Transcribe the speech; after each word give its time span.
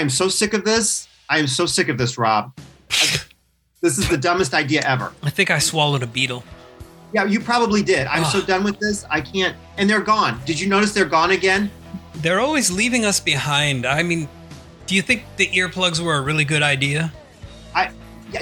I 0.00 0.02
am 0.02 0.08
so 0.08 0.30
sick 0.30 0.54
of 0.54 0.64
this. 0.64 1.08
I 1.28 1.40
am 1.40 1.46
so 1.46 1.66
sick 1.66 1.90
of 1.90 1.98
this, 1.98 2.16
Rob. 2.16 2.56
this 2.88 3.98
is 3.98 4.08
the 4.08 4.16
dumbest 4.16 4.54
idea 4.54 4.80
ever. 4.80 5.12
I 5.22 5.28
think 5.28 5.50
I 5.50 5.58
swallowed 5.58 6.02
a 6.02 6.06
beetle. 6.06 6.42
Yeah, 7.12 7.26
you 7.26 7.38
probably 7.38 7.82
did. 7.82 8.06
I'm 8.06 8.24
so 8.24 8.40
done 8.40 8.64
with 8.64 8.78
this. 8.78 9.04
I 9.10 9.20
can't. 9.20 9.54
And 9.76 9.90
they're 9.90 10.00
gone. 10.00 10.40
Did 10.46 10.58
you 10.58 10.70
notice 10.70 10.94
they're 10.94 11.04
gone 11.04 11.32
again? 11.32 11.70
They're 12.14 12.40
always 12.40 12.70
leaving 12.70 13.04
us 13.04 13.20
behind. 13.20 13.84
I 13.84 14.02
mean, 14.02 14.26
do 14.86 14.94
you 14.94 15.02
think 15.02 15.22
the 15.36 15.48
earplugs 15.48 16.00
were 16.00 16.14
a 16.14 16.22
really 16.22 16.46
good 16.46 16.62
idea? 16.62 17.12
I. 17.74 17.90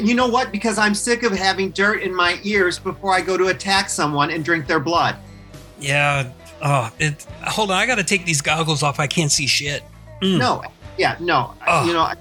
You 0.01 0.14
know 0.14 0.29
what? 0.29 0.53
Because 0.53 0.79
I'm 0.79 0.95
sick 0.95 1.25
of 1.25 1.33
having 1.33 1.73
dirt 1.73 2.03
in 2.03 2.14
my 2.14 2.39
ears 2.45 2.79
before 2.79 3.12
I 3.12 3.20
go 3.20 3.36
to 3.36 3.48
attack 3.48 3.91
someone 3.91 4.31
and 4.31 4.45
drink 4.45 4.69
their 4.69 4.79
blood. 4.79 5.17
Yeah. 5.81 6.31
Oh, 6.62 6.92
it. 7.01 7.27
Hold 7.42 7.73
on, 7.73 7.79
I 7.79 7.86
got 7.86 7.97
to 7.97 8.05
take 8.05 8.25
these 8.25 8.42
goggles 8.42 8.84
off. 8.84 9.01
I 9.01 9.09
can't 9.09 9.33
see 9.33 9.48
shit. 9.48 9.83
Mm. 10.23 10.39
No. 10.39 10.62
Yeah. 10.99 11.17
No. 11.21 11.55
Ugh. 11.67 11.87
You 11.87 11.93
know. 11.95 12.01
I. 12.03 12.17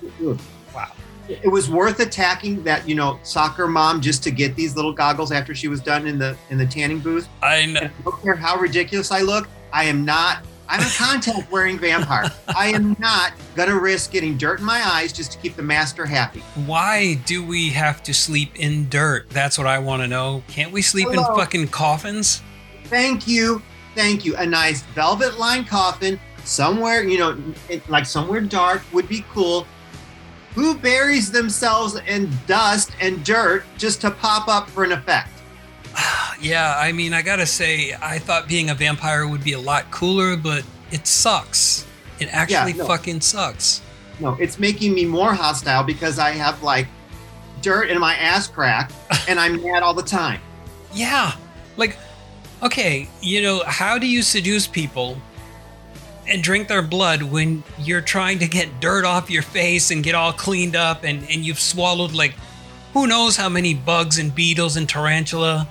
Wow. 0.74 0.92
it 1.28 1.52
was 1.52 1.70
worth 1.70 2.00
attacking 2.00 2.64
that 2.64 2.88
you 2.88 2.96
know 2.96 3.20
soccer 3.24 3.68
mom 3.68 4.00
just 4.00 4.24
to 4.24 4.32
get 4.32 4.56
these 4.56 4.76
little 4.76 4.94
goggles 4.94 5.32
after 5.32 5.54
she 5.56 5.68
was 5.68 5.82
done 5.82 6.08
in 6.08 6.18
the 6.18 6.38
in 6.50 6.58
the 6.58 6.66
tanning 6.66 7.00
booth. 7.00 7.28
I 7.42 7.66
know. 7.66 7.82
And 7.82 7.92
I 8.00 8.02
don't 8.04 8.22
care 8.22 8.36
how 8.36 8.58
ridiculous 8.58 9.12
I 9.12 9.22
look. 9.22 9.50
I 9.74 9.86
am 9.86 10.06
not. 10.06 10.46
I'm 10.70 10.82
a 10.82 10.90
contact 10.98 11.50
wearing 11.52 11.80
vampire. 11.80 12.32
I 12.50 12.68
am 12.68 12.96
not 13.00 13.34
gonna 13.56 13.78
risk 13.80 14.12
getting 14.12 14.38
dirt 14.38 14.60
in 14.60 14.66
my 14.66 14.86
eyes 14.86 15.14
just 15.14 15.32
to 15.34 15.38
keep 15.38 15.56
the 15.56 15.64
master 15.64 16.06
happy. 16.06 16.42
Why 16.66 17.16
do 17.26 17.46
we 17.46 17.70
have 17.70 18.04
to 18.04 18.14
sleep 18.14 18.56
in 18.56 18.90
dirt? 18.90 19.30
That's 19.30 19.58
what 19.58 19.68
I 19.68 19.80
want 19.80 20.02
to 20.04 20.08
know. 20.08 20.44
Can't 20.48 20.72
we 20.72 20.82
sleep 20.82 21.08
Hello. 21.10 21.26
in 21.26 21.36
fucking 21.36 21.68
coffins? 21.70 22.42
Thank 22.86 23.28
you, 23.28 23.62
thank 23.96 24.26
you. 24.26 24.36
A 24.38 24.46
nice 24.46 24.84
velvet 24.94 25.40
lined 25.40 25.68
coffin 25.68 26.20
somewhere, 26.48 27.04
you 27.04 27.18
know, 27.18 27.38
it, 27.70 27.88
like 27.90 28.06
somewhere 28.06 28.42
dark 28.42 28.82
would 28.94 29.08
be 29.08 29.24
cool. 29.32 29.68
Who 30.56 30.76
buries 30.76 31.32
themselves 31.32 32.00
in 32.08 32.32
dust 32.48 32.92
and 33.00 33.24
dirt 33.24 33.64
just 33.78 34.02
to 34.02 34.12
pop 34.12 34.48
up 34.48 34.70
for 34.70 34.84
an 34.84 34.92
effect? 34.92 35.30
yeah, 36.42 36.76
I 36.78 36.92
mean, 36.92 37.14
I 37.14 37.22
gotta 37.22 37.46
say, 37.46 37.94
I 38.02 38.18
thought 38.18 38.48
being 38.48 38.70
a 38.70 38.76
vampire 38.76 39.28
would 39.28 39.44
be 39.44 39.54
a 39.54 39.60
lot 39.60 39.92
cooler, 39.92 40.36
but 40.36 40.64
it 40.92 41.06
sucks. 41.06 41.86
It 42.20 42.34
actually 42.34 42.74
no. 42.74 42.86
fucking 42.86 43.22
sucks. 43.22 43.82
No, 44.20 44.34
it's 44.36 44.58
making 44.58 44.96
me 44.96 45.06
more 45.06 45.34
hostile 45.34 45.84
because 45.84 46.18
I 46.18 46.32
have 46.32 46.64
like 46.64 46.88
dirt 47.62 47.90
in 47.90 48.00
my 48.00 48.16
ass 48.16 48.48
crack 48.48 48.92
and 49.28 49.40
I'm 49.40 49.62
mad 49.62 49.84
all 49.84 49.94
the 49.94 50.02
time. 50.02 50.42
Yeah. 50.94 51.34
Like, 51.76 51.98
okay, 52.64 53.08
you 53.22 53.44
know, 53.44 53.64
how 53.68 54.00
do 54.00 54.08
you 54.08 54.24
seduce 54.24 54.66
people 54.66 55.22
and 56.28 56.44
drink 56.44 56.68
their 56.68 56.82
blood 56.82 57.22
when 57.24 57.64
you're 57.80 58.02
trying 58.02 58.40
to 58.40 58.48
get 58.48 58.80
dirt 58.80 59.06
off 59.06 59.30
your 59.30 59.42
face 59.42 59.92
and 59.92 60.04
get 60.04 60.16
all 60.16 60.34
cleaned 60.34 60.76
up 60.76 61.04
and, 61.04 61.24
and 61.30 61.46
you've 61.46 61.60
swallowed 61.60 62.14
like 62.14 62.34
who 62.94 63.08
knows 63.08 63.38
how 63.38 63.50
many 63.50 63.74
bugs 63.74 64.18
and 64.18 64.34
beetles 64.34 64.76
and 64.76 64.90
tarantula? 64.90 65.68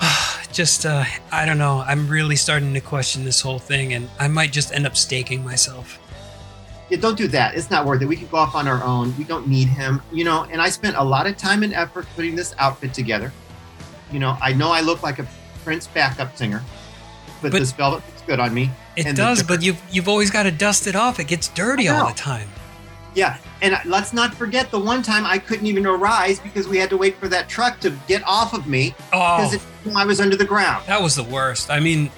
just, 0.52 0.84
uh, 0.84 1.04
I 1.30 1.46
don't 1.46 1.58
know. 1.58 1.84
I'm 1.86 2.08
really 2.08 2.36
starting 2.36 2.74
to 2.74 2.80
question 2.80 3.24
this 3.24 3.40
whole 3.40 3.58
thing 3.58 3.92
and 3.94 4.10
I 4.18 4.28
might 4.28 4.52
just 4.52 4.72
end 4.72 4.86
up 4.86 4.96
staking 4.96 5.44
myself. 5.44 5.98
Yeah, 6.88 6.98
don't 6.98 7.16
do 7.16 7.28
that. 7.28 7.54
It's 7.54 7.70
not 7.70 7.86
worth 7.86 8.02
it. 8.02 8.06
We 8.06 8.16
can 8.16 8.26
go 8.26 8.38
off 8.38 8.56
on 8.56 8.66
our 8.66 8.82
own. 8.82 9.16
We 9.16 9.22
don't 9.22 9.46
need 9.46 9.68
him, 9.68 10.02
you 10.10 10.24
know. 10.24 10.44
And 10.50 10.60
I 10.60 10.70
spent 10.70 10.96
a 10.96 11.04
lot 11.04 11.28
of 11.28 11.36
time 11.36 11.62
and 11.62 11.72
effort 11.72 12.06
putting 12.16 12.34
this 12.34 12.52
outfit 12.58 12.92
together. 12.92 13.32
You 14.10 14.18
know, 14.18 14.36
I 14.42 14.52
know 14.52 14.72
I 14.72 14.80
look 14.80 15.04
like 15.04 15.20
a 15.20 15.26
Prince 15.62 15.86
backup 15.86 16.36
singer, 16.36 16.64
but, 17.40 17.52
But- 17.52 17.60
this 17.60 17.70
velvet 17.70 18.02
looks 18.08 18.22
good 18.22 18.40
on 18.40 18.52
me. 18.52 18.70
It 19.00 19.06
And 19.06 19.16
does, 19.16 19.42
but 19.42 19.62
you've 19.62 19.80
you've 19.90 20.08
always 20.08 20.30
got 20.30 20.44
to 20.44 20.50
dust 20.50 20.86
it 20.86 20.94
off. 20.96 21.18
It 21.20 21.26
gets 21.26 21.48
dirty 21.48 21.88
all 21.88 22.08
the 22.08 22.14
time. 22.14 22.48
Yeah, 23.14 23.38
and 23.60 23.76
let's 23.86 24.12
not 24.12 24.32
forget 24.34 24.70
the 24.70 24.78
one 24.78 25.02
time 25.02 25.26
I 25.26 25.38
couldn't 25.38 25.66
even 25.66 25.84
arise 25.84 26.38
because 26.38 26.68
we 26.68 26.76
had 26.78 26.88
to 26.90 26.96
wait 26.96 27.16
for 27.16 27.26
that 27.28 27.48
truck 27.48 27.80
to 27.80 27.90
get 28.06 28.22
off 28.24 28.54
of 28.54 28.66
me 28.68 28.94
because 29.10 29.56
Oh, 29.86 29.92
I 29.96 30.04
was 30.04 30.20
under 30.20 30.36
the 30.36 30.44
ground. 30.44 30.84
that 30.86 31.02
was 31.02 31.16
the 31.16 31.24
worst. 31.24 31.70
I 31.70 31.80
mean, 31.80 32.08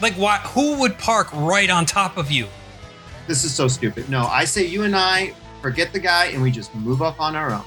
like, 0.00 0.14
why? 0.14 0.38
Who 0.54 0.78
would 0.80 0.96
park 0.98 1.28
right 1.34 1.68
on 1.68 1.84
top 1.84 2.16
of 2.16 2.30
you? 2.30 2.46
This 3.26 3.44
is 3.44 3.54
so 3.54 3.68
stupid. 3.68 4.08
No, 4.08 4.24
I 4.26 4.44
say 4.44 4.64
you 4.66 4.82
and 4.84 4.96
I 4.96 5.34
forget 5.60 5.92
the 5.92 6.00
guy 6.00 6.26
and 6.26 6.42
we 6.42 6.50
just 6.50 6.74
move 6.74 7.02
off 7.02 7.20
on 7.20 7.36
our 7.36 7.50
own. 7.52 7.64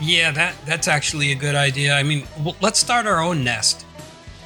Yeah, 0.00 0.30
that 0.32 0.54
that's 0.66 0.88
actually 0.88 1.32
a 1.32 1.34
good 1.36 1.54
idea. 1.54 1.94
I 1.94 2.02
mean, 2.02 2.26
w- 2.38 2.56
let's 2.60 2.78
start 2.78 3.06
our 3.06 3.20
own 3.22 3.42
nest. 3.44 3.86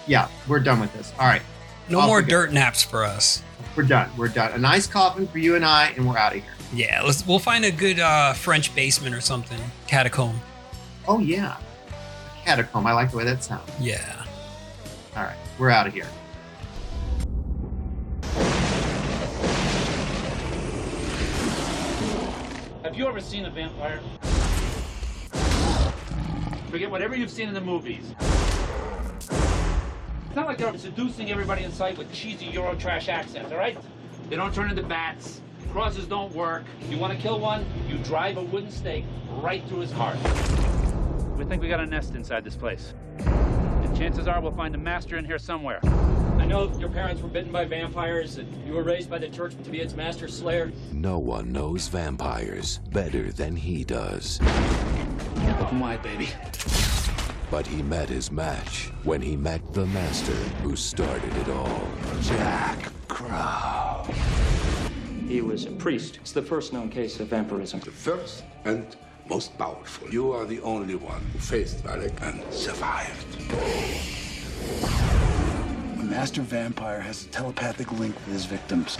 Yeah, 0.06 0.28
we're 0.48 0.60
done 0.60 0.80
with 0.80 0.92
this. 0.92 1.12
All 1.18 1.26
right, 1.26 1.42
No 1.92 1.98
Off 2.00 2.06
more 2.06 2.16
we 2.16 2.22
go. 2.22 2.28
dirt 2.30 2.52
naps 2.54 2.82
for 2.82 3.04
us. 3.04 3.42
we're 3.76 3.82
done. 3.82 4.10
We're 4.16 4.28
done. 4.28 4.52
A 4.52 4.58
nice 4.58 4.86
coffin 4.86 5.28
for 5.28 5.36
you 5.36 5.56
and 5.56 5.64
I, 5.64 5.88
and 5.88 6.08
we're 6.08 6.16
out 6.16 6.34
of 6.34 6.42
here. 6.42 6.52
Yeah, 6.72 7.02
let's 7.02 7.26
we'll 7.26 7.38
find 7.38 7.66
a 7.66 7.70
good 7.70 8.00
uh, 8.00 8.32
French 8.32 8.74
basement 8.74 9.14
or 9.14 9.20
something, 9.20 9.60
catacomb. 9.86 10.40
Oh 11.06 11.18
yeah, 11.18 11.58
catacomb. 12.46 12.86
I 12.86 12.94
like 12.94 13.10
the 13.10 13.18
way 13.18 13.24
that 13.24 13.44
sounds. 13.44 13.70
Yeah. 13.78 14.24
All 15.14 15.22
right, 15.24 15.36
we're 15.58 15.68
out 15.68 15.86
of 15.86 15.92
here. 15.92 16.06
Have 22.82 22.96
you 22.96 23.06
ever 23.06 23.20
seen 23.20 23.44
a 23.44 23.50
vampire? 23.50 24.00
Forget 26.70 26.90
whatever 26.90 27.14
you've 27.14 27.30
seen 27.30 27.48
in 27.48 27.54
the 27.54 27.60
movies. 27.60 28.14
It's 30.32 30.36
not 30.38 30.46
like 30.46 30.56
they're 30.56 30.78
seducing 30.78 31.30
everybody 31.30 31.62
in 31.62 31.70
sight 31.70 31.98
with 31.98 32.10
cheesy 32.10 32.46
Eurotrash 32.46 33.10
accents, 33.10 33.52
all 33.52 33.58
right? 33.58 33.76
They 34.30 34.36
don't 34.36 34.54
turn 34.54 34.70
into 34.70 34.82
bats. 34.82 35.42
Crosses 35.72 36.06
don't 36.06 36.32
work. 36.32 36.64
You 36.88 36.96
want 36.96 37.14
to 37.14 37.18
kill 37.18 37.38
one? 37.38 37.66
You 37.86 37.98
drive 37.98 38.38
a 38.38 38.42
wooden 38.42 38.70
stake 38.70 39.04
right 39.42 39.62
through 39.68 39.80
his 39.80 39.92
heart. 39.92 40.16
We 41.36 41.44
think 41.44 41.60
we 41.60 41.68
got 41.68 41.80
a 41.80 41.86
nest 41.86 42.14
inside 42.14 42.44
this 42.44 42.56
place. 42.56 42.94
And 43.18 43.94
chances 43.94 44.26
are 44.26 44.40
we'll 44.40 44.52
find 44.52 44.74
a 44.74 44.78
master 44.78 45.18
in 45.18 45.26
here 45.26 45.38
somewhere. 45.38 45.80
I 45.84 46.46
know 46.46 46.74
your 46.78 46.88
parents 46.88 47.20
were 47.20 47.28
bitten 47.28 47.52
by 47.52 47.66
vampires 47.66 48.38
and 48.38 48.66
you 48.66 48.72
were 48.72 48.84
raised 48.84 49.10
by 49.10 49.18
the 49.18 49.28
church 49.28 49.52
to 49.62 49.70
be 49.70 49.80
its 49.82 49.94
master 49.94 50.28
slayer. 50.28 50.72
No 50.92 51.18
one 51.18 51.52
knows 51.52 51.88
vampires 51.88 52.78
better 52.90 53.32
than 53.32 53.54
he 53.54 53.84
does. 53.84 54.40
Open 55.60 55.78
wide, 55.78 56.02
baby. 56.02 56.30
But 57.52 57.66
he 57.66 57.82
met 57.82 58.08
his 58.08 58.32
match 58.32 58.90
when 59.04 59.20
he 59.20 59.36
met 59.36 59.74
the 59.74 59.84
master 59.84 60.32
who 60.62 60.74
started 60.74 61.36
it 61.36 61.50
all. 61.50 61.86
Jack 62.22 62.90
Crow. 63.08 64.06
He 65.28 65.42
was 65.42 65.66
a 65.66 65.70
priest. 65.72 66.16
It's 66.22 66.32
the 66.32 66.40
first 66.40 66.72
known 66.72 66.88
case 66.88 67.20
of 67.20 67.28
vampirism. 67.28 67.80
the 67.80 67.90
first 67.90 68.44
and 68.64 68.96
most 69.28 69.58
powerful. 69.58 70.08
You 70.08 70.32
are 70.32 70.46
the 70.46 70.62
only 70.62 70.94
one 70.94 71.20
who 71.34 71.38
faced 71.40 71.84
Valek 71.84 72.14
and 72.22 72.42
survived. 72.50 73.36
A 76.00 76.04
master 76.04 76.40
vampire 76.40 77.00
has 77.00 77.26
a 77.26 77.28
telepathic 77.28 77.92
link 77.92 78.14
with 78.24 78.32
his 78.32 78.46
victims. 78.46 78.96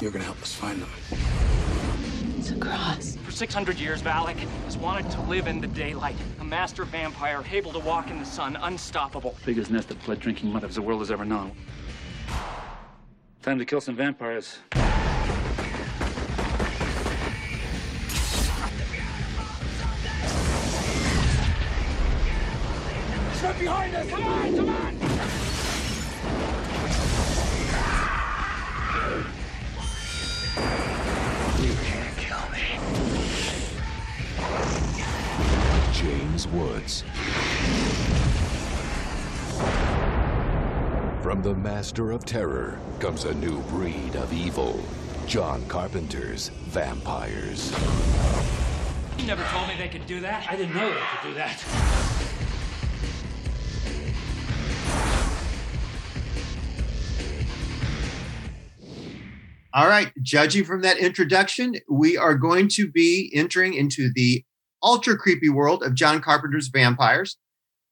You're 0.00 0.12
gonna 0.12 0.22
help 0.22 0.40
us 0.40 0.54
find 0.54 0.80
them. 0.80 0.90
It's 2.50 3.16
a. 3.16 3.18
For 3.20 3.30
600 3.30 3.78
years, 3.78 4.02
Valek 4.02 4.38
has 4.64 4.76
wanted 4.76 5.08
to 5.12 5.20
live 5.22 5.46
in 5.46 5.60
the 5.60 5.66
daylight. 5.68 6.16
A 6.40 6.44
master 6.44 6.84
vampire 6.84 7.44
able 7.50 7.72
to 7.72 7.78
walk 7.78 8.10
in 8.10 8.18
the 8.18 8.24
sun, 8.24 8.56
unstoppable. 8.56 9.36
Biggest 9.44 9.70
nest 9.70 9.90
of 9.90 10.04
blood 10.04 10.20
drinking 10.20 10.52
mothers 10.52 10.74
the 10.74 10.82
world 10.82 11.00
has 11.00 11.10
ever 11.10 11.24
known. 11.24 11.52
Time 13.42 13.58
to 13.58 13.64
kill 13.64 13.80
some 13.80 13.94
vampires. 13.94 14.58
Step 23.34 23.58
behind 23.58 23.94
us! 23.94 24.10
Come 24.10 24.24
on, 24.24 24.56
come 24.56 24.68
on! 24.68 24.89
James 36.40 36.54
Woods. 36.54 37.02
From 41.22 41.42
the 41.42 41.54
master 41.54 42.12
of 42.12 42.24
terror 42.24 42.78
comes 42.98 43.24
a 43.24 43.34
new 43.34 43.60
breed 43.62 44.14
of 44.16 44.32
evil. 44.32 44.82
John 45.26 45.66
Carpenter's 45.66 46.48
vampires. 46.48 47.72
You 49.18 49.26
never 49.26 49.44
told 49.44 49.68
me 49.68 49.74
they 49.76 49.88
could 49.88 50.06
do 50.06 50.20
that. 50.20 50.46
I 50.50 50.56
didn't 50.56 50.74
know 50.74 50.88
they 50.88 51.00
could 51.00 51.28
do 51.28 51.34
that. 51.34 51.62
All 59.72 59.88
right, 59.88 60.10
judging 60.20 60.64
from 60.64 60.80
that 60.82 60.98
introduction, 60.98 61.74
we 61.88 62.16
are 62.16 62.34
going 62.34 62.68
to 62.70 62.90
be 62.90 63.30
entering 63.34 63.74
into 63.74 64.10
the 64.12 64.44
ultra 64.82 65.16
creepy 65.16 65.48
world 65.48 65.82
of 65.82 65.94
John 65.94 66.20
Carpenter's 66.20 66.68
vampires. 66.68 67.36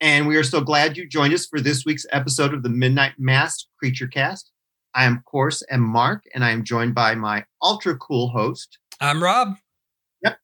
And 0.01 0.29
we 0.29 0.37
are 0.37 0.45
so 0.45 0.61
glad 0.61 0.97
you 0.97 1.09
joined 1.09 1.35
us 1.35 1.47
for 1.47 1.61
this 1.61 1.85
week's 1.85 2.07
episode 2.13 2.55
of 2.55 2.63
the 2.63 2.69
Midnight 2.69 3.15
Masked 3.19 3.67
Creature 3.79 4.09
Cast. 4.09 4.51
I 4.95 5.05
am, 5.05 5.19
of 5.19 5.25
course, 5.25 5.63
am 5.71 5.81
Mark, 5.81 6.25
and 6.35 6.45
I 6.45 6.51
am 6.51 6.65
joined 6.65 6.95
by 6.95 7.15
my 7.15 7.45
ultra 7.63 7.97
cool 7.97 8.29
host. 8.29 8.79
I'm 9.01 9.23
Rob. 9.23 9.57
Yep. 10.23 10.39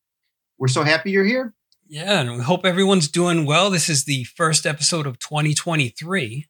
We're 0.58 0.68
so 0.68 0.82
happy 0.82 1.12
you're 1.12 1.24
here. 1.24 1.54
Yeah, 1.86 2.20
and 2.20 2.36
we 2.36 2.42
hope 2.42 2.64
everyone's 2.64 3.08
doing 3.08 3.46
well. 3.46 3.70
This 3.70 3.88
is 3.88 4.04
the 4.04 4.24
first 4.24 4.66
episode 4.66 5.06
of 5.06 5.18
2023. 5.18 6.46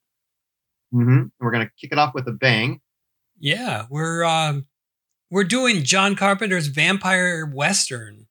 Mm-hmm. 0.95 1.23
We're 1.41 1.51
going 1.51 1.67
to 1.67 1.73
kick 1.81 1.93
it 1.93 1.99
off 1.99 2.15
with 2.15 2.29
a 2.29 2.33
bang. 2.33 2.81
Yeah, 3.39 3.87
we're 3.91 4.25
um, 4.25 4.67
we're 5.31 5.45
doing 5.45 5.83
John 5.83 6.15
Carpenter's 6.15 6.69
vampire 6.69 7.45
western. 7.45 8.27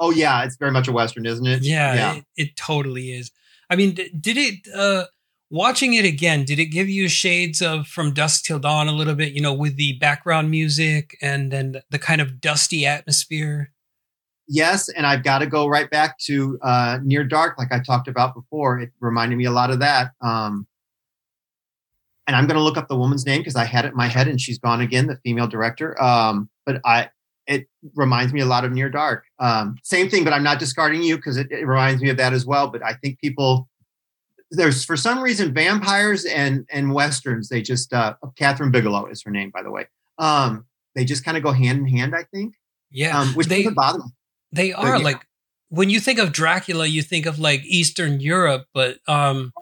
Oh 0.00 0.10
yeah, 0.10 0.42
it's 0.44 0.56
very 0.56 0.72
much 0.72 0.88
a 0.88 0.92
western, 0.92 1.26
isn't 1.26 1.46
it? 1.46 1.62
Yeah, 1.62 1.94
yeah. 1.94 2.14
It, 2.14 2.24
it 2.36 2.56
totally 2.56 3.12
is. 3.12 3.30
I 3.68 3.76
mean, 3.76 3.94
did 3.94 4.36
it? 4.36 4.66
Uh, 4.74 5.04
watching 5.50 5.92
it 5.92 6.06
again, 6.06 6.44
did 6.44 6.58
it 6.58 6.66
give 6.66 6.88
you 6.88 7.08
shades 7.08 7.60
of 7.60 7.86
From 7.86 8.14
Dusk 8.14 8.44
Till 8.44 8.58
Dawn 8.58 8.88
a 8.88 8.92
little 8.92 9.14
bit? 9.14 9.34
You 9.34 9.42
know, 9.42 9.52
with 9.52 9.76
the 9.76 9.98
background 9.98 10.50
music 10.50 11.18
and 11.20 11.52
then 11.52 11.82
the 11.90 11.98
kind 11.98 12.22
of 12.22 12.40
dusty 12.40 12.86
atmosphere. 12.86 13.72
Yes, 14.48 14.88
and 14.88 15.06
I've 15.06 15.22
got 15.22 15.40
to 15.40 15.46
go 15.46 15.68
right 15.68 15.88
back 15.88 16.18
to 16.20 16.58
uh, 16.62 16.98
Near 17.04 17.22
Dark, 17.22 17.56
like 17.58 17.70
I 17.70 17.78
talked 17.80 18.08
about 18.08 18.34
before. 18.34 18.80
It 18.80 18.90
reminded 18.98 19.36
me 19.36 19.44
a 19.44 19.52
lot 19.52 19.70
of 19.70 19.78
that. 19.78 20.10
Um, 20.20 20.66
and 22.26 22.34
I'm 22.34 22.46
going 22.46 22.56
to 22.56 22.62
look 22.62 22.76
up 22.76 22.88
the 22.88 22.96
woman's 22.96 23.26
name 23.26 23.40
because 23.40 23.54
I 23.54 23.64
had 23.64 23.84
it 23.84 23.88
in 23.88 23.96
my 23.96 24.08
head 24.08 24.28
and 24.28 24.40
she's 24.40 24.58
gone 24.58 24.80
again, 24.80 25.06
the 25.06 25.16
female 25.24 25.46
director. 25.46 26.00
Um, 26.02 26.48
but 26.64 26.80
I, 26.84 27.10
it 27.50 27.66
reminds 27.96 28.32
me 28.32 28.40
a 28.40 28.46
lot 28.46 28.64
of 28.64 28.70
Near 28.70 28.88
Dark. 28.88 29.24
Um, 29.40 29.76
same 29.82 30.08
thing, 30.08 30.22
but 30.22 30.32
I'm 30.32 30.44
not 30.44 30.60
discarding 30.60 31.02
you 31.02 31.16
because 31.16 31.36
it, 31.36 31.50
it, 31.50 31.66
reminds 31.66 32.00
me 32.00 32.08
of 32.08 32.16
that 32.16 32.32
as 32.32 32.46
well. 32.46 32.68
But 32.68 32.82
I 32.84 32.94
think 32.94 33.18
people, 33.18 33.68
there's 34.52 34.84
for 34.84 34.96
some 34.96 35.20
reason 35.20 35.52
vampires 35.52 36.24
and 36.24 36.64
and 36.70 36.94
westerns. 36.94 37.48
They 37.48 37.60
just 37.60 37.92
uh, 37.92 38.14
Kathryn 38.38 38.70
Bigelow 38.70 39.06
is 39.06 39.22
her 39.24 39.32
name, 39.32 39.50
by 39.50 39.64
the 39.64 39.70
way. 39.70 39.88
Um, 40.18 40.64
they 40.94 41.04
just 41.04 41.24
kind 41.24 41.36
of 41.36 41.42
go 41.42 41.50
hand 41.50 41.80
in 41.80 41.88
hand. 41.88 42.14
I 42.14 42.22
think. 42.22 42.54
Yeah, 42.92 43.18
um, 43.18 43.34
which 43.34 43.48
they, 43.48 43.62
doesn't 43.62 43.74
bother 43.74 43.98
me. 43.98 44.04
They 44.52 44.72
are 44.72 44.96
yeah. 44.96 45.04
like 45.04 45.26
when 45.70 45.90
you 45.90 45.98
think 45.98 46.20
of 46.20 46.32
Dracula, 46.32 46.86
you 46.86 47.02
think 47.02 47.26
of 47.26 47.40
like 47.40 47.64
Eastern 47.64 48.20
Europe, 48.20 48.66
but 48.72 48.98
um, 49.08 49.52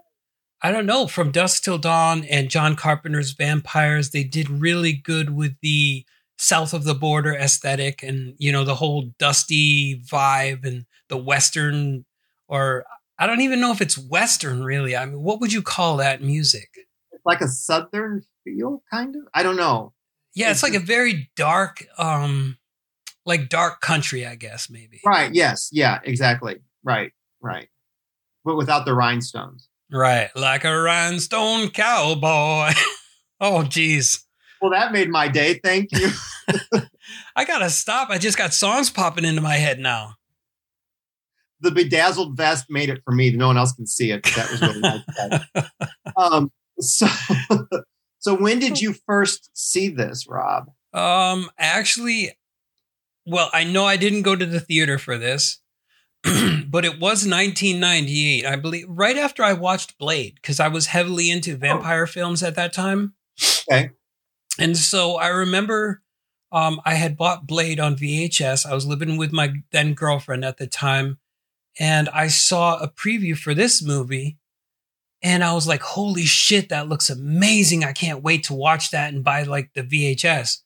I 0.60 0.72
don't 0.72 0.86
know, 0.86 1.06
from 1.06 1.30
Dusk 1.30 1.62
Till 1.62 1.78
Dawn 1.78 2.24
and 2.24 2.50
John 2.50 2.76
Carpenter's 2.76 3.32
Vampires, 3.32 4.10
they 4.10 4.24
did 4.24 4.50
really 4.50 4.92
good 4.92 5.30
with 5.34 5.54
the 5.62 6.04
south 6.38 6.72
of 6.72 6.84
the 6.84 6.94
border 6.94 7.34
aesthetic 7.34 8.02
and, 8.02 8.34
you 8.38 8.52
know, 8.52 8.64
the 8.64 8.74
whole 8.74 9.10
dusty 9.18 10.00
vibe 10.06 10.64
and 10.64 10.86
the 11.08 11.16
Western, 11.16 12.04
or 12.46 12.84
I 13.18 13.26
don't 13.26 13.40
even 13.40 13.60
know 13.60 13.72
if 13.72 13.80
it's 13.80 13.98
Western 13.98 14.62
really. 14.62 14.96
I 14.96 15.04
mean, 15.04 15.22
what 15.22 15.40
would 15.40 15.52
you 15.52 15.62
call 15.62 15.96
that 15.98 16.22
music? 16.22 16.68
It's 17.12 17.26
like 17.26 17.40
a 17.40 17.48
Southern 17.48 18.22
feel, 18.44 18.82
kind 18.90 19.16
of. 19.16 19.22
I 19.34 19.42
don't 19.42 19.56
know. 19.56 19.92
Yeah, 20.34 20.50
it's, 20.50 20.62
it's 20.62 20.72
like 20.72 20.80
a 20.80 20.84
very 20.84 21.30
dark, 21.36 21.84
um, 21.98 22.58
like 23.26 23.48
dark 23.48 23.80
country, 23.80 24.24
I 24.24 24.36
guess, 24.36 24.70
maybe. 24.70 25.00
Right. 25.04 25.34
Yes. 25.34 25.68
Yeah, 25.72 25.98
exactly. 26.04 26.56
Right. 26.84 27.12
Right. 27.40 27.68
But 28.44 28.56
without 28.56 28.84
the 28.84 28.94
rhinestones. 28.94 29.68
Right, 29.90 30.28
like 30.36 30.64
a 30.64 30.78
rhinestone 30.78 31.70
cowboy. 31.70 32.72
oh, 33.40 33.62
geez. 33.62 34.24
Well, 34.60 34.70
that 34.72 34.92
made 34.92 35.08
my 35.08 35.28
day. 35.28 35.60
Thank 35.62 35.90
you. 35.92 36.10
I 37.36 37.44
gotta 37.44 37.70
stop. 37.70 38.10
I 38.10 38.18
just 38.18 38.38
got 38.38 38.54
songs 38.54 38.90
popping 38.90 39.24
into 39.24 39.40
my 39.40 39.56
head 39.56 39.78
now. 39.78 40.14
The 41.60 41.70
bedazzled 41.70 42.36
vest 42.36 42.66
made 42.68 42.88
it 42.88 43.02
for 43.04 43.12
me. 43.12 43.30
No 43.32 43.48
one 43.48 43.56
else 43.56 43.72
can 43.72 43.86
see 43.86 44.12
it. 44.12 44.22
that 44.36 44.50
was 44.50 44.60
really 44.62 44.80
nice. 44.80 45.80
um, 46.16 46.52
so, 46.78 47.06
so 48.18 48.34
when 48.34 48.60
did 48.60 48.80
you 48.80 48.94
first 49.06 49.50
see 49.54 49.88
this, 49.88 50.26
Rob? 50.28 50.70
Um, 50.92 51.50
actually, 51.58 52.32
well, 53.26 53.50
I 53.52 53.64
know 53.64 53.84
I 53.84 53.96
didn't 53.96 54.22
go 54.22 54.36
to 54.36 54.46
the 54.46 54.60
theater 54.60 54.98
for 54.98 55.18
this. 55.18 55.60
but 56.22 56.84
it 56.84 56.98
was 56.98 57.26
1998, 57.26 58.44
I 58.44 58.56
believe, 58.56 58.86
right 58.88 59.16
after 59.16 59.44
I 59.44 59.52
watched 59.52 59.98
Blade, 59.98 60.34
because 60.34 60.58
I 60.58 60.68
was 60.68 60.86
heavily 60.86 61.30
into 61.30 61.54
oh. 61.54 61.56
vampire 61.56 62.04
oh. 62.04 62.06
films 62.06 62.42
at 62.42 62.56
that 62.56 62.72
time. 62.72 63.14
Okay. 63.70 63.90
And 64.58 64.76
so 64.76 65.16
I 65.16 65.28
remember 65.28 66.02
um, 66.50 66.80
I 66.84 66.94
had 66.94 67.16
bought 67.16 67.46
Blade 67.46 67.78
on 67.78 67.96
VHS. 67.96 68.66
I 68.66 68.74
was 68.74 68.86
living 68.86 69.16
with 69.16 69.32
my 69.32 69.54
then 69.70 69.94
girlfriend 69.94 70.44
at 70.44 70.56
the 70.56 70.66
time, 70.66 71.18
and 71.78 72.08
I 72.08 72.28
saw 72.28 72.78
a 72.78 72.88
preview 72.88 73.36
for 73.36 73.54
this 73.54 73.82
movie. 73.82 74.38
And 75.20 75.42
I 75.42 75.52
was 75.52 75.66
like, 75.66 75.82
holy 75.82 76.24
shit, 76.24 76.68
that 76.68 76.88
looks 76.88 77.10
amazing. 77.10 77.82
I 77.82 77.92
can't 77.92 78.22
wait 78.22 78.44
to 78.44 78.54
watch 78.54 78.92
that 78.92 79.12
and 79.12 79.24
buy 79.24 79.42
like 79.42 79.72
the 79.74 79.82
VHS. 79.82 80.58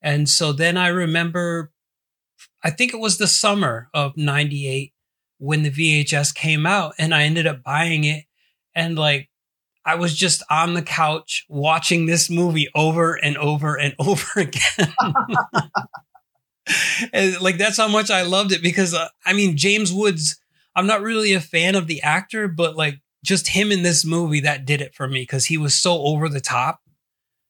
And 0.00 0.26
so 0.26 0.52
then 0.52 0.78
I 0.78 0.88
remember 0.88 1.70
I 2.62 2.70
think 2.70 2.92
it 2.92 3.00
was 3.00 3.18
the 3.18 3.26
summer 3.26 3.88
of 3.94 4.16
98 4.16 4.92
when 5.38 5.62
the 5.62 5.70
VHS 5.70 6.34
came 6.34 6.66
out 6.66 6.94
and 6.98 7.14
I 7.14 7.22
ended 7.22 7.46
up 7.46 7.62
buying 7.62 8.04
it. 8.04 8.24
And 8.74 8.98
like, 8.98 9.29
I 9.84 9.94
was 9.94 10.14
just 10.14 10.42
on 10.50 10.74
the 10.74 10.82
couch 10.82 11.46
watching 11.48 12.06
this 12.06 12.28
movie 12.30 12.68
over 12.74 13.14
and 13.14 13.36
over 13.36 13.76
and 13.76 13.94
over 13.98 14.26
again. 14.36 14.94
and 17.12 17.40
like, 17.40 17.58
that's 17.58 17.76
how 17.76 17.88
much 17.88 18.10
I 18.10 18.22
loved 18.22 18.52
it 18.52 18.62
because 18.62 18.94
uh, 18.94 19.08
I 19.24 19.32
mean, 19.32 19.56
James 19.56 19.92
Woods, 19.92 20.40
I'm 20.76 20.86
not 20.86 21.02
really 21.02 21.32
a 21.32 21.40
fan 21.40 21.74
of 21.74 21.86
the 21.86 22.02
actor, 22.02 22.48
but 22.48 22.76
like, 22.76 23.00
just 23.22 23.48
him 23.48 23.70
in 23.70 23.82
this 23.82 24.02
movie 24.02 24.40
that 24.40 24.64
did 24.64 24.80
it 24.80 24.94
for 24.94 25.06
me 25.06 25.20
because 25.20 25.44
he 25.46 25.58
was 25.58 25.74
so 25.74 26.00
over 26.00 26.26
the 26.26 26.40
top 26.40 26.80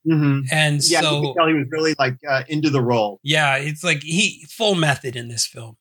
Mm-hmm. 0.08 0.46
And 0.50 0.80
yeah, 0.88 1.00
so 1.02 1.22
you 1.22 1.34
tell 1.36 1.48
he 1.48 1.54
was 1.54 1.66
really 1.70 1.94
like 1.98 2.16
uh, 2.28 2.44
into 2.48 2.70
the 2.70 2.80
role. 2.80 3.20
Yeah, 3.22 3.56
it's 3.56 3.84
like 3.84 4.02
he 4.02 4.46
full 4.48 4.74
method 4.74 5.16
in 5.16 5.28
this 5.28 5.46
film. 5.46 5.76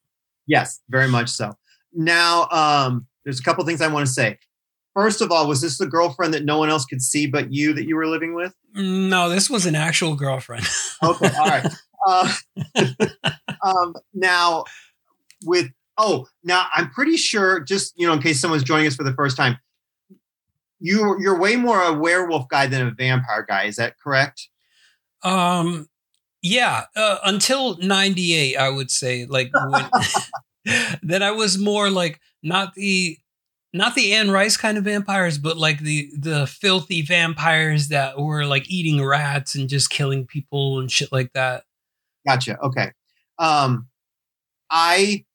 Yes, 0.45 0.81
very 0.89 1.07
much 1.07 1.29
so. 1.29 1.53
Now, 1.93 2.47
um, 2.51 3.07
there's 3.23 3.39
a 3.39 3.43
couple 3.43 3.63
things 3.65 3.81
I 3.81 3.87
want 3.87 4.07
to 4.07 4.11
say. 4.11 4.37
First 4.99 5.21
of 5.21 5.31
all, 5.31 5.47
was 5.47 5.61
this 5.61 5.77
the 5.77 5.87
girlfriend 5.87 6.33
that 6.33 6.43
no 6.43 6.57
one 6.57 6.69
else 6.69 6.83
could 6.83 7.01
see 7.01 7.25
but 7.25 7.53
you 7.53 7.71
that 7.73 7.85
you 7.85 7.95
were 7.95 8.05
living 8.05 8.35
with? 8.35 8.53
No, 8.75 9.29
this 9.29 9.49
was 9.49 9.65
an 9.65 9.73
actual 9.73 10.13
girlfriend. 10.13 10.67
okay, 11.01 11.31
all 11.39 11.47
right. 11.47 11.65
Uh, 12.05 12.33
um, 13.63 13.95
now, 14.13 14.65
with 15.45 15.69
oh, 15.97 16.27
now 16.43 16.67
I'm 16.75 16.89
pretty 16.89 17.15
sure. 17.15 17.61
Just 17.61 17.93
you 17.97 18.07
know, 18.07 18.11
in 18.11 18.21
case 18.21 18.41
someone's 18.41 18.63
joining 18.63 18.87
us 18.87 18.95
for 18.97 19.05
the 19.05 19.13
first 19.13 19.37
time, 19.37 19.57
you 20.81 21.15
you're 21.21 21.39
way 21.39 21.55
more 21.55 21.81
a 21.81 21.93
werewolf 21.93 22.49
guy 22.49 22.67
than 22.67 22.85
a 22.85 22.91
vampire 22.91 23.45
guy. 23.47 23.63
Is 23.63 23.77
that 23.77 23.97
correct? 24.03 24.49
Um, 25.23 25.87
yeah. 26.41 26.87
Uh, 26.93 27.19
until 27.23 27.77
'98, 27.77 28.57
I 28.57 28.67
would 28.67 28.91
say 28.91 29.25
like 29.25 29.49
when, 29.53 29.89
then 31.01 31.23
I 31.23 31.31
was 31.31 31.57
more 31.57 31.89
like 31.89 32.19
not 32.43 32.73
the 32.73 33.17
not 33.73 33.95
the 33.95 34.13
Anne 34.13 34.31
Rice 34.31 34.57
kind 34.57 34.77
of 34.77 34.83
vampires, 34.83 35.37
but 35.37 35.57
like 35.57 35.79
the 35.79 36.09
the 36.17 36.47
filthy 36.47 37.01
vampires 37.01 37.89
that 37.89 38.19
were 38.19 38.45
like 38.45 38.69
eating 38.69 39.03
rats 39.03 39.55
and 39.55 39.69
just 39.69 39.89
killing 39.89 40.25
people 40.25 40.79
and 40.79 40.91
shit 40.91 41.11
like 41.11 41.33
that. 41.33 41.63
Gotcha. 42.27 42.57
Okay. 42.59 42.91
Um, 43.37 43.87
I 44.69 45.25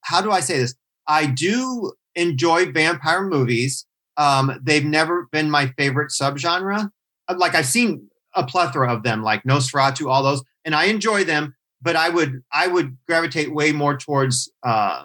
how 0.00 0.20
do 0.20 0.30
I 0.30 0.40
say 0.40 0.58
this? 0.58 0.74
I 1.06 1.26
do 1.26 1.92
enjoy 2.14 2.72
vampire 2.72 3.22
movies. 3.22 3.86
Um, 4.16 4.58
they've 4.62 4.84
never 4.84 5.28
been 5.30 5.50
my 5.50 5.66
favorite 5.78 6.10
subgenre. 6.10 6.90
Like 7.36 7.54
I've 7.54 7.66
seen 7.66 8.08
a 8.34 8.46
plethora 8.46 8.92
of 8.92 9.02
them, 9.02 9.22
like 9.22 9.42
Nosferatu, 9.44 10.10
all 10.10 10.22
those, 10.22 10.42
and 10.64 10.74
I 10.74 10.84
enjoy 10.84 11.24
them. 11.24 11.54
But 11.82 11.94
I 11.94 12.08
would 12.08 12.42
I 12.52 12.68
would 12.68 12.96
gravitate 13.06 13.54
way 13.54 13.72
more 13.72 13.98
towards 13.98 14.50
uh, 14.62 15.04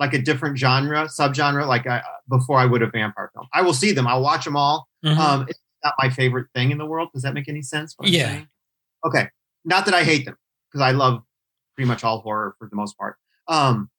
like 0.00 0.14
a 0.14 0.18
different 0.18 0.58
genre, 0.58 1.04
subgenre, 1.04 1.66
like 1.68 1.86
I, 1.86 1.98
uh, 1.98 2.02
before 2.28 2.58
I 2.58 2.66
would 2.66 2.82
a 2.82 2.88
vampire 2.88 3.30
film. 3.34 3.46
I 3.52 3.62
will 3.62 3.74
see 3.74 3.92
them. 3.92 4.06
I'll 4.06 4.22
watch 4.22 4.44
them 4.44 4.56
all. 4.56 4.88
Mm-hmm. 5.04 5.20
Um, 5.20 5.46
it's 5.48 5.60
not 5.84 5.94
my 5.98 6.10
favorite 6.10 6.48
thing 6.54 6.72
in 6.72 6.78
the 6.78 6.86
world. 6.86 7.10
Does 7.12 7.22
that 7.22 7.34
make 7.34 7.48
any 7.48 7.62
sense? 7.62 7.94
yeah. 8.02 8.28
Saying? 8.28 8.48
Okay. 9.06 9.28
Not 9.64 9.84
that 9.84 9.94
I 9.94 10.02
hate 10.02 10.24
them 10.24 10.36
because 10.68 10.82
I 10.82 10.90
love 10.92 11.22
pretty 11.76 11.86
much 11.86 12.02
all 12.02 12.20
horror 12.20 12.56
for 12.58 12.68
the 12.68 12.76
most 12.76 12.96
part. 12.98 13.16
Um, 13.46 13.90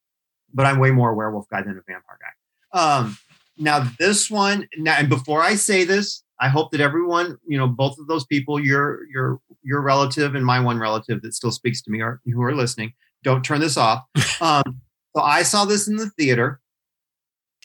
but 0.53 0.65
I'm 0.65 0.79
way 0.79 0.91
more 0.91 1.11
a 1.11 1.15
werewolf 1.15 1.47
guy 1.49 1.61
than 1.61 1.71
a 1.77 1.81
vampire 1.87 2.17
guy. 2.19 2.79
Um, 2.79 3.17
now 3.61 3.87
this 3.99 4.29
one 4.29 4.67
now 4.77 4.95
and 4.97 5.07
before 5.07 5.41
i 5.41 5.55
say 5.55 5.83
this 5.83 6.23
i 6.39 6.49
hope 6.49 6.71
that 6.71 6.81
everyone 6.81 7.37
you 7.45 7.57
know 7.57 7.67
both 7.67 7.97
of 7.99 8.07
those 8.07 8.25
people 8.25 8.59
your 8.59 9.07
your 9.09 9.39
your 9.63 9.81
relative 9.81 10.35
and 10.35 10.45
my 10.45 10.59
one 10.59 10.79
relative 10.79 11.21
that 11.21 11.33
still 11.33 11.51
speaks 11.51 11.81
to 11.81 11.91
me 11.91 12.01
are 12.01 12.19
who 12.25 12.41
are 12.41 12.55
listening 12.55 12.91
don't 13.23 13.43
turn 13.43 13.59
this 13.59 13.77
off 13.77 14.03
um 14.41 14.81
so 15.15 15.21
i 15.21 15.43
saw 15.43 15.65
this 15.65 15.87
in 15.87 15.95
the 15.95 16.09
theater 16.11 16.59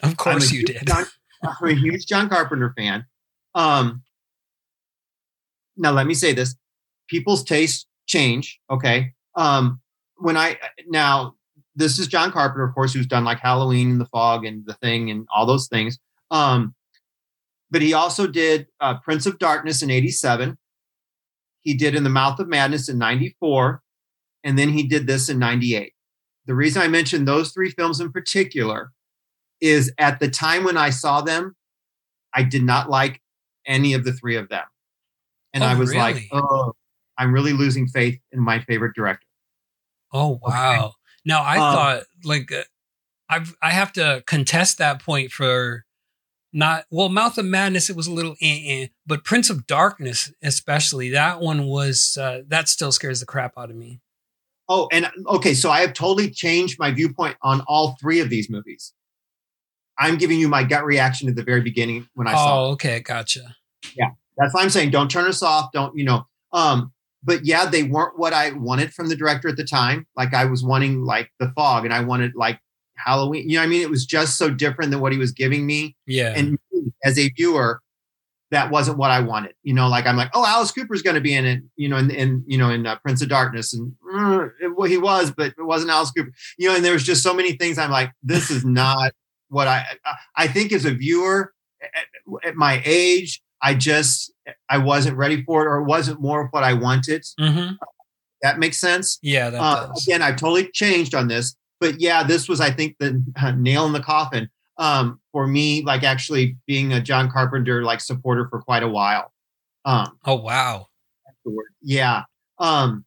of 0.02 0.16
course 0.16 0.50
you 0.52 0.62
did 0.64 0.86
john, 0.86 1.04
i'm 1.42 1.68
a 1.68 1.74
huge 1.74 2.06
john 2.06 2.28
carpenter 2.28 2.72
fan 2.76 3.04
um 3.54 4.02
now 5.76 5.90
let 5.90 6.06
me 6.06 6.14
say 6.14 6.32
this 6.32 6.56
people's 7.08 7.44
tastes 7.44 7.86
change 8.06 8.60
okay 8.70 9.12
um 9.36 9.80
when 10.18 10.36
i 10.36 10.58
now 10.88 11.34
this 11.76 11.98
is 11.98 12.08
John 12.08 12.32
Carpenter, 12.32 12.64
of 12.64 12.74
course, 12.74 12.94
who's 12.94 13.06
done 13.06 13.24
like 13.24 13.38
Halloween 13.38 13.90
and 13.92 14.00
The 14.00 14.06
Fog 14.06 14.44
and 14.44 14.64
The 14.66 14.74
Thing 14.74 15.10
and 15.10 15.28
all 15.32 15.46
those 15.46 15.68
things. 15.68 15.98
Um, 16.30 16.74
but 17.70 17.82
he 17.82 17.92
also 17.92 18.26
did 18.26 18.66
uh, 18.80 18.98
Prince 18.98 19.26
of 19.26 19.38
Darkness 19.38 19.82
in 19.82 19.90
'87. 19.90 20.56
he 21.60 21.74
did 21.74 21.94
In 21.94 22.02
the 22.02 22.10
Mouth 22.10 22.40
of 22.40 22.48
Madness 22.48 22.88
in 22.88 22.98
94, 22.98 23.82
and 24.42 24.58
then 24.58 24.70
he 24.70 24.84
did 24.84 25.06
this 25.06 25.28
in 25.28 25.38
98. 25.38 25.92
The 26.46 26.54
reason 26.54 26.82
I 26.82 26.88
mentioned 26.88 27.26
those 27.26 27.52
three 27.52 27.70
films 27.70 28.00
in 28.00 28.12
particular 28.12 28.92
is 29.60 29.92
at 29.98 30.20
the 30.20 30.28
time 30.28 30.64
when 30.64 30.76
I 30.76 30.90
saw 30.90 31.20
them, 31.22 31.56
I 32.34 32.42
did 32.42 32.62
not 32.62 32.88
like 32.90 33.20
any 33.66 33.94
of 33.94 34.04
the 34.04 34.12
three 34.12 34.36
of 34.36 34.48
them. 34.48 34.64
And 35.52 35.64
Oh, 35.64 35.66
I 35.66 35.74
was 35.74 35.94
like, 35.94 36.28
oh, 36.32 36.72
I'm 37.18 37.32
really 37.32 37.52
losing 37.52 37.88
faith 37.88 38.20
in 38.32 38.40
my 38.40 38.60
favorite 38.60 38.94
director. 38.94 39.26
Oh 40.12 40.38
wow! 40.42 40.92
Now 41.24 41.42
I 41.42 41.54
Um, 41.56 41.74
thought 41.74 42.02
like 42.24 42.52
uh, 42.52 42.62
I've 43.28 43.56
I 43.60 43.70
have 43.70 43.92
to 43.94 44.22
contest 44.26 44.78
that 44.78 45.02
point 45.02 45.32
for 45.32 45.84
not 46.52 46.84
well 46.90 47.08
Mouth 47.08 47.38
of 47.38 47.44
Madness. 47.46 47.90
It 47.90 47.96
was 47.96 48.06
a 48.06 48.12
little 48.12 48.36
eh, 48.40 48.60
eh, 48.66 48.86
but 49.06 49.24
Prince 49.24 49.50
of 49.50 49.66
Darkness, 49.66 50.32
especially 50.42 51.08
that 51.10 51.40
one 51.40 51.66
was 51.66 52.16
uh, 52.20 52.42
that 52.48 52.68
still 52.68 52.92
scares 52.92 53.20
the 53.20 53.26
crap 53.26 53.54
out 53.58 53.70
of 53.70 53.76
me. 53.76 54.00
Oh, 54.68 54.88
and 54.90 55.08
okay, 55.26 55.54
so 55.54 55.70
I 55.70 55.80
have 55.80 55.92
totally 55.92 56.30
changed 56.30 56.78
my 56.78 56.90
viewpoint 56.90 57.36
on 57.42 57.62
all 57.68 57.96
three 58.00 58.20
of 58.20 58.30
these 58.30 58.50
movies. 58.50 58.92
I'm 59.98 60.18
giving 60.18 60.38
you 60.38 60.48
my 60.48 60.64
gut 60.64 60.84
reaction 60.84 61.28
at 61.28 61.36
the 61.36 61.42
very 61.42 61.60
beginning 61.60 62.08
when 62.14 62.26
I 62.26 62.32
saw. 62.32 62.66
Oh, 62.66 62.70
okay, 62.72 63.00
gotcha. 63.00 63.56
Yeah, 63.96 64.10
that's 64.36 64.52
why 64.52 64.62
I'm 64.62 64.70
saying 64.70 64.90
don't 64.90 65.10
turn 65.10 65.26
us 65.26 65.42
off. 65.42 65.70
Don't 65.72 65.96
you 65.96 66.04
know? 66.04 66.26
Um, 66.52 66.92
but 67.22 67.44
yeah, 67.44 67.66
they 67.66 67.82
weren't 67.82 68.18
what 68.18 68.32
I 68.32 68.52
wanted 68.52 68.92
from 68.92 69.08
the 69.08 69.16
director 69.16 69.48
at 69.48 69.56
the 69.56 69.64
time. 69.64 70.06
Like 70.16 70.34
I 70.34 70.44
was 70.44 70.62
wanting 70.62 71.04
like 71.04 71.30
The 71.38 71.52
Fog, 71.56 71.84
and 71.84 71.94
I 71.94 72.00
wanted 72.00 72.34
like 72.34 72.60
Halloween. 72.96 73.48
You 73.48 73.56
know, 73.56 73.62
what 73.62 73.66
I 73.66 73.68
mean, 73.68 73.82
it 73.82 73.90
was 73.90 74.04
just 74.04 74.36
so 74.36 74.50
different 74.50 74.90
than 74.90 75.00
what 75.00 75.12
he 75.12 75.18
was 75.18 75.32
giving 75.32 75.66
me. 75.66 75.96
Yeah, 76.06 76.34
And 76.36 76.58
me, 76.72 76.92
as 77.04 77.18
a 77.18 77.28
viewer, 77.30 77.80
that 78.50 78.70
wasn't 78.70 78.98
what 78.98 79.10
I 79.10 79.20
wanted. 79.20 79.54
You 79.64 79.74
know, 79.74 79.88
like 79.88 80.06
I'm 80.06 80.16
like, 80.16 80.30
oh, 80.34 80.44
Alice 80.46 80.70
Cooper's 80.72 81.02
going 81.02 81.14
to 81.16 81.20
be 81.20 81.34
in 81.34 81.44
it. 81.44 81.62
You 81.76 81.88
know, 81.88 81.96
in, 81.96 82.10
in 82.10 82.44
you 82.46 82.58
know 82.58 82.70
in 82.70 82.86
uh, 82.86 82.96
Prince 82.96 83.22
of 83.22 83.28
Darkness, 83.28 83.74
and 83.74 83.92
uh, 84.14 84.46
well, 84.76 84.88
he 84.88 84.98
was, 84.98 85.30
but 85.32 85.48
it 85.58 85.62
wasn't 85.62 85.90
Alice 85.90 86.10
Cooper. 86.12 86.30
You 86.58 86.68
know, 86.68 86.76
and 86.76 86.84
there 86.84 86.92
was 86.92 87.02
just 87.04 87.22
so 87.22 87.34
many 87.34 87.52
things. 87.52 87.78
I'm 87.78 87.90
like, 87.90 88.12
this 88.22 88.50
is 88.50 88.64
not 88.64 89.12
what 89.48 89.66
I. 89.68 89.84
I- 90.36 90.48
think 90.48 90.72
as 90.72 90.84
a 90.84 90.92
viewer 90.94 91.52
at, 91.82 92.48
at 92.48 92.54
my 92.56 92.82
age, 92.84 93.42
I 93.62 93.74
just 93.74 94.32
I 94.68 94.78
wasn't 94.78 95.16
ready 95.16 95.42
for 95.44 95.62
it, 95.62 95.68
or 95.68 95.78
it 95.78 95.84
wasn't 95.84 96.20
more 96.20 96.42
of 96.42 96.48
what 96.52 96.62
I 96.64 96.72
wanted. 96.72 97.24
hmm 97.38 97.70
That 98.42 98.58
makes 98.58 98.78
sense. 98.78 99.18
yeah, 99.22 99.50
that 99.50 99.60
Uh, 99.60 99.86
does. 99.88 100.06
again, 100.06 100.22
I've 100.22 100.36
totally 100.36 100.70
changed 100.72 101.14
on 101.14 101.26
this, 101.28 101.56
but 101.80 102.00
yeah, 102.00 102.22
this 102.22 102.48
was, 102.48 102.60
I 102.60 102.70
think, 102.70 102.96
the 103.00 103.22
nail 103.56 103.86
in 103.86 103.92
the 103.92 104.00
coffin 104.00 104.48
um, 104.78 105.20
for 105.36 105.46
me. 105.46 105.82
Like 105.82 106.02
actually 106.02 106.56
being 106.66 106.94
a 106.94 107.00
John 107.00 107.30
Carpenter 107.30 107.82
like 107.82 108.00
supporter 108.00 108.48
for 108.48 108.62
quite 108.62 108.82
a 108.82 108.88
while. 108.88 109.34
Um, 109.84 110.18
Oh 110.24 110.36
wow! 110.36 110.86
Yeah. 111.82 112.22
Um, 112.58 113.04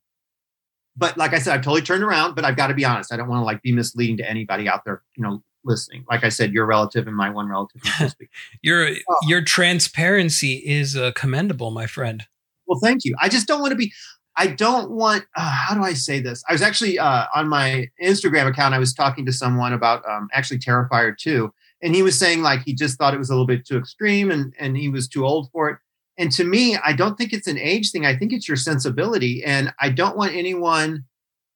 but 0.95 1.17
like 1.17 1.33
I 1.33 1.39
said, 1.39 1.55
I've 1.55 1.63
totally 1.63 1.81
turned 1.81 2.03
around. 2.03 2.35
But 2.35 2.45
I've 2.45 2.55
got 2.55 2.67
to 2.67 2.75
be 2.75 2.85
honest. 2.85 3.11
I 3.11 3.17
don't 3.17 3.27
want 3.27 3.41
to 3.41 3.45
like 3.45 3.63
be 3.63 3.71
misleading 3.71 4.17
to 4.17 4.29
anybody 4.29 4.69
out 4.69 4.85
there, 4.85 5.01
you 5.15 5.23
know, 5.23 5.41
listening. 5.65 6.05
Like 6.07 6.23
I 6.23 6.29
said, 6.29 6.53
your 6.53 6.67
relative 6.67 7.07
and 7.07 7.15
my 7.17 7.31
one 7.31 7.49
relative. 7.49 7.81
so 7.83 8.03
to 8.05 8.09
speak. 8.11 8.29
Your 8.61 8.89
Oh. 9.09 9.15
your 9.27 9.41
transparency 9.43 10.53
is 10.57 10.95
uh, 10.95 11.11
commendable, 11.15 11.71
my 11.71 11.87
friend. 11.87 12.27
Well, 12.67 12.79
thank 12.83 13.05
you. 13.05 13.15
I 13.19 13.27
just 13.27 13.47
don't 13.47 13.61
want 13.61 13.71
to 13.71 13.75
be. 13.75 13.91
I 14.37 14.45
don't 14.47 14.91
want. 14.91 15.25
Uh, 15.35 15.49
how 15.49 15.73
do 15.73 15.81
I 15.81 15.93
say 15.93 16.21
this? 16.21 16.43
I 16.47 16.53
was 16.53 16.61
actually 16.61 16.99
uh, 16.99 17.25
on 17.35 17.49
my 17.49 17.87
Instagram 18.01 18.47
account. 18.47 18.75
I 18.75 18.79
was 18.79 18.93
talking 18.93 19.25
to 19.25 19.33
someone 19.33 19.73
about 19.73 20.07
um, 20.07 20.29
actually 20.31 20.59
Terrifier 20.59 21.17
two, 21.17 21.51
and 21.81 21.95
he 21.95 22.01
was 22.01 22.17
saying 22.17 22.41
like 22.41 22.61
he 22.63 22.73
just 22.73 22.97
thought 22.97 23.13
it 23.13 23.17
was 23.19 23.29
a 23.29 23.33
little 23.33 23.47
bit 23.47 23.65
too 23.65 23.77
extreme, 23.77 24.31
and 24.31 24.53
and 24.59 24.77
he 24.77 24.89
was 24.89 25.07
too 25.07 25.25
old 25.25 25.49
for 25.51 25.69
it. 25.69 25.77
And 26.17 26.31
to 26.33 26.43
me, 26.43 26.77
I 26.77 26.93
don't 26.93 27.17
think 27.17 27.31
it's 27.33 27.47
an 27.47 27.57
age 27.57 27.91
thing. 27.91 28.05
I 28.05 28.15
think 28.15 28.33
it's 28.33 28.47
your 28.47 28.57
sensibility, 28.57 29.43
and 29.43 29.73
I 29.79 29.89
don't 29.89 30.17
want 30.17 30.33
anyone 30.35 31.05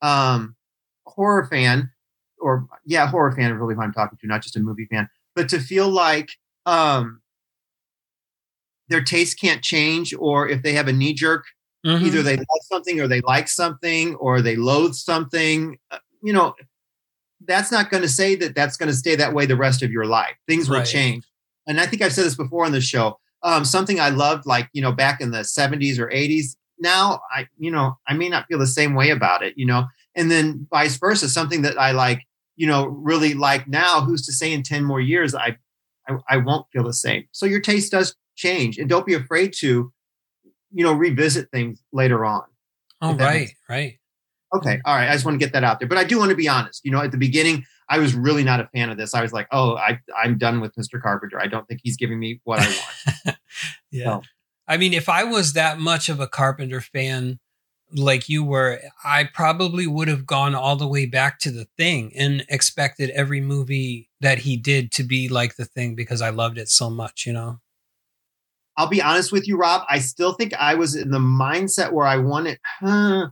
um, 0.01 0.56
horror 1.06 1.46
fan 1.50 1.92
or 2.39 2.68
yeah, 2.86 3.08
horror 3.08 3.32
fan 3.34 3.51
is 3.51 3.58
really 3.58 3.75
who 3.75 3.82
I'm 3.82 3.94
talking 3.94 4.18
to, 4.22 4.27
not 4.27 4.42
just 4.42 4.56
a 4.58 4.60
movie 4.60 4.86
fan, 4.92 5.10
but 5.36 5.50
to 5.50 5.60
feel 5.60 5.89
like 5.89 6.32
um, 6.65 7.22
their 8.89 9.03
taste 9.03 9.39
can't 9.39 9.62
change, 9.62 10.13
or 10.18 10.48
if 10.48 10.62
they 10.62 10.74
have 10.74 10.88
a 10.88 10.94
knee 10.94 11.13
jerk 11.13 11.46
Mhm. 11.86 12.06
either 12.06 12.24
they 12.24 12.38
love 12.38 12.63
something 12.72 13.01
or 13.01 13.08
they 13.10 13.20
like 13.22 13.50
something 13.50 14.15
or 14.15 14.42
they 14.42 14.56
loathe 14.56 14.94
something 14.94 15.77
uh, 15.92 15.98
you 16.22 16.32
know 16.32 16.56
that's 17.48 17.72
not 17.72 17.90
going 17.90 18.04
to 18.04 18.10
say 18.10 18.36
that 18.36 18.56
that's 18.56 18.78
going 18.78 18.90
to 18.90 18.96
stay 18.96 19.16
that 19.16 19.34
way 19.34 19.46
the 19.46 19.56
rest 19.56 19.82
of 19.84 19.92
your 19.92 20.06
life 20.06 20.36
things 20.48 20.70
will 20.70 20.78
Right. 20.78 20.86
change 20.88 21.24
and 21.68 21.80
i 21.80 21.86
think 21.86 22.02
i've 22.02 22.14
said 22.14 22.26
this 22.26 22.36
before 22.36 22.66
on 22.66 22.72
the 22.72 22.82
show 22.82 23.20
um, 23.44 23.66
something 23.66 24.00
i 24.00 24.10
loved 24.10 24.46
like 24.46 24.70
you 24.74 24.82
know 24.82 24.92
back 24.92 25.20
in 25.22 25.32
the 25.32 25.40
70s 25.44 26.00
or 26.00 26.08
80s 26.10 26.56
now 26.80 27.20
i 27.36 27.48
you 27.58 27.72
know 27.72 27.98
i 28.08 28.14
may 28.14 28.30
not 28.30 28.48
feel 28.48 28.60
the 28.60 28.68
same 28.68 28.94
way 28.96 29.10
about 29.10 29.44
it 29.44 29.54
you 29.58 29.66
know 29.66 29.86
and 30.16 30.30
then 30.32 30.68
vice 30.70 30.98
versa 30.98 31.30
something 31.30 31.62
that 31.62 31.80
i 31.80 31.92
like 31.92 32.22
you 32.56 32.68
know 32.68 32.86
really 32.88 33.34
like 33.34 33.68
now 33.68 34.02
who's 34.02 34.26
to 34.26 34.32
say 34.34 34.52
in 34.54 34.64
10 34.64 34.84
more 34.84 35.02
years 35.02 35.36
i 35.36 35.58
i, 36.08 36.16
I 36.30 36.38
won't 36.38 36.68
feel 36.72 36.84
the 36.84 36.94
same 36.94 37.26
so 37.32 37.46
your 37.46 37.62
taste 37.62 37.92
does 37.92 38.16
change 38.36 38.78
and 38.78 38.90
don't 38.90 39.06
be 39.06 39.14
afraid 39.14 39.54
to 39.60 39.92
you 40.72 40.84
know 40.84 40.94
revisit 40.94 41.50
things 41.52 41.84
later 41.92 42.26
on 42.26 42.44
Oh 43.02 43.14
right, 43.16 43.52
right. 43.68 43.98
Okay. 44.55 44.75
Mm-hmm. 44.75 44.81
All 44.86 44.95
right. 44.95 45.10
I 45.10 45.13
just 45.13 45.25
want 45.25 45.39
to 45.39 45.45
get 45.45 45.53
that 45.53 45.63
out 45.63 45.79
there. 45.79 45.88
But 45.88 45.98
I 45.98 46.03
do 46.03 46.17
want 46.17 46.29
to 46.29 46.36
be 46.36 46.48
honest. 46.48 46.81
You 46.83 46.91
know, 46.91 47.01
at 47.01 47.12
the 47.12 47.17
beginning, 47.17 47.65
I 47.89 48.00
was 48.00 48.13
really 48.13 48.43
not 48.43 48.60
a 48.60 48.67
fan 48.74 48.89
of 48.89 48.98
this. 48.98 49.13
I 49.13 49.22
was 49.22 49.33
like, 49.33 49.48
oh, 49.51 49.75
I, 49.75 50.00
I'm 50.22 50.38
done 50.38 50.62
with 50.62 50.75
Mr. 50.75 51.01
Carpenter. 51.01 51.39
I 51.39 51.48
don't 51.48 51.67
think 51.67 51.81
he's 51.83 51.98
giving 51.98 52.19
me 52.19 52.39
what 52.43 52.60
I 52.60 52.67
want. 52.67 53.38
Yeah. 53.91 54.05
So- 54.05 54.22
I 54.67 54.77
mean, 54.77 54.93
if 54.93 55.10
I 55.10 55.25
was 55.25 55.53
that 55.53 55.77
much 55.77 56.07
of 56.10 56.19
a 56.19 56.27
Carpenter 56.27 56.79
fan 56.81 57.39
like 57.95 58.29
you 58.29 58.43
were, 58.43 58.79
I 59.03 59.25
probably 59.25 59.86
would 59.86 60.07
have 60.07 60.25
gone 60.25 60.55
all 60.55 60.75
the 60.77 60.88
way 60.88 61.05
back 61.05 61.38
to 61.39 61.51
the 61.51 61.67
thing 61.77 62.12
and 62.17 62.43
expected 62.50 63.10
every 63.12 63.41
movie 63.41 64.10
that 64.22 64.39
he 64.39 64.55
did 64.57 64.91
to 64.93 65.03
be 65.03 65.27
like 65.29 65.57
the 65.57 65.65
thing 65.65 65.93
because 65.95 66.22
I 66.22 66.29
loved 66.29 66.57
it 66.57 66.69
so 66.69 66.89
much, 66.89 67.25
you 67.27 67.33
know? 67.33 67.60
I'll 68.77 68.88
be 68.88 69.01
honest 69.01 69.31
with 69.31 69.48
you, 69.48 69.57
Rob. 69.57 69.83
I 69.89 70.00
still 70.00 70.33
think 70.33 70.53
I 70.55 70.74
was 70.75 70.95
in 70.95 71.12
the 71.12 71.19
mindset 71.19 71.91
where 71.91 72.07
I 72.07 72.17
wanted, 72.17 72.57
huh, 72.79 73.27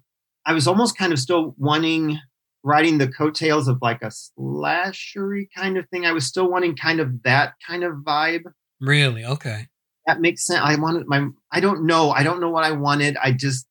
I 0.45 0.53
was 0.53 0.67
almost 0.67 0.97
kind 0.97 1.13
of 1.13 1.19
still 1.19 1.55
wanting 1.57 2.19
riding 2.63 2.97
the 2.97 3.07
coattails 3.07 3.67
of 3.67 3.79
like 3.81 4.01
a 4.01 4.11
slashery 4.11 5.47
kind 5.55 5.77
of 5.77 5.87
thing. 5.89 6.05
I 6.05 6.11
was 6.11 6.27
still 6.27 6.49
wanting 6.49 6.75
kind 6.75 6.99
of 6.99 7.23
that 7.23 7.53
kind 7.67 7.83
of 7.83 7.93
vibe. 7.97 8.43
Really? 8.79 9.25
Okay. 9.25 9.67
That 10.05 10.21
makes 10.21 10.45
sense. 10.45 10.61
I 10.63 10.75
wanted 10.75 11.07
my, 11.07 11.27
I 11.51 11.59
don't 11.59 11.85
know. 11.85 12.11
I 12.11 12.23
don't 12.23 12.39
know 12.39 12.49
what 12.49 12.63
I 12.63 12.71
wanted. 12.71 13.17
I 13.17 13.31
just, 13.31 13.67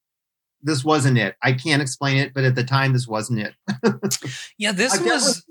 this 0.63 0.85
wasn't 0.85 1.19
it. 1.19 1.37
I 1.43 1.53
can't 1.53 1.83
explain 1.83 2.19
it, 2.19 2.35
but 2.35 2.45
at 2.45 2.55
the 2.55 2.65
time, 2.65 2.93
this 2.93 3.07
wasn't 3.07 3.41
it. 3.41 3.55
Yeah, 4.59 4.73
this 4.73 5.01
was 5.01 5.45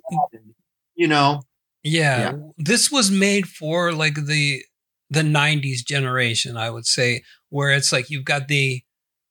you 0.95 1.07
know, 1.07 1.41
yeah, 1.81 2.33
this 2.57 2.91
was 2.91 3.09
made 3.09 3.47
for 3.47 3.91
like 3.91 4.15
the 4.15 4.63
the 5.09 5.21
90s 5.21 5.83
generation, 5.83 6.57
I 6.57 6.69
would 6.69 6.85
say, 6.85 7.23
where 7.49 7.71
it's 7.71 7.91
like 7.91 8.09
you've 8.09 8.25
got 8.25 8.47
the 8.47 8.83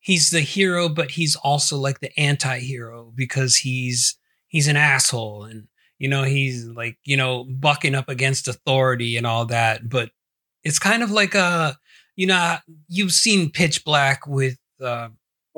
he's 0.08 0.30
the 0.30 0.40
hero 0.40 0.88
but 0.88 1.10
he's 1.10 1.36
also 1.36 1.76
like 1.76 2.00
the 2.00 2.10
anti-hero 2.18 3.12
because 3.14 3.56
he's 3.56 4.16
he's 4.48 4.66
an 4.68 4.76
asshole 4.76 5.44
and 5.44 5.68
you 5.98 6.08
know 6.08 6.22
he's 6.22 6.64
like, 6.66 6.96
you 7.04 7.16
know, 7.16 7.44
bucking 7.44 7.94
up 7.94 8.08
against 8.08 8.48
authority 8.48 9.16
and 9.18 9.26
all 9.26 9.44
that, 9.46 9.88
but 9.88 10.10
it's 10.64 10.78
kind 10.78 11.02
of 11.02 11.10
like 11.10 11.34
a 11.34 11.76
you 12.16 12.26
know, 12.26 12.56
you've 12.88 13.12
seen 13.12 13.50
Pitch 13.50 13.84
Black 13.84 14.26
with 14.26 14.56
uh 14.82 15.08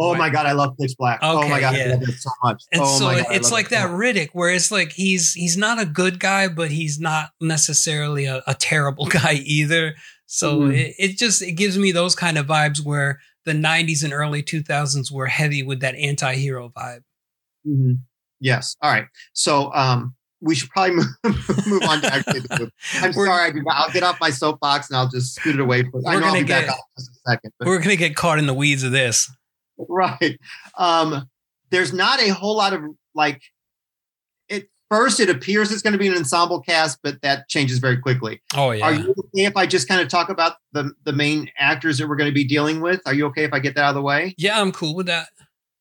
Oh 0.02 0.14
my 0.14 0.30
god, 0.30 0.47
I 0.47 0.52
love 0.52 0.75
Pitch 0.80 0.95
Black. 0.99 1.19
oh 1.23 1.38
Okay, 1.40 1.50
my 1.50 1.61
god, 1.61 1.76
yeah. 1.76 1.85
I 1.85 1.88
love 1.92 2.02
it 2.09 2.12
so 2.19 2.30
much. 2.42 2.62
And 2.73 2.83
oh 2.83 2.99
so 2.99 3.04
god, 3.04 3.26
it's 3.37 3.52
like 3.52 3.66
it 3.66 3.71
that. 3.71 3.90
Riddick, 3.90 4.30
where 4.33 4.50
it's 4.50 4.71
like 4.73 4.92
he's 4.92 5.33
he's 5.35 5.57
not 5.59 5.78
a 5.80 5.85
good 5.87 6.19
guy, 6.19 6.49
but 6.49 6.71
he's 6.71 6.99
not 6.99 7.30
necessarily 7.40 8.25
a, 8.25 8.42
a 8.47 8.54
terrible 8.54 9.07
guy 9.21 9.35
either. 9.45 9.95
So 10.26 10.61
Mhm. 10.61 10.75
it, 10.78 10.95
it 10.99 11.19
just 11.19 11.42
it 11.42 11.52
gives 11.52 11.76
me 11.78 11.92
those 11.92 12.14
kind 12.14 12.38
of 12.38 12.47
vibes 12.47 12.80
where 12.85 13.21
the 13.50 13.59
'90s 13.69 14.04
and 14.04 14.12
early 14.12 14.42
2000s 14.42 15.11
were 15.11 15.26
heavy 15.26 15.62
with 15.62 15.80
that 15.80 15.95
anti-hero 15.97 16.69
vibe. 16.71 17.00
Mhm. 17.66 18.00
Yes. 18.40 18.76
All 18.83 18.90
right. 18.90 19.07
So 19.33 19.73
um, 19.75 20.14
we 20.40 20.54
should 20.54 20.71
probably 20.71 20.97
move, 21.25 21.66
move 21.66 21.83
on 21.83 22.00
to 22.00 22.12
actually 22.14 22.40
the 22.40 22.57
movie. 22.59 22.73
I'm 22.95 23.12
sorry. 23.12 23.49
I 23.49 23.50
do- 23.50 23.64
I'll 23.69 23.90
get 23.90 24.02
off 24.02 24.19
my 24.21 24.30
soapbox 24.30 24.88
and 24.88 24.97
I'll 24.97 25.09
just 25.09 25.35
scoot 25.35 25.57
it 25.57 25.61
away. 25.61 25.83
For, 25.83 26.00
I 26.07 26.19
know 26.19 26.28
I'll 26.28 26.33
be 26.35 26.45
get- 26.45 26.64
in 26.64 26.71
just 26.99 27.11
a 27.11 27.30
second. 27.30 27.52
But, 27.59 27.69
We're 27.69 27.80
gonna 27.80 27.97
get 27.97 28.16
caught 28.16 28.38
in 28.38 28.47
the 28.47 28.54
weeds 28.54 28.83
of 28.83 28.92
this. 28.92 29.30
right. 29.88 30.38
Um, 30.78 31.28
there's 31.71 31.92
not 31.92 32.21
a 32.21 32.28
whole 32.28 32.57
lot 32.57 32.73
of 32.73 32.80
like. 33.14 33.40
First, 34.90 35.20
it 35.20 35.30
appears 35.30 35.70
it's 35.70 35.82
going 35.82 35.92
to 35.92 35.99
be 35.99 36.09
an 36.09 36.16
ensemble 36.16 36.61
cast, 36.61 36.99
but 37.04 37.23
that 37.23 37.49
changes 37.49 37.78
very 37.78 37.97
quickly. 37.97 38.42
Oh 38.56 38.73
yeah. 38.73 38.85
Are 38.85 38.92
you 38.92 39.11
okay 39.11 39.44
if 39.44 39.56
I 39.56 39.64
just 39.64 39.87
kind 39.87 40.00
of 40.00 40.09
talk 40.09 40.28
about 40.28 40.54
the 40.73 40.92
the 41.04 41.12
main 41.12 41.49
actors 41.56 41.99
that 41.99 42.09
we're 42.09 42.16
going 42.16 42.28
to 42.30 42.35
be 42.35 42.44
dealing 42.44 42.80
with? 42.80 43.00
Are 43.06 43.14
you 43.14 43.26
okay 43.26 43.44
if 43.44 43.52
I 43.52 43.61
get 43.61 43.76
that 43.76 43.85
out 43.85 43.90
of 43.90 43.94
the 43.94 44.02
way? 44.02 44.35
yeah, 44.37 44.61
I'm 44.61 44.73
cool 44.73 44.97
with 44.97 45.06
that. 45.06 45.28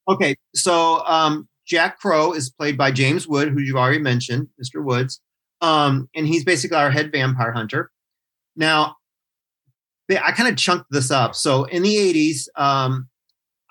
Okay, 0.07 0.35
so 0.53 1.03
um, 1.07 1.47
Jack 1.67 1.99
Crow 1.99 2.33
is 2.33 2.51
played 2.51 2.77
by 2.77 2.91
James 2.91 3.27
Wood, 3.27 3.49
who 3.49 3.59
you've 3.59 3.75
already 3.75 3.99
mentioned, 3.99 4.47
Mr. 4.61 4.83
Woods, 4.83 5.21
um, 5.61 6.07
and 6.15 6.27
he's 6.27 6.45
basically 6.45 6.77
our 6.77 6.91
head 6.91 7.11
vampire 7.11 7.51
hunter. 7.51 7.91
Now, 8.55 8.95
I 10.09 10.31
kind 10.31 10.49
of 10.49 10.55
chunked 10.55 10.87
this 10.91 11.09
up. 11.09 11.33
So 11.33 11.63
in 11.63 11.81
the 11.81 11.95
'80s, 11.95 12.47
um, 12.55 13.09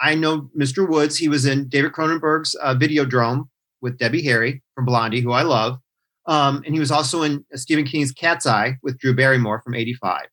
I 0.00 0.16
know 0.16 0.50
Mr. 0.58 0.88
Woods. 0.88 1.16
He 1.16 1.28
was 1.28 1.46
in 1.46 1.68
David 1.68 1.92
Cronenberg's 1.92 2.56
uh, 2.60 2.74
Videodrome 2.74 3.48
with 3.80 3.98
Debbie 3.98 4.22
Harry 4.22 4.62
from 4.74 4.84
Blondie, 4.84 5.20
who 5.20 5.32
I 5.32 5.42
love. 5.42 5.78
Um, 6.26 6.62
and 6.66 6.74
he 6.74 6.80
was 6.80 6.90
also 6.90 7.22
in 7.22 7.44
Stephen 7.54 7.84
King's 7.84 8.12
Cat's 8.12 8.46
Eye 8.46 8.76
with 8.82 8.98
Drew 8.98 9.14
Barrymore 9.14 9.62
from 9.62 9.74
85. 9.74 10.26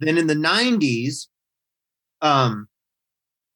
Then 0.00 0.18
in 0.18 0.26
the 0.26 0.34
90s, 0.34 1.28
um, 2.20 2.68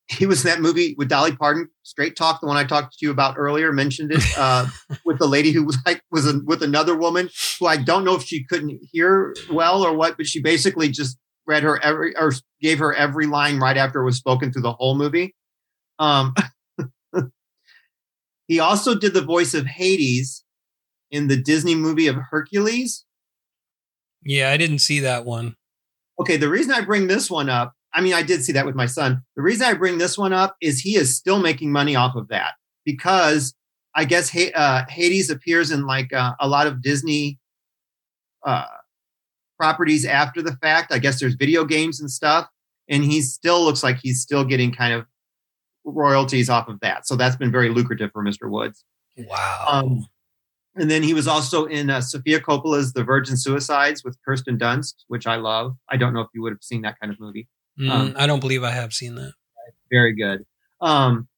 he 0.08 0.26
was 0.26 0.44
in 0.44 0.50
that 0.50 0.60
movie 0.60 0.94
with 0.96 1.08
Dolly 1.08 1.34
Parton, 1.34 1.68
Straight 1.82 2.16
Talk, 2.16 2.40
the 2.40 2.46
one 2.46 2.56
I 2.56 2.64
talked 2.64 2.98
to 2.98 3.06
you 3.06 3.10
about 3.10 3.34
earlier, 3.36 3.72
mentioned 3.72 4.12
it 4.12 4.22
uh, 4.38 4.68
with 5.04 5.18
the 5.18 5.26
lady 5.26 5.50
who 5.50 5.64
was 5.64 5.78
like 5.84 6.02
was 6.10 6.26
a, 6.26 6.40
with 6.44 6.62
another 6.62 6.96
woman 6.96 7.28
who 7.58 7.66
I 7.66 7.76
don't 7.76 8.04
know 8.04 8.14
if 8.14 8.22
she 8.22 8.44
couldn't 8.44 8.78
hear 8.92 9.34
well 9.50 9.82
or 9.82 9.92
what, 9.92 10.16
but 10.16 10.26
she 10.26 10.40
basically 10.40 10.88
just 10.88 11.18
read 11.46 11.62
her 11.62 11.82
every 11.82 12.16
or 12.16 12.32
gave 12.60 12.78
her 12.78 12.94
every 12.94 13.26
line 13.26 13.58
right 13.58 13.76
after 13.76 14.00
it 14.00 14.04
was 14.04 14.16
spoken 14.16 14.52
through 14.52 14.62
the 14.62 14.72
whole 14.72 14.96
movie. 14.96 15.34
Um, 15.98 16.34
he 18.46 18.60
also 18.60 18.94
did 18.94 19.14
the 19.14 19.22
voice 19.22 19.54
of 19.54 19.66
Hades 19.66 20.44
in 21.10 21.28
the 21.28 21.36
Disney 21.36 21.74
movie 21.74 22.06
of 22.06 22.16
Hercules. 22.30 23.04
Yeah, 24.22 24.50
I 24.50 24.56
didn't 24.56 24.80
see 24.80 25.00
that 25.00 25.24
one. 25.24 25.56
Okay, 26.20 26.36
the 26.36 26.48
reason 26.48 26.72
I 26.72 26.80
bring 26.80 27.06
this 27.06 27.30
one 27.30 27.48
up, 27.48 27.74
I 27.92 28.00
mean, 28.00 28.14
I 28.14 28.22
did 28.22 28.44
see 28.44 28.52
that 28.52 28.66
with 28.66 28.74
my 28.74 28.86
son. 28.86 29.22
The 29.36 29.42
reason 29.42 29.66
I 29.66 29.74
bring 29.74 29.98
this 29.98 30.18
one 30.18 30.32
up 30.32 30.56
is 30.60 30.80
he 30.80 30.96
is 30.96 31.16
still 31.16 31.38
making 31.38 31.72
money 31.72 31.94
off 31.96 32.16
of 32.16 32.28
that 32.28 32.54
because 32.84 33.54
I 33.94 34.04
guess 34.04 34.34
uh, 34.54 34.84
Hades 34.88 35.30
appears 35.30 35.70
in 35.70 35.86
like 35.86 36.12
uh, 36.12 36.34
a 36.40 36.48
lot 36.48 36.66
of 36.66 36.82
Disney 36.82 37.38
uh, 38.44 38.66
properties 39.58 40.04
after 40.04 40.42
the 40.42 40.56
fact. 40.56 40.92
I 40.92 40.98
guess 40.98 41.18
there's 41.18 41.34
video 41.34 41.64
games 41.64 42.00
and 42.00 42.10
stuff, 42.10 42.46
and 42.88 43.04
he 43.04 43.22
still 43.22 43.64
looks 43.64 43.82
like 43.82 43.98
he's 44.02 44.20
still 44.20 44.44
getting 44.44 44.72
kind 44.72 44.92
of 44.92 45.06
royalties 45.86 46.50
off 46.50 46.68
of 46.68 46.80
that. 46.80 47.06
So 47.06 47.16
that's 47.16 47.36
been 47.36 47.52
very 47.52 47.70
lucrative 47.70 48.10
for 48.12 48.22
Mr. 48.22 48.50
Woods. 48.50 48.84
Wow. 49.16 49.66
Um, 49.68 50.06
and 50.74 50.90
then 50.90 51.02
he 51.02 51.14
was 51.14 51.26
also 51.26 51.64
in 51.64 51.88
uh, 51.88 52.02
Sofia 52.02 52.40
Coppola's 52.40 52.92
The 52.92 53.02
Virgin 53.02 53.36
Suicides 53.36 54.04
with 54.04 54.18
Kirsten 54.24 54.58
Dunst, 54.58 55.04
which 55.08 55.26
I 55.26 55.36
love. 55.36 55.74
I 55.88 55.96
don't 55.96 56.12
know 56.12 56.20
if 56.20 56.28
you 56.34 56.42
would 56.42 56.52
have 56.52 56.62
seen 56.62 56.82
that 56.82 57.00
kind 57.00 57.10
of 57.10 57.18
movie. 57.18 57.48
Mm, 57.80 57.90
um, 57.90 58.14
I 58.16 58.26
don't 58.26 58.40
believe 58.40 58.62
I 58.62 58.72
have 58.72 58.92
seen 58.92 59.14
that. 59.14 59.32
Very 59.90 60.14
good. 60.14 60.44
Um, 60.80 61.28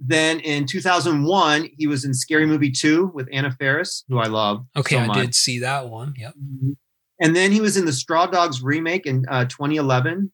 then 0.00 0.40
in 0.40 0.66
2001, 0.66 1.68
he 1.76 1.86
was 1.86 2.04
in 2.04 2.14
Scary 2.14 2.46
Movie 2.46 2.70
2 2.70 3.10
with 3.14 3.28
Anna 3.32 3.50
Faris, 3.50 4.04
who 4.08 4.18
I 4.18 4.26
love. 4.26 4.64
Okay, 4.76 4.96
so 4.96 5.02
I 5.02 5.06
much. 5.06 5.16
did 5.18 5.34
see 5.34 5.58
that 5.58 5.88
one. 5.88 6.14
Yep. 6.16 6.34
Mm-hmm. 6.34 6.72
And 7.20 7.34
then 7.34 7.52
he 7.52 7.60
was 7.60 7.76
in 7.76 7.84
the 7.84 7.92
Straw 7.92 8.26
Dogs 8.26 8.62
remake 8.62 9.06
in 9.06 9.24
uh, 9.28 9.44
2011. 9.46 10.32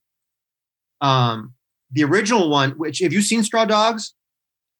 Um, 1.01 1.54
the 1.95 2.05
original 2.05 2.51
one, 2.51 2.73
which 2.73 2.99
have 2.99 3.13
you 3.13 3.23
seen 3.23 3.43
Straw 3.43 3.65
Dogs? 3.65 4.15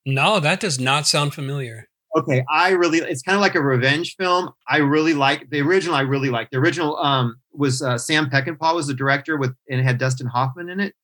No, 0.05 0.39
that 0.41 0.61
does 0.61 0.79
not 0.79 1.07
sound 1.07 1.33
familiar 1.33 1.89
okay, 2.17 2.45
I 2.51 2.71
really 2.71 2.99
it's 2.99 3.23
kind 3.23 3.37
of 3.37 3.43
like 3.43 3.55
a 3.55 3.61
revenge 3.61 4.17
film. 4.17 4.51
I 4.69 4.79
really 4.79 5.15
like 5.15 5.51
the 5.51 5.61
original. 5.61 5.95
I 5.95 6.03
really 6.03 6.31
like 6.31 6.51
the 6.51 6.59
original. 6.59 6.97
Um, 6.97 7.37
was 7.53 7.83
uh, 7.83 7.99
Sam 7.99 8.31
Peckinpah 8.31 8.75
was 8.75 8.87
the 8.87 8.95
director 8.95 9.37
with 9.37 9.55
and 9.69 9.81
it 9.81 9.85
had 9.85 9.99
Dustin 9.99 10.27
Hoffman 10.27 10.69
in 10.69 10.81
it. 10.81 10.95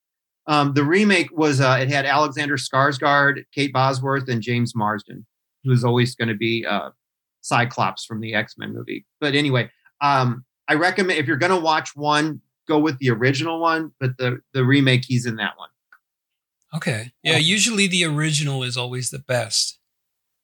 Um, 0.47 0.75
the 0.75 0.85
remake 0.85 1.29
was 1.33 1.61
uh, 1.61 1.79
it 1.81 1.89
had 1.89 2.07
Alexander 2.07 2.57
Skarsgård, 2.57 3.45
Kate 3.55 3.73
Bosworth, 3.73 4.29
and 4.29 4.43
James 4.43 4.75
Marsden, 4.75 5.27
who 5.65 5.71
was 5.71 5.85
always 5.85 6.15
going 6.15 6.29
to 6.29 6.35
be 6.35 6.65
uh, 6.67 6.91
Cyclops 7.41 8.05
from 8.05 8.21
the 8.21 8.35
X 8.35 8.57
Men 8.59 8.73
movie. 8.73 9.05
But 9.21 9.35
anyway, 9.35 9.71
um, 10.01 10.45
I 10.69 10.75
recommend 10.75 11.19
if 11.19 11.27
you're 11.27 11.37
going 11.37 11.53
to 11.53 11.61
watch 11.61 11.95
one, 11.95 12.41
go 12.67 12.79
with 12.79 12.99
the 12.99 13.11
original 13.11 13.61
one. 13.61 13.93
But 14.01 14.17
the 14.19 14.41
the 14.53 14.65
remake, 14.65 15.05
he's 15.07 15.27
in 15.27 15.37
that 15.37 15.57
one. 15.57 15.69
Okay, 16.75 17.13
yeah. 17.23 17.37
Usually 17.37 17.87
the 17.87 18.05
original 18.05 18.63
is 18.63 18.77
always 18.77 19.11
the 19.11 19.19
best. 19.19 19.79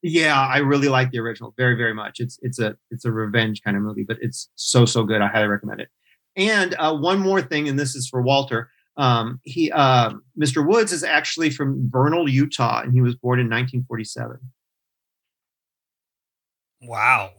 Yeah, 0.02 0.40
I 0.40 0.58
really 0.58 0.88
like 0.88 1.10
the 1.10 1.18
original 1.18 1.54
very, 1.56 1.76
very 1.76 1.94
much. 1.94 2.20
It's 2.20 2.38
it's 2.42 2.58
a 2.58 2.76
it's 2.90 3.04
a 3.04 3.12
revenge 3.12 3.62
kind 3.62 3.76
of 3.76 3.82
movie, 3.82 4.04
but 4.04 4.18
it's 4.20 4.50
so 4.56 4.84
so 4.84 5.04
good. 5.04 5.22
I 5.22 5.28
highly 5.28 5.48
recommend 5.48 5.80
it. 5.80 5.88
And 6.36 6.74
uh, 6.78 6.96
one 6.96 7.18
more 7.18 7.40
thing, 7.40 7.68
and 7.68 7.78
this 7.78 7.94
is 7.94 8.08
for 8.08 8.20
Walter. 8.22 8.70
Um, 8.96 9.40
he 9.44 9.70
uh, 9.72 10.12
Mr. 10.40 10.66
Woods 10.66 10.92
is 10.92 11.04
actually 11.04 11.50
from 11.50 11.88
Vernal, 11.90 12.28
Utah, 12.28 12.82
and 12.82 12.92
he 12.92 13.00
was 13.00 13.14
born 13.14 13.38
in 13.38 13.46
1947. 13.46 14.38
Wow. 16.82 17.30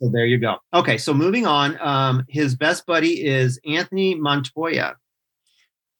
So 0.00 0.10
there 0.12 0.26
you 0.26 0.38
go. 0.38 0.56
Okay, 0.74 0.98
so 0.98 1.14
moving 1.14 1.46
on. 1.46 1.78
Um, 1.80 2.24
his 2.28 2.56
best 2.56 2.86
buddy 2.86 3.24
is 3.24 3.60
Anthony 3.64 4.16
Montoya, 4.16 4.96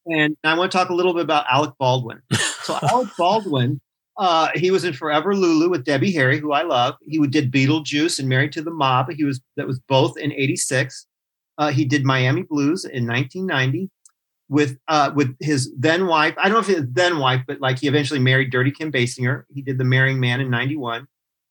and 0.06 0.36
I 0.44 0.56
want 0.56 0.72
to 0.72 0.78
talk 0.78 0.90
a 0.90 0.94
little 0.94 1.14
bit 1.14 1.22
about 1.22 1.46
Alec 1.50 1.72
Baldwin. 1.78 2.20
So 2.62 2.78
Alec 2.82 3.08
Baldwin 3.16 3.80
uh, 4.18 4.48
he 4.54 4.70
was 4.70 4.84
in 4.84 4.92
Forever 4.92 5.34
Lulu 5.34 5.70
with 5.70 5.84
Debbie 5.84 6.12
Harry, 6.12 6.38
who 6.38 6.52
I 6.52 6.62
love. 6.62 6.96
He 7.02 7.18
did 7.28 7.50
Beetlejuice 7.50 8.18
and 8.18 8.28
Married 8.28 8.52
to 8.52 8.62
the 8.62 8.70
Mob. 8.70 9.10
He 9.10 9.24
was 9.24 9.40
that 9.56 9.66
was 9.66 9.80
both 9.88 10.18
in 10.18 10.32
'86. 10.32 11.06
Uh, 11.58 11.70
he 11.70 11.84
did 11.84 12.04
Miami 12.04 12.42
Blues 12.42 12.84
in 12.84 13.06
1990 13.06 13.90
with 14.48 14.76
uh, 14.88 15.10
with 15.14 15.34
his 15.40 15.72
then 15.78 16.06
wife. 16.06 16.34
I 16.36 16.44
don't 16.44 16.54
know 16.54 16.60
if 16.60 16.66
his 16.66 16.86
then 16.90 17.18
wife, 17.18 17.42
but 17.46 17.60
like 17.60 17.78
he 17.78 17.88
eventually 17.88 18.20
married 18.20 18.50
Dirty 18.50 18.70
Kim 18.70 18.92
Basinger. 18.92 19.44
He 19.48 19.62
did 19.62 19.78
The 19.78 19.84
Marrying 19.84 20.20
Man 20.20 20.40
in 20.40 20.50
'91. 20.50 21.06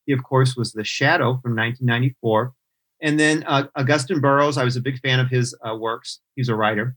He 0.06 0.12
of 0.12 0.22
course 0.22 0.56
was 0.56 0.72
The 0.72 0.84
Shadow 0.84 1.40
from 1.42 1.56
1994, 1.56 2.52
and 3.00 3.18
then 3.18 3.44
uh, 3.46 3.64
Augusten 3.76 4.20
Burroughs. 4.20 4.56
I 4.56 4.64
was 4.64 4.76
a 4.76 4.80
big 4.80 5.00
fan 5.00 5.18
of 5.18 5.28
his 5.28 5.54
uh, 5.68 5.74
works. 5.74 6.20
He's 6.36 6.48
a 6.48 6.54
writer. 6.54 6.96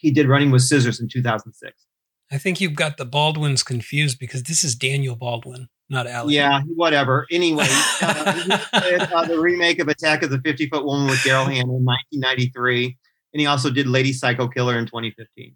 He 0.00 0.10
did 0.10 0.28
Running 0.28 0.50
with 0.50 0.62
Scissors 0.62 1.00
in 1.00 1.08
2006. 1.08 1.86
I 2.32 2.38
think 2.38 2.60
you've 2.60 2.74
got 2.74 2.96
the 2.96 3.04
Baldwins 3.04 3.62
confused 3.62 4.18
because 4.18 4.44
this 4.44 4.62
is 4.62 4.74
Daniel 4.74 5.16
Baldwin, 5.16 5.68
not 5.88 6.06
Alec. 6.06 6.34
Yeah, 6.34 6.60
whatever. 6.74 7.26
Anyway, 7.30 7.66
uh, 8.00 8.32
did, 8.80 9.02
uh, 9.02 9.24
the 9.24 9.38
remake 9.40 9.80
of 9.80 9.88
Attack 9.88 10.22
of 10.22 10.30
the 10.30 10.40
50 10.40 10.68
Foot 10.68 10.84
Woman 10.84 11.10
with 11.10 11.18
Daryl 11.18 11.44
Hannah 11.44 11.76
in 11.76 11.84
1993. 11.84 12.96
And 13.32 13.40
he 13.40 13.46
also 13.46 13.70
did 13.70 13.86
Lady 13.86 14.12
Psycho 14.12 14.48
Killer 14.48 14.78
in 14.78 14.86
2015. 14.86 15.54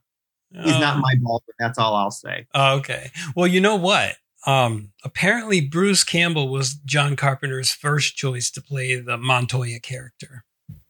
He's 0.63 0.79
not 0.79 0.99
my 0.99 1.15
Baldwin. 1.21 1.55
That's 1.59 1.79
all 1.79 1.97
I'll 1.97 2.13
say. 2.13 2.47
Oh, 2.55 2.77
okay. 2.77 3.11
Well, 3.35 3.49
you 3.49 3.61
know 3.61 3.75
what? 3.75 4.15
Um, 4.47 4.93
apparently, 5.03 5.61
Bruce 5.61 6.05
Campbell 6.05 6.49
was 6.49 6.75
John 6.75 7.17
Carpenter's 7.17 7.73
first 7.73 8.17
choice 8.17 8.51
to 8.53 8.63
play 8.63 8.95
the 9.01 9.17
Montoya 9.17 9.81
character. 9.81 10.45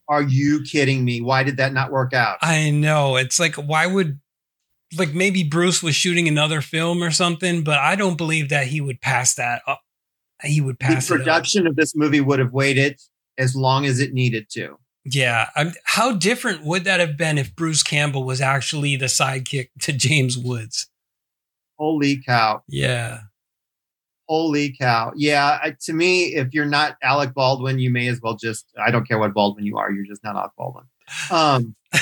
Are 0.08 0.22
you 0.22 0.62
kidding 0.62 1.04
me? 1.04 1.20
Why 1.20 1.42
did 1.42 1.56
that 1.56 1.72
not 1.72 1.90
work 1.90 2.12
out? 2.12 2.38
I 2.42 2.70
know. 2.70 3.16
It's 3.16 3.40
like, 3.40 3.54
why 3.54 3.86
would 3.86 4.20
like 4.96 5.14
maybe 5.14 5.44
Bruce 5.44 5.82
was 5.82 5.94
shooting 5.94 6.28
another 6.28 6.60
film 6.60 7.02
or 7.02 7.10
something, 7.10 7.64
but 7.64 7.78
I 7.78 7.96
don't 7.96 8.16
believe 8.16 8.48
that 8.50 8.68
he 8.68 8.80
would 8.80 9.00
pass 9.00 9.34
that 9.34 9.62
up. 9.66 9.80
He 10.42 10.60
would 10.60 10.78
pass 10.78 11.08
the 11.08 11.16
production 11.16 11.66
of 11.66 11.76
this 11.76 11.94
movie 11.96 12.20
would 12.20 12.38
have 12.38 12.52
waited 12.52 13.00
as 13.38 13.56
long 13.56 13.86
as 13.86 14.00
it 14.00 14.12
needed 14.12 14.48
to. 14.50 14.78
Yeah, 15.04 15.48
I'm, 15.54 15.72
how 15.84 16.12
different 16.12 16.64
would 16.64 16.84
that 16.84 17.00
have 17.00 17.16
been 17.16 17.36
if 17.36 17.54
Bruce 17.54 17.82
Campbell 17.82 18.24
was 18.24 18.40
actually 18.40 18.96
the 18.96 19.06
sidekick 19.06 19.68
to 19.82 19.92
James 19.92 20.38
Woods? 20.38 20.88
Holy 21.78 22.22
cow! 22.22 22.62
Yeah, 22.68 23.20
holy 24.28 24.74
cow! 24.78 25.12
Yeah, 25.16 25.58
to 25.82 25.92
me, 25.92 26.34
if 26.34 26.52
you're 26.52 26.64
not 26.64 26.96
Alec 27.02 27.34
Baldwin, 27.34 27.78
you 27.78 27.90
may 27.90 28.08
as 28.08 28.20
well 28.20 28.34
just—I 28.34 28.90
don't 28.90 29.06
care 29.06 29.18
what 29.18 29.34
Baldwin 29.34 29.64
you 29.64 29.78
are, 29.78 29.90
you're 29.90 30.06
just 30.06 30.24
not 30.24 30.36
Alec 30.36 30.52
Baldwin. 30.56 30.84
Um, 31.30 31.74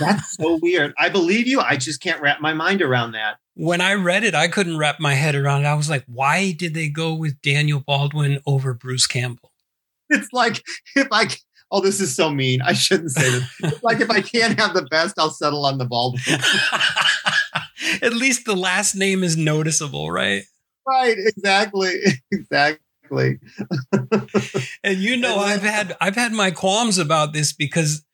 that's 0.00 0.36
so 0.36 0.58
weird. 0.62 0.94
I 0.98 1.08
believe 1.08 1.46
you. 1.46 1.60
I 1.60 1.76
just 1.76 2.00
can't 2.00 2.20
wrap 2.20 2.40
my 2.40 2.52
mind 2.52 2.82
around 2.82 3.12
that. 3.12 3.36
When 3.54 3.80
I 3.80 3.94
read 3.94 4.24
it, 4.24 4.34
I 4.34 4.48
couldn't 4.48 4.78
wrap 4.78 4.98
my 4.98 5.14
head 5.14 5.34
around 5.34 5.64
it. 5.64 5.68
I 5.68 5.74
was 5.74 5.90
like, 5.90 6.04
why 6.06 6.52
did 6.52 6.74
they 6.74 6.88
go 6.88 7.14
with 7.14 7.42
Daniel 7.42 7.80
Baldwin 7.80 8.40
over 8.46 8.72
Bruce 8.72 9.06
Campbell? 9.06 9.52
It's 10.08 10.32
like 10.32 10.62
if 10.96 11.08
I 11.10 11.28
oh, 11.72 11.80
this 11.80 12.00
is 12.00 12.14
so 12.14 12.30
mean. 12.30 12.62
I 12.62 12.74
shouldn't 12.74 13.10
say 13.10 13.30
this. 13.30 13.82
Like 13.82 14.00
if 14.00 14.10
I 14.10 14.20
can't 14.20 14.58
have 14.60 14.74
the 14.74 14.82
best, 14.82 15.18
I'll 15.18 15.30
settle 15.30 15.64
on 15.64 15.78
the 15.78 15.86
Baldwin. 15.86 16.22
At 18.02 18.12
least 18.12 18.44
the 18.44 18.54
last 18.54 18.94
name 18.94 19.24
is 19.24 19.36
noticeable, 19.36 20.10
right? 20.10 20.44
Right, 20.86 21.16
exactly. 21.18 22.00
Exactly. 22.32 23.38
and 24.82 24.98
you 24.98 25.16
know, 25.18 25.36
I've 25.36 25.62
had 25.62 25.96
I've 26.00 26.14
had 26.16 26.32
my 26.32 26.50
qualms 26.50 26.96
about 26.98 27.32
this 27.34 27.52
because 27.52 28.04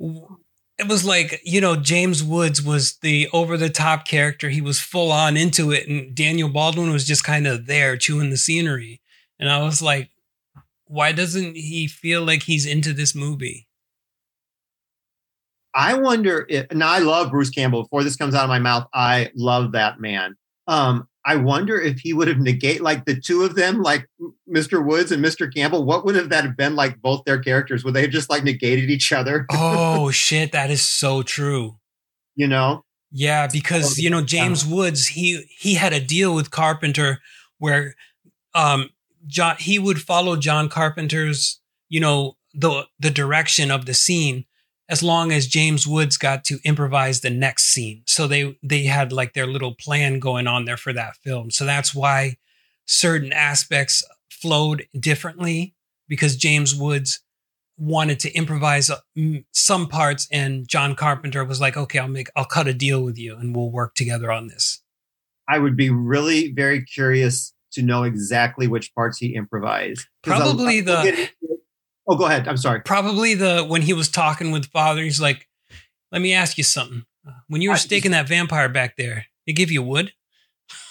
it 0.00 0.88
was 0.88 1.04
like 1.04 1.40
you 1.44 1.60
know 1.60 1.76
James 1.76 2.22
Woods 2.22 2.60
was 2.60 2.96
the 2.98 3.28
over 3.32 3.56
the 3.56 3.70
top 3.70 4.06
character. 4.06 4.48
He 4.48 4.60
was 4.60 4.80
full 4.80 5.12
on 5.12 5.36
into 5.36 5.70
it, 5.70 5.88
and 5.88 6.14
Daniel 6.14 6.48
Baldwin 6.48 6.90
was 6.90 7.06
just 7.06 7.22
kind 7.22 7.46
of 7.46 7.66
there 7.66 7.96
chewing 7.96 8.30
the 8.30 8.36
scenery. 8.36 9.00
And 9.38 9.48
I 9.48 9.62
was 9.62 9.80
like, 9.80 10.10
why 10.86 11.12
doesn't 11.12 11.56
he 11.56 11.86
feel 11.86 12.22
like 12.24 12.42
he's 12.42 12.66
into 12.66 12.92
this 12.92 13.14
movie? 13.14 13.68
I 15.74 15.94
wonder 15.94 16.46
if, 16.48 16.66
and 16.70 16.82
I 16.82 16.98
love 16.98 17.30
Bruce 17.30 17.50
Campbell. 17.50 17.84
Before 17.84 18.02
this 18.02 18.16
comes 18.16 18.34
out 18.34 18.42
of 18.42 18.48
my 18.48 18.58
mouth, 18.58 18.88
I 18.92 19.30
love 19.36 19.72
that 19.72 20.00
man. 20.00 20.36
Um, 20.66 21.06
I 21.24 21.36
wonder 21.36 21.78
if 21.78 22.00
he 22.00 22.12
would 22.12 22.28
have 22.28 22.38
negate 22.38 22.80
like 22.80 23.04
the 23.04 23.20
two 23.20 23.42
of 23.42 23.54
them, 23.54 23.82
like 23.82 24.08
Mr. 24.48 24.84
Woods 24.84 25.12
and 25.12 25.22
Mr. 25.24 25.52
Campbell. 25.52 25.84
What 25.84 26.04
would 26.04 26.16
have 26.16 26.30
that 26.30 26.56
been 26.56 26.76
like? 26.76 27.00
Both 27.02 27.24
their 27.24 27.38
characters 27.38 27.84
would 27.84 27.94
they 27.94 28.02
have 28.02 28.10
just 28.10 28.30
like 28.30 28.42
negated 28.42 28.90
each 28.90 29.12
other? 29.12 29.46
oh 29.52 30.10
shit, 30.10 30.52
that 30.52 30.70
is 30.70 30.82
so 30.82 31.22
true. 31.22 31.76
You 32.36 32.46
know, 32.46 32.84
Yeah, 33.10 33.48
because 33.48 33.98
you 33.98 34.08
know 34.08 34.22
James 34.22 34.64
Woods, 34.64 35.08
he 35.08 35.44
he 35.58 35.74
had 35.74 35.92
a 35.92 36.00
deal 36.00 36.34
with 36.34 36.50
Carpenter 36.50 37.20
where 37.58 37.94
um 38.54 38.90
John 39.26 39.56
he 39.58 39.78
would 39.78 40.00
follow 40.00 40.36
John 40.36 40.68
Carpenter's, 40.68 41.60
you 41.88 42.00
know, 42.00 42.36
the 42.54 42.86
the 42.98 43.10
direction 43.10 43.70
of 43.70 43.84
the 43.84 43.94
scene 43.94 44.46
as 44.90 45.02
long 45.04 45.30
as 45.30 45.46
James 45.46 45.86
Woods 45.86 46.16
got 46.16 46.44
to 46.46 46.58
improvise 46.64 47.20
the 47.20 47.30
next 47.30 47.66
scene. 47.66 48.02
So 48.06 48.26
they 48.26 48.58
they 48.62 48.82
had 48.82 49.12
like 49.12 49.32
their 49.32 49.46
little 49.46 49.74
plan 49.74 50.18
going 50.18 50.46
on 50.48 50.64
there 50.64 50.76
for 50.76 50.92
that 50.92 51.16
film. 51.16 51.50
So 51.50 51.64
that's 51.64 51.94
why 51.94 52.36
certain 52.86 53.32
aspects 53.32 54.02
flowed 54.28 54.86
differently 54.98 55.74
because 56.08 56.36
James 56.36 56.74
Woods 56.74 57.22
wanted 57.78 58.18
to 58.20 58.32
improvise 58.34 58.90
uh, 58.90 58.98
some 59.52 59.86
parts 59.88 60.26
and 60.30 60.68
John 60.68 60.96
Carpenter 60.96 61.44
was 61.44 61.60
like, 61.60 61.76
"Okay, 61.76 62.00
I'll 62.00 62.08
make 62.08 62.28
I'll 62.34 62.44
cut 62.44 62.66
a 62.66 62.74
deal 62.74 63.02
with 63.02 63.16
you 63.16 63.36
and 63.36 63.54
we'll 63.54 63.70
work 63.70 63.94
together 63.94 64.32
on 64.32 64.48
this." 64.48 64.82
I 65.48 65.58
would 65.58 65.76
be 65.76 65.90
really 65.90 66.52
very 66.52 66.84
curious 66.84 67.54
to 67.72 67.82
know 67.82 68.02
exactly 68.02 68.66
which 68.66 68.92
parts 68.94 69.18
he 69.18 69.34
improvised. 69.34 70.06
Probably 70.22 70.78
I'll 70.80 70.84
the- 70.84 71.02
get 71.02 71.18
into 71.18 71.22
it. 71.22 71.30
Oh, 72.10 72.16
go 72.16 72.24
ahead. 72.24 72.48
I'm 72.48 72.56
sorry. 72.56 72.80
Probably 72.80 73.34
the 73.34 73.64
when 73.64 73.82
he 73.82 73.92
was 73.92 74.08
talking 74.08 74.50
with 74.50 74.66
father, 74.66 75.00
he's 75.02 75.20
like, 75.20 75.48
"Let 76.10 76.20
me 76.20 76.34
ask 76.34 76.58
you 76.58 76.64
something. 76.64 77.04
When 77.46 77.62
you 77.62 77.70
were 77.70 77.76
staking 77.76 78.10
that 78.10 78.26
vampire 78.26 78.68
back 78.68 78.96
there, 78.96 79.26
they 79.46 79.52
give 79.52 79.70
you 79.70 79.80
wood?" 79.80 80.12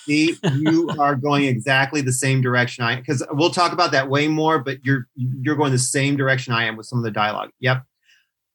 See, 0.06 0.38
you 0.56 0.90
are 0.98 1.16
going 1.16 1.44
exactly 1.44 2.00
the 2.00 2.14
same 2.14 2.42
direction 2.42 2.86
I 2.86 2.96
because 2.96 3.22
we'll 3.32 3.52
talk 3.52 3.74
about 3.74 3.92
that 3.92 4.10
way 4.10 4.30
more, 4.30 4.60
but 4.60 4.84
you're 4.86 5.08
you're 5.16 5.58
going 5.58 5.74
the 5.74 5.78
same 5.78 6.16
direction 6.16 6.54
I 6.54 6.64
am 6.64 6.78
with 6.78 6.86
some 6.86 7.00
of 7.00 7.04
the 7.04 7.12
dialogue. 7.12 7.50
Yep. 7.60 7.84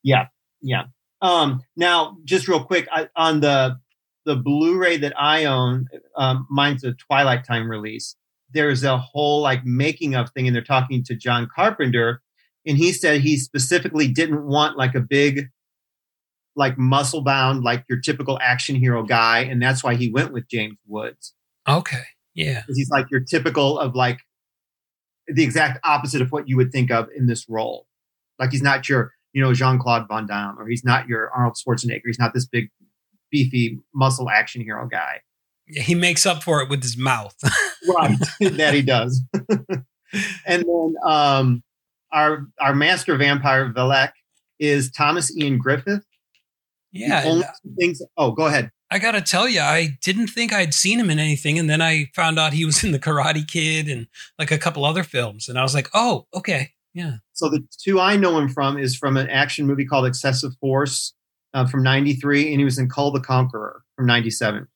Yeah. 0.03 0.29
Yeah. 0.63 0.85
Um, 1.21 1.63
now, 1.77 2.17
just 2.25 2.49
real 2.49 2.65
quick, 2.65 2.89
I, 2.91 3.09
on 3.15 3.41
the 3.41 3.79
the 4.25 4.37
Blu-ray 4.37 4.97
that 4.97 5.13
I 5.21 5.45
own, 5.45 5.87
um, 6.17 6.47
mine's 6.51 6.83
a 6.83 6.95
Twilight 6.95 7.45
Time 7.45 7.71
release. 7.71 8.17
There's 8.53 8.85
a 8.85 8.97
whole 8.97 9.43
like 9.43 9.67
making 9.67 10.15
of 10.15 10.31
thing, 10.31 10.47
and 10.47 10.57
they're 10.57 10.63
talking 10.63 11.05
to 11.05 11.15
John 11.15 11.47
Carpenter, 11.55 12.23
and 12.67 12.79
he 12.79 12.93
said 12.93 13.21
he 13.21 13.37
specifically 13.37 14.09
didn't 14.09 14.47
want 14.47 14.77
like 14.77 14.95
a 14.95 15.01
big, 15.01 15.49
like 16.57 16.79
muscle 16.79 17.23
bound, 17.23 17.63
like 17.65 17.85
your 17.89 18.01
typical 18.01 18.39
action 18.41 18.77
hero 18.77 19.03
guy, 19.03 19.41
and 19.41 19.61
that's 19.63 19.85
why 19.85 19.95
he 19.95 20.11
went 20.11 20.33
with 20.33 20.49
James 20.49 20.79
Woods 20.87 21.35
Okay, 21.69 22.03
yeah, 22.35 22.63
he's 22.69 22.91
like 22.91 23.11
your 23.11 23.21
typical 23.21 23.79
of 23.79 23.95
like 23.95 24.21
the 25.27 25.43
exact 25.43 25.79
opposite 25.85 26.21
of 26.21 26.31
what 26.31 26.49
you 26.49 26.57
would 26.57 26.73
think 26.73 26.91
of 26.91 27.09
in 27.17 27.27
this 27.27 27.49
role. 27.49 27.87
Like 28.39 28.51
he's 28.51 28.63
not 28.63 28.89
your, 28.89 29.13
you 29.33 29.43
know, 29.43 29.55
Jean 29.55 29.79
Claude 29.79 30.07
Van 30.09 30.27
Damme, 30.27 30.59
or 30.59 30.69
he's 30.69 30.85
not 30.85 31.09
your 31.09 31.31
Arnold 31.31 31.57
Schwarzenegger. 31.57 32.03
He's 32.05 32.19
not 32.19 32.35
this 32.35 32.47
big, 32.47 32.71
beefy 33.31 33.79
muscle 33.95 34.29
action 34.29 34.63
hero 34.63 34.87
guy. 34.87 35.21
Yeah, 35.67 35.83
he 35.83 35.95
makes 35.95 36.27
up 36.27 36.43
for 36.43 36.61
it 36.61 36.69
with 36.69 36.83
his 36.83 36.97
mouth. 36.97 37.37
Right, 37.87 38.17
that 38.41 38.73
he 38.73 38.81
does. 38.81 39.23
and 40.47 40.65
then 40.65 40.95
um, 41.05 41.63
our 42.15 42.47
our 42.61 42.75
master 42.75 43.17
vampire 43.17 43.73
Valek 43.73 44.13
is 44.59 44.91
Thomas 44.91 45.37
Ian 45.37 45.59
Griffith. 45.59 46.05
yeah, 46.93 47.25
only 47.27 47.45
things. 47.79 48.01
Oh, 48.17 48.31
go 48.31 48.47
ahead. 48.47 48.71
I 48.91 48.99
gotta 49.01 49.21
tell 49.21 49.49
you, 49.49 49.61
I 49.61 49.99
didn't 50.03 50.29
think 50.29 50.53
I'd 50.53 50.73
seen 50.73 51.01
him 51.01 51.11
in 51.11 51.19
anything, 51.19 51.59
and 51.59 51.69
then 51.69 51.83
I 51.83 52.07
found 52.15 52.39
out 52.39 52.53
he 52.53 52.65
was 52.65 52.85
in 52.85 52.93
the 52.93 52.99
Karate 52.99 53.47
Kid 53.47 53.89
and 53.89 54.07
like 54.39 54.53
a 54.53 54.59
couple 54.59 54.85
other 54.85 55.03
films, 55.03 55.49
and 55.49 55.59
I 55.59 55.63
was 55.63 55.75
like, 55.75 55.89
"Oh, 55.93 56.27
okay, 56.33 56.71
yeah." 56.95 57.17
So 57.33 57.49
the 57.49 57.67
two 57.83 57.99
I 57.99 58.17
know 58.17 58.39
him 58.39 58.49
from 58.49 58.79
is 58.79 58.97
from 58.97 59.17
an 59.17 59.29
action 59.29 59.67
movie 59.67 59.85
called 59.85 60.07
Excessive 60.07 60.53
Force 60.61 61.13
uh, 61.53 61.67
from 61.67 61.83
'93, 61.83 62.53
and 62.53 62.61
he 62.61 62.65
was 62.65 62.79
in 62.79 62.89
Kull 62.89 63.11
the 63.11 63.21
Conqueror 63.21 63.83
from 63.97 64.07
'97. 64.07 64.69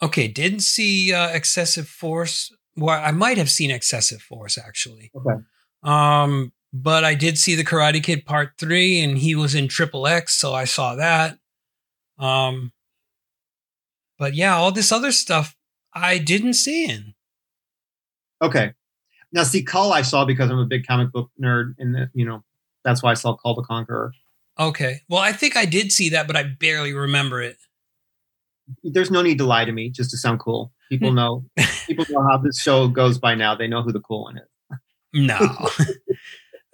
Okay, 0.00 0.28
didn't 0.28 0.60
see 0.60 1.12
uh, 1.12 1.28
Excessive 1.28 1.88
Force. 1.88 2.50
Well, 2.76 2.98
I 2.98 3.10
might 3.10 3.36
have 3.36 3.50
seen 3.50 3.70
Excessive 3.70 4.22
Force 4.22 4.56
actually. 4.56 5.10
Okay. 5.14 5.42
Um, 5.82 6.52
but 6.72 7.04
I 7.04 7.14
did 7.14 7.38
see 7.38 7.54
the 7.54 7.64
Karate 7.64 8.02
Kid 8.02 8.24
Part 8.24 8.52
Three, 8.58 9.00
and 9.00 9.18
he 9.18 9.34
was 9.34 9.54
in 9.54 9.68
Triple 9.68 10.06
X, 10.06 10.34
so 10.34 10.54
I 10.54 10.64
saw 10.64 10.94
that. 10.96 11.38
Um, 12.18 12.72
but 14.18 14.34
yeah, 14.34 14.56
all 14.56 14.72
this 14.72 14.92
other 14.92 15.12
stuff 15.12 15.56
I 15.94 16.18
didn't 16.18 16.54
see 16.54 16.84
in. 16.84 17.14
Okay. 18.42 18.72
Now, 19.32 19.42
see, 19.42 19.62
Kull 19.62 19.92
I 19.92 20.02
saw 20.02 20.24
because 20.24 20.50
I'm 20.50 20.58
a 20.58 20.66
big 20.66 20.86
comic 20.86 21.12
book 21.12 21.30
nerd, 21.40 21.74
and 21.78 22.08
you 22.14 22.24
know 22.24 22.42
that's 22.84 23.02
why 23.02 23.10
I 23.10 23.14
saw 23.14 23.36
Kull 23.36 23.54
the 23.54 23.62
Conqueror. 23.62 24.12
Okay, 24.58 25.02
well, 25.08 25.20
I 25.20 25.32
think 25.32 25.56
I 25.56 25.66
did 25.66 25.92
see 25.92 26.08
that, 26.10 26.26
but 26.26 26.34
I 26.34 26.42
barely 26.42 26.92
remember 26.92 27.40
it. 27.40 27.56
There's 28.82 29.10
no 29.10 29.22
need 29.22 29.38
to 29.38 29.44
lie 29.44 29.64
to 29.64 29.72
me 29.72 29.88
just 29.88 30.10
to 30.10 30.16
sound 30.16 30.40
cool. 30.40 30.72
People 30.88 31.12
know. 31.12 31.44
people 31.86 32.06
know 32.10 32.26
how 32.26 32.38
this 32.38 32.60
show 32.60 32.88
goes 32.88 33.18
by 33.18 33.34
now. 33.34 33.54
They 33.54 33.68
know 33.68 33.82
who 33.82 33.92
the 33.92 34.00
cool 34.00 34.24
one 34.24 34.38
is. 34.38 34.44
No. 35.14 35.38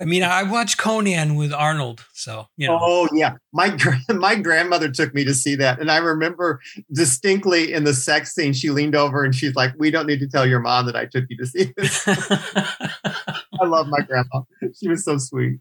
I 0.05 0.07
mean, 0.07 0.23
I 0.23 0.43
watched 0.43 0.77
Conan 0.77 1.35
with 1.35 1.51
Arnold, 1.51 2.05
so 2.13 2.47
you 2.59 2.69
know. 2.69 2.79
Oh 2.79 3.09
yeah, 3.15 3.37
my 3.55 3.75
my 4.11 4.35
grandmother 4.37 4.91
took 4.91 5.15
me 5.15 5.25
to 5.25 5.33
see 5.33 5.55
that, 5.55 5.81
and 5.81 5.91
I 5.91 5.97
remember 5.97 6.61
distinctly 6.93 7.73
in 7.73 7.85
the 7.85 7.95
sex 7.95 8.35
scene. 8.35 8.53
She 8.53 8.69
leaned 8.69 8.95
over 8.95 9.25
and 9.25 9.35
she's 9.35 9.55
like, 9.55 9.73
"We 9.79 9.91
don't 9.91 10.07
need 10.07 10.21
to 10.21 10.29
tell 10.29 10.47
your 10.47 10.61
mom 10.61 10.85
that 10.87 10.95
I 10.95 11.07
took 11.07 11.25
you 11.31 11.39
to 11.39 11.47
see 11.47 11.73
this." 11.75 12.07
I 12.07 13.65
love 13.65 13.87
my 13.89 14.01
grandma. 14.01 14.43
She 14.79 14.89
was 14.89 15.07
so 15.07 15.17
sweet. 15.17 15.61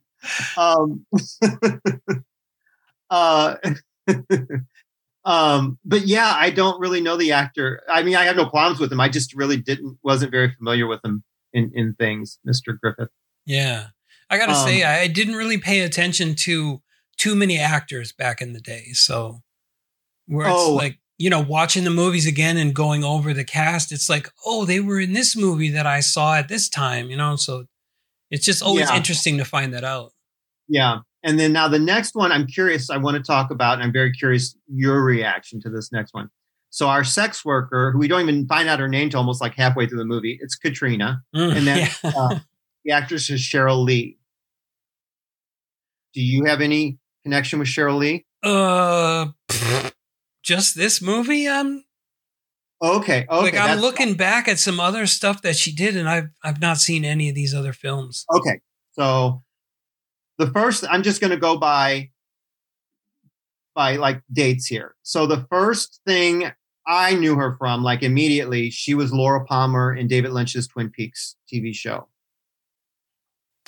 Um, 0.58 1.06
uh, 3.10 3.56
um, 5.24 5.80
but 5.86 6.06
yeah, 6.06 6.34
I 6.36 6.50
don't 6.50 6.82
really 6.82 7.00
know 7.00 7.16
the 7.16 7.32
actor. 7.32 7.82
I 7.88 8.04
mean, 8.04 8.18
I 8.18 8.26
have 8.26 8.36
no 8.36 8.48
problems 8.48 8.82
with 8.82 8.92
him. 8.92 9.00
I 9.00 9.08
just 9.08 9.34
really 9.36 9.56
didn't 9.56 10.00
wasn't 10.04 10.32
very 10.32 10.52
familiar 10.52 10.86
with 10.86 11.00
him 11.06 11.24
in 11.54 11.72
in 11.74 11.94
things, 11.94 12.40
Mr. 12.46 12.78
Griffith. 12.78 13.08
yeah. 13.46 13.86
I 14.30 14.38
gotta 14.38 14.54
Um, 14.54 14.66
say, 14.68 14.84
I 14.84 15.08
didn't 15.08 15.36
really 15.36 15.58
pay 15.58 15.82
attention 15.82 16.36
to 16.36 16.82
too 17.18 17.36
many 17.36 17.60
actors 17.60 18.12
back 18.12 18.42
in 18.42 18.54
the 18.54 18.60
day. 18.62 18.88
So 18.94 19.42
where 20.28 20.48
it's 20.48 20.56
Oh. 20.58 20.74
like, 20.74 21.00
you 21.18 21.30
know, 21.30 21.40
watching 21.42 21.84
the 21.84 21.90
movies 21.90 22.26
again 22.26 22.58
and 22.58 22.74
going 22.74 23.04
over 23.04 23.34
the 23.34 23.44
cast, 23.44 23.92
it's 23.92 24.10
like, 24.10 24.30
oh, 24.46 24.66
they 24.66 24.80
were 24.80 25.00
in 25.00 25.14
this 25.14 25.36
movie 25.36 25.70
that 25.70 25.86
I 25.86 26.00
saw 26.00 26.36
at 26.36 26.48
this 26.50 26.68
time, 26.70 27.10
you 27.10 27.18
know. 27.18 27.36
So 27.36 27.66
it's 28.32 28.46
just 28.46 28.64
always 28.64 28.90
Yeah. 28.90 28.98
interesting 28.98 29.38
to 29.38 29.46
find 29.46 29.74
that 29.74 29.84
out. 29.84 30.12
Yeah. 30.68 31.00
And 31.24 31.40
then 31.40 31.54
now 31.54 31.68
the 31.68 31.80
next 31.80 32.16
one 32.16 32.32
I'm 32.32 32.48
curious, 32.48 32.90
I 32.90 32.98
want 32.98 33.16
to 33.18 33.24
talk 33.24 33.52
about, 33.52 33.76
and 33.76 33.84
I'm 33.84 33.94
very 33.94 34.12
curious 34.12 34.56
your 34.68 35.04
reaction 35.04 35.62
to 35.62 35.70
this 35.70 35.92
next 35.92 36.14
one. 36.14 36.30
So 36.70 36.88
our 36.88 37.04
sex 37.04 37.46
worker, 37.46 37.92
who 37.92 38.00
we 38.00 38.08
don't 38.08 38.22
even 38.28 38.48
find 38.48 38.68
out 38.68 38.80
her 38.80 38.90
name 38.90 39.10
till 39.12 39.20
almost 39.20 39.40
like 39.40 39.54
halfway 39.56 39.86
through 39.88 40.00
the 40.00 40.06
movie, 40.06 40.40
it's 40.42 40.56
Katrina. 40.56 41.22
Mm, 41.36 41.56
And 41.58 41.68
then 41.68 41.78
yeah. 42.04 42.12
uh, 42.18 42.40
the 42.86 42.92
actress 42.92 43.30
is 43.30 43.42
Cheryl 43.42 43.84
Lee. 43.86 44.18
Do 46.14 46.22
you 46.22 46.46
have 46.46 46.62
any 46.62 47.00
connection 47.24 47.60
with 47.60 47.68
Cheryl 47.68 47.98
Lee? 47.98 48.26
uh, 48.44 49.28
just 50.44 50.76
this 50.76 51.02
movie? 51.02 51.48
Um, 51.48 51.84
Okay. 52.84 53.26
Okay. 53.30 53.42
like 53.42 53.58
I'm 53.58 53.80
looking 53.80 54.16
back 54.16 54.50
at 54.50 54.60
some 54.60 54.78
other 54.80 55.06
stuff 55.08 55.42
that 55.44 55.56
she 55.56 55.74
did, 55.74 55.96
and 55.96 56.10
I've 56.10 56.30
I've 56.44 56.60
not 56.60 56.78
seen 56.80 57.06
any 57.06 57.30
of 57.30 57.36
these 57.36 57.54
other 57.54 57.72
films. 57.72 58.26
Okay. 58.36 58.60
So 58.92 59.42
the 60.38 60.48
first, 60.48 60.84
I'm 60.90 61.02
just 61.02 61.22
going 61.22 61.32
to 61.32 61.38
go 61.38 61.58
by 61.58 62.10
by 63.74 63.96
like 63.96 64.22
dates 64.32 64.66
here. 64.66 64.96
So 65.02 65.26
the 65.26 65.46
first 65.50 66.02
thing 66.06 66.52
I 66.86 67.16
knew 67.16 67.36
her 67.36 67.56
from, 67.58 67.84
like 67.84 68.04
immediately, 68.04 68.70
she 68.70 68.94
was 68.96 69.14
Laura 69.14 69.46
Palmer 69.46 69.96
in 69.96 70.08
David 70.08 70.32
Lynch's 70.34 70.68
Twin 70.68 70.90
Peaks 70.90 71.38
TV 71.52 71.74
show. 71.74 72.10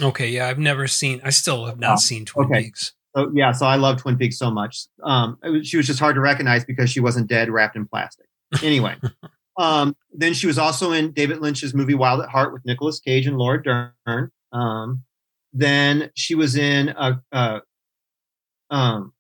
Okay, 0.02 0.30
yeah, 0.30 0.48
I've 0.48 0.60
never 0.60 0.88
seen. 0.88 1.22
I 1.24 1.30
still 1.30 1.66
have 1.66 1.80
not 1.80 1.94
Oh, 1.94 1.96
seen 1.98 2.26
Twin 2.26 2.48
okay. 2.48 2.64
Peaks. 2.64 2.94
So 3.16 3.32
yeah, 3.34 3.52
so 3.54 3.66
I 3.66 3.78
love 3.78 3.98
Twin 3.98 4.18
Peaks 4.18 4.38
so 4.38 4.52
much. 4.52 4.86
Um, 5.04 5.38
it 5.44 5.50
was- 5.50 5.68
she 5.68 5.78
was 5.78 5.88
just 5.88 6.00
hard 6.00 6.16
to 6.16 6.22
recognize 6.22 6.66
because 6.66 6.90
she 6.90 7.00
wasn't 7.00 7.28
dead, 7.28 7.50
wrapped 7.50 7.76
in 7.78 7.88
plastic. 7.88 8.26
Anyway, 8.62 8.96
um, 9.58 9.96
then 10.14 10.34
she 10.34 10.48
was 10.48 10.58
also 10.58 10.92
in 10.92 11.12
David 11.12 11.40
Lynch's 11.40 11.74
movie 11.74 11.94
Wild 11.96 12.22
at 12.22 12.30
Heart 12.30 12.52
with 12.54 12.66
Nicolas 12.66 13.00
Cage 13.00 13.26
and 13.26 13.38
Laura 13.38 13.64
Dern. 13.64 14.32
Um, 14.52 15.04
then 15.54 16.12
she 16.16 16.36
was 16.36 16.58
in 16.58 16.90
a, 16.90 17.22
a 17.32 17.62
um, 18.70 19.14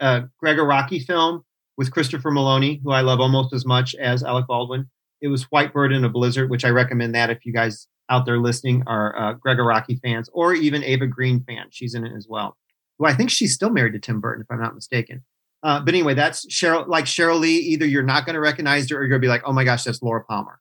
a 0.00 0.24
Gregg 0.38 0.58
Araki 0.58 1.02
film 1.02 1.44
with 1.78 1.90
Christopher 1.90 2.30
Meloni, 2.30 2.80
who 2.82 2.90
I 2.90 3.00
love 3.00 3.20
almost 3.20 3.54
as 3.54 3.64
much 3.64 3.94
as 3.94 4.22
Alec 4.22 4.46
Baldwin. 4.46 4.90
It 5.22 5.28
was 5.28 5.44
White 5.44 5.72
Bird 5.72 5.92
in 5.92 6.04
a 6.04 6.08
Blizzard, 6.10 6.50
which 6.50 6.64
I 6.64 6.68
recommend 6.68 7.14
that 7.14 7.30
if 7.30 7.46
you 7.46 7.52
guys 7.52 7.86
out 8.12 8.26
there 8.26 8.38
listening 8.38 8.82
are 8.86 9.18
uh, 9.18 9.32
Gregg 9.32 9.56
Araki 9.58 9.98
fans 10.00 10.28
or 10.32 10.52
even 10.52 10.84
Eva 10.84 11.06
Green 11.06 11.42
fans. 11.44 11.68
She's 11.70 11.94
in 11.94 12.04
it 12.04 12.12
as 12.16 12.26
well. 12.28 12.56
Who 12.98 13.06
I 13.06 13.14
think 13.14 13.30
she's 13.30 13.54
still 13.54 13.70
married 13.70 13.94
to 13.94 13.98
Tim 13.98 14.20
Burton, 14.20 14.42
if 14.42 14.54
I'm 14.54 14.60
not 14.62 14.74
mistaken. 14.74 15.24
Uh, 15.62 15.80
but 15.80 15.94
anyway, 15.94 16.14
that's 16.14 16.46
Cheryl. 16.46 16.86
Like 16.86 17.06
Cheryl 17.06 17.40
Lee, 17.40 17.56
either 17.56 17.86
you're 17.86 18.02
not 18.02 18.26
going 18.26 18.34
to 18.34 18.40
recognize 18.40 18.90
her 18.90 18.96
or 18.96 19.00
you're 19.00 19.08
going 19.08 19.20
to 19.20 19.24
be 19.24 19.28
like, 19.30 19.42
"Oh 19.44 19.52
my 19.52 19.64
gosh, 19.64 19.84
that's 19.84 20.02
Laura 20.02 20.24
Palmer." 20.24 20.60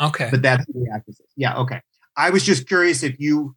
Okay, 0.00 0.28
But 0.30 0.42
that's 0.42 0.64
who 0.66 0.84
the 0.84 0.90
actress 0.94 1.20
is. 1.20 1.26
Yeah, 1.36 1.58
okay. 1.58 1.80
I 2.16 2.30
was 2.30 2.42
just 2.42 2.66
curious 2.66 3.02
if 3.02 3.20
you, 3.20 3.54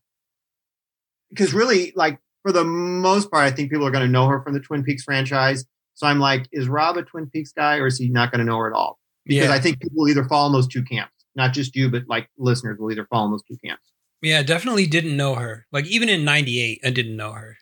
because 1.30 1.54
really, 1.54 1.94
like 1.96 2.20
for 2.44 2.52
the 2.52 2.66
most 2.66 3.32
part, 3.32 3.46
I 3.46 3.52
think 3.52 3.72
people 3.72 3.88
are 3.88 3.92
going 3.92 4.06
to 4.06 4.12
know 4.12 4.28
her 4.28 4.42
from 4.44 4.54
the 4.54 4.60
Twin 4.60 4.84
Peaks 4.84 5.04
franchise. 5.04 5.66
So 5.96 6.06
I'm 6.06 6.20
like, 6.20 6.48
is 6.52 6.68
Rob 6.68 6.98
a 6.98 7.04
Twin 7.04 7.30
Peaks 7.30 7.54
guy 7.54 7.78
or 7.78 7.88
is 7.88 7.98
he 7.98 8.10
not 8.10 8.32
going 8.32 8.40
to 8.40 8.46
know 8.46 8.58
her 8.58 8.68
at 8.68 8.74
all? 8.76 9.00
Because 9.26 9.48
Yeah. 9.48 9.54
I 9.54 9.60
think 9.60 9.80
people 9.80 9.96
will 9.96 10.10
either 10.10 10.26
fall 10.26 10.48
in 10.48 10.54
those 10.54 10.68
two 10.68 10.84
camps. 10.84 11.14
Not 11.36 11.54
just 11.54 11.76
you, 11.76 11.90
but 11.90 12.04
like 12.08 12.30
listeners 12.38 12.78
will 12.80 12.92
either 12.92 13.06
fall 13.06 13.26
in 13.26 13.32
those 13.32 13.44
two 13.44 13.58
camps. 13.64 13.92
Yeah, 14.22 14.44
definitely 14.44 14.88
didn't 14.88 15.18
know 15.18 15.36
her. 15.36 15.66
Like 15.72 15.86
even 15.88 16.10
in 16.10 16.24
'98, 16.24 16.82
I 16.84 16.90
didn't 16.90 17.16
know 17.16 17.32
her. 17.32 17.58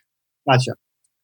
Gotcha. 0.48 0.72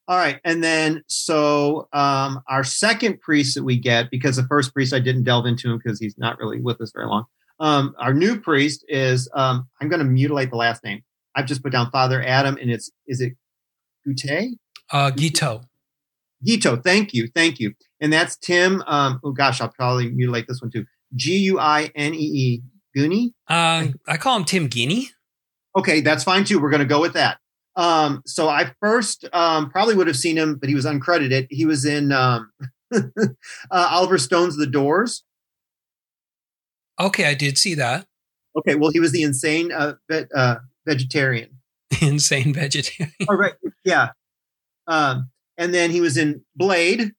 All 0.09 0.17
right. 0.17 0.41
And 0.43 0.65
then, 0.65 1.03
so 1.07 1.87
um, 1.93 2.43
our 2.49 2.65
second 2.65 3.21
priest 3.21 3.55
that 3.57 3.63
we 3.63 3.79
get, 3.79 4.11
because 4.11 4.37
the 4.37 4.47
first 4.47 4.73
priest 4.73 4.95
I 4.95 5.01
didn't 5.01 5.25
delve 5.25 5.45
into 5.45 5.71
him 5.71 5.79
because 5.83 6.01
he's 6.01 6.17
not 6.17 6.39
really 6.39 6.61
with 6.63 6.81
us 6.81 6.93
very 6.95 7.07
long. 7.07 7.27
Um, 7.61 7.95
our 7.99 8.15
new 8.15 8.41
priest 8.41 8.87
is, 8.89 9.29
um, 9.35 9.69
I'm 9.83 9.91
going 9.91 9.99
to 9.99 10.07
mutilate 10.07 10.49
the 10.49 10.57
last 10.57 10.83
name. 10.83 11.03
I've 11.35 11.45
just 11.45 11.63
put 11.63 11.73
down 11.73 11.91
Father 11.91 12.23
Adam, 12.23 12.57
and 12.59 12.71
it's, 12.71 12.91
is 13.07 13.21
it 13.21 13.35
Gute? 14.07 14.57
Uh, 14.91 15.11
Gito. 15.11 15.65
Gito. 16.43 16.77
Thank 16.83 17.13
you. 17.13 17.29
Thank 17.35 17.61
you. 17.61 17.75
And 18.01 18.11
that's 18.11 18.39
Tim. 18.39 18.83
Um, 18.87 19.21
oh, 19.23 19.33
gosh, 19.33 19.61
I'll 19.61 19.69
probably 19.69 20.11
mutilate 20.11 20.47
this 20.49 20.63
one 20.63 20.71
too. 20.71 20.87
G 21.15 21.39
U 21.39 21.59
I 21.59 21.91
N 21.95 22.15
E 22.15 22.19
E. 22.19 22.63
Goonie? 22.97 23.33
Uh, 23.47 23.89
I 24.07 24.17
call 24.17 24.37
him 24.37 24.45
Tim 24.45 24.67
Guinea. 24.67 25.11
Okay, 25.77 26.01
that's 26.01 26.25
fine 26.25 26.45
too. 26.45 26.61
We're 26.61 26.71
going 26.71 26.81
to 26.81 26.87
go 26.87 27.01
with 27.01 27.13
that. 27.13 27.39
Um, 27.77 28.23
so 28.27 28.49
I 28.49 28.73
first 28.81 29.25
um, 29.33 29.71
probably 29.71 29.95
would 29.95 30.09
have 30.09 30.17
seen 30.17 30.37
him, 30.37 30.57
but 30.57 30.69
he 30.69 30.75
was 30.75 30.85
uncredited. 30.85 31.47
He 31.51 31.65
was 31.65 31.85
in 31.85 32.11
um, 32.11 32.51
uh, 32.93 33.29
Oliver 33.71 34.19
Stone's 34.19 34.57
The 34.57 34.67
Doors. 34.67 35.23
Okay, 36.99 37.27
I 37.27 37.35
did 37.35 37.57
see 37.57 37.75
that. 37.75 38.07
Okay, 38.57 38.75
well, 38.75 38.91
he 38.91 38.99
was 38.99 39.13
the 39.13 39.23
insane 39.23 39.71
uh, 39.71 39.95
ve- 40.11 40.27
uh, 40.35 40.57
vegetarian. 40.87 41.51
Insane 42.03 42.53
vegetarian. 42.53 43.15
All 43.29 43.37
right, 43.37 43.55
yeah. 43.85 44.09
Um, 44.89 45.31
and 45.57 45.73
then 45.73 45.91
he 45.91 46.01
was 46.01 46.17
in 46.17 46.43
Blade. 46.57 47.13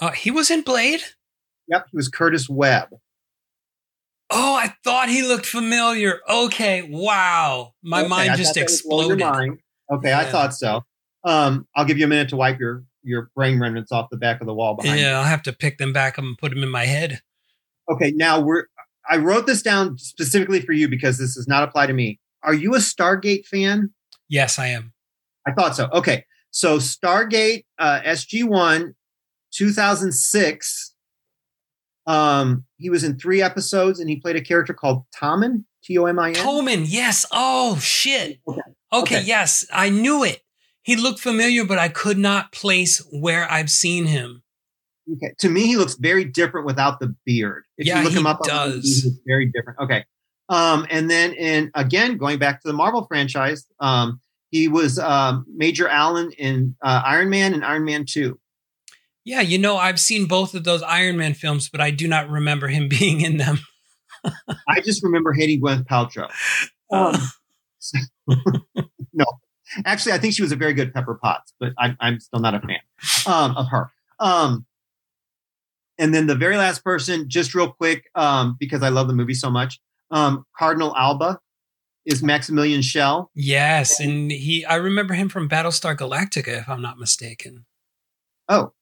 Uh, 0.00 0.10
he 0.12 0.30
was 0.30 0.50
in 0.50 0.62
Blade. 0.62 1.00
Yep, 1.68 1.86
he 1.90 1.96
was 1.96 2.08
Curtis 2.08 2.48
Webb. 2.48 2.88
Oh, 4.32 4.54
I 4.54 4.74
thought 4.84 5.08
he 5.08 5.22
looked 5.22 5.46
familiar. 5.46 6.20
Okay, 6.28 6.82
wow, 6.90 7.72
my 7.82 8.00
Okay, 8.00 8.08
mind 8.08 8.30
I 8.30 8.36
just 8.36 8.54
thought 8.54 8.60
that 8.66 8.70
would 8.84 8.88
blow 8.88 9.02
your 9.08 9.12
exploded. 9.14 9.38
mind. 9.48 9.58
Okay, 9.92 10.12
I 10.12 10.24
thought 10.24 10.54
so. 10.54 10.82
Um, 11.24 11.66
I'll 11.74 11.84
give 11.84 11.98
you 11.98 12.04
a 12.04 12.08
minute 12.08 12.28
to 12.30 12.36
wipe 12.36 12.58
your 12.60 12.84
your 13.02 13.30
brain 13.34 13.58
remnants 13.58 13.90
off 13.92 14.08
the 14.10 14.16
back 14.16 14.40
of 14.40 14.46
the 14.46 14.54
wall 14.54 14.74
behind 14.76 15.00
you. 15.00 15.06
Yeah, 15.06 15.18
I'll 15.18 15.24
have 15.24 15.42
to 15.44 15.52
pick 15.52 15.78
them 15.78 15.92
back 15.92 16.18
up 16.18 16.24
and 16.24 16.36
put 16.38 16.50
them 16.50 16.62
in 16.62 16.68
my 16.70 16.84
head. 16.84 17.20
Okay, 17.90 18.12
now 18.12 18.40
we're. 18.40 18.66
I 19.08 19.16
wrote 19.16 19.46
this 19.46 19.62
down 19.62 19.98
specifically 19.98 20.60
for 20.60 20.72
you 20.72 20.86
because 20.88 21.18
this 21.18 21.34
does 21.34 21.48
not 21.48 21.64
apply 21.64 21.86
to 21.86 21.92
me. 21.92 22.20
Are 22.44 22.54
you 22.54 22.74
a 22.74 22.78
Stargate 22.78 23.46
fan? 23.46 23.92
Yes, 24.28 24.58
I 24.58 24.68
am. 24.68 24.92
I 25.46 25.52
thought 25.52 25.74
so. 25.74 25.88
Okay, 25.92 26.24
so 26.52 26.78
Stargate 26.78 27.64
uh, 27.78 28.00
SG 28.04 28.44
One, 28.44 28.94
two 29.52 29.72
thousand 29.72 30.12
six. 30.12 30.94
Um, 32.06 32.64
he 32.78 32.90
was 32.90 33.04
in 33.04 33.18
three 33.18 33.42
episodes, 33.42 34.00
and 34.00 34.08
he 34.08 34.16
played 34.16 34.36
a 34.36 34.40
character 34.40 34.72
called 34.74 35.04
Tomin. 35.16 35.64
T 35.84 35.96
O 35.98 36.04
M 36.06 36.18
I 36.18 36.30
N. 36.30 36.34
Toman, 36.34 36.84
yes. 36.86 37.24
Oh 37.32 37.78
shit. 37.78 38.40
Okay. 38.46 38.60
Okay, 38.92 39.16
Okay. 39.16 39.22
yes, 39.26 39.64
I 39.72 39.88
knew 39.88 40.24
it. 40.24 40.42
He 40.82 40.96
looked 40.96 41.20
familiar, 41.20 41.64
but 41.64 41.78
I 41.78 41.88
could 41.88 42.18
not 42.18 42.52
place 42.52 42.98
where 43.12 43.50
I've 43.50 43.70
seen 43.70 44.06
him. 44.06 44.42
Okay. 45.12 45.32
To 45.38 45.48
me, 45.48 45.66
he 45.66 45.76
looks 45.76 45.94
very 45.94 46.24
different 46.24 46.66
without 46.66 46.98
the 47.00 47.14
beard. 47.24 47.64
If 47.78 47.86
Yeah, 47.86 47.98
you 47.98 48.04
look 48.04 48.12
he 48.12 48.18
him 48.18 48.26
up, 48.26 48.42
does. 48.42 49.08
Very 49.26 49.46
different. 49.46 49.78
Okay. 49.80 50.04
Um, 50.48 50.86
and 50.90 51.08
then 51.08 51.32
in 51.34 51.70
again 51.74 52.16
going 52.16 52.38
back 52.38 52.60
to 52.62 52.68
the 52.68 52.74
Marvel 52.74 53.04
franchise, 53.06 53.66
um, 53.78 54.20
he 54.50 54.66
was 54.68 54.98
um, 54.98 55.46
Major 55.54 55.86
Allen 55.88 56.32
in 56.32 56.74
uh, 56.82 57.02
Iron 57.04 57.30
Man 57.30 57.54
and 57.54 57.64
Iron 57.64 57.84
Man 57.84 58.04
Two. 58.04 58.39
Yeah, 59.24 59.40
you 59.40 59.58
know, 59.58 59.76
I've 59.76 60.00
seen 60.00 60.26
both 60.26 60.54
of 60.54 60.64
those 60.64 60.82
Iron 60.82 61.16
Man 61.16 61.34
films, 61.34 61.68
but 61.68 61.80
I 61.80 61.90
do 61.90 62.08
not 62.08 62.28
remember 62.30 62.68
him 62.68 62.88
being 63.00 63.20
in 63.20 63.36
them. 63.36 63.60
I 64.68 64.80
just 64.80 65.02
remember 65.02 65.32
hating 65.32 65.60
Gwyneth 65.60 65.86
Paltrow. 65.86 66.30
Um, 66.92 67.16
no, 69.12 69.24
actually, 69.84 70.12
I 70.12 70.18
think 70.18 70.34
she 70.34 70.42
was 70.42 70.52
a 70.52 70.56
very 70.56 70.74
good 70.74 70.92
Pepper 70.92 71.18
Potts, 71.22 71.54
but 71.58 71.72
I'm, 71.78 71.96
I'm 72.00 72.20
still 72.20 72.40
not 72.40 72.54
a 72.54 72.60
fan 72.60 72.80
um, 73.26 73.56
of 73.56 73.68
her. 73.68 73.90
Um, 74.18 74.66
and 75.98 76.14
then 76.14 76.26
the 76.26 76.34
very 76.34 76.56
last 76.56 76.84
person, 76.84 77.28
just 77.28 77.54
real 77.54 77.72
quick, 77.72 78.04
um, 78.14 78.56
because 78.58 78.82
I 78.82 78.88
love 78.88 79.06
the 79.06 79.14
movie 79.14 79.34
so 79.34 79.50
much, 79.50 79.80
um, 80.10 80.44
Cardinal 80.58 80.94
Alba 80.96 81.40
is 82.06 82.22
Maximilian 82.22 82.82
Schell. 82.82 83.30
Yes, 83.34 84.00
and 84.00 84.30
he 84.30 84.64
I 84.64 84.76
remember 84.76 85.14
him 85.14 85.28
from 85.28 85.48
Battlestar 85.48 85.96
Galactica 85.96 86.60
if 86.60 86.68
I'm 86.68 86.82
not 86.82 86.98
mistaken. 86.98 87.66
Oh, 88.48 88.72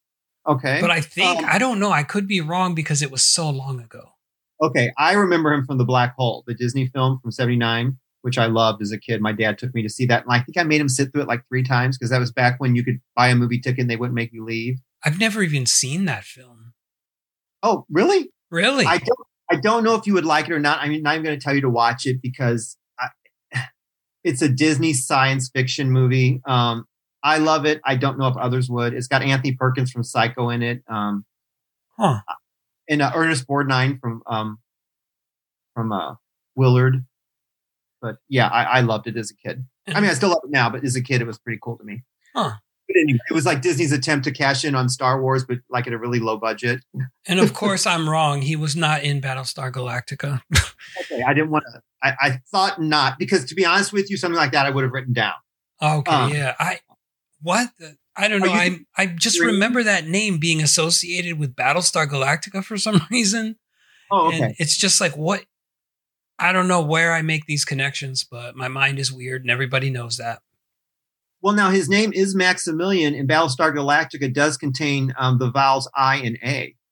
okay. 0.49 0.79
But 0.81 0.91
I 0.91 1.01
think 1.01 1.39
Um, 1.39 1.45
I 1.49 1.59
don't 1.59 1.79
know, 1.79 1.91
I 1.91 2.03
could 2.03 2.27
be 2.27 2.41
wrong 2.41 2.75
because 2.75 3.03
it 3.03 3.11
was 3.11 3.23
so 3.23 3.49
long 3.51 3.81
ago. 3.81 4.11
Okay, 4.61 4.91
I 4.99 5.13
remember 5.13 5.53
him 5.53 5.65
from 5.65 5.79
The 5.79 5.85
Black 5.85 6.15
Hole, 6.17 6.43
the 6.47 6.55
Disney 6.55 6.89
film 6.89 7.21
from 7.23 7.31
'79, 7.31 7.97
which 8.23 8.39
I 8.39 8.47
loved 8.47 8.83
as 8.83 8.91
a 8.91 8.99
kid. 8.99 9.21
My 9.21 9.33
dad 9.33 9.57
took 9.59 9.73
me 9.75 9.83
to 9.83 9.89
see 9.89 10.07
that, 10.07 10.25
and 10.25 10.33
I 10.33 10.41
think 10.41 10.59
I 10.59 10.65
made 10.65 10.81
him 10.81 10.89
sit 10.89 11.13
through 11.13 11.23
it 11.23 11.29
like 11.29 11.43
three 11.49 11.63
times 11.63 11.97
because 11.97 12.11
that 12.11 12.19
was 12.19 12.33
back 12.33 12.59
when 12.59 12.75
you 12.75 12.83
could 12.85 12.99
buy 13.15 13.29
a 13.29 13.37
movie 13.37 13.61
ticket 13.61 13.83
and 13.83 13.91
they 13.91 13.97
wouldn't 13.97 14.17
make 14.17 14.33
you 14.33 14.45
leave. 14.45 14.79
I've 15.05 15.21
never 15.21 15.43
even 15.43 15.65
seen 15.65 16.07
that 16.07 16.25
film. 16.25 16.73
Oh, 17.63 17.87
really? 17.89 18.31
Really? 18.51 18.85
I 18.85 18.99
don't. 18.99 19.19
I 19.51 19.57
don't 19.57 19.83
know 19.85 19.95
if 19.95 20.07
you 20.07 20.15
would 20.15 20.27
like 20.27 20.47
it 20.47 20.53
or 20.53 20.59
not. 20.59 20.81
I'm 20.81 21.03
not 21.03 21.15
even 21.15 21.25
going 21.25 21.39
to 21.39 21.43
tell 21.43 21.55
you 21.55 21.63
to 21.63 21.71
watch 21.71 22.05
it 22.05 22.21
because 22.21 22.77
I, 22.99 23.09
it's 24.25 24.43
a 24.43 24.49
Disney 24.49 24.93
science 24.93 25.51
fiction 25.55 25.91
movie. 25.91 26.43
Um, 26.47 26.85
I 27.23 27.39
love 27.39 27.67
it. 27.67 27.81
I 27.85 27.97
don't 27.97 28.19
know 28.19 28.29
if 28.29 28.37
others 28.37 28.71
would. 28.71 28.95
It's 28.95 29.09
got 29.09 29.23
Anthony 29.23 29.55
Perkins 29.55 29.91
from 29.91 30.05
Psycho 30.05 30.51
in 30.51 30.63
it, 30.63 30.83
um, 30.89 31.25
huh. 31.97 32.21
and 32.89 33.03
uh, 33.03 33.11
Ernest 33.15 33.47
Borgnine 33.47 34.01
from 34.01 34.23
um, 34.27 34.59
from 35.75 35.93
uh, 35.93 36.15
Willard. 36.55 37.05
But 38.01 38.19
yeah, 38.29 38.47
I, 38.49 38.65
I 38.65 38.81
loved 38.81 39.09
it 39.09 39.17
as 39.17 39.31
a 39.31 39.35
kid. 39.35 39.65
I 39.89 40.01
mean, 40.01 40.11
I 40.11 40.15
still 40.15 40.29
love 40.29 40.43
it 40.45 40.51
now, 40.51 40.71
but 40.71 40.85
as 40.85 40.95
a 40.97 41.03
kid, 41.03 41.21
it 41.21 41.27
was 41.27 41.39
pretty 41.39 41.59
cool 41.63 41.77
to 41.79 41.85
me. 41.85 42.05
Huh. 42.35 42.53
But 42.87 42.97
anyway, 42.97 43.19
it 43.29 43.35
was 43.35 43.45
like 43.45 43.61
Disney's 43.61 43.93
attempt 43.93 44.25
to 44.25 44.31
cash 44.31 44.65
in 44.65 44.75
on 44.75 44.89
Star 44.89 45.21
Wars, 45.21 45.45
but 45.45 45.59
like 45.69 45.87
at 45.87 45.93
a 45.93 45.99
really 45.99 46.21
low 46.21 46.37
budget. 46.39 46.81
And 47.27 47.41
of 47.41 47.53
course 47.55 47.87
I'm 47.87 48.09
wrong. 48.09 48.43
He 48.43 48.57
was 48.57 48.77
not 48.77 49.03
in 49.03 49.21
Battlestar 49.21 49.71
Galactica. 49.73 50.41
Okay, 51.01 51.23
I 51.23 51.35
didn't 51.35 51.51
want 51.51 51.65
to. 51.73 51.83
I, 52.03 52.15
I 52.21 52.41
thought 52.51 52.81
not 52.81 53.19
because 53.19 53.45
to 53.47 53.55
be 53.55 53.65
honest 53.67 53.93
with 53.93 54.11
you, 54.11 54.17
something 54.17 54.37
like 54.37 54.53
that 54.53 54.65
I 54.65 54.71
would 54.71 54.85
have 54.85 54.93
written 54.93 55.13
down. 55.13 55.35
Okay, 55.83 56.11
Um, 56.11 56.33
yeah. 56.33 56.55
I 56.59 56.81
what? 57.43 57.69
I 58.17 58.29
don't 58.29 58.41
know. 58.41 58.51
I 58.53 58.81
I 58.97 59.07
just 59.07 59.41
remember 59.41 59.83
that 59.83 60.07
name 60.07 60.39
being 60.39 60.61
associated 60.63 61.39
with 61.39 61.55
Battlestar 61.55 62.07
Galactica 62.09 62.65
for 62.65 62.77
some 62.77 63.01
reason. 63.11 63.57
Oh, 64.11 64.31
And 64.33 64.55
it's 64.59 64.77
just 64.77 65.01
like 65.01 65.17
what 65.17 65.45
I 66.39 66.53
don't 66.53 66.69
know 66.69 66.83
where 66.83 67.13
I 67.13 67.23
make 67.23 67.47
these 67.47 67.65
connections, 67.65 68.25
but 68.29 68.57
my 68.57 68.69
mind 68.69 68.99
is 68.99 69.13
weird 69.13 69.43
and 69.43 69.51
everybody 69.51 69.91
knows 69.91 70.17
that. 70.17 70.41
Well, 71.43 71.55
now 71.55 71.71
his 71.71 71.89
name 71.89 72.13
is 72.13 72.35
Maximilian, 72.35 73.15
and 73.15 73.29
Battlestar 73.29 73.73
Galactica 73.73 74.33
does 74.35 74.57
contain 74.57 75.15
um, 75.17 75.39
the 75.39 75.51
vowels 75.51 75.89
I 75.95 76.17
and 76.17 76.39
A. 76.45 76.75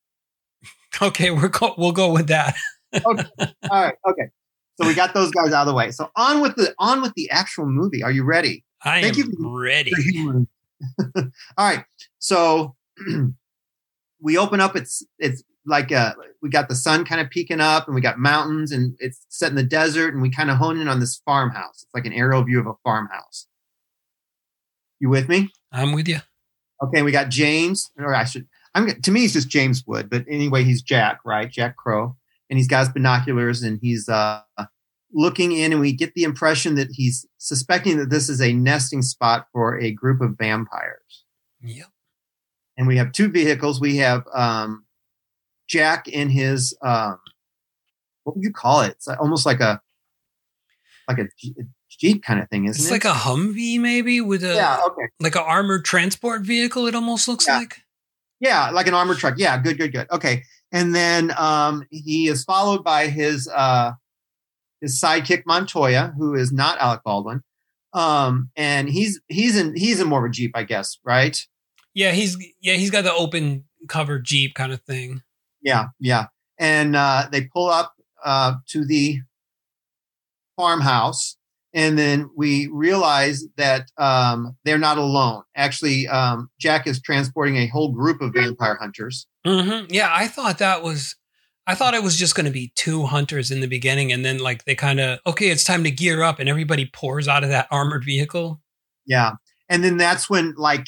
Okay, 1.03 1.31
we're 1.31 1.49
go- 1.49 1.75
we'll 1.77 1.93
go 1.93 2.11
with 2.11 2.29
that. 2.29 2.55
All 3.05 3.15
right, 3.71 3.95
okay. 4.09 4.29
So 4.81 4.87
we 4.87 4.95
got 4.95 5.13
those 5.13 5.31
guys 5.31 5.53
out 5.53 5.63
of 5.63 5.67
the 5.67 5.75
way. 5.75 5.91
So 5.91 6.11
on 6.17 6.41
with 6.41 6.55
the 6.57 6.75
on 6.79 7.03
with 7.03 7.13
the 7.17 7.29
actual 7.31 7.67
movie. 7.67 8.03
Are 8.03 8.11
you 8.11 8.25
ready? 8.25 8.65
I 8.85 9.03
Thank 9.03 9.19
am 9.19 9.33
you 9.39 9.59
ready. 9.59 9.93
All 11.17 11.31
right. 11.59 11.85
So 12.19 12.77
we 14.21 14.39
open 14.39 14.61
up. 14.61 14.77
It's 14.77 15.05
it's 15.19 15.43
like 15.65 15.91
uh 15.93 16.15
we 16.43 16.49
got 16.49 16.69
the 16.69 16.75
sun 16.75 17.05
kind 17.05 17.21
of 17.21 17.31
peeking 17.31 17.61
up, 17.61 17.87
and 17.87 17.95
we 17.95 18.01
got 18.01 18.19
mountains, 18.19 18.73
and 18.73 18.97
it's 18.99 19.27
set 19.29 19.51
in 19.51 19.57
the 19.57 19.63
desert, 19.63 20.13
and 20.13 20.23
we 20.23 20.31
kind 20.31 20.51
of 20.51 20.59
hone 20.59 20.79
in 20.79 20.89
on 20.89 21.01
this 21.01 21.21
farmhouse. 21.25 21.83
It's 21.83 21.95
like 21.95 22.07
an 22.07 22.13
aerial 22.13 22.45
view 22.45 22.61
of 22.61 22.67
a 22.67 22.75
farmhouse. 22.85 23.47
You 25.01 25.09
with 25.09 25.29
me? 25.29 25.51
I'm 25.73 25.93
with 25.93 26.09
you. 26.09 26.19
Okay, 26.83 27.03
we 27.03 27.13
got 27.13 27.29
James, 27.29 27.91
or 27.99 28.15
I 28.15 28.25
should. 28.25 28.47
I'm 28.75 29.01
to 29.01 29.11
me, 29.11 29.21
he's 29.21 29.33
just 29.33 29.49
James 29.49 29.83
Wood, 29.87 30.11
but 30.11 30.25
anyway, 30.29 30.63
he's 30.63 30.83
Jack, 30.83 31.21
right? 31.25 31.51
Jack 31.51 31.77
Crow, 31.77 32.17
and 32.51 32.59
he's 32.59 32.69
got 32.69 32.81
his 32.81 32.89
binoculars, 32.91 33.63
and 33.63 33.79
he's 33.81 34.09
uh, 34.09 34.43
looking 35.13 35.53
in, 35.53 35.73
and 35.73 35.81
we 35.81 35.93
get 35.93 36.15
the 36.15 36.25
impression 36.25 36.75
that 36.77 36.89
he's 36.93 37.27
suspecting 37.39 37.97
that 37.99 38.11
this 38.11 38.29
is 38.29 38.41
a 38.41 38.53
nesting 38.53 39.03
spot 39.03 39.47
for 39.53 39.79
a 39.79 39.91
group 39.93 40.21
of 40.21 40.37
vampires. 40.39 41.25
Yep. 41.63 41.87
And 42.77 42.87
we 42.87 42.97
have 42.99 43.13
two 43.13 43.29
vehicles. 43.31 43.81
We 43.81 43.97
have 43.99 44.25
um, 44.35 44.85
Jack 45.69 46.09
in 46.09 46.29
his 46.29 46.77
um, 46.83 47.19
what 48.25 48.37
would 48.37 48.45
you 48.45 48.53
call 48.53 48.83
it? 48.83 48.91
It's 48.93 49.09
almost 49.09 49.47
like 49.47 49.61
a 49.61 49.81
like 51.09 51.19
a 51.19 51.29
Jeep- 51.39 51.57
Jeep 51.89 52.23
kind 52.25 52.41
of 52.41 52.49
thing, 52.51 52.67
isn't 52.67 52.81
It's 52.83 52.91
it? 52.91 52.93
like 52.93 53.05
a 53.05 53.17
Humvee 53.17 53.81
maybe 53.81 54.21
with 54.21 54.43
a 54.45 54.55
yeah, 54.55 54.81
okay. 54.89 55.09
like 55.21 55.37
an 55.37 55.43
armored 55.47 55.85
transport 55.85 56.43
vehicle. 56.43 56.87
It 56.87 56.95
almost 56.95 57.29
looks 57.29 57.47
Yeah. 57.47 57.59
like. 57.59 57.79
Yeah, 58.39 58.69
like 58.71 58.87
an 58.87 58.93
armored 58.93 59.17
truck. 59.17 59.35
Yeah, 59.39 59.57
good, 59.63 59.79
good, 59.79 59.93
good. 59.93 60.07
Okay. 60.11 60.43
And 60.73 60.95
then 60.95 61.33
um, 61.39 61.87
he 61.91 62.29
is 62.29 62.45
followed 62.45 62.85
by 62.85 63.07
his 63.07 63.49
uh, 63.49 63.93
his 64.81 65.01
sidekick 65.01 65.43
Montoya, 65.47 66.15
who 66.17 66.35
is 66.35 66.53
not 66.53 66.79
Alec 66.79 67.01
Baldwin. 67.05 67.43
Um, 67.93 68.51
and 68.57 68.89
he's 68.89 69.21
he's 69.29 69.57
in 69.57 69.75
he's 69.75 70.01
in 70.01 70.09
more 70.09 70.25
of 70.25 70.31
a 70.31 70.33
jeep, 70.33 70.53
I 70.55 70.65
guess, 70.65 70.99
right? 71.05 71.41
Yeah, 71.95 72.13
he's 72.13 72.37
yeah 72.61 72.75
he's 72.75 72.91
got 72.91 73.05
the 73.05 73.15
open 73.15 73.65
cover 73.89 74.19
jeep 74.19 74.55
kind 74.55 74.73
of 74.73 74.83
thing. 74.83 75.23
Yeah, 75.63 75.87
yeah. 75.99 76.27
And 76.59 76.95
uh, 76.95 77.29
they 77.31 77.45
pull 77.45 77.69
up 77.69 77.95
uh, 78.25 78.55
to 78.69 78.85
the 78.85 79.21
farmhouse, 80.57 81.37
and 81.73 81.99
then 81.99 82.31
we 82.37 82.69
realize 82.73 83.45
that 83.57 83.91
um, 83.99 84.57
they're 84.65 84.79
not 84.79 84.99
alone. 84.99 85.43
Actually, 85.55 86.07
um, 86.09 86.51
Jack 86.61 86.87
is 86.87 87.01
transporting 87.01 87.57
a 87.57 87.67
whole 87.67 87.93
group 87.93 88.21
of 88.21 88.35
vampire 88.35 88.77
hunters. 88.81 89.27
Mm-hmm. 89.47 89.87
Yeah, 89.91 90.11
I 90.13 90.29
thought 90.29 90.59
that 90.59 90.83
was. 90.83 91.17
I 91.67 91.75
thought 91.75 91.95
it 91.95 92.03
was 92.03 92.17
just 92.17 92.35
going 92.35 92.47
to 92.47 92.53
be 92.53 92.73
two 92.77 93.07
hunters 93.07 93.51
in 93.51 93.61
the 93.61 93.67
beginning, 93.67 94.13
and 94.13 94.25
then 94.25 94.39
like 94.39 94.65
they 94.65 94.75
kind 94.75 95.01
of 95.01 95.19
okay, 95.27 95.49
it's 95.51 95.65
time 95.65 95.83
to 95.85 95.91
gear 95.91 96.23
up, 96.23 96.39
and 96.39 96.49
everybody 96.49 96.87
pours 96.87 97.27
out 97.27 97.43
of 97.43 97.51
that 97.51 97.67
armored 97.71 98.05
vehicle. 98.05 98.61
Yeah, 99.05 99.33
and 99.69 99.83
then 99.83 99.97
that's 99.97 100.31
when 100.31 100.55
like 100.57 100.87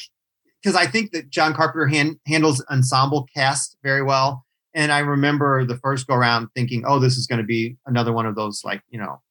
because 0.61 0.75
I 0.75 0.87
think 0.87 1.11
that 1.11 1.29
John 1.29 1.53
Carpenter 1.53 1.87
hand, 1.87 2.17
handles 2.27 2.63
ensemble 2.69 3.27
cast 3.35 3.77
very 3.83 4.03
well, 4.03 4.45
and 4.73 4.91
I 4.91 4.99
remember 4.99 5.65
the 5.65 5.77
first 5.77 6.07
go 6.07 6.15
around 6.15 6.49
thinking, 6.55 6.83
oh, 6.85 6.99
this 6.99 7.17
is 7.17 7.27
going 7.27 7.39
to 7.39 7.45
be 7.45 7.77
another 7.85 8.13
one 8.13 8.25
of 8.25 8.35
those 8.35 8.61
like 8.63 8.81
you 8.89 8.99
know, 8.99 9.21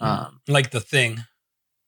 um, 0.00 0.40
like 0.48 0.70
the 0.70 0.80
thing, 0.80 1.22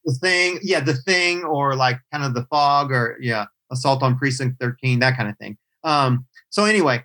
the 0.05 0.13
thing, 0.13 0.59
yeah, 0.61 0.81
the 0.81 0.95
thing, 0.95 1.43
or 1.43 1.75
like 1.75 1.99
kind 2.11 2.23
of 2.23 2.35
the 2.35 2.45
fog, 2.45 2.91
or 2.91 3.17
yeah, 3.19 3.45
assault 3.71 4.03
on 4.03 4.19
precinct 4.19 4.59
thirteen, 4.59 4.99
that 4.99 5.17
kind 5.17 5.29
of 5.29 5.37
thing. 5.39 5.57
Um, 5.83 6.27
so 6.49 6.65
anyway, 6.65 7.03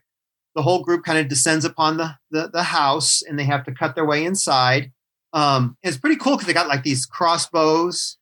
the 0.54 0.62
whole 0.62 0.82
group 0.82 1.04
kind 1.04 1.18
of 1.18 1.28
descends 1.28 1.64
upon 1.64 1.96
the, 1.96 2.16
the, 2.30 2.48
the 2.48 2.62
house 2.62 3.22
and 3.22 3.38
they 3.38 3.44
have 3.44 3.64
to 3.64 3.72
cut 3.72 3.94
their 3.94 4.06
way 4.06 4.24
inside. 4.24 4.92
Um, 5.32 5.76
it's 5.82 5.96
pretty 5.96 6.16
cool 6.16 6.34
because 6.34 6.46
they 6.46 6.52
got 6.52 6.68
like 6.68 6.84
these 6.84 7.06
crossbows. 7.06 8.18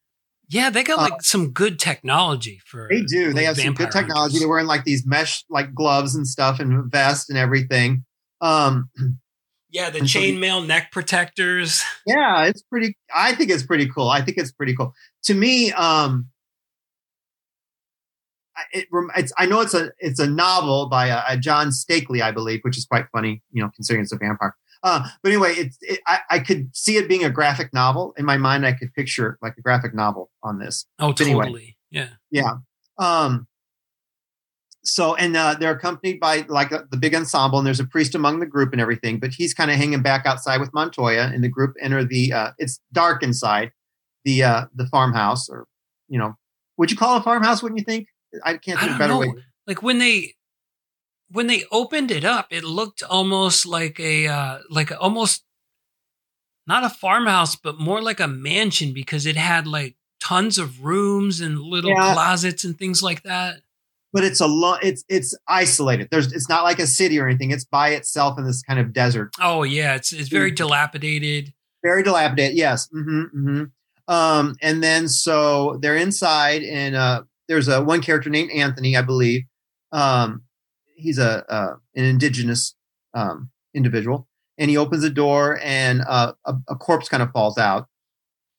Yeah, 0.49 0.71
they 0.71 0.83
got 0.83 0.99
like 0.99 1.13
uh, 1.15 1.19
some 1.21 1.51
good 1.51 1.79
technology 1.79 2.61
for. 2.67 2.89
They 2.91 3.03
do. 3.03 3.33
They 3.33 3.45
have 3.45 3.57
some 3.57 3.75
good 3.75 3.91
technology. 3.91 4.13
Hunters. 4.15 4.41
They're 4.41 4.49
wearing 4.49 4.67
like 4.67 4.85
these 4.85 5.07
mesh 5.07 5.45
like 5.49 5.75
gloves 5.75 6.15
and 6.15 6.27
stuff 6.27 6.61
and 6.61 6.91
vest 6.91 7.31
and 7.31 7.39
everything. 7.39 8.05
Um, 8.41 8.91
yeah, 9.71 9.89
the 9.89 10.01
chainmail 10.01 10.61
so, 10.61 10.67
neck 10.67 10.91
protectors. 10.93 11.83
Yeah, 12.07 12.47
it's 12.47 12.63
pretty. 12.63 12.97
I 13.15 13.33
think 13.35 13.51
it's 13.51 13.63
pretty 13.63 13.89
cool. 13.89 14.09
I 14.09 14.23
think 14.23 14.37
it's 14.37 14.51
pretty 14.51 14.75
cool. 14.75 14.93
To 15.25 15.35
me, 15.35 15.73
um, 15.73 16.29
it, 18.73 18.89
it's 19.17 19.33
I 19.39 19.47
know 19.47 19.61
it's 19.61 19.75
a 19.75 19.91
it's 19.99 20.21
a 20.21 20.27
novel 20.27 20.89
by 20.89 21.09
a, 21.09 21.23
a, 21.29 21.37
John 21.37 21.69
Steakley, 21.69 22.23
I 22.23 22.31
believe, 22.31 22.61
which 22.63 22.77
is 22.77 22.85
quite 22.85 23.07
funny, 23.13 23.43
you 23.53 23.63
know, 23.63 23.71
considering 23.75 24.03
it's 24.03 24.13
a 24.13 24.19
vampire. 24.19 24.55
Uh, 24.83 25.09
but 25.23 25.31
anyway, 25.31 25.53
it's 25.53 25.79
it, 25.81 26.01
I, 26.07 26.19
I 26.31 26.39
could 26.41 26.75
see 26.75 26.97
it 26.97 27.09
being 27.09 27.25
a 27.25 27.31
graphic 27.31 27.73
novel 27.73 28.15
in 28.17 28.25
my 28.25 28.37
mind. 28.37 28.67
I 28.67 28.73
could 28.73 28.93
picture 28.95 29.39
like 29.41 29.55
a 29.57 29.63
graphic 29.63 29.95
novel 29.95 30.31
on 30.43 30.59
this. 30.59 30.87
Oh, 30.99 31.09
but 31.09 31.19
totally. 31.19 31.41
Anyway, 31.41 31.77
yeah, 31.91 32.09
yeah. 32.31 32.55
Um, 32.99 33.47
so 34.85 35.15
and 35.15 35.37
uh, 35.37 35.55
they're 35.59 35.73
accompanied 35.73 36.19
by 36.19 36.45
like 36.49 36.73
a, 36.73 36.87
the 36.91 36.97
big 36.97 37.15
ensemble, 37.15 37.59
and 37.59 37.67
there's 37.67 37.81
a 37.81 37.87
priest 37.87 38.15
among 38.15 38.41
the 38.41 38.47
group 38.47 38.73
and 38.73 38.81
everything. 38.81 39.21
But 39.21 39.33
he's 39.33 39.55
kind 39.55 39.71
of 39.71 39.77
hanging 39.77 40.03
back 40.03 40.27
outside 40.27 40.61
with 40.61 40.75
Montoya, 40.75 41.31
and 41.33 41.45
the 41.45 41.49
group 41.49 41.75
enter 41.81 42.05
the. 42.05 42.33
Uh, 42.33 42.51
it's 42.59 42.81
dark 42.93 43.23
inside 43.23 43.71
the 44.25 44.43
uh, 44.43 44.65
the 44.75 44.87
farmhouse, 44.87 45.49
or 45.49 45.67
you 46.09 46.19
know, 46.19 46.35
would 46.77 46.91
you 46.91 46.97
call 46.97 47.17
it 47.17 47.21
a 47.21 47.23
farmhouse? 47.23 47.63
Wouldn't 47.63 47.79
you 47.79 47.85
think? 47.85 48.09
I 48.45 48.57
can't 48.57 48.79
think 48.79 48.91
of 48.91 48.97
a 48.97 48.99
better 48.99 49.13
know. 49.15 49.19
way. 49.21 49.35
Like 49.67 49.83
when 49.83 49.99
they 49.99 50.35
when 51.31 51.47
they 51.47 51.65
opened 51.73 52.11
it 52.11 52.25
up, 52.25 52.49
it 52.51 52.65
looked 52.65 53.03
almost 53.03 53.67
like 53.67 53.99
a 53.99 54.29
uh, 54.29 54.59
like 54.71 54.93
almost 55.01 55.45
not 56.67 56.85
a 56.85 56.91
farmhouse, 56.91 57.57
but 57.57 57.79
more 57.79 58.01
like 58.01 58.21
a 58.21 58.29
mansion 58.29 58.93
because 58.93 59.27
it 59.27 59.37
had 59.37 59.67
like 59.67 59.97
tons 60.21 60.59
of 60.59 60.85
rooms 60.85 61.41
and 61.41 61.59
little 61.59 61.91
yeah. 61.91 62.15
closets 62.15 62.65
and 62.65 62.79
things 62.79 63.03
like 63.03 63.23
that. 63.23 63.61
But 64.13 64.25
it's 64.25 64.41
a 64.41 64.47
lot. 64.47 64.85
It's 64.85 65.05
it's 65.09 65.37
isolated. 65.49 66.09
There's 66.11 66.33
it's 66.33 66.49
not 66.49 66.65
like 66.65 66.79
a 66.79 66.87
city 66.87 67.19
or 67.19 67.27
anything. 67.27 67.51
It's 67.51 67.65
by 67.65 67.91
itself 67.91 68.39
in 68.39 68.45
this 68.45 68.63
kind 68.63 68.79
of 68.79 68.93
desert. 68.93 69.31
Oh 69.41 69.63
yeah, 69.63 69.95
it's 69.95 70.13
it's 70.13 70.29
very 70.29 70.51
mm-hmm. 70.51 70.67
dilapidated. 70.67 71.55
Very 71.83 72.03
dilapidated. 72.03 72.57
Yes. 72.57 72.89
Mm-hmm, 72.95 73.23
mm-hmm. 73.23 73.65
Um, 74.13 74.55
and 74.61 74.83
then 74.83 75.09
so 75.09 75.79
they're 75.81 75.97
inside, 75.97 76.63
and 76.63 76.95
uh, 76.95 77.23
there's 77.53 77.69
a 77.69 77.83
one 77.83 78.01
character 78.01 78.31
named 78.31 78.51
Anthony, 78.51 78.97
I 78.97 79.03
believe. 79.03 79.43
Um, 79.93 80.43
he's 80.97 81.19
a 81.19 81.45
uh, 81.53 81.77
an 81.95 82.05
indigenous 82.05 82.75
um, 83.13 83.51
individual, 83.75 84.27
and 84.57 84.71
he 84.71 84.79
opens 84.79 85.03
the 85.03 85.11
door, 85.11 85.61
and 85.63 86.01
uh, 86.09 86.33
a, 86.47 86.55
a, 86.69 86.77
corpse 86.77 87.11
kind 87.11 87.23
of 87.23 87.31
falls 87.33 87.59
out. 87.59 87.89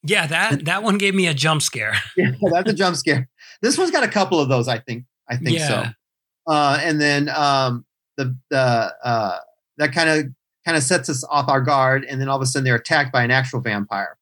Yeah, 0.03 0.27
that 0.27 0.65
that 0.65 0.84
one 0.84 0.99
gave 0.99 1.15
me 1.15 1.25
a 1.25 1.34
jump 1.34 1.63
scare. 1.63 1.95
yeah, 2.17 2.34
that's 2.51 2.69
a 2.69 2.73
jump 2.73 2.95
scare. 2.95 3.27
This 3.63 3.79
one's 3.79 3.89
got 3.89 4.03
a 4.03 4.08
couple 4.08 4.39
of 4.39 4.47
those, 4.47 4.67
I 4.67 4.77
think. 4.77 5.06
I 5.27 5.38
think 5.38 5.58
yeah. 5.58 5.67
so. 5.67 6.53
Uh, 6.53 6.79
and 6.84 7.01
then 7.01 7.29
um, 7.29 7.86
the 8.17 8.38
the 8.51 8.93
uh, 9.03 9.39
that 9.77 9.91
kind 9.91 10.10
of 10.10 10.25
kind 10.65 10.77
of 10.77 10.84
sets 10.84 11.10
us 11.10 11.23
off 11.32 11.49
our 11.49 11.62
guard, 11.62 12.06
and 12.08 12.21
then 12.21 12.29
all 12.29 12.36
of 12.36 12.43
a 12.43 12.45
sudden 12.45 12.63
they're 12.63 12.75
attacked 12.75 13.12
by 13.12 13.23
an 13.23 13.32
actual 13.32 13.60
vampire. 13.60 14.17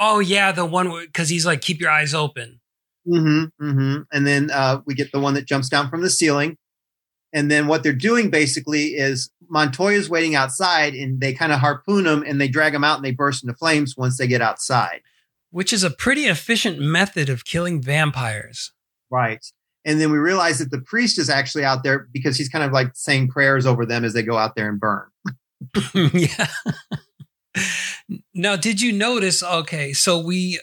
Oh 0.00 0.18
yeah, 0.18 0.52
the 0.52 0.64
one 0.64 0.90
because 1.06 1.28
he's 1.28 1.46
like, 1.46 1.60
keep 1.60 1.80
your 1.80 1.90
eyes 1.90 2.14
open. 2.14 2.60
Mm-hmm. 3.06 3.64
Mm-hmm. 3.64 4.02
And 4.12 4.26
then 4.26 4.50
uh, 4.50 4.80
we 4.86 4.94
get 4.94 5.12
the 5.12 5.20
one 5.20 5.34
that 5.34 5.46
jumps 5.46 5.68
down 5.68 5.90
from 5.90 6.02
the 6.02 6.10
ceiling. 6.10 6.56
And 7.32 7.50
then 7.50 7.66
what 7.66 7.82
they're 7.82 7.92
doing 7.92 8.30
basically 8.30 8.94
is 8.94 9.30
Montoya's 9.48 10.08
waiting 10.08 10.36
outside, 10.36 10.94
and 10.94 11.20
they 11.20 11.32
kind 11.32 11.52
of 11.52 11.58
harpoon 11.58 12.06
him 12.06 12.22
and 12.26 12.40
they 12.40 12.48
drag 12.48 12.74
him 12.74 12.84
out, 12.84 12.96
and 12.96 13.04
they 13.04 13.10
burst 13.10 13.42
into 13.42 13.56
flames 13.56 13.96
once 13.96 14.18
they 14.18 14.26
get 14.26 14.40
outside. 14.40 15.00
Which 15.50 15.72
is 15.72 15.84
a 15.84 15.90
pretty 15.90 16.24
efficient 16.24 16.78
method 16.78 17.28
of 17.28 17.44
killing 17.44 17.82
vampires. 17.82 18.72
Right. 19.10 19.44
And 19.84 20.00
then 20.00 20.10
we 20.10 20.18
realize 20.18 20.58
that 20.58 20.70
the 20.70 20.80
priest 20.80 21.18
is 21.18 21.28
actually 21.28 21.64
out 21.64 21.82
there 21.82 22.08
because 22.12 22.36
he's 22.36 22.48
kind 22.48 22.64
of 22.64 22.72
like 22.72 22.92
saying 22.94 23.28
prayers 23.28 23.66
over 23.66 23.84
them 23.84 24.04
as 24.04 24.14
they 24.14 24.22
go 24.22 24.36
out 24.36 24.56
there 24.56 24.68
and 24.68 24.80
burn. 24.80 25.06
yeah. 25.94 26.46
Now, 28.34 28.56
did 28.56 28.80
you 28.80 28.92
notice? 28.92 29.42
Okay, 29.42 29.92
so 29.92 30.18
we 30.18 30.60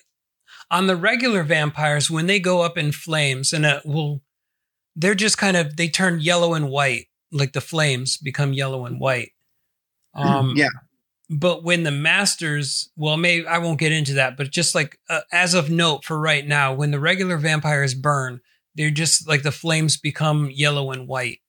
on 0.70 0.88
the 0.88 0.96
regular 0.96 1.44
vampires 1.44 2.10
when 2.10 2.28
they 2.28 2.40
go 2.40 2.62
up 2.62 2.78
in 2.78 2.92
flames, 2.92 3.54
and 3.54 3.66
it 3.66 3.86
will, 3.86 4.22
they're 4.96 5.16
just 5.16 5.38
kind 5.38 5.58
of 5.58 5.76
they 5.76 5.90
turn 5.90 6.20
yellow 6.20 6.54
and 6.54 6.70
white, 6.70 7.08
like 7.32 7.54
the 7.54 7.62
flames 7.62 8.18
become 8.18 8.54
yellow 8.54 8.86
and 8.86 9.00
white. 9.00 9.32
Um, 10.14 10.54
yeah. 10.56 10.70
But 11.30 11.64
when 11.64 11.84
the 11.84 11.92
masters, 11.92 12.90
well, 12.98 13.16
maybe 13.16 13.48
I 13.48 13.60
won't 13.60 13.80
get 13.80 13.94
into 13.94 14.16
that, 14.16 14.36
but 14.36 14.52
just 14.52 14.76
like 14.76 15.00
uh, 15.10 15.22
as 15.32 15.54
of 15.54 15.70
note 15.70 16.04
for 16.04 16.20
right 16.20 16.46
now, 16.46 16.74
when 16.74 16.92
the 16.92 17.00
regular 17.00 17.38
vampires 17.38 17.94
burn, 17.94 18.42
they're 18.76 18.92
just 18.92 19.28
like 19.28 19.44
the 19.44 19.52
flames 19.52 19.98
become 19.98 20.50
yellow 20.52 20.92
and 20.92 21.08
white. 21.08 21.40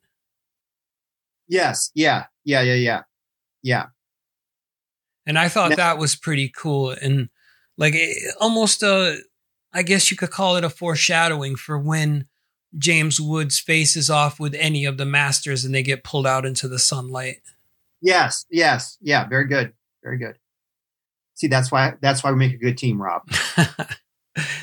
Yes. 1.48 1.90
Yeah. 1.94 2.26
Yeah. 2.44 2.62
Yeah. 2.62 2.74
Yeah. 2.74 3.02
Yeah. 3.62 3.86
And 5.26 5.38
I 5.38 5.48
thought 5.48 5.76
that 5.76 5.98
was 5.98 6.16
pretty 6.16 6.48
cool. 6.48 6.90
And 6.90 7.28
like 7.76 7.94
it, 7.94 8.34
almost 8.40 8.82
a, 8.82 9.18
I 9.72 9.82
guess 9.82 10.10
you 10.10 10.16
could 10.16 10.30
call 10.30 10.56
it 10.56 10.64
a 10.64 10.70
foreshadowing 10.70 11.56
for 11.56 11.78
when 11.78 12.26
James 12.76 13.20
Woods 13.20 13.58
faces 13.58 14.10
off 14.10 14.40
with 14.40 14.54
any 14.54 14.84
of 14.84 14.98
the 14.98 15.06
masters 15.06 15.64
and 15.64 15.74
they 15.74 15.82
get 15.82 16.04
pulled 16.04 16.26
out 16.26 16.44
into 16.44 16.68
the 16.68 16.78
sunlight. 16.78 17.36
Yes, 18.00 18.46
yes, 18.50 18.98
yeah, 19.00 19.28
very 19.28 19.46
good, 19.46 19.72
very 20.02 20.18
good. 20.18 20.38
See, 21.34 21.46
that's 21.46 21.70
why 21.70 21.94
that's 22.00 22.22
why 22.24 22.30
we 22.30 22.38
make 22.38 22.54
a 22.54 22.58
good 22.58 22.76
team, 22.76 23.00
Rob. 23.00 23.22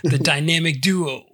the 0.03 0.19
dynamic 0.21 0.81
duo. 0.81 1.25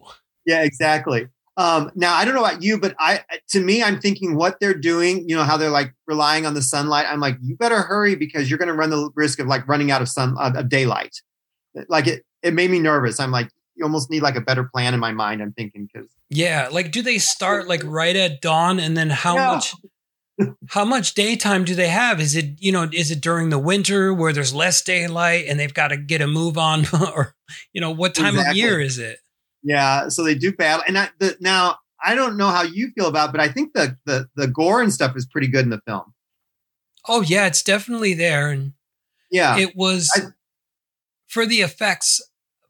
Yeah, 0.45 0.63
exactly. 0.63 1.29
Um, 1.57 1.91
now 1.95 2.13
I 2.13 2.25
don't 2.25 2.35
know 2.35 2.43
about 2.43 2.61
you, 2.61 2.77
but 2.77 2.95
I, 2.99 3.21
to 3.49 3.61
me, 3.61 3.81
I'm 3.81 3.99
thinking 3.99 4.35
what 4.35 4.59
they're 4.59 4.73
doing. 4.73 5.27
You 5.27 5.35
know 5.35 5.43
how 5.43 5.57
they're 5.57 5.69
like 5.69 5.93
relying 6.05 6.45
on 6.45 6.53
the 6.53 6.61
sunlight. 6.61 7.05
I'm 7.09 7.19
like, 7.19 7.37
you 7.41 7.55
better 7.55 7.81
hurry 7.81 8.15
because 8.15 8.49
you're 8.49 8.59
going 8.59 8.67
to 8.67 8.73
run 8.73 8.89
the 8.89 9.09
risk 9.15 9.39
of 9.39 9.47
like 9.47 9.67
running 9.67 9.91
out 9.91 10.01
of 10.01 10.09
sun 10.09 10.35
of, 10.37 10.55
of 10.55 10.69
daylight. 10.69 11.21
Like 11.87 12.07
it, 12.07 12.23
it 12.43 12.53
made 12.53 12.71
me 12.71 12.79
nervous. 12.79 13.19
I'm 13.19 13.31
like, 13.31 13.49
you 13.75 13.83
almost 13.83 14.09
need 14.09 14.21
like 14.21 14.35
a 14.35 14.41
better 14.41 14.63
plan 14.63 14.93
in 14.93 14.99
my 14.99 15.11
mind. 15.11 15.41
I'm 15.41 15.53
thinking 15.53 15.87
because 15.91 16.09
yeah, 16.29 16.69
like 16.71 16.91
do 16.91 17.01
they 17.01 17.17
start 17.17 17.67
like 17.67 17.81
right 17.85 18.15
at 18.15 18.41
dawn 18.41 18.79
and 18.79 18.95
then 18.95 19.09
how 19.09 19.35
yeah. 19.35 19.51
much? 19.53 19.75
how 20.69 20.83
much 20.83 21.13
daytime 21.13 21.63
do 21.63 21.75
they 21.75 21.87
have? 21.87 22.19
Is 22.19 22.35
it 22.35 22.61
you 22.61 22.71
know 22.71 22.89
is 22.91 23.11
it 23.11 23.21
during 23.21 23.49
the 23.49 23.59
winter 23.59 24.13
where 24.13 24.33
there's 24.33 24.53
less 24.53 24.81
daylight 24.81 25.45
and 25.47 25.59
they've 25.59 25.73
got 25.73 25.89
to 25.89 25.97
get 25.97 26.21
a 26.21 26.27
move 26.27 26.57
on, 26.57 26.85
or 26.93 27.35
you 27.73 27.81
know 27.81 27.91
what 27.91 28.15
time 28.15 28.35
exactly. 28.35 28.51
of 28.51 28.57
year 28.57 28.79
is 28.79 28.97
it? 28.97 29.19
Yeah, 29.67 30.09
so 30.09 30.23
they 30.23 30.35
do 30.35 30.53
battle, 30.53 30.83
and 30.87 30.95
I, 30.95 31.09
the, 31.17 31.35
now 31.39 31.79
I 32.03 32.13
don't 32.13 32.37
know 32.37 32.49
how 32.49 32.61
you 32.61 32.91
feel 32.91 33.07
about, 33.07 33.29
it, 33.29 33.31
but 33.31 33.41
I 33.41 33.47
think 33.47 33.73
the 33.73 33.97
the 34.05 34.29
the 34.35 34.47
gore 34.47 34.79
and 34.79 34.93
stuff 34.93 35.17
is 35.17 35.25
pretty 35.25 35.47
good 35.47 35.63
in 35.63 35.71
the 35.71 35.81
film. 35.87 36.13
Oh 37.07 37.21
yeah, 37.21 37.47
it's 37.47 37.63
definitely 37.63 38.13
there, 38.13 38.51
and 38.51 38.73
yeah, 39.31 39.57
it 39.57 39.75
was 39.75 40.07
I, 40.15 40.19
for 41.27 41.47
the 41.47 41.61
effects. 41.61 42.21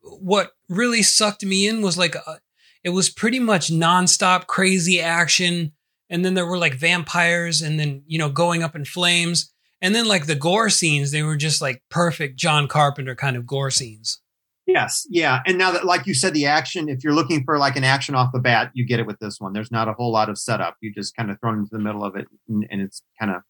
What 0.01 0.53
really 0.69 1.01
sucked 1.01 1.43
me 1.43 1.67
in 1.67 1.81
was 1.81 1.97
like 1.97 2.15
a, 2.15 2.29
uh, 2.29 2.37
it 2.83 2.91
was 2.91 3.09
pretty 3.09 3.39
much 3.39 3.67
nonstop 3.69 4.47
crazy 4.47 5.01
action, 5.01 5.73
and 6.09 6.23
then 6.23 6.33
there 6.33 6.45
were 6.45 6.57
like 6.57 6.75
vampires, 6.75 7.61
and 7.61 7.77
then 7.77 8.03
you 8.07 8.17
know 8.17 8.29
going 8.29 8.63
up 8.63 8.73
in 8.73 8.85
flames, 8.85 9.51
And 9.81 9.93
then 9.93 10.07
like 10.07 10.27
the 10.27 10.35
gore 10.35 10.69
scenes, 10.69 11.11
they 11.11 11.23
were 11.23 11.35
just 11.35 11.61
like 11.61 11.83
perfect 11.89 12.37
John 12.37 12.67
Carpenter 12.69 13.15
kind 13.15 13.35
of 13.35 13.45
gore 13.45 13.71
scenes. 13.71 14.21
Yes, 14.67 15.05
yeah. 15.09 15.41
And 15.45 15.57
now 15.57 15.71
that, 15.71 15.85
like 15.85 16.07
you 16.07 16.13
said, 16.15 16.33
the 16.33 16.45
action, 16.47 16.89
if 16.89 17.03
you're 17.03 17.13
looking 17.13 17.43
for 17.43 17.57
like 17.59 17.75
an 17.75 17.83
action 17.83 18.15
off 18.15 18.31
the 18.33 18.39
bat, 18.39 18.71
you 18.73 18.85
get 18.85 18.99
it 18.99 19.05
with 19.05 19.19
this 19.19 19.39
one. 19.39 19.53
There's 19.53 19.71
not 19.71 19.87
a 19.87 19.93
whole 19.93 20.11
lot 20.11 20.27
of 20.29 20.37
setup. 20.39 20.75
You 20.81 20.91
just 20.93 21.15
kind 21.15 21.29
of 21.29 21.39
thrown 21.39 21.59
into 21.59 21.69
the 21.71 21.79
middle 21.79 22.03
of 22.03 22.15
it 22.15 22.27
and, 22.49 22.65
and 22.71 22.81
it's 22.81 23.01
kind 23.19 23.31
of 23.31 23.41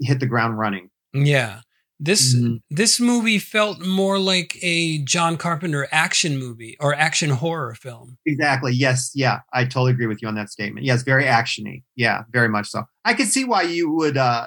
hit 0.00 0.20
the 0.20 0.26
ground 0.26 0.56
running. 0.58 0.90
Yeah. 1.12 1.60
This 2.00 2.36
Mhm. 2.36 2.60
this 2.70 3.00
movie 3.00 3.40
felt 3.40 3.84
more 3.84 4.20
like 4.20 4.56
a 4.62 4.98
John 5.02 5.36
Carpenter 5.36 5.88
action 5.90 6.38
movie 6.38 6.76
or 6.78 6.94
action 6.94 7.30
horror 7.30 7.74
film. 7.74 8.18
Exactly. 8.24 8.72
Yes. 8.72 9.10
Yeah. 9.16 9.40
I 9.52 9.64
totally 9.64 9.90
agree 9.90 10.06
with 10.06 10.22
you 10.22 10.28
on 10.28 10.36
that 10.36 10.48
statement. 10.50 10.86
Yes. 10.86 11.02
Very 11.02 11.24
actiony. 11.24 11.82
Yeah. 11.96 12.22
Very 12.30 12.48
much 12.48 12.68
so. 12.68 12.84
I 13.04 13.14
could 13.14 13.26
see 13.26 13.44
why 13.44 13.62
you 13.62 13.90
would 13.90 14.16
uh, 14.16 14.46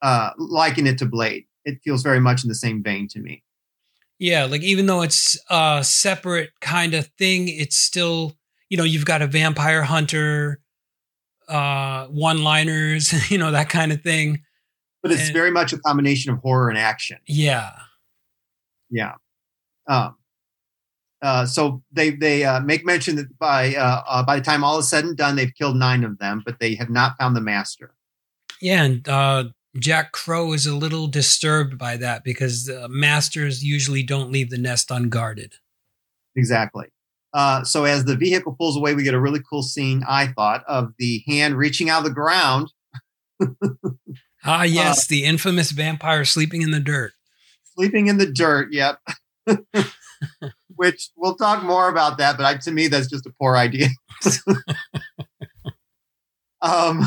uh, 0.00 0.30
liken 0.38 0.86
it 0.86 0.96
to 0.98 1.04
Blade. 1.06 1.44
It 1.66 1.80
feels 1.84 2.02
very 2.02 2.20
much 2.20 2.42
in 2.42 2.48
the 2.48 2.54
same 2.54 2.82
vein 2.82 3.06
to 3.08 3.20
me. 3.20 3.42
Yeah, 4.20 4.44
like 4.44 4.62
even 4.62 4.84
though 4.86 5.00
it's 5.00 5.36
a 5.48 5.82
separate 5.82 6.50
kind 6.60 6.92
of 6.94 7.06
thing, 7.18 7.48
it's 7.48 7.78
still, 7.78 8.34
you 8.68 8.76
know, 8.76 8.84
you've 8.84 9.06
got 9.06 9.22
a 9.22 9.26
vampire 9.26 9.82
hunter, 9.82 10.60
uh, 11.48 12.06
one 12.08 12.44
liners, 12.44 13.12
you 13.30 13.38
know, 13.38 13.50
that 13.50 13.70
kind 13.70 13.90
of 13.92 14.02
thing. 14.02 14.42
But 15.02 15.10
it's 15.12 15.24
And- 15.24 15.32
very 15.32 15.50
much 15.50 15.72
a 15.72 15.78
combination 15.78 16.32
of 16.32 16.38
horror 16.40 16.68
and 16.68 16.76
action. 16.78 17.16
Yeah. 17.26 17.72
Yeah. 18.90 19.14
Um, 19.88 20.16
uh, 21.22 21.46
so 21.46 21.82
they 21.92 22.10
they 22.10 22.44
uh, 22.44 22.60
make 22.60 22.84
mention 22.84 23.16
that 23.16 23.38
by 23.38 23.74
uh, 23.74 24.02
uh, 24.06 24.22
by 24.22 24.36
the 24.36 24.44
time 24.44 24.62
all 24.64 24.78
is 24.78 24.88
said 24.88 25.04
and 25.04 25.16
done, 25.16 25.36
they've 25.36 25.54
killed 25.54 25.76
nine 25.76 26.04
of 26.04 26.18
them, 26.18 26.42
but 26.44 26.60
they 26.60 26.74
have 26.74 26.90
not 26.90 27.16
found 27.18 27.34
the 27.36 27.40
master. 27.40 27.94
Yeah. 28.60 28.84
And 28.84 29.08
uh, 29.08 29.44
Jack 29.78 30.12
Crow 30.12 30.52
is 30.52 30.66
a 30.66 30.74
little 30.74 31.06
disturbed 31.06 31.78
by 31.78 31.96
that 31.96 32.24
because 32.24 32.68
uh, 32.68 32.88
masters 32.90 33.62
usually 33.64 34.02
don't 34.02 34.32
leave 34.32 34.50
the 34.50 34.58
nest 34.58 34.90
unguarded. 34.90 35.54
Exactly. 36.36 36.86
Uh, 37.32 37.62
so 37.62 37.84
as 37.84 38.04
the 38.04 38.16
vehicle 38.16 38.54
pulls 38.58 38.76
away, 38.76 38.94
we 38.94 39.04
get 39.04 39.14
a 39.14 39.20
really 39.20 39.40
cool 39.48 39.62
scene. 39.62 40.02
I 40.08 40.28
thought 40.28 40.64
of 40.66 40.92
the 40.98 41.22
hand 41.28 41.56
reaching 41.56 41.88
out 41.88 41.98
of 41.98 42.04
the 42.04 42.10
ground, 42.10 42.72
Ah, 44.44 44.62
yes, 44.64 45.06
the 45.06 45.24
infamous 45.24 45.70
vampire 45.70 46.24
sleeping 46.24 46.62
in 46.62 46.70
the 46.70 46.80
dirt. 46.80 47.12
sleeping 47.74 48.06
in 48.08 48.16
the 48.18 48.30
dirt. 48.30 48.68
Yep. 48.72 48.98
Which 50.76 51.10
we'll 51.16 51.36
talk 51.36 51.62
more 51.62 51.88
about 51.88 52.18
that, 52.18 52.36
but 52.36 52.46
I, 52.46 52.56
to 52.56 52.70
me, 52.70 52.88
that's 52.88 53.08
just 53.08 53.26
a 53.26 53.32
poor 53.38 53.56
idea. 53.56 53.88
um, 56.62 57.02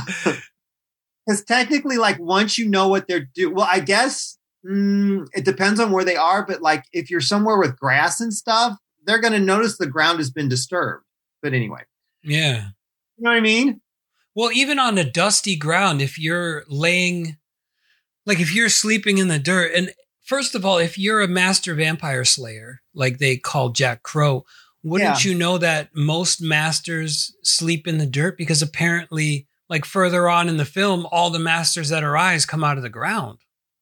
because 1.25 1.43
technically, 1.43 1.97
like 1.97 2.19
once 2.19 2.57
you 2.57 2.67
know 2.69 2.87
what 2.87 3.07
they're 3.07 3.27
doing, 3.33 3.55
well, 3.55 3.67
I 3.69 3.79
guess 3.79 4.37
mm, 4.65 5.27
it 5.33 5.45
depends 5.45 5.79
on 5.79 5.91
where 5.91 6.05
they 6.05 6.15
are. 6.15 6.45
But 6.45 6.61
like 6.61 6.83
if 6.93 7.09
you're 7.09 7.21
somewhere 7.21 7.57
with 7.57 7.77
grass 7.77 8.19
and 8.19 8.33
stuff, 8.33 8.77
they're 9.05 9.21
going 9.21 9.33
to 9.33 9.39
notice 9.39 9.77
the 9.77 9.87
ground 9.87 10.19
has 10.19 10.31
been 10.31 10.49
disturbed. 10.49 11.05
But 11.41 11.53
anyway, 11.53 11.81
Yeah. 12.23 12.67
you 13.17 13.23
know 13.23 13.31
what 13.31 13.37
I 13.37 13.41
mean? 13.41 13.81
Well, 14.35 14.51
even 14.51 14.79
on 14.79 14.97
a 14.97 15.03
dusty 15.09 15.55
ground, 15.55 16.01
if 16.01 16.17
you're 16.17 16.63
laying, 16.67 17.37
like 18.25 18.39
if 18.39 18.53
you're 18.55 18.69
sleeping 18.69 19.17
in 19.17 19.27
the 19.27 19.37
dirt, 19.39 19.73
and 19.75 19.91
first 20.25 20.55
of 20.55 20.65
all, 20.65 20.77
if 20.77 20.97
you're 20.97 21.21
a 21.21 21.27
master 21.27 21.75
vampire 21.75 22.25
slayer, 22.25 22.81
like 22.95 23.17
they 23.19 23.37
call 23.37 23.69
Jack 23.69 24.01
Crow, 24.03 24.45
wouldn't 24.81 25.23
you 25.23 25.35
know 25.35 25.57
that 25.59 25.89
most 25.93 26.41
masters 26.41 27.35
sleep 27.43 27.87
in 27.87 27.99
the 27.99 28.05
dirt? 28.05 28.37
Because 28.37 28.61
apparently, 28.61 29.47
like 29.69 29.85
further 29.85 30.29
on 30.29 30.49
in 30.49 30.57
the 30.57 30.65
film, 30.65 31.07
all 31.11 31.29
the 31.29 31.39
masters 31.39 31.89
that 31.89 32.03
arise 32.03 32.45
come 32.45 32.63
out 32.63 32.77
of 32.77 32.83
the 32.83 32.89
ground. 32.89 33.39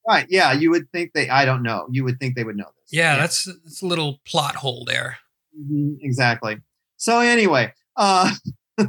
Right? 0.08 0.26
Yeah, 0.28 0.52
you 0.52 0.70
would 0.70 0.90
think 0.90 1.12
they. 1.14 1.28
I 1.28 1.44
don't 1.44 1.62
know. 1.62 1.86
You 1.90 2.04
would 2.04 2.18
think 2.18 2.34
they 2.34 2.44
would 2.44 2.56
know 2.56 2.70
this. 2.80 2.92
Yeah, 2.92 3.16
that's, 3.16 3.44
that's 3.44 3.82
a 3.82 3.86
little 3.86 4.18
plot 4.26 4.56
hole 4.56 4.84
there. 4.84 5.18
Mhm, 5.58 5.98
exactly. 6.00 6.58
So 6.96 7.20
anyway, 7.20 7.72
uh, 7.96 8.32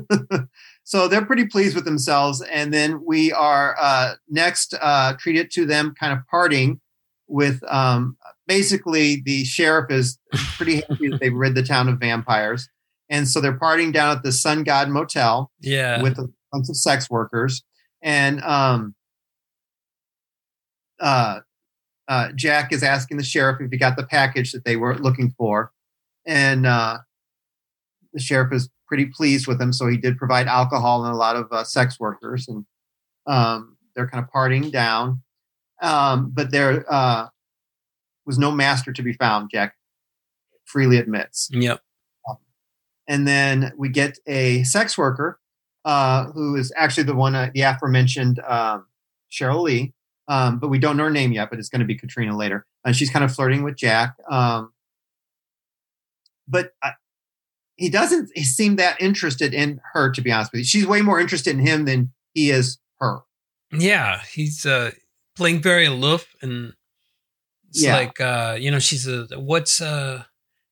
so 0.83 1.07
they're 1.07 1.25
pretty 1.25 1.45
pleased 1.47 1.75
with 1.75 1.85
themselves, 1.85 2.41
and 2.41 2.73
then 2.73 3.03
we 3.05 3.31
are 3.31 3.75
uh, 3.79 4.13
next 4.29 4.73
uh, 4.81 5.13
treated 5.19 5.51
to 5.51 5.65
them 5.65 5.93
kind 5.99 6.13
of 6.13 6.19
parting 6.29 6.79
with 7.27 7.61
um, 7.71 8.17
basically 8.47 9.21
the 9.25 9.43
sheriff 9.45 9.89
is 9.91 10.19
pretty 10.57 10.77
happy 10.87 11.09
that 11.09 11.19
they've 11.19 11.33
rid 11.33 11.55
the 11.55 11.63
town 11.63 11.89
of 11.89 11.99
vampires, 11.99 12.69
and 13.09 13.27
so 13.27 13.39
they're 13.41 13.57
partying 13.57 13.93
down 13.93 14.15
at 14.15 14.23
the 14.23 14.31
Sun 14.31 14.63
God 14.63 14.89
Motel 14.89 15.51
Yeah. 15.61 16.01
with 16.01 16.17
a 16.19 16.27
bunch 16.53 16.69
of 16.69 16.77
sex 16.77 17.09
workers, 17.09 17.63
and 18.01 18.41
um, 18.43 18.95
uh, 20.99 21.39
uh, 22.07 22.29
Jack 22.35 22.71
is 22.71 22.83
asking 22.83 23.17
the 23.17 23.23
sheriff 23.23 23.59
if 23.59 23.71
he 23.71 23.77
got 23.77 23.97
the 23.97 24.05
package 24.05 24.51
that 24.51 24.63
they 24.65 24.75
were 24.75 24.95
looking 24.97 25.33
for, 25.37 25.71
and 26.25 26.65
uh, 26.65 26.99
the 28.13 28.19
sheriff 28.19 28.53
is 28.53 28.69
pretty 28.87 29.05
pleased 29.07 29.47
with 29.47 29.59
him. 29.61 29.73
So 29.73 29.87
he 29.87 29.97
did 29.97 30.17
provide 30.17 30.47
alcohol 30.47 31.03
and 31.03 31.13
a 31.13 31.17
lot 31.17 31.35
of 31.35 31.47
uh, 31.51 31.63
sex 31.63 31.99
workers, 31.99 32.47
and 32.47 32.65
um, 33.25 33.77
they're 33.95 34.07
kind 34.07 34.23
of 34.23 34.29
partying 34.31 34.71
down. 34.71 35.21
Um, 35.81 36.31
but 36.33 36.51
there 36.51 36.85
uh, 36.91 37.27
was 38.25 38.37
no 38.37 38.51
master 38.51 38.93
to 38.93 39.01
be 39.01 39.13
found. 39.13 39.49
Jack 39.51 39.75
freely 40.65 40.97
admits 40.97 41.49
Yep. 41.51 41.81
and 43.07 43.27
then 43.27 43.73
we 43.77 43.89
get 43.89 44.17
a 44.25 44.63
sex 44.63 44.97
worker 44.97 45.39
uh, 45.86 46.25
who 46.31 46.55
is 46.55 46.71
actually 46.75 47.03
the 47.03 47.15
one, 47.15 47.36
uh, 47.36 47.49
the 47.53 47.61
aforementioned 47.61 48.39
um, 48.47 48.86
Sheryl 49.31 49.63
Lee, 49.63 49.93
um, 50.27 50.59
but 50.59 50.69
we 50.69 50.79
don't 50.79 50.97
know 50.97 51.03
her 51.05 51.09
name 51.09 51.31
yet. 51.31 51.49
But 51.49 51.59
it's 51.59 51.69
going 51.69 51.81
to 51.81 51.86
be 51.86 51.95
Katrina 51.95 52.36
later, 52.38 52.65
and 52.86 52.95
she's 52.95 53.09
kind 53.09 53.25
of 53.25 53.34
flirting 53.34 53.63
with 53.63 53.75
Jack. 53.75 54.15
Um, 54.29 54.73
but 56.47 56.73
uh, 56.81 56.91
he 57.75 57.89
doesn't 57.89 58.29
seem 58.38 58.75
that 58.77 59.01
interested 59.01 59.53
in 59.53 59.81
her, 59.93 60.11
to 60.11 60.21
be 60.21 60.31
honest 60.31 60.51
with 60.51 60.59
you. 60.59 60.65
She's 60.65 60.86
way 60.86 61.01
more 61.01 61.19
interested 61.19 61.55
in 61.57 61.65
him 61.65 61.86
than 61.86 62.11
he 62.34 62.49
is 62.51 62.77
her. 62.99 63.19
Yeah, 63.71 64.21
he's 64.31 64.65
uh 64.65 64.91
playing 65.36 65.61
very 65.63 65.86
aloof 65.86 66.36
and 66.43 66.73
it's 67.69 67.84
Yeah. 67.84 67.95
like 67.97 68.21
uh 68.21 68.55
you 68.59 68.69
know 68.69 68.77
she's 68.77 69.07
a 69.07 69.25
what's 69.39 69.81
uh 69.81 70.25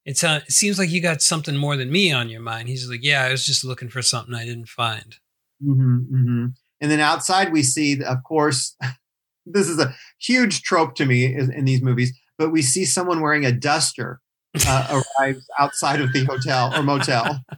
it's 0.06 0.24
uh, 0.24 0.41
it 0.45 0.52
seems 0.52 0.80
like 0.80 0.89
you 0.89 1.02
got 1.02 1.22
something 1.22 1.56
more 1.56 1.78
than 1.78 1.91
me 1.91 2.12
on 2.12 2.30
your 2.30 2.41
mind. 2.41 2.70
He's 2.70 2.89
like, 2.89 3.04
"Yeah, 3.04 3.24
I 3.24 3.32
was 3.32 3.45
just 3.45 3.64
looking 3.64 3.89
for 3.89 4.02
something 4.02 4.34
I 4.34 4.45
didn't 4.45 4.70
find." 4.70 5.16
hmm 5.64 5.97
hmm 5.97 6.45
And 6.80 6.91
then 6.91 6.99
outside, 6.99 7.52
we 7.52 7.64
see, 7.64 8.02
of 8.04 8.24
course, 8.24 8.76
this 9.45 9.68
is 9.70 9.80
a 9.80 9.93
huge 10.20 10.64
trope 10.64 10.95
to 10.95 11.06
me 11.06 11.26
in, 11.26 11.52
in 11.54 11.66
these 11.66 11.82
movies, 11.82 12.18
but 12.38 12.52
we 12.52 12.62
see 12.62 12.86
someone 12.86 13.22
wearing 13.22 13.45
a 13.45 13.52
duster 13.52 14.20
uh, 14.68 15.04
arrives 15.20 15.45
outside 15.60 16.02
of 16.02 16.12
the 16.14 16.26
hotel 16.26 16.72
or 16.76 16.84
motel. 16.84 17.39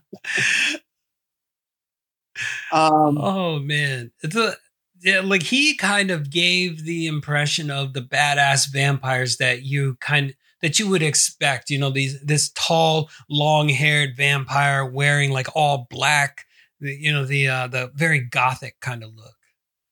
Um, 2.72 3.18
Oh 3.20 3.60
man, 3.60 4.12
it's 4.24 4.36
a 4.36 4.56
yeah, 5.02 5.20
like 5.20 5.44
he 5.44 5.76
kind 5.76 6.12
of 6.12 6.30
gave 6.30 6.86
the 6.86 7.08
impression 7.08 7.70
of 7.70 7.94
the 7.94 8.02
badass 8.02 8.72
vampires 8.72 9.38
that 9.38 9.64
you 9.64 9.98
kind 10.00 10.34
that 10.64 10.80
you 10.80 10.90
would 10.90 11.04
expect. 11.04 11.70
You 11.70 11.78
know, 11.78 11.92
these 11.92 12.20
this 12.22 12.50
tall, 12.56 13.12
long-haired 13.30 14.18
vampire 14.18 14.84
wearing 14.84 15.32
like 15.32 15.48
all 15.56 15.86
black. 15.92 16.46
You 16.80 17.12
know, 17.12 17.26
the 17.26 17.48
uh 17.48 17.68
the 17.68 17.92
very 17.94 18.22
gothic 18.22 18.80
kind 18.80 19.04
of 19.04 19.14
look. 19.14 19.36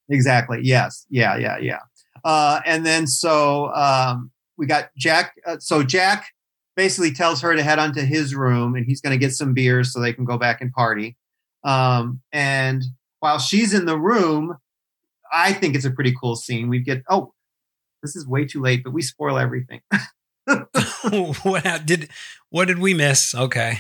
Exactly. 0.09 0.59
Yes. 0.63 1.05
Yeah. 1.09 1.38
Yeah. 1.38 1.57
Yeah. 1.59 1.80
Uh, 2.24 2.61
and 2.65 2.86
then 2.86 3.05
so 3.05 3.74
um, 3.74 4.32
we 4.57 4.65
got 4.65 4.89
Jack. 4.97 5.36
Uh, 5.45 5.57
so 5.59 5.84
Jack 5.84 6.28
basically 6.76 7.11
tells 7.11 7.41
her 7.41 7.55
to 7.55 7.63
head 7.63 7.80
onto 7.80 8.01
his 8.01 8.34
room, 8.34 8.76
and 8.76 8.86
he's 8.86 9.01
going 9.01 9.11
to 9.11 9.17
get 9.17 9.34
some 9.34 9.53
beers 9.53 9.93
so 9.93 9.99
they 9.99 10.13
can 10.13 10.26
go 10.26 10.38
back 10.38 10.61
and 10.61 10.72
party. 10.72 11.17
Um, 11.63 12.22
and 12.32 12.84
while 13.19 13.39
she's 13.39 13.74
in 13.74 13.86
the 13.86 13.99
room, 13.99 14.57
I 15.32 15.53
think 15.53 15.76
it's 15.76 15.86
a 15.86 15.91
pretty 15.91 16.13
cool 16.19 16.36
scene. 16.36 16.69
We 16.69 16.80
get 16.80 17.03
oh, 17.09 17.34
this 18.03 18.15
is 18.15 18.28
way 18.28 18.45
too 18.45 18.61
late, 18.61 18.84
but 18.84 18.93
we 18.93 19.01
spoil 19.01 19.38
everything. 19.38 19.82
what 21.44 21.86
did 21.86 22.10
what 22.50 22.66
did 22.68 22.80
we 22.80 22.94
miss? 22.94 23.34
Okay. 23.36 23.80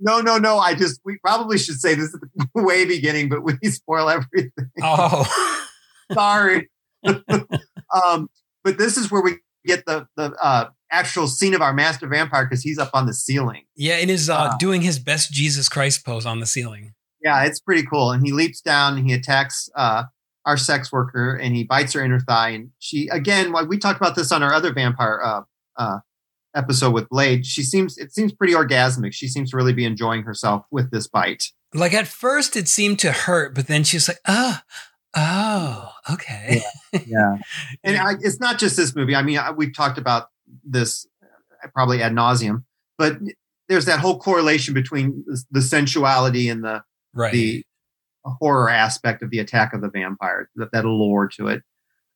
no, 0.00 0.20
no, 0.20 0.38
no. 0.38 0.58
I 0.58 0.74
just 0.74 1.00
we 1.04 1.18
probably 1.18 1.58
should 1.58 1.80
say 1.80 1.94
this 1.94 2.14
at 2.14 2.20
the 2.20 2.48
way 2.62 2.84
beginning, 2.84 3.28
but 3.28 3.42
we 3.42 3.56
spoil 3.70 4.08
everything. 4.10 4.50
Oh. 4.82 5.24
Sorry. 6.12 6.68
um, 7.04 8.28
but 8.62 8.78
this 8.78 8.96
is 8.96 9.10
where 9.10 9.22
we 9.22 9.36
get 9.66 9.84
the 9.86 10.06
the 10.16 10.32
uh, 10.40 10.68
actual 10.90 11.26
scene 11.26 11.54
of 11.54 11.62
our 11.62 11.72
master 11.72 12.06
vampire 12.08 12.44
because 12.44 12.62
he's 12.62 12.78
up 12.78 12.90
on 12.94 13.06
the 13.06 13.14
ceiling. 13.14 13.62
yeah, 13.76 13.94
and 13.96 14.10
is 14.10 14.28
uh 14.28 14.48
Wow. 14.50 14.56
doing 14.58 14.82
his 14.82 14.98
best 14.98 15.32
Jesus 15.32 15.68
Christ 15.68 16.04
pose 16.04 16.26
on 16.26 16.40
the 16.40 16.46
ceiling. 16.46 16.94
Yeah, 17.22 17.44
it's 17.44 17.60
pretty 17.60 17.84
cool. 17.86 18.10
And 18.10 18.24
he 18.24 18.32
leaps 18.32 18.60
down 18.60 18.98
and 18.98 19.06
he 19.08 19.14
attacks 19.14 19.70
uh, 19.74 20.04
our 20.44 20.58
sex 20.58 20.92
worker 20.92 21.34
and 21.34 21.56
he 21.56 21.64
bites 21.64 21.94
her 21.94 22.04
inner 22.04 22.20
thigh. 22.20 22.50
And 22.50 22.70
she 22.80 23.08
again, 23.08 23.50
like 23.50 23.66
we 23.68 23.78
talked 23.78 23.98
about 23.98 24.14
this 24.14 24.30
on 24.30 24.42
our 24.42 24.52
other 24.52 24.74
vampire 24.74 25.18
uh, 25.76 25.98
episode 26.54 26.92
with 26.92 27.08
Blade. 27.08 27.46
She 27.46 27.62
seems 27.62 27.98
it 27.98 28.12
seems 28.12 28.32
pretty 28.32 28.54
orgasmic. 28.54 29.12
She 29.12 29.28
seems 29.28 29.50
to 29.50 29.56
really 29.56 29.72
be 29.72 29.84
enjoying 29.84 30.22
herself 30.22 30.64
with 30.70 30.90
this 30.90 31.06
bite. 31.08 31.44
Like 31.72 31.92
at 31.94 32.06
first 32.06 32.56
it 32.56 32.68
seemed 32.68 32.98
to 33.00 33.12
hurt, 33.12 33.54
but 33.54 33.66
then 33.66 33.84
she's 33.84 34.08
like, 34.08 34.20
ah, 34.26 34.62
Oh, 35.16 35.90
okay. 36.12 36.60
yeah. 37.06 37.36
And 37.84 37.96
I, 37.96 38.14
it's 38.20 38.40
not 38.40 38.58
just 38.58 38.76
this 38.76 38.96
movie. 38.96 39.14
I 39.14 39.22
mean, 39.22 39.38
I, 39.38 39.52
we've 39.52 39.74
talked 39.74 39.96
about 39.98 40.28
this 40.64 41.06
uh, 41.22 41.68
probably 41.72 42.02
ad 42.02 42.12
nauseum, 42.12 42.64
but 42.98 43.18
there's 43.68 43.84
that 43.86 44.00
whole 44.00 44.18
correlation 44.18 44.74
between 44.74 45.22
the, 45.26 45.42
the 45.52 45.62
sensuality 45.62 46.48
and 46.50 46.64
the 46.64 46.82
Right. 47.16 47.32
the 47.32 47.64
horror 48.24 48.68
aspect 48.68 49.22
of 49.22 49.30
the 49.30 49.38
attack 49.38 49.72
of 49.72 49.80
the 49.82 49.88
vampire, 49.88 50.50
that, 50.56 50.72
that 50.72 50.84
allure 50.84 51.28
to 51.36 51.46
it. 51.46 51.62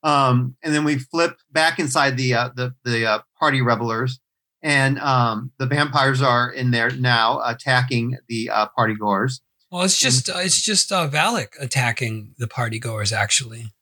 Um, 0.02 0.56
and 0.62 0.74
then 0.74 0.84
we 0.84 0.98
flip 0.98 1.36
back 1.50 1.78
inside 1.78 2.16
the 2.16 2.34
uh, 2.34 2.50
the 2.54 2.74
the 2.84 3.06
uh, 3.06 3.18
party 3.38 3.60
revelers, 3.62 4.20
and 4.62 4.98
um, 5.00 5.50
the 5.58 5.66
vampires 5.66 6.22
are 6.22 6.50
in 6.50 6.70
there 6.70 6.90
now 6.90 7.40
attacking 7.44 8.16
the 8.28 8.50
uh, 8.50 8.66
party 8.76 8.94
goers. 8.94 9.40
well, 9.70 9.82
it's 9.82 9.98
just 9.98 10.30
uh, 10.30 10.38
it's 10.38 10.62
just 10.62 10.92
uh, 10.92 11.08
Valek 11.08 11.48
attacking 11.60 12.34
the 12.38 12.46
party 12.46 12.78
goers. 12.78 13.12
Actually, 13.12 13.72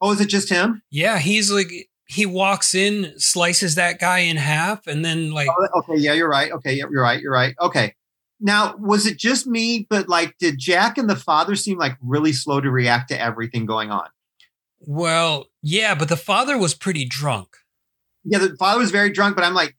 Oh, 0.00 0.12
is 0.12 0.20
it 0.20 0.28
just 0.28 0.50
him? 0.50 0.82
yeah, 0.90 1.18
he's 1.18 1.50
like 1.50 1.72
he 2.08 2.26
walks 2.26 2.74
in, 2.74 3.14
slices 3.18 3.74
that 3.76 3.98
guy 3.98 4.18
in 4.20 4.36
half, 4.36 4.86
and 4.86 5.04
then 5.04 5.30
like 5.30 5.48
Oh, 5.48 5.68
okay, 5.80 5.96
yeah, 5.96 6.12
you're 6.12 6.28
right. 6.28 6.52
Okay, 6.52 6.74
yeah, 6.74 6.84
you're 6.90 7.02
right. 7.02 7.20
You're 7.20 7.32
right. 7.32 7.54
Okay. 7.60 7.94
Now, 8.38 8.76
was 8.78 9.06
it 9.06 9.16
just 9.18 9.46
me? 9.46 9.86
But 9.88 10.10
like, 10.10 10.36
did 10.38 10.58
Jack 10.58 10.98
and 10.98 11.08
the 11.08 11.16
father 11.16 11.56
seem 11.56 11.78
like 11.78 11.96
really 12.02 12.34
slow 12.34 12.60
to 12.60 12.70
react 12.70 13.08
to 13.08 13.18
everything 13.18 13.64
going 13.64 13.90
on? 13.90 14.06
Well, 14.80 15.46
yeah, 15.62 15.94
but 15.94 16.08
the 16.08 16.16
father 16.16 16.58
was 16.58 16.74
pretty 16.74 17.04
drunk. 17.04 17.56
Yeah, 18.24 18.38
the 18.38 18.56
father 18.56 18.80
was 18.80 18.90
very 18.90 19.10
drunk, 19.10 19.36
but 19.36 19.44
I'm 19.44 19.54
like, 19.54 19.76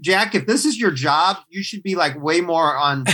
Jack, 0.00 0.34
if 0.34 0.46
this 0.46 0.64
is 0.64 0.78
your 0.78 0.90
job, 0.90 1.38
you 1.48 1.62
should 1.62 1.82
be 1.82 1.94
like 1.94 2.20
way 2.20 2.40
more 2.40 2.76
on 2.76 3.04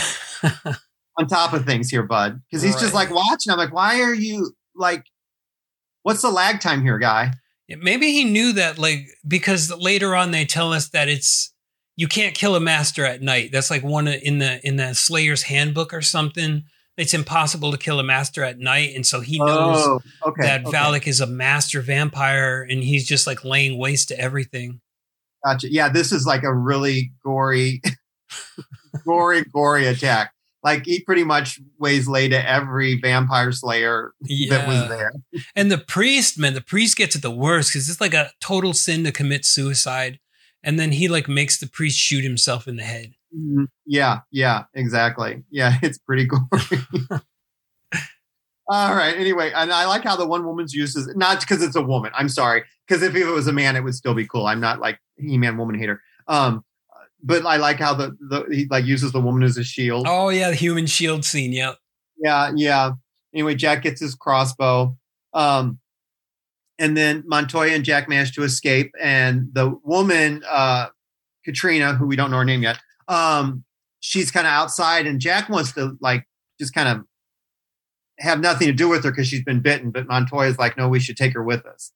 on 1.19 1.27
top 1.29 1.53
of 1.53 1.65
things 1.65 1.89
here, 1.89 2.03
bud. 2.03 2.41
Because 2.51 2.63
he's 2.63 2.79
just 2.81 2.95
like 2.95 3.11
watching. 3.11 3.53
I'm 3.53 3.59
like, 3.59 3.73
why 3.73 4.01
are 4.03 4.15
you 4.15 4.53
like? 4.75 5.05
What's 6.03 6.23
the 6.23 6.31
lag 6.31 6.61
time 6.61 6.83
here, 6.83 6.99
guy? 6.99 7.33
Maybe 7.69 8.11
he 8.11 8.25
knew 8.25 8.53
that, 8.55 8.77
like, 8.77 9.07
because 9.27 9.73
later 9.73 10.15
on 10.15 10.33
they 10.33 10.45
tell 10.45 10.73
us 10.73 10.89
that 10.89 11.09
it's 11.09 11.55
you 11.97 12.09
can't 12.09 12.35
kill 12.35 12.57
a 12.57 12.61
master 12.61 13.05
at 13.05 13.23
night. 13.23 13.51
That's 13.53 13.71
like 13.71 13.83
one 13.83 14.09
in 14.09 14.39
the 14.39 14.67
in 14.67 14.77
the 14.77 14.95
Slayer's 14.95 15.45
handbook 15.45 15.95
or 15.95 16.03
something. 16.03 16.65
It's 16.99 17.15
impossible 17.15 17.73
to 17.73 17.79
kill 17.79 17.99
a 18.01 18.05
master 18.05 18.45
at 18.45 18.59
night, 18.59 18.95
and 18.95 19.07
so 19.07 19.21
he 19.21 19.39
knows 19.39 19.79
Oh, 19.79 20.01
okay. 20.27 20.43
that 20.43 20.67
okay. 20.67 20.77
Valek 20.77 21.07
is 21.07 21.21
a 21.21 21.27
master 21.27 21.81
vampire, 21.81 22.67
and 22.69 22.83
he's 22.83 23.07
just 23.07 23.27
like 23.27 23.45
laying 23.45 23.79
waste 23.79 24.09
to 24.09 24.21
everything. 24.21 24.81
Gotcha. 25.45 25.73
Yeah, 25.73 25.89
this 25.89 26.13
is 26.13 26.27
like 26.27 26.43
a 26.43 26.55
really 26.55 27.13
gory, 27.25 27.81
gory, 29.07 29.43
gory 29.45 29.87
attack. 29.87 30.33
Like 30.63 30.85
he 30.87 31.01
pretty 31.01 31.25
much 31.25 31.59
weighs 31.79 32.07
lay 32.07 32.29
to 32.29 32.49
every 32.51 33.01
vampire 33.01 33.51
slayer 33.51 34.13
that 34.49 34.69
was 34.69 34.89
there. 34.89 35.13
And 35.57 35.73
the 35.73 35.79
priest, 35.79 36.39
man, 36.39 36.55
the 36.55 36.61
priest 36.61 36.97
gets 36.97 37.17
it 37.17 37.23
the 37.23 37.33
worst 37.33 37.71
because 37.73 37.89
it's 37.89 38.01
like 38.01 38.15
a 38.15 38.31
total 38.41 38.73
sin 38.73 39.03
to 39.05 39.11
commit 39.13 39.45
suicide, 39.45 40.21
and 40.63 40.79
then 40.79 40.93
he 40.93 41.09
like 41.09 41.27
makes 41.29 41.59
the 41.59 41.67
priest 41.67 41.99
shoot 41.99 42.23
himself 42.23 42.69
in 42.69 42.77
the 42.77 42.85
head. 42.85 43.15
Mhm. 43.37 43.67
Yeah, 43.87 44.21
yeah, 44.31 44.65
exactly. 44.75 45.43
Yeah, 45.51 45.79
it's 45.83 45.99
pretty 45.99 46.27
gory. 46.27 46.43
All 48.69 48.95
right. 48.95 49.17
Anyway, 49.17 49.53
and 49.55 49.73
I 49.73 49.87
like 49.87 50.05
how 50.05 50.17
the 50.17 50.27
one 50.27 50.47
woman's 50.47 50.73
use 50.73 50.95
is 50.97 51.09
not 51.17 51.41
because 51.41 51.63
it's 51.63 51.77
a 51.77 51.83
woman. 51.83 52.13
I'm 52.15 52.29
sorry, 52.29 52.65
because 52.87 53.03
if 53.03 53.15
it 53.15 53.25
was 53.25 53.47
a 53.47 53.53
man, 53.53 53.77
it 53.77 53.81
would 53.85 53.95
still 53.95 54.15
be 54.15 54.27
cool. 54.27 54.47
I'm 54.47 54.61
not 54.61 54.81
like 54.81 54.99
He-Man 55.19 55.59
woman 55.59 55.79
hater. 55.79 56.01
Um, 56.29 56.65
but 57.23 57.45
I 57.45 57.57
like 57.57 57.79
how 57.79 57.95
the, 57.95 58.17
the 58.21 58.47
he 58.51 58.67
like 58.71 58.85
uses 58.85 59.13
the 59.13 59.21
woman 59.21 59.43
as 59.43 59.57
a 59.57 59.65
shield. 59.65 60.07
Oh 60.09 60.29
yeah, 60.29 60.51
the 60.51 60.57
human 60.57 60.87
shield 60.87 61.25
scene. 61.25 61.53
Yeah. 61.53 61.75
Yeah, 62.19 62.53
yeah. 62.55 62.93
Anyway, 63.35 63.55
Jack 63.55 63.83
gets 63.83 64.01
his 64.01 64.15
crossbow. 64.15 64.97
Um, 65.35 65.79
and 66.79 66.97
then 66.97 67.23
Montoya 67.27 67.73
and 67.73 67.85
Jack 67.85 68.09
manage 68.09 68.35
to 68.35 68.43
escape. 68.43 68.93
And 69.01 69.49
the 69.53 69.79
woman, 69.85 70.43
uh, 70.49 70.89
Katrina, 71.45 71.95
who 71.95 72.07
we 72.07 72.17
don't 72.17 72.31
know 72.31 72.39
her 72.39 72.45
name 72.45 72.63
yet, 72.63 72.79
um, 73.09 73.65
she's 74.01 74.31
kind 74.31 74.47
of 74.47 74.53
outside, 74.53 75.07
and 75.07 75.21
Jack 75.21 75.49
wants 75.49 75.73
to 75.73 75.97
like 76.01 76.27
just 76.61 76.75
kind 76.75 76.89
of 76.89 77.05
have 78.19 78.41
nothing 78.41 78.67
to 78.69 78.73
do 78.73 78.89
with 78.89 79.05
her 79.05 79.11
because 79.11 79.27
she's 79.29 79.43
been 79.45 79.61
bitten. 79.61 79.91
But 79.91 80.07
Montoya's 80.07 80.59
like, 80.59 80.77
no, 80.77 80.89
we 80.89 81.01
should 81.01 81.17
take 81.17 81.33
her 81.35 81.43
with 81.43 81.65
us. 81.67 81.93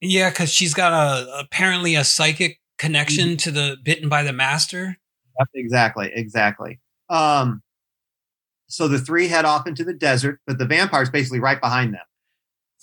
Yeah, 0.00 0.30
because 0.30 0.50
she's 0.52 0.74
got 0.74 0.92
a 0.92 1.38
apparently 1.38 1.94
a 1.94 2.04
psychic 2.04 2.58
connection 2.78 3.36
to 3.38 3.50
the 3.50 3.76
bitten 3.82 4.08
by 4.08 4.22
the 4.22 4.32
master. 4.32 4.96
Exactly, 5.54 6.10
exactly. 6.14 6.80
Um, 7.08 7.62
so 8.68 8.88
the 8.88 8.98
three 8.98 9.28
head 9.28 9.44
off 9.44 9.66
into 9.66 9.84
the 9.84 9.92
desert, 9.94 10.40
but 10.46 10.58
the 10.58 10.64
vampire's 10.66 11.10
basically 11.10 11.40
right 11.40 11.60
behind 11.60 11.92
them. 11.94 12.00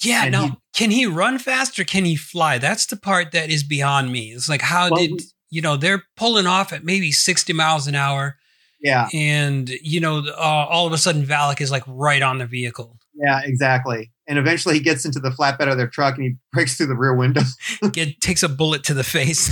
Yeah, 0.01 0.23
And 0.23 0.31
no. 0.31 0.45
he- 0.47 0.53
can 0.75 0.91
he 0.91 1.05
run 1.07 1.39
fast 1.39 1.79
or 1.79 1.83
can 1.83 2.05
he 2.05 2.15
fly? 2.15 2.57
That's 2.59 2.85
the 2.85 2.97
part 2.97 3.31
that 3.31 3.49
is 3.49 3.63
beyond 3.63 4.11
me. 4.11 4.31
It's 4.31 4.47
like 4.49 4.61
how 4.61 4.89
Well, 4.91 4.99
did 5.07 5.21
you 5.49 5.61
know 5.61 5.77
they're 5.77 6.03
pulling 6.15 6.47
off 6.47 6.73
at 6.73 6.83
maybe 6.83 7.11
sixty 7.11 7.53
miles 7.53 7.87
an 7.87 7.95
hour, 7.95 8.37
Yeah, 8.81 9.07
and 9.13 9.69
you 9.81 9.99
know 9.99 10.19
uh, 10.27 10.31
all 10.69 10.87
of 10.87 10.93
a 10.93 10.97
sudden 10.97 11.23
Valek 11.25 11.61
is 11.61 11.71
like 11.71 11.83
right 11.87 12.21
on 12.21 12.37
the 12.37 12.45
vehicle. 12.45 12.97
yeah, 13.15 13.41
exactly. 13.43 14.11
And 14.27 14.37
eventually 14.37 14.75
he 14.75 14.81
gets 14.81 15.05
into 15.05 15.19
the 15.21 15.29
flatbed 15.29 15.71
of 15.71 15.77
their 15.77 15.87
truck 15.87 16.15
and 16.15 16.23
he 16.25 16.35
breaks 16.51 16.75
through 16.75 16.87
the 16.87 16.95
rear 16.97 17.15
window. 17.15 17.41
Get 17.93 18.19
takes 18.19 18.43
a 18.43 18.49
bullet 18.49 18.83
to 18.85 18.93
the 18.93 19.03
face. 19.05 19.49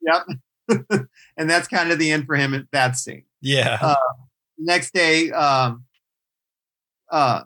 yep. 0.00 0.22
and 1.36 1.50
that's 1.50 1.68
kind 1.68 1.92
of 1.92 1.98
the 1.98 2.10
end 2.10 2.24
for 2.26 2.34
him 2.34 2.54
at 2.54 2.64
that 2.72 2.96
scene. 2.96 3.24
yeah. 3.42 3.78
Uh, 3.80 3.94
Next 4.58 4.94
day, 4.94 5.30
um, 5.32 5.84
uh, 7.12 7.42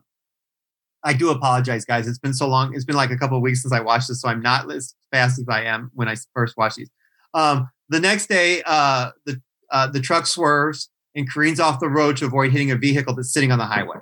I 1.03 1.13
do 1.13 1.31
apologize, 1.31 1.85
guys. 1.85 2.07
It's 2.07 2.19
been 2.21 2.35
so 2.35 2.47
long. 2.47 2.73
It's 2.75 2.85
been 2.85 2.95
like 2.95 3.11
a 3.11 3.17
couple 3.17 3.37
of 3.37 3.43
weeks 3.43 3.63
since 3.63 3.73
I 3.73 3.81
watched 3.81 4.07
this, 4.09 4.21
so 4.21 4.29
I'm 4.29 4.41
not 4.41 4.71
as 4.71 4.95
fast 5.11 5.41
as 5.41 5.47
I 5.49 5.63
am 5.65 5.91
when 5.95 6.09
I 6.09 6.15
first 6.35 6.57
watched 6.57 6.77
these. 6.77 6.91
Um, 7.35 7.69
the 7.91 8.01
next 8.01 8.29
day, 8.29 8.63
uh, 8.65 9.11
the 9.27 9.41
uh, 9.71 9.87
the 9.87 10.01
truck 10.01 10.27
swerves 10.27 10.89
and 11.15 11.31
careens 11.31 11.61
off 11.61 11.81
the 11.81 11.89
road 11.89 12.17
to 12.17 12.27
avoid 12.27 12.53
hitting 12.53 12.71
a 12.71 12.77
vehicle 12.77 13.15
that's 13.15 13.33
sitting 13.33 13.53
on 13.53 13.59
the 13.59 13.67
highway. 13.67 13.99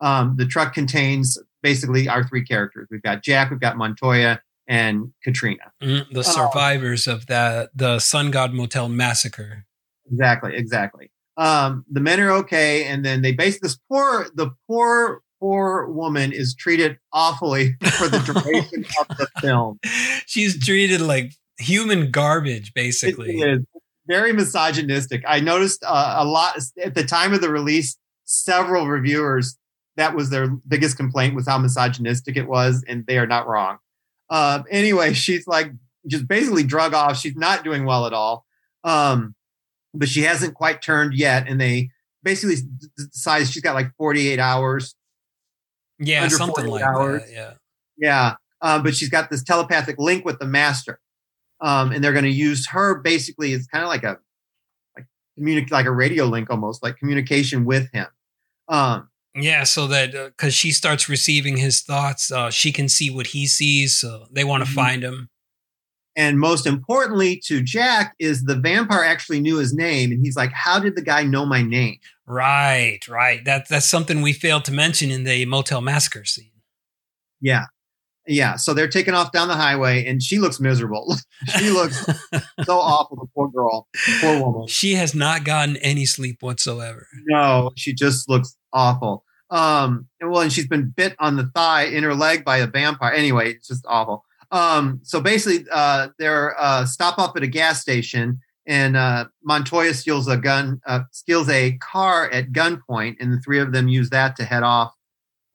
Um, 0.00 0.36
the 0.36 0.46
truck 0.46 0.74
contains 0.74 1.38
basically 1.62 2.08
our 2.08 2.24
three 2.24 2.44
characters. 2.44 2.88
We've 2.90 3.02
got 3.02 3.22
Jack, 3.22 3.50
we've 3.50 3.60
got 3.60 3.76
Montoya, 3.76 4.40
and 4.68 5.12
Katrina. 5.22 5.72
Mm, 5.82 6.10
the 6.12 6.24
survivors 6.24 7.06
of 7.06 7.26
that 7.26 7.70
the 7.74 7.98
Sun 7.98 8.30
God 8.30 8.52
Motel 8.52 8.88
massacre. 8.88 9.66
Exactly, 10.10 10.54
exactly. 10.54 11.10
Um, 11.36 11.84
the 11.90 12.00
men 12.00 12.20
are 12.20 12.30
okay, 12.30 12.84
and 12.84 13.04
then 13.04 13.22
they 13.22 13.32
base 13.32 13.60
this 13.60 13.78
poor, 13.88 14.26
the 14.34 14.50
poor, 14.68 15.22
poor 15.40 15.86
woman 15.86 16.32
is 16.32 16.54
treated 16.54 16.98
awfully 17.12 17.76
for 17.98 18.08
the 18.08 18.18
duration 18.18 18.84
of 19.00 19.16
the 19.16 19.28
film. 19.40 19.78
She's 20.26 20.62
treated 20.62 21.00
like 21.00 21.32
human 21.62 22.10
garbage, 22.10 22.74
basically. 22.74 23.40
It 23.40 23.48
is 23.48 23.64
very 24.06 24.32
misogynistic. 24.32 25.22
I 25.26 25.40
noticed 25.40 25.84
uh, 25.86 26.16
a 26.18 26.24
lot 26.24 26.58
at 26.82 26.94
the 26.94 27.04
time 27.04 27.32
of 27.32 27.40
the 27.40 27.50
release. 27.50 27.96
Several 28.24 28.86
reviewers 28.86 29.58
that 29.96 30.14
was 30.14 30.30
their 30.30 30.48
biggest 30.66 30.96
complaint 30.96 31.34
was 31.34 31.46
how 31.46 31.58
misogynistic 31.58 32.36
it 32.36 32.48
was, 32.48 32.84
and 32.88 33.06
they 33.06 33.18
are 33.18 33.26
not 33.26 33.46
wrong. 33.46 33.78
Uh, 34.30 34.62
anyway, 34.70 35.12
she's 35.12 35.46
like 35.46 35.72
just 36.06 36.26
basically 36.26 36.64
drug 36.64 36.94
off. 36.94 37.18
She's 37.18 37.36
not 37.36 37.64
doing 37.64 37.84
well 37.84 38.06
at 38.06 38.12
all, 38.12 38.44
um, 38.84 39.34
but 39.94 40.08
she 40.08 40.22
hasn't 40.22 40.54
quite 40.54 40.82
turned 40.82 41.14
yet. 41.14 41.46
And 41.48 41.60
they 41.60 41.90
basically 42.22 42.56
decide 42.96 43.46
she's 43.46 43.62
got 43.62 43.74
like 43.74 43.94
48 43.96 44.38
hours. 44.38 44.94
Yeah, 45.98 46.26
something 46.28 46.66
like 46.66 46.82
hours. 46.82 47.22
that. 47.22 47.32
Yeah. 47.32 47.52
Yeah, 47.98 48.34
um, 48.62 48.82
but 48.82 48.96
she's 48.96 49.10
got 49.10 49.30
this 49.30 49.44
telepathic 49.44 49.96
link 49.98 50.24
with 50.24 50.38
the 50.38 50.46
master, 50.46 50.98
um, 51.62 51.92
and 51.92 52.04
they're 52.04 52.12
going 52.12 52.24
to 52.26 52.30
use 52.30 52.68
her 52.68 52.96
basically. 53.00 53.54
It's 53.54 53.66
kind 53.66 53.82
of 53.84 53.88
like 53.88 54.04
a 54.04 54.18
like 54.96 55.06
communic 55.38 55.70
like 55.70 55.86
a 55.86 55.90
radio 55.92 56.26
link 56.26 56.50
almost, 56.50 56.82
like 56.82 56.98
communication 56.98 57.64
with 57.64 57.90
him. 57.92 58.06
Um, 58.68 59.08
Yeah, 59.34 59.64
so 59.64 59.86
that 59.86 60.12
because 60.12 60.54
she 60.54 60.72
starts 60.72 61.08
receiving 61.08 61.56
his 61.56 61.80
thoughts, 61.80 62.30
uh, 62.30 62.50
she 62.50 62.70
can 62.72 62.88
see 62.88 63.08
what 63.10 63.28
he 63.28 63.46
sees. 63.46 63.98
So 63.98 64.26
they 64.30 64.44
want 64.44 64.64
to 64.64 64.70
Mhm. 64.70 64.74
find 64.74 65.02
him. 65.04 65.28
and 66.14 66.38
most 66.38 66.66
importantly 66.66 67.40
to 67.46 67.62
Jack 67.62 68.14
is 68.18 68.44
the 68.44 68.54
vampire 68.54 69.02
actually 69.02 69.40
knew 69.40 69.56
his 69.56 69.72
name, 69.72 70.12
and 70.12 70.20
he's 70.22 70.36
like, 70.36 70.52
"How 70.52 70.78
did 70.78 70.94
the 70.94 71.00
guy 71.00 71.22
know 71.22 71.46
my 71.46 71.62
name?" 71.62 71.96
Right, 72.26 73.00
right. 73.08 73.42
That 73.46 73.66
that's 73.68 73.86
something 73.86 74.20
we 74.20 74.34
failed 74.34 74.66
to 74.66 74.72
mention 74.72 75.10
in 75.10 75.24
the 75.24 75.46
motel 75.46 75.80
massacre 75.80 76.26
scene. 76.26 76.50
Yeah, 77.40 77.64
yeah. 78.26 78.56
So 78.56 78.74
they're 78.74 78.88
taking 78.88 79.14
off 79.14 79.32
down 79.32 79.48
the 79.48 79.54
highway, 79.54 80.06
and 80.06 80.22
she 80.22 80.38
looks 80.38 80.60
miserable. 80.60 81.16
she 81.58 81.70
looks 81.70 82.04
so 82.64 82.78
awful. 82.78 83.16
The 83.16 83.26
poor 83.34 83.48
girl, 83.48 83.88
the 83.92 84.18
poor 84.20 84.40
woman. 84.40 84.68
She 84.68 84.94
has 84.94 85.14
not 85.14 85.44
gotten 85.44 85.76
any 85.78 86.06
sleep 86.06 86.42
whatsoever. 86.42 87.08
No, 87.26 87.70
she 87.76 87.92
just 87.92 88.28
looks 88.28 88.56
awful. 88.72 89.24
Um, 89.50 90.08
and 90.20 90.30
well, 90.30 90.40
and 90.40 90.52
she's 90.52 90.68
been 90.68 90.90
bit 90.96 91.14
on 91.18 91.36
the 91.36 91.50
thigh, 91.54 91.84
in 91.84 92.04
her 92.04 92.14
leg 92.14 92.44
by 92.44 92.58
a 92.58 92.66
vampire. 92.66 93.12
Anyway, 93.12 93.50
it's 93.52 93.68
just 93.68 93.84
awful. 93.86 94.24
Um, 94.50 95.00
so 95.02 95.20
basically, 95.20 95.66
uh, 95.72 96.08
they're 96.18 96.58
uh, 96.60 96.86
stop 96.86 97.18
off 97.18 97.36
at 97.36 97.42
a 97.42 97.46
gas 97.46 97.80
station, 97.80 98.40
and 98.66 98.96
uh, 98.96 99.26
Montoya 99.42 99.94
steals 99.94 100.28
a 100.28 100.36
gun, 100.36 100.80
uh, 100.86 101.00
steals 101.10 101.48
a 101.48 101.72
car 101.78 102.30
at 102.30 102.52
gunpoint, 102.52 103.16
and 103.20 103.32
the 103.32 103.40
three 103.40 103.58
of 103.58 103.72
them 103.72 103.88
use 103.88 104.10
that 104.10 104.36
to 104.36 104.44
head 104.44 104.62
off. 104.62 104.92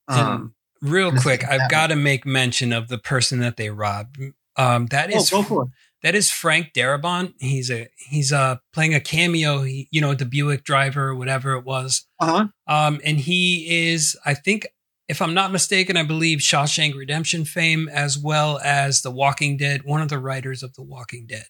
Um, 0.10 0.54
Real 0.82 1.12
quick, 1.12 1.44
I've 1.48 1.70
got 1.70 1.88
to 1.88 1.96
make 1.96 2.26
mention 2.26 2.72
of 2.74 2.88
the 2.88 2.98
person 2.98 3.40
that 3.40 3.58
they 3.58 3.70
robbed. 3.70 4.18
Um, 4.56 4.88
that 4.88 5.12
Oh, 5.14 5.18
is 5.18 5.32
it. 5.32 5.68
that 6.04 6.16
is 6.16 6.32
Frank 6.32 6.74
Darabont. 6.74 7.34
He's 7.40 7.70
a 7.70 7.88
he's 7.98 8.32
uh 8.34 8.58
playing 8.74 8.94
a 8.96 9.00
cameo. 9.00 9.62
He, 9.64 9.88
you 9.92 10.02
know, 10.02 10.14
the 10.14 10.26
Buick 10.26 10.64
driver, 10.64 11.10
or 11.10 11.16
whatever 11.16 11.54
it 11.54 11.64
was. 11.66 12.06
Uh-huh. 12.20 12.48
Um, 12.68 13.00
and 13.04 13.20
he 13.20 13.90
is, 13.90 14.18
I 14.26 14.34
think, 14.34 14.68
if 15.08 15.22
I'm 15.22 15.34
not 15.34 15.52
mistaken, 15.52 15.96
I 15.96 16.04
believe 16.04 16.40
Shawshank 16.40 16.96
Redemption 16.96 17.46
fame 17.46 17.88
as 17.90 18.18
well 18.18 18.60
as 18.64 19.02
The 19.04 19.12
Walking 19.12 19.58
Dead, 19.58 19.84
one 19.84 20.02
of 20.02 20.10
the 20.10 20.20
writers 20.20 20.64
of 20.64 20.74
The 20.74 20.84
Walking 20.84 21.28
Dead. 21.28 21.46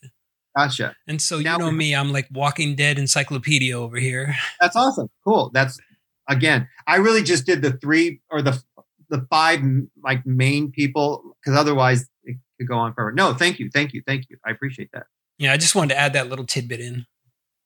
Gotcha. 0.55 0.95
And 1.07 1.21
so 1.21 1.39
Now 1.39 1.53
you 1.53 1.59
know 1.59 1.71
me, 1.71 1.95
I'm 1.95 2.11
like 2.11 2.27
Walking 2.31 2.75
Dead 2.75 2.97
encyclopedia 2.99 3.77
over 3.79 3.97
here. 3.97 4.35
That's 4.59 4.75
awesome. 4.75 5.07
Cool. 5.23 5.49
That's 5.53 5.79
again, 6.27 6.67
I 6.87 6.97
really 6.97 7.23
just 7.23 7.45
did 7.45 7.61
the 7.61 7.71
three 7.73 8.21
or 8.29 8.41
the 8.41 8.61
the 9.09 9.25
five 9.29 9.61
like 10.03 10.25
main 10.25 10.71
people 10.71 11.35
because 11.41 11.57
otherwise 11.57 12.07
it 12.23 12.37
could 12.57 12.67
go 12.67 12.77
on 12.77 12.93
forever. 12.93 13.11
No, 13.11 13.33
thank 13.33 13.59
you, 13.59 13.69
thank 13.73 13.93
you, 13.93 14.01
thank 14.05 14.25
you. 14.29 14.37
I 14.45 14.51
appreciate 14.51 14.89
that. 14.93 15.05
Yeah, 15.37 15.53
I 15.53 15.57
just 15.57 15.75
wanted 15.75 15.93
to 15.93 15.99
add 15.99 16.13
that 16.13 16.29
little 16.29 16.45
tidbit 16.45 16.79
in. 16.79 17.05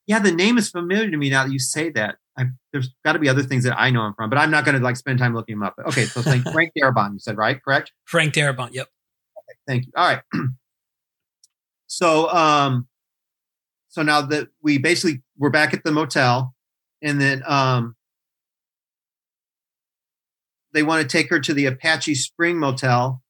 Yeah, 0.08 0.20
the 0.20 0.32
name 0.32 0.58
is 0.58 0.70
familiar 0.70 1.10
to 1.10 1.18
me 1.18 1.30
now 1.30 1.46
that 1.46 1.52
you 1.52 1.60
say 1.60 1.90
that. 1.92 2.16
I, 2.38 2.46
there's 2.72 2.90
got 3.04 3.14
to 3.14 3.20
be 3.20 3.30
other 3.30 3.44
things 3.44 3.64
that 3.66 3.80
I 3.80 3.90
know 3.90 4.06
him 4.06 4.14
from, 4.16 4.30
but 4.30 4.40
I'm 4.40 4.52
not 4.52 4.66
going 4.66 4.78
to 4.78 4.84
like 4.84 4.96
spend 4.96 5.20
time 5.20 5.36
looking 5.36 5.54
him 5.54 5.64
up. 5.64 5.76
Okay, 5.88 6.06
so 6.06 6.22
thank 6.22 6.44
Frank 6.52 6.72
Darabont, 6.78 7.14
you 7.14 7.20
said 7.20 7.38
right? 7.38 7.62
Correct. 7.64 7.92
Frank 8.06 8.34
Darabont. 8.34 8.74
Yep. 8.74 8.88
Thank 9.68 9.86
you. 9.86 9.92
All 9.96 10.08
right. 10.08 10.22
so, 11.88 12.30
um, 12.30 12.88
so 13.90 14.02
now 14.02 14.22
that 14.22 14.48
we 14.62 14.78
basically 14.78 15.22
we're 15.38 15.50
back 15.50 15.74
at 15.74 15.84
the 15.84 15.92
motel, 15.92 16.56
and 17.02 17.20
then 17.20 17.44
um, 17.46 17.96
they 20.74 20.84
want 20.84 21.02
to 21.02 21.08
take 21.08 21.30
her 21.30 21.40
to 21.40 21.54
the 21.54 21.66
Apache 21.66 22.16
Spring 22.16 22.58
Motel, 22.58 23.22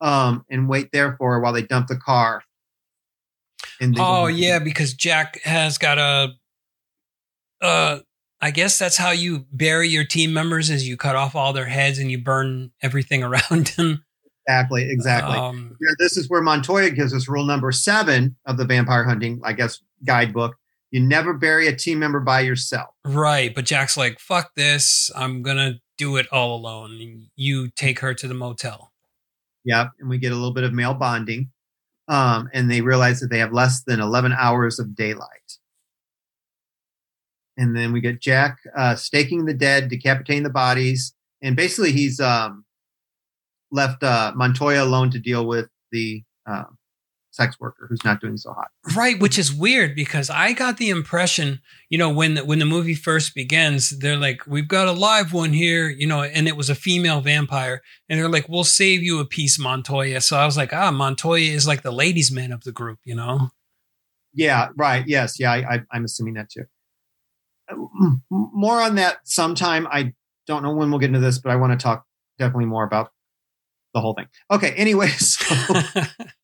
um, 0.00 0.44
and 0.50 0.68
wait 0.68 0.90
there 0.92 1.16
for 1.16 1.32
her 1.32 1.40
while 1.40 1.52
they 1.52 1.62
dump 1.62 1.88
the 1.88 1.96
car. 1.96 2.42
Oh 3.96 4.26
yeah, 4.26 4.58
because 4.58 4.94
Jack 4.94 5.40
has 5.42 5.78
got 5.78 5.98
a. 5.98 6.34
Uh, 7.60 8.00
I 8.40 8.52
guess 8.52 8.78
that's 8.78 8.96
how 8.96 9.10
you 9.10 9.46
bury 9.52 9.88
your 9.88 10.04
team 10.04 10.32
members: 10.32 10.70
is 10.70 10.88
you 10.88 10.96
cut 10.96 11.16
off 11.16 11.34
all 11.34 11.52
their 11.52 11.66
heads 11.66 11.98
and 11.98 12.10
you 12.10 12.18
burn 12.18 12.72
everything 12.82 13.22
around 13.24 13.68
them. 13.76 14.04
exactly, 14.46 14.88
exactly. 14.90 15.36
Um, 15.36 15.76
Yeah, 15.80 15.94
this 15.98 16.16
is 16.16 16.28
where 16.28 16.42
Montoya 16.42 16.90
gives 16.90 17.14
us 17.14 17.28
rule 17.28 17.44
number 17.44 17.72
seven 17.72 18.36
of 18.46 18.56
the 18.56 18.64
vampire 18.64 19.04
hunting, 19.04 19.40
I 19.44 19.52
guess, 19.52 19.80
guidebook. 20.04 20.56
You 20.90 21.00
never 21.00 21.34
bury 21.34 21.68
a 21.68 21.76
team 21.76 21.98
member 21.98 22.20
by 22.20 22.40
yourself. 22.40 22.88
right, 23.04 23.54
but 23.54 23.66
Jack's 23.66 23.96
like, 23.96 24.18
"Fuck 24.18 24.54
this! 24.56 25.10
I'm 25.14 25.42
gonna 25.42 25.80
do 25.98 26.16
it 26.16 26.26
all 26.32 26.56
alone." 26.56 27.28
You 27.36 27.68
take 27.68 27.98
her 27.98 28.14
to 28.14 28.26
the 28.26 28.34
motel. 28.34 28.92
Yep. 29.64 29.90
And 30.00 30.08
we 30.08 30.16
get 30.18 30.32
a 30.32 30.34
little 30.34 30.54
bit 30.54 30.64
of 30.64 30.72
male 30.72 30.94
bonding. 30.94 31.50
Um, 32.08 32.48
and 32.54 32.70
they 32.70 32.80
realize 32.80 33.20
that 33.20 33.28
they 33.28 33.38
have 33.38 33.52
less 33.52 33.82
than 33.82 34.00
11 34.00 34.32
hours 34.32 34.78
of 34.78 34.96
daylight. 34.96 35.28
And 37.58 37.76
then 37.76 37.92
we 37.92 38.00
get 38.00 38.20
Jack 38.20 38.56
uh, 38.76 38.94
staking 38.94 39.44
the 39.44 39.52
dead, 39.52 39.90
decapitating 39.90 40.44
the 40.44 40.50
bodies. 40.50 41.12
And 41.42 41.54
basically, 41.54 41.92
he's 41.92 42.18
um, 42.18 42.64
left 43.70 44.02
uh, 44.02 44.32
Montoya 44.34 44.82
alone 44.82 45.10
to 45.10 45.18
deal 45.18 45.46
with 45.46 45.68
the 45.92 46.22
uh, 46.46 46.64
sex 47.38 47.58
worker 47.60 47.86
who's 47.88 48.04
not 48.04 48.20
doing 48.20 48.36
so 48.36 48.52
hot. 48.52 48.70
Right, 48.96 49.18
which 49.20 49.38
is 49.38 49.52
weird 49.52 49.94
because 49.94 50.28
I 50.28 50.52
got 50.52 50.76
the 50.76 50.90
impression, 50.90 51.60
you 51.88 51.96
know, 51.96 52.10
when 52.10 52.34
the, 52.34 52.44
when 52.44 52.58
the 52.58 52.64
movie 52.64 52.96
first 52.96 53.32
begins, 53.34 53.90
they're 53.90 54.16
like, 54.16 54.44
"We've 54.46 54.66
got 54.66 54.88
a 54.88 54.92
live 54.92 55.32
one 55.32 55.52
here," 55.52 55.88
you 55.88 56.06
know, 56.06 56.22
and 56.22 56.48
it 56.48 56.56
was 56.56 56.68
a 56.68 56.74
female 56.74 57.20
vampire, 57.20 57.80
and 58.08 58.18
they're 58.18 58.28
like, 58.28 58.48
"We'll 58.48 58.64
save 58.64 59.02
you 59.02 59.20
a 59.20 59.24
piece, 59.24 59.58
Montoya." 59.58 60.20
So 60.20 60.36
I 60.36 60.44
was 60.46 60.56
like, 60.56 60.72
"Ah, 60.72 60.90
Montoya 60.90 61.52
is 61.52 61.66
like 61.66 61.82
the 61.82 61.92
ladies' 61.92 62.32
man 62.32 62.52
of 62.52 62.64
the 62.64 62.72
group," 62.72 62.98
you 63.04 63.14
know? 63.14 63.50
Yeah, 64.34 64.68
right. 64.76 65.04
Yes. 65.06 65.38
Yeah, 65.40 65.52
I, 65.52 65.74
I, 65.74 65.80
I'm 65.92 66.04
assuming 66.04 66.34
that 66.34 66.50
too. 66.50 66.64
Uh, 67.70 67.76
More 68.30 68.80
on 68.80 68.96
that 68.96 69.18
sometime. 69.24 69.86
I 69.90 70.12
don't 70.46 70.62
know 70.62 70.72
when 70.72 70.90
we'll 70.90 71.00
get 71.00 71.08
into 71.08 71.20
this, 71.20 71.38
but 71.38 71.50
I 71.50 71.56
want 71.56 71.78
to 71.78 71.82
talk 71.82 72.04
definitely 72.38 72.66
more 72.66 72.84
about 72.84 73.10
the 73.94 74.00
whole 74.00 74.14
thing. 74.14 74.26
Okay. 74.50 74.72
Anyway, 74.72 75.08
so, 75.18 75.54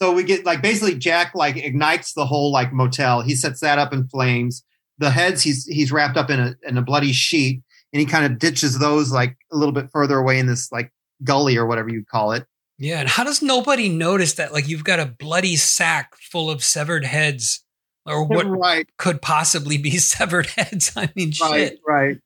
so 0.00 0.12
we 0.12 0.22
get 0.22 0.44
like 0.46 0.62
basically 0.62 0.94
Jack 0.96 1.34
like 1.34 1.56
ignites 1.56 2.14
the 2.14 2.26
whole 2.26 2.50
like 2.52 2.72
motel. 2.72 3.20
He 3.20 3.34
sets 3.34 3.60
that 3.60 3.78
up 3.78 3.92
in 3.92 4.08
flames. 4.08 4.64
The 4.98 5.10
heads 5.10 5.42
he's 5.42 5.66
he's 5.66 5.92
wrapped 5.92 6.16
up 6.16 6.30
in 6.30 6.40
a 6.40 6.56
in 6.66 6.78
a 6.78 6.82
bloody 6.82 7.12
sheet, 7.12 7.62
and 7.92 8.00
he 8.00 8.06
kind 8.06 8.24
of 8.24 8.38
ditches 8.38 8.78
those 8.78 9.12
like 9.12 9.36
a 9.52 9.56
little 9.56 9.72
bit 9.72 9.90
further 9.90 10.18
away 10.18 10.38
in 10.38 10.46
this 10.46 10.70
like 10.72 10.92
gully 11.24 11.56
or 11.56 11.66
whatever 11.66 11.88
you 11.88 12.04
call 12.04 12.32
it. 12.32 12.46
yeah, 12.78 13.00
and 13.00 13.08
how 13.08 13.24
does 13.24 13.42
nobody 13.42 13.88
notice 13.88 14.34
that? 14.34 14.52
Like, 14.52 14.68
you've 14.68 14.84
got 14.84 15.00
a 15.00 15.06
bloody 15.06 15.56
sack 15.56 16.14
full 16.16 16.50
of 16.50 16.64
severed 16.64 17.04
heads, 17.04 17.62
or 18.06 18.24
what 18.24 18.46
right. 18.46 18.88
could 18.96 19.20
possibly 19.20 19.76
be 19.78 19.90
severed 19.98 20.46
heads? 20.46 20.92
I 20.96 21.10
mean, 21.14 21.32
right 21.42 21.70
shit. 21.70 21.80
right 21.86 22.18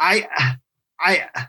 i 0.00 0.26
i 0.98 1.46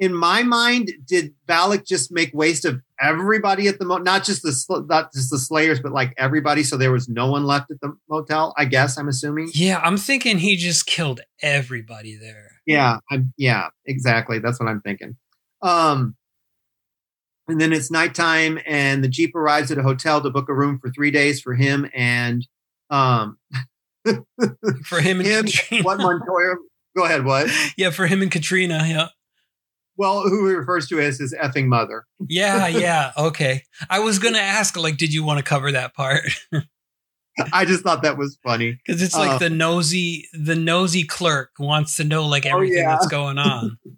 in 0.00 0.12
my 0.14 0.42
mind 0.42 0.90
did 1.04 1.32
Valek 1.46 1.86
just 1.86 2.10
make 2.10 2.30
waste 2.34 2.64
of 2.64 2.80
everybody 3.00 3.68
at 3.68 3.78
the 3.78 3.84
mo 3.84 3.98
not 3.98 4.24
just 4.24 4.42
the 4.42 4.84
not 4.88 5.12
just 5.12 5.30
the 5.30 5.38
slayers 5.38 5.78
but 5.80 5.92
like 5.92 6.12
everybody 6.18 6.62
so 6.64 6.76
there 6.76 6.90
was 6.90 7.08
no 7.08 7.30
one 7.30 7.44
left 7.44 7.70
at 7.70 7.80
the 7.80 7.94
motel 8.08 8.52
i 8.58 8.64
guess 8.64 8.98
i'm 8.98 9.08
assuming 9.08 9.48
Yeah, 9.54 9.78
I'm 9.84 9.96
thinking 9.96 10.38
he 10.38 10.56
just 10.56 10.86
killed 10.86 11.20
everybody 11.42 12.16
there. 12.16 12.60
yeah 12.66 12.96
i'm 13.10 13.32
yeah 13.36 13.68
exactly 13.86 14.38
that's 14.40 14.58
what 14.58 14.68
i'm 14.68 14.80
thinking 14.80 15.16
um 15.62 16.16
and 17.48 17.60
then 17.60 17.72
it's 17.72 17.90
nighttime 17.90 18.58
and 18.66 19.02
the 19.04 19.08
jeep 19.08 19.34
arrives 19.34 19.70
at 19.70 19.78
a 19.78 19.82
hotel 19.82 20.20
to 20.20 20.30
book 20.30 20.48
a 20.48 20.54
room 20.54 20.78
for 20.80 20.90
three 20.90 21.10
days 21.10 21.40
for 21.40 21.54
him 21.54 21.88
and 21.94 22.46
um 22.90 23.38
For 24.84 25.00
him 25.00 25.20
and 25.20 25.26
him 25.32 25.44
Katrina. 25.46 25.84
what 25.84 25.98
montoya 25.98 26.54
go 26.96 27.04
ahead 27.04 27.24
what 27.24 27.50
yeah, 27.76 27.90
for 27.90 28.06
him 28.06 28.22
and 28.22 28.30
Katrina. 28.30 28.84
Yeah. 28.86 29.08
Well 30.00 30.22
who 30.22 30.48
he 30.48 30.54
refers 30.54 30.88
to 30.88 30.98
as 30.98 31.18
his 31.18 31.34
effing 31.34 31.66
mother 31.66 32.06
Yeah, 32.28 32.66
yeah. 32.86 33.12
Okay. 33.18 33.62
I 33.90 33.98
was 34.00 34.18
going 34.18 34.34
to 34.34 34.40
ask, 34.40 34.76
like, 34.76 34.96
did 34.96 35.12
you 35.12 35.22
want 35.22 35.38
to 35.38 35.44
cover 35.44 35.70
that 35.72 35.94
part? 35.94 36.22
I 37.52 37.64
just 37.66 37.84
thought 37.84 38.02
that 38.02 38.16
was 38.18 38.38
funny. 38.42 38.72
Because 38.84 39.02
it's 39.02 39.14
like 39.14 39.30
Uh, 39.32 39.38
the 39.38 39.50
nosy, 39.50 40.26
the 40.32 40.56
nosy 40.56 41.04
clerk 41.04 41.50
wants 41.58 41.96
to 41.96 42.04
know 42.04 42.26
like 42.26 42.46
Oh, 42.46 42.50
everything 42.56 42.78
yeah. 42.78 42.90
that's 42.96 43.06
going 43.08 43.38
on. 43.38 43.78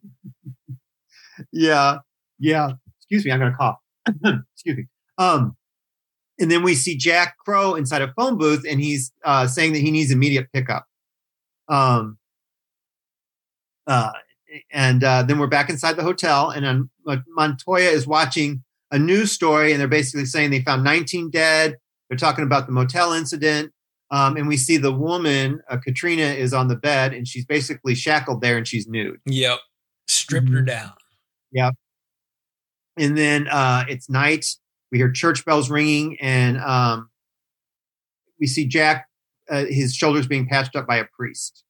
Yeah, 1.53 1.99
yeah. 2.39 2.71
Excuse 3.01 3.25
me, 3.25 3.33
I'm 3.33 3.39
gonna 3.41 3.57
cough. 3.57 3.79
Excuse 4.55 4.77
me. 4.77 4.87
Um, 5.19 5.57
and 6.39 6.51
then 6.51 6.63
we 6.63 6.75
see 6.75 6.97
Jack 6.97 7.37
Crow 7.45 7.75
inside 7.75 8.03
a 8.03 8.13
phone 8.15 8.39
booth, 8.39 8.65
and 8.69 8.81
he's 8.81 9.13
uh, 9.25 9.47
saying 9.47 9.73
that 9.73 9.81
he 9.81 9.91
needs 9.91 10.11
immediate 10.11 10.47
pickup. 10.53 10.87
Um, 11.69 12.19
uh, 13.87 14.13
and 14.71 15.03
uh, 15.05 15.23
then 15.23 15.39
we're 15.39 15.47
back 15.47 15.71
inside 15.71 15.97
the 15.97 16.03
hotel, 16.03 16.51
and 16.51 16.89
Montoya 17.29 17.91
is 17.91 18.07
watching 18.07 18.63
a 18.91 18.99
news 18.99 19.33
story, 19.33 19.73
and 19.73 19.81
they're 19.81 19.89
basically 19.89 20.27
saying 20.27 20.51
they 20.51 20.63
found 20.63 20.85
19 20.85 21.31
dead. 21.31 21.79
They're 22.09 22.19
talking 22.19 22.45
about 22.45 22.67
the 22.67 22.73
motel 22.73 23.13
incident. 23.13 23.73
Um, 24.11 24.37
and 24.37 24.47
we 24.47 24.59
see 24.59 24.77
the 24.77 24.93
woman, 24.93 25.63
uh, 25.71 25.79
Katrina, 25.79 26.25
is 26.25 26.53
on 26.53 26.69
the 26.69 26.77
bed, 26.77 27.15
and 27.15 27.27
she's 27.27 27.47
basically 27.47 27.95
shackled 27.95 28.43
there, 28.43 28.59
and 28.59 28.69
she's 28.69 28.87
nude. 28.87 29.19
yep. 29.25 29.59
Stripped 30.07 30.51
her 30.51 30.61
down. 30.61 30.93
Yep. 31.53 31.75
And 32.99 33.17
then 33.17 33.49
uh, 33.49 33.85
it's 33.89 34.11
night. 34.11 34.45
We 34.91 34.99
hear 34.99 35.11
church 35.11 35.47
bells 35.47 35.71
ringing, 35.71 36.21
and 36.21 36.59
um, 36.59 37.09
we 38.39 38.47
see 38.47 38.67
Jack, 38.67 39.09
uh, 39.49 39.65
his 39.65 39.95
shoulders 39.95 40.27
being 40.27 40.47
patched 40.47 40.77
up 40.77 40.87
by 40.87 40.99
a 40.99 41.07
priest. 41.17 41.65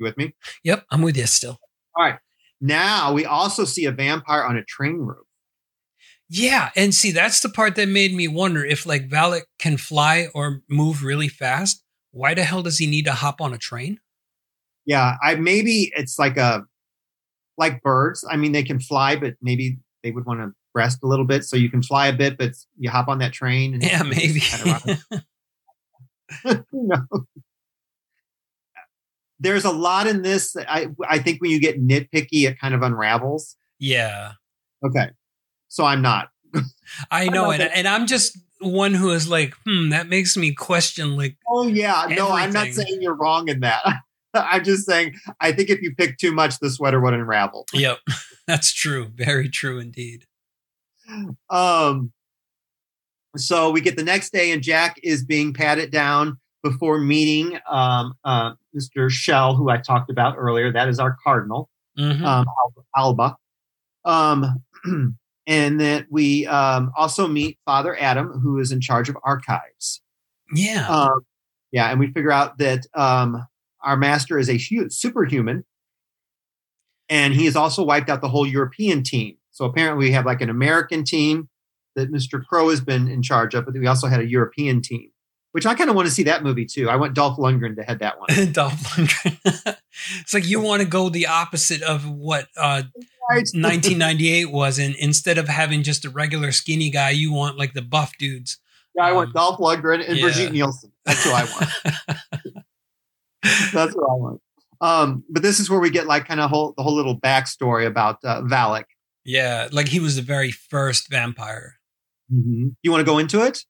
You 0.00 0.04
with 0.04 0.16
me? 0.16 0.34
Yep. 0.64 0.86
I'm 0.90 1.02
with 1.02 1.16
you 1.16 1.26
still. 1.26 1.60
All 1.94 2.04
right. 2.04 2.18
Now 2.60 3.12
we 3.12 3.24
also 3.24 3.64
see 3.64 3.84
a 3.84 3.92
vampire 3.92 4.42
on 4.42 4.56
a 4.56 4.64
train 4.64 4.96
roof. 4.98 5.26
Yeah. 6.28 6.70
And 6.76 6.94
see, 6.94 7.10
that's 7.12 7.40
the 7.40 7.48
part 7.48 7.76
that 7.76 7.88
made 7.88 8.14
me 8.14 8.28
wonder 8.28 8.64
if 8.64 8.86
like 8.86 9.08
Valek 9.08 9.42
can 9.58 9.76
fly 9.76 10.28
or 10.34 10.62
move 10.68 11.02
really 11.02 11.28
fast. 11.28 11.82
Why 12.12 12.34
the 12.34 12.44
hell 12.44 12.62
does 12.62 12.78
he 12.78 12.86
need 12.86 13.04
to 13.04 13.12
hop 13.12 13.40
on 13.40 13.52
a 13.52 13.58
train? 13.58 13.98
Yeah, 14.86 15.16
I 15.22 15.36
maybe 15.36 15.92
it's 15.94 16.18
like 16.18 16.36
a 16.36 16.64
like 17.58 17.82
birds. 17.82 18.24
I 18.28 18.36
mean, 18.36 18.52
they 18.52 18.62
can 18.62 18.80
fly, 18.80 19.16
but 19.16 19.34
maybe 19.42 19.78
they 20.02 20.10
would 20.10 20.24
want 20.24 20.40
to 20.40 20.52
rest 20.74 21.00
a 21.02 21.06
little 21.06 21.26
bit, 21.26 21.44
so 21.44 21.56
you 21.56 21.68
can 21.70 21.82
fly 21.82 22.08
a 22.08 22.12
bit, 22.12 22.38
but 22.38 22.52
you 22.78 22.90
hop 22.90 23.08
on 23.08 23.18
that 23.18 23.32
train. 23.32 23.74
And 23.74 23.82
Yeah, 23.82 24.02
maybe. 24.04 24.40
No. 26.72 27.06
There's 29.40 29.64
a 29.64 29.70
lot 29.70 30.06
in 30.06 30.22
this. 30.22 30.52
That 30.52 30.70
I 30.70 30.88
I 31.08 31.18
think 31.18 31.40
when 31.40 31.50
you 31.50 31.60
get 31.60 31.82
nitpicky, 31.82 32.48
it 32.48 32.58
kind 32.58 32.74
of 32.74 32.82
unravels. 32.82 33.56
yeah. 33.78 34.32
Okay, 34.84 35.10
so 35.68 35.84
I'm 35.84 36.00
not. 36.02 36.28
I 37.10 37.26
know. 37.28 37.44
know 37.44 37.50
And, 37.50 37.62
and 37.62 37.88
I'm 37.88 38.06
just 38.06 38.38
one 38.60 38.94
who 38.94 39.10
is 39.10 39.28
like, 39.28 39.54
hmm, 39.66 39.90
that 39.90 40.08
makes 40.08 40.36
me 40.36 40.54
question 40.54 41.16
like, 41.16 41.36
Oh 41.48 41.66
yeah, 41.66 42.06
no, 42.10 42.30
I'm 42.30 42.52
not 42.52 42.68
saying 42.68 42.98
you're 43.00 43.14
wrong 43.14 43.48
in 43.48 43.60
that. 43.60 43.82
I'm 44.34 44.62
just 44.62 44.86
saying. 44.86 45.16
I 45.40 45.52
think 45.52 45.70
if 45.70 45.82
you 45.82 45.94
pick 45.94 46.18
too 46.18 46.32
much, 46.32 46.58
the 46.60 46.70
sweater 46.70 47.00
would 47.00 47.14
unravel. 47.14 47.66
Yep, 47.72 47.98
that's 48.46 48.72
true. 48.72 49.10
Very 49.14 49.48
true 49.48 49.78
indeed. 49.80 50.26
Um, 51.48 52.12
so 53.36 53.70
we 53.70 53.80
get 53.80 53.96
the 53.96 54.04
next 54.04 54.32
day, 54.32 54.52
and 54.52 54.62
Jack 54.62 55.00
is 55.02 55.24
being 55.24 55.52
patted 55.52 55.90
down 55.90 56.38
before 56.62 56.98
meeting 56.98 57.58
um, 57.68 58.14
uh, 58.24 58.52
Mr. 58.76 59.10
Schell, 59.10 59.54
who 59.56 59.70
I 59.70 59.78
talked 59.78 60.10
about 60.10 60.36
earlier. 60.38 60.72
That 60.72 60.88
is 60.88 60.98
our 60.98 61.16
cardinal, 61.24 61.68
Mhm. 61.98 62.22
um, 62.24 62.46
Alba. 62.96 63.36
Um, 64.04 64.62
and 65.46 65.80
then 65.80 66.06
we 66.10 66.46
um, 66.46 66.92
also 66.96 67.26
meet 67.26 67.58
Father 67.64 67.96
Adam, 68.00 68.40
who 68.40 68.58
is 68.58 68.72
in 68.72 68.80
charge 68.80 69.08
of 69.08 69.16
archives. 69.24 70.02
yeah. 70.54 70.86
Um, 70.88 71.20
yeah, 71.72 71.90
and 71.90 72.00
we 72.00 72.08
figure 72.08 72.32
out 72.32 72.58
that 72.58 72.84
um, 72.94 73.46
our 73.82 73.96
master 73.96 74.38
is 74.38 74.48
a 74.50 74.58
hu- 74.58 74.90
superhuman, 74.90 75.64
and 77.08 77.32
he 77.34 77.44
has 77.44 77.56
also 77.56 77.84
wiped 77.84 78.08
out 78.08 78.20
the 78.20 78.28
whole 78.28 78.46
European 78.46 79.02
team. 79.02 79.36
So 79.50 79.64
apparently, 79.64 80.06
we 80.06 80.12
have 80.12 80.26
like 80.26 80.40
an 80.40 80.50
American 80.50 81.04
team 81.04 81.48
that 81.96 82.10
Mr. 82.10 82.44
Crow 82.44 82.70
has 82.70 82.80
been 82.80 83.08
in 83.08 83.22
charge 83.22 83.54
of, 83.54 83.64
but 83.66 83.74
we 83.74 83.86
also 83.86 84.06
had 84.08 84.20
a 84.20 84.26
European 84.28 84.80
team, 84.80 85.10
which 85.52 85.66
I 85.66 85.74
kind 85.74 85.90
of 85.90 85.96
want 85.96 86.06
to 86.06 86.14
see 86.14 86.22
that 86.24 86.42
movie 86.42 86.64
too. 86.64 86.88
I 86.88 86.96
want 86.96 87.14
Dolph 87.14 87.38
Lundgren 87.38 87.76
to 87.76 87.82
head 87.82 87.98
that 88.00 88.18
one. 88.20 88.52
Dolph 88.52 88.74
Lundgren. 88.94 89.76
it's 90.20 90.34
like 90.34 90.46
you 90.46 90.60
want 90.60 90.82
to 90.82 90.88
go 90.88 91.08
the 91.08 91.26
opposite 91.26 91.82
of 91.82 92.08
what 92.08 92.48
uh, 92.56 92.82
1998 93.30 94.44
was, 94.50 94.78
and 94.78 94.94
instead 94.96 95.38
of 95.38 95.48
having 95.48 95.82
just 95.82 96.04
a 96.04 96.10
regular 96.10 96.52
skinny 96.52 96.90
guy, 96.90 97.10
you 97.10 97.32
want 97.32 97.58
like 97.58 97.74
the 97.74 97.82
buff 97.82 98.12
dudes. 98.18 98.58
Yeah, 98.94 99.04
I 99.04 99.12
want 99.12 99.34
Dolph 99.34 99.58
Lundgren 99.58 100.06
and 100.06 100.16
yeah. 100.16 100.24
Brigitte 100.24 100.52
Nielsen. 100.52 100.92
That's 101.04 101.24
who 101.24 101.30
I 101.30 101.44
want. 101.44 101.70
That's 103.72 103.94
what 103.94 104.10
I 104.10 104.14
want. 104.14 104.40
Um, 104.80 105.24
but 105.28 105.42
this 105.42 105.60
is 105.60 105.68
where 105.68 105.78
we 105.78 105.90
get 105.90 106.06
like 106.06 106.26
kind 106.26 106.40
of 106.40 106.50
whole 106.50 106.74
the 106.76 106.82
whole 106.82 106.94
little 106.94 107.18
backstory 107.18 107.86
about 107.86 108.18
uh, 108.24 108.42
Valek. 108.42 108.84
Yeah, 109.24 109.68
like 109.72 109.88
he 109.88 110.00
was 110.00 110.16
the 110.16 110.22
very 110.22 110.50
first 110.50 111.10
vampire. 111.10 111.76
Mm-hmm. 112.32 112.68
You 112.82 112.90
want 112.90 113.00
to 113.00 113.04
go 113.04 113.18
into 113.18 113.44
it? 113.44 113.64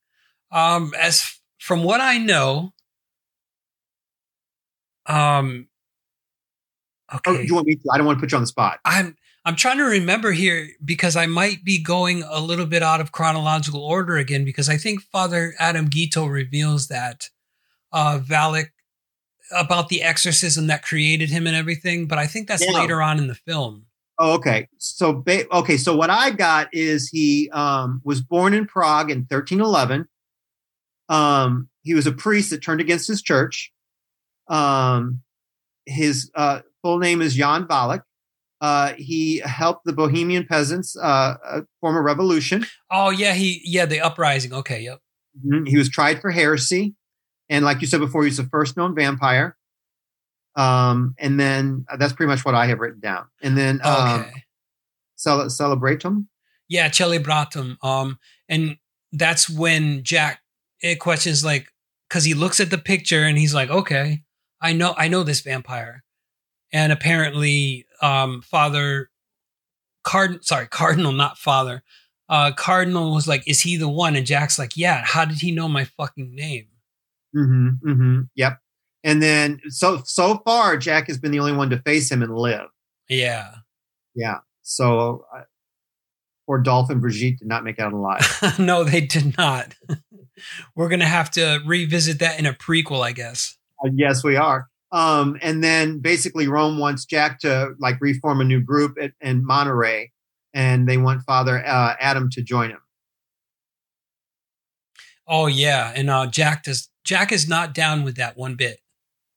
Um, 0.53 0.93
as 0.99 1.40
from 1.61 1.85
what 1.85 2.01
I 2.01 2.19
know, 2.19 2.73
um, 5.07 5.69
okay, 7.15 7.37
do 7.37 7.45
you 7.45 7.55
want 7.55 7.67
me 7.67 7.77
to? 7.77 7.91
I 7.93 7.99
don't 7.99 8.07
want 8.07 8.19
to 8.19 8.21
put 8.21 8.33
you 8.33 8.37
on 8.37 8.43
the 8.43 8.49
spot. 8.49 8.81
I'm 8.85 9.17
I'm 9.45 9.57
trying 9.57 9.79
to 9.79 9.85
remember 9.85 10.33
here 10.33 10.69
because 10.85 11.17
I 11.17 11.27
might 11.27 11.63
be 11.63 11.83
going 11.83 12.23
a 12.23 12.41
little 12.41 12.67
bit 12.67 12.83
out 12.83 13.01
of 13.01 13.13
chronological 13.13 13.83
order 13.83 14.17
again 14.17 14.45
because 14.45 14.69
I 14.69 14.79
think 14.79 15.03
Father 15.03 15.55
Adam 15.59 15.89
Guiteau 15.89 16.27
reveals 16.27 16.89
that 16.89 17.29
uh 17.93 18.19
Valek 18.19 18.71
about 19.53 19.89
the 19.89 20.03
exorcism 20.03 20.67
that 20.69 20.83
created 20.83 21.29
him 21.29 21.47
and 21.47 21.57
everything, 21.57 22.07
but 22.07 22.19
I 22.19 22.27
think 22.27 22.49
that's 22.49 22.63
Yeah. 22.63 22.81
later 22.81 23.03
on 23.03 23.19
in 23.19 23.27
the 23.27 23.35
film. 23.35 23.87
Oh, 24.19 24.35
okay. 24.35 24.69
So, 24.77 25.15
ba- 25.15 25.51
okay. 25.51 25.77
So 25.79 25.97
what 25.97 26.11
I 26.11 26.31
got 26.31 26.69
is 26.73 27.09
he 27.09 27.51
um, 27.51 28.01
was 28.05 28.21
born 28.21 28.53
in 28.53 28.67
Prague 28.67 29.11
in 29.11 29.21
1311. 29.21 30.07
Um, 31.11 31.69
he 31.83 31.93
was 31.93 32.07
a 32.07 32.13
priest 32.13 32.49
that 32.51 32.63
turned 32.63 32.81
against 32.81 33.07
his 33.09 33.21
church. 33.21 33.71
Um, 34.49 35.21
his 35.85 36.31
uh, 36.35 36.61
full 36.83 36.99
name 36.99 37.21
is 37.21 37.35
Jan 37.35 37.67
Valek. 37.67 38.03
Uh, 38.61 38.93
he 38.97 39.39
helped 39.39 39.85
the 39.85 39.93
Bohemian 39.93 40.47
peasants 40.47 40.97
uh, 40.97 41.35
uh, 41.45 41.61
form 41.81 41.97
a 41.97 42.01
revolution. 42.01 42.65
Oh 42.91 43.11
yeah, 43.11 43.35
he 43.35 43.61
yeah, 43.65 43.87
the 43.87 44.01
uprising. 44.01 44.53
Okay, 44.55 44.81
yep. 44.83 45.01
Mhm. 45.47 45.67
He 45.69 45.77
was 45.77 45.89
tried 45.89 46.21
for 46.21 46.31
heresy, 46.31 46.95
and 47.49 47.65
like 47.65 47.81
you 47.81 47.87
said 47.87 48.01
before, 48.01 48.25
he's 48.25 48.37
the 48.37 48.45
first 48.45 48.77
known 48.77 48.95
vampire. 48.95 49.57
Um, 50.57 51.15
and 51.19 51.39
then 51.41 51.87
uh, 51.91 51.97
that's 51.97 52.13
pretty 52.13 52.29
much 52.29 52.45
what 52.45 52.55
I 52.55 52.67
have 52.67 52.81
written 52.81 53.01
down. 53.01 53.27
And 53.43 53.57
then 53.57 53.81
um, 53.85 54.21
Okay. 54.21 54.45
cel- 55.17 55.47
celebratum. 55.47 56.27
Yeah, 56.69 56.89
celebratum. 56.89 57.77
Um, 57.83 58.19
and 58.49 58.77
that's 59.13 59.49
when 59.49 60.03
Jack 60.03 60.40
questions 60.99 61.45
like 61.45 61.73
because 62.09 62.25
he 62.25 62.35
looks 62.35 62.61
at 62.61 62.71
the 62.71 62.79
picture 62.79 63.25
and 63.25 63.39
he's 63.39 63.55
like, 63.55 63.71
okay, 63.71 64.23
I 64.61 64.73
know, 64.73 64.95
I 64.97 65.09
know 65.09 65.23
this 65.23 65.41
vampire, 65.41 66.03
and 66.73 66.93
apparently, 66.93 67.87
um, 68.03 68.43
Father 68.43 69.11
Card, 70.03 70.45
sorry, 70.45 70.67
Cardinal, 70.67 71.13
not 71.13 71.39
Father. 71.39 71.83
Uh, 72.29 72.53
Cardinal 72.53 73.13
was 73.13 73.27
like, 73.27 73.47
is 73.47 73.61
he 73.63 73.77
the 73.77 73.89
one? 73.89 74.15
And 74.15 74.27
Jack's 74.27 74.59
like, 74.59 74.77
yeah. 74.77 75.03
How 75.05 75.25
did 75.25 75.39
he 75.39 75.51
know 75.51 75.69
my 75.69 75.85
fucking 75.85 76.35
name? 76.35 76.69
Mm-hmm, 77.37 77.91
mm-hmm. 77.91 78.21
Yep. 78.37 78.59
And 79.03 79.23
then 79.23 79.61
so 79.69 80.03
so 80.05 80.39
far, 80.45 80.77
Jack 80.77 81.09
has 81.09 81.19
been 81.19 81.33
the 81.33 81.41
only 81.41 81.55
one 81.55 81.71
to 81.71 81.81
face 81.83 82.11
him 82.11 82.23
and 82.23 82.37
live. 82.37 82.69
Yeah. 83.09 83.51
Yeah. 84.15 84.39
So 84.63 85.25
uh, 85.35 85.43
poor 86.47 86.59
Dolph 86.59 86.91
and 86.91 87.01
Brigitte 87.01 87.39
did 87.39 87.49
not 87.49 87.65
make 87.65 87.79
it 87.79 87.83
out 87.83 87.93
alive. 87.93 88.59
no, 88.59 88.85
they 88.85 89.01
did 89.01 89.37
not. 89.37 89.75
We're 90.75 90.89
gonna 90.89 91.07
have 91.07 91.31
to 91.33 91.61
revisit 91.65 92.19
that 92.21 92.39
in 92.39 92.47
a 92.47 92.53
prequel, 92.53 93.03
I 93.03 93.13
guess. 93.13 93.57
Yes, 93.95 94.23
we 94.23 94.37
are. 94.37 94.69
Um, 94.93 95.39
and 95.41 95.63
then 95.63 96.01
basically 96.01 96.49
Rome 96.49 96.79
wants 96.79 97.05
Jack 97.05 97.39
to 97.41 97.75
like 97.79 98.01
reform 98.01 98.41
a 98.41 98.45
new 98.45 98.61
group 98.61 98.97
at, 99.01 99.13
in 99.21 99.45
Monterey, 99.45 100.11
and 100.53 100.89
they 100.89 100.99
want 100.99 101.23
Father 101.23 101.65
uh, 101.65 101.95
Adam 102.01 102.29
to 102.31 102.43
join 102.43 102.71
him. 102.71 102.81
Oh 105.27 105.47
yeah, 105.47 105.93
and 105.95 106.11
uh, 106.11 106.27
Jack 106.27 106.65
does. 106.65 106.91
Jack 107.05 107.33
is 107.33 107.49
not 107.49 107.73
down 107.73 108.05
with 108.05 108.17
that 108.17 108.37
one 108.37 108.57
bit. 108.57 108.81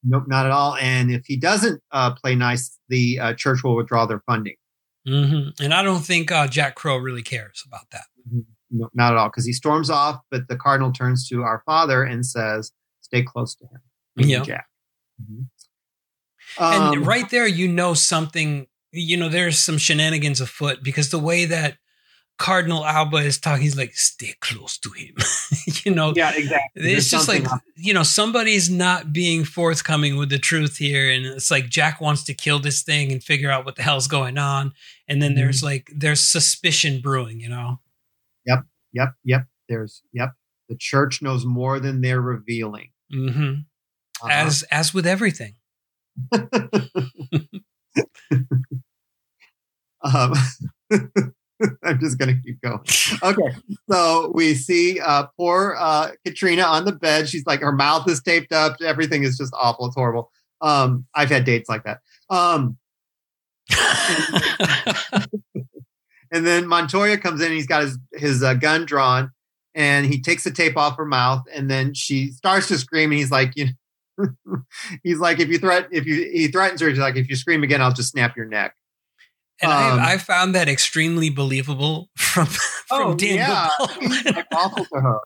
Nope, 0.03 0.25
not 0.27 0.45
at 0.45 0.51
all. 0.51 0.75
And 0.75 1.11
if 1.11 1.25
he 1.25 1.37
doesn't 1.37 1.81
uh, 1.91 2.13
play 2.13 2.35
nice, 2.35 2.77
the 2.89 3.19
uh, 3.19 3.33
church 3.33 3.63
will 3.63 3.75
withdraw 3.75 4.05
their 4.05 4.21
funding. 4.25 4.55
hmm 5.07 5.49
And 5.61 5.73
I 5.73 5.81
don't 5.81 6.05
think 6.05 6.31
uh, 6.31 6.47
Jack 6.47 6.75
Crow 6.75 6.97
really 6.97 7.21
cares 7.21 7.63
about 7.65 7.89
that. 7.91 8.05
No, 8.75 8.89
not 8.93 9.13
at 9.13 9.17
all, 9.17 9.29
because 9.29 9.45
he 9.45 9.53
storms 9.53 9.89
off. 9.89 10.19
But 10.31 10.47
the 10.49 10.57
cardinal 10.57 10.91
turns 10.91 11.27
to 11.29 11.43
our 11.43 11.61
father 11.65 12.03
and 12.03 12.25
says, 12.25 12.71
"Stay 13.01 13.21
close 13.21 13.55
to 13.55 13.65
him." 13.65 13.81
Yeah. 14.29 14.41
Jack. 14.43 14.65
Mhm. 15.21 15.47
and 16.59 16.97
Um, 16.99 17.03
right 17.03 17.29
there, 17.29 17.47
you 17.47 17.67
know 17.67 17.93
something. 17.93 18.67
You 18.91 19.17
know, 19.17 19.29
there's 19.29 19.59
some 19.59 19.77
shenanigans 19.77 20.41
afoot 20.41 20.83
because 20.83 21.09
the 21.09 21.19
way 21.19 21.45
that 21.45 21.77
Cardinal 22.39 22.83
Alba 22.85 23.17
is 23.17 23.39
talking, 23.39 23.61
he's 23.63 23.77
like, 23.77 23.95
"Stay 23.95 24.33
close 24.39 24.77
to 24.79 24.89
him." 24.91 25.15
you 25.85 25.93
know, 25.93 26.13
Yeah, 26.15 26.31
exactly. 26.35 26.81
It's 26.81 26.85
There's 26.85 27.09
just 27.09 27.27
like 27.27 27.51
up. 27.51 27.61
you 27.75 27.93
know 27.93 28.03
somebody's 28.03 28.69
not 28.69 29.13
being 29.13 29.45
forthcoming 29.45 30.17
with 30.17 30.29
the 30.29 30.39
truth 30.39 30.77
here, 30.77 31.09
and 31.11 31.25
it's 31.25 31.51
like 31.51 31.69
Jack 31.69 32.01
wants 32.01 32.23
to 32.23 32.33
kill 32.33 32.59
this 32.59 32.81
thing 32.83 33.11
and 33.11 33.23
figure 33.23 33.51
out 33.51 33.65
what 33.65 33.75
the 33.75 33.83
hell's 33.83 34.07
going 34.07 34.37
on, 34.39 34.73
and 35.07 35.21
then 35.21 35.35
there's 35.35 35.57
Mm-hmm. 35.57 35.65
like 35.67 35.91
there's 35.95 36.21
suspicion 36.27 37.01
brewing. 37.01 37.39
You 37.39 37.49
know. 37.49 37.79
Yep, 38.45 38.63
yep, 38.93 39.13
yep. 39.23 39.45
There's 39.69 40.01
yep. 40.11 40.33
The 40.69 40.75
church 40.77 41.21
knows 41.21 41.45
more 41.45 41.79
than 41.79 42.01
they're 42.01 42.21
revealing. 42.21 42.89
hmm 43.11 43.53
Uh-huh. 44.21 44.29
As 44.29 44.63
as 44.71 44.93
with 44.93 45.05
everything. 45.05 45.55
um, 50.03 50.33
I'm 51.83 51.99
just 51.99 52.17
gonna 52.17 52.39
keep 52.43 52.61
going. 52.61 52.79
Okay, 53.23 53.55
so 53.89 54.31
we 54.33 54.53
see 54.53 54.99
uh, 54.99 55.27
poor 55.37 55.75
uh, 55.79 56.11
Katrina 56.25 56.63
on 56.63 56.85
the 56.85 56.91
bed. 56.91 57.29
She's 57.29 57.45
like 57.45 57.61
her 57.61 57.71
mouth 57.71 58.07
is 58.09 58.21
taped 58.21 58.51
up. 58.51 58.77
Everything 58.81 59.23
is 59.23 59.37
just 59.37 59.53
awful. 59.57 59.85
It's 59.87 59.95
horrible. 59.95 60.31
Um, 60.61 61.05
I've 61.15 61.29
had 61.29 61.45
dates 61.45 61.69
like 61.69 61.83
that. 61.85 61.99
Um, 62.29 62.77
and 66.33 66.45
then 66.45 66.67
Montoya 66.67 67.17
comes 67.17 67.41
in. 67.41 67.51
He's 67.51 67.67
got 67.67 67.83
his 67.83 67.99
his 68.11 68.43
uh, 68.43 68.55
gun 68.55 68.85
drawn, 68.85 69.31
and 69.75 70.05
he 70.05 70.19
takes 70.19 70.43
the 70.43 70.51
tape 70.51 70.75
off 70.75 70.97
her 70.97 71.05
mouth. 71.05 71.43
And 71.53 71.69
then 71.69 71.93
she 71.93 72.31
starts 72.31 72.67
to 72.69 72.79
scream. 72.79 73.11
And 73.11 73.19
he's 73.19 73.31
like, 73.31 73.53
you 73.55 73.67
know, 74.17 74.63
he's 75.03 75.19
like, 75.19 75.39
if 75.39 75.47
you 75.47 75.59
threat, 75.59 75.87
if 75.91 76.07
you 76.07 76.29
he 76.33 76.47
threatens 76.47 76.81
her, 76.81 76.89
he's 76.89 76.97
like, 76.97 77.15
if 77.15 77.29
you 77.29 77.35
scream 77.35 77.63
again, 77.63 77.81
I'll 77.81 77.93
just 77.93 78.09
snap 78.09 78.35
your 78.35 78.47
neck. 78.47 78.75
And 79.61 79.71
Um, 79.71 79.99
I, 79.99 80.13
I 80.13 80.17
found 80.17 80.55
that 80.55 80.67
extremely 80.67 81.29
believable 81.29 82.09
from 82.17 82.47
from 82.47 82.67
Oh, 82.91 83.15
Dan 83.15 83.35
yeah. 83.35 83.69
Awful 84.53 84.85
to 84.85 84.99
her. 85.01 85.19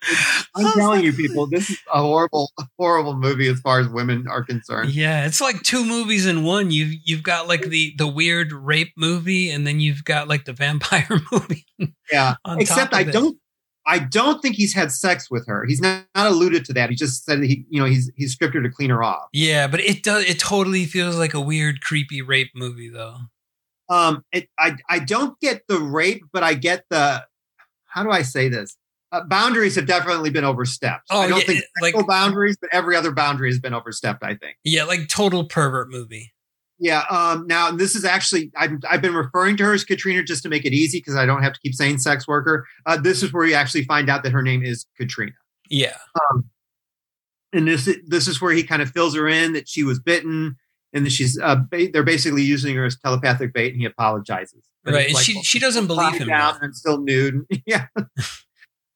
I'm 0.56 0.74
telling 0.74 1.04
you, 1.04 1.14
people, 1.14 1.48
this 1.48 1.70
is 1.70 1.80
a 1.94 2.02
horrible, 2.02 2.52
horrible 2.78 3.16
movie 3.18 3.48
as 3.48 3.60
far 3.62 3.80
as 3.80 3.88
women 3.90 4.26
are 4.30 4.44
concerned. 4.44 4.92
Yeah, 4.92 5.26
it's 5.26 5.42
like 5.42 5.62
two 5.64 5.84
movies 5.86 6.26
in 6.26 6.44
one. 6.44 6.72
You've 6.72 6.94
you've 7.04 7.24
got 7.24 7.48
like 7.48 7.64
the 7.70 7.94
the 7.98 8.08
weird 8.08 8.52
rape 8.54 8.94
movie, 8.98 9.50
and 9.50 9.66
then 9.66 9.80
you've 9.80 10.04
got 10.04 10.28
like 10.28 10.46
the 10.46 10.54
vampire 10.54 11.08
movie. 11.32 11.66
Yeah. 12.12 12.36
Except 12.58 12.94
I 12.94 13.02
it. 13.02 13.12
don't, 13.12 13.38
I 13.86 14.00
don't 14.00 14.42
think 14.42 14.56
he's 14.56 14.74
had 14.74 14.92
sex 14.92 15.30
with 15.32 15.48
her. 15.48 15.66
He's 15.66 15.82
not, 15.82 16.06
not 16.16 16.28
alluded 16.28 16.64
to 16.66 16.74
that. 16.74 16.90
He 16.90 16.96
just 16.96 17.26
said 17.26 17.42
he, 17.44 17.66
you 17.70 17.80
know, 17.82 17.86
he's 17.88 18.12
he's 18.16 18.34
stripped 18.34 18.54
her 18.56 18.62
to 18.62 18.70
clean 18.70 18.90
her 18.92 19.02
off. 19.04 19.28
Yeah, 19.34 19.68
but 19.68 19.80
it 19.80 20.04
does. 20.04 20.26
It 20.26 20.40
totally 20.40 20.86
feels 20.86 21.16
like 21.18 21.34
a 21.34 21.42
weird, 21.42 21.82
creepy 21.82 22.22
rape 22.22 22.52
movie, 22.56 22.90
though. 22.90 23.18
Um, 23.90 24.24
it, 24.32 24.50
I 24.60 24.76
I 24.90 25.00
don't 25.00 25.40
get 25.40 25.64
the 25.68 25.80
rape, 25.80 26.24
but 26.32 26.44
I 26.44 26.54
get 26.54 26.86
the. 26.90 27.26
How 27.86 28.04
do 28.04 28.12
I 28.12 28.22
say 28.22 28.50
this? 28.50 28.78
uh, 29.12 29.24
boundaries 29.24 29.76
have 29.76 29.86
definitely 29.86 30.30
been 30.30 30.44
overstepped. 30.44 31.08
Oh, 31.10 31.20
I 31.20 31.28
don't 31.28 31.40
yeah, 31.40 31.46
think 31.46 31.64
like- 31.82 32.08
boundaries, 32.08 32.58
but 32.60 32.70
every 32.74 32.96
other 32.96 33.12
boundary 33.12 33.50
has 33.50 33.60
been 33.60 33.74
overstepped. 33.74 34.24
I 34.24 34.36
think. 34.36 34.58
Yeah, 34.64 34.84
like 34.84 35.08
total 35.08 35.46
pervert 35.46 35.90
movie. 35.90 36.34
Yeah. 36.80 37.06
Um, 37.10 37.48
now 37.48 37.72
this 37.72 37.96
is 37.96 38.06
actually 38.06 38.52
I've 38.56 38.74
I've 38.88 39.02
been 39.02 39.16
referring 39.16 39.58
to 39.58 39.64
her 39.66 39.74
as 39.74 39.84
Katrina 39.84 40.24
just 40.24 40.44
to 40.44 40.50
make 40.50 40.66
it 40.66 40.74
easy 40.74 41.00
because 41.00 41.16
I 41.16 41.26
don't 41.26 41.42
have 41.42 41.54
to 41.54 41.60
keep 41.60 41.74
saying 41.74 41.98
sex 42.00 42.28
worker. 42.28 42.68
Uh, 42.86 42.98
this 42.98 43.24
is 43.24 43.34
where 43.34 43.46
you 43.46 43.56
actually 43.56 43.86
find 43.86 44.10
out 44.10 44.24
that 44.24 44.32
her 44.32 44.44
name 44.44 44.64
is 44.64 44.86
Katrina. 44.96 45.32
Yeah. 45.70 45.98
Um, 46.32 46.46
and 47.52 47.68
this 47.68 47.90
this 48.06 48.28
is 48.28 48.42
where 48.42 48.54
he 48.54 48.64
kind 48.64 48.82
of 48.82 48.92
fills 48.92 49.16
her 49.16 49.28
in 49.28 49.54
that 49.54 49.68
she 49.68 49.84
was 49.84 50.00
bitten 50.00 50.58
and 50.94 51.06
that 51.06 51.12
she's 51.12 51.40
uh, 51.40 51.58
ba- 51.70 51.90
they're 51.92 52.04
basically 52.04 52.44
using 52.44 52.76
her 52.76 52.86
as 52.86 52.98
telepathic 52.98 53.54
bait, 53.54 53.74
and 53.74 53.82
he 53.82 53.86
apologizes. 53.86 54.64
But 54.84 54.94
Right. 54.94 55.06
And 55.08 55.16
like, 55.16 55.26
she 55.26 55.36
well, 55.36 55.44
she 55.44 55.60
doesn't 55.60 55.88
believe 55.88 56.16
him. 56.16 56.28
down 56.28 56.58
and 56.62 56.76
still 56.76 57.00
nude. 57.00 57.46
yeah, 57.66 57.88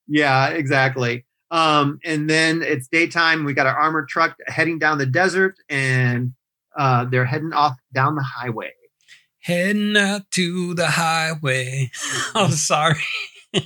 yeah, 0.08 0.50
exactly. 0.50 1.26
Um, 1.52 2.00
and 2.06 2.30
then 2.30 2.62
it's 2.62 2.88
daytime. 2.88 3.44
We 3.44 3.54
got 3.54 3.68
our 3.68 3.78
armored 3.78 4.08
truck 4.08 4.38
heading 4.48 4.80
down 4.80 4.98
the 4.98 5.06
desert, 5.06 5.56
and 5.70 6.34
uh, 6.78 7.06
they're 7.06 7.26
heading 7.26 7.54
off 7.54 7.76
down 7.94 8.16
the 8.16 8.24
highway. 8.24 8.72
Heading 9.40 9.98
out 9.98 10.30
to 10.32 10.74
the 10.76 10.88
highway. 10.88 11.92
I'm 12.36 12.52
sorry. 12.52 13.02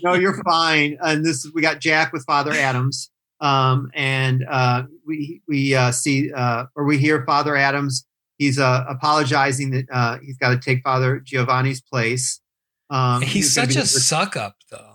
no, 0.04 0.14
you're 0.14 0.42
fine. 0.44 0.98
And 1.02 1.24
this 1.24 1.50
we 1.54 1.62
got 1.62 1.80
Jack 1.80 2.12
with 2.12 2.26
Father 2.26 2.52
Adams. 2.54 3.12
Um, 3.42 3.92
and 3.94 4.46
uh, 4.50 4.84
we 5.06 5.42
we 5.48 5.76
uh, 5.76 5.92
see 5.92 6.32
uh, 6.32 6.66
or 6.76 6.86
we 6.86 6.98
hear 6.98 7.24
Father 7.26 7.56
Adams. 7.56 8.06
He's 8.38 8.60
uh, 8.60 8.84
apologizing 8.90 9.72
that 9.72 9.86
uh, 9.92 10.18
he's 10.24 10.38
got 10.38 10.50
to 10.50 10.58
take 10.58 10.84
Father 10.84 11.20
Giovanni's 11.20 11.82
place. 11.82 12.42
Um, 12.90 13.22
He's 13.22 13.56
gonna 13.56 13.72
such 13.72 13.84
a 13.84 13.86
suck 13.88 14.36
up 14.38 14.58
though. 14.70 14.92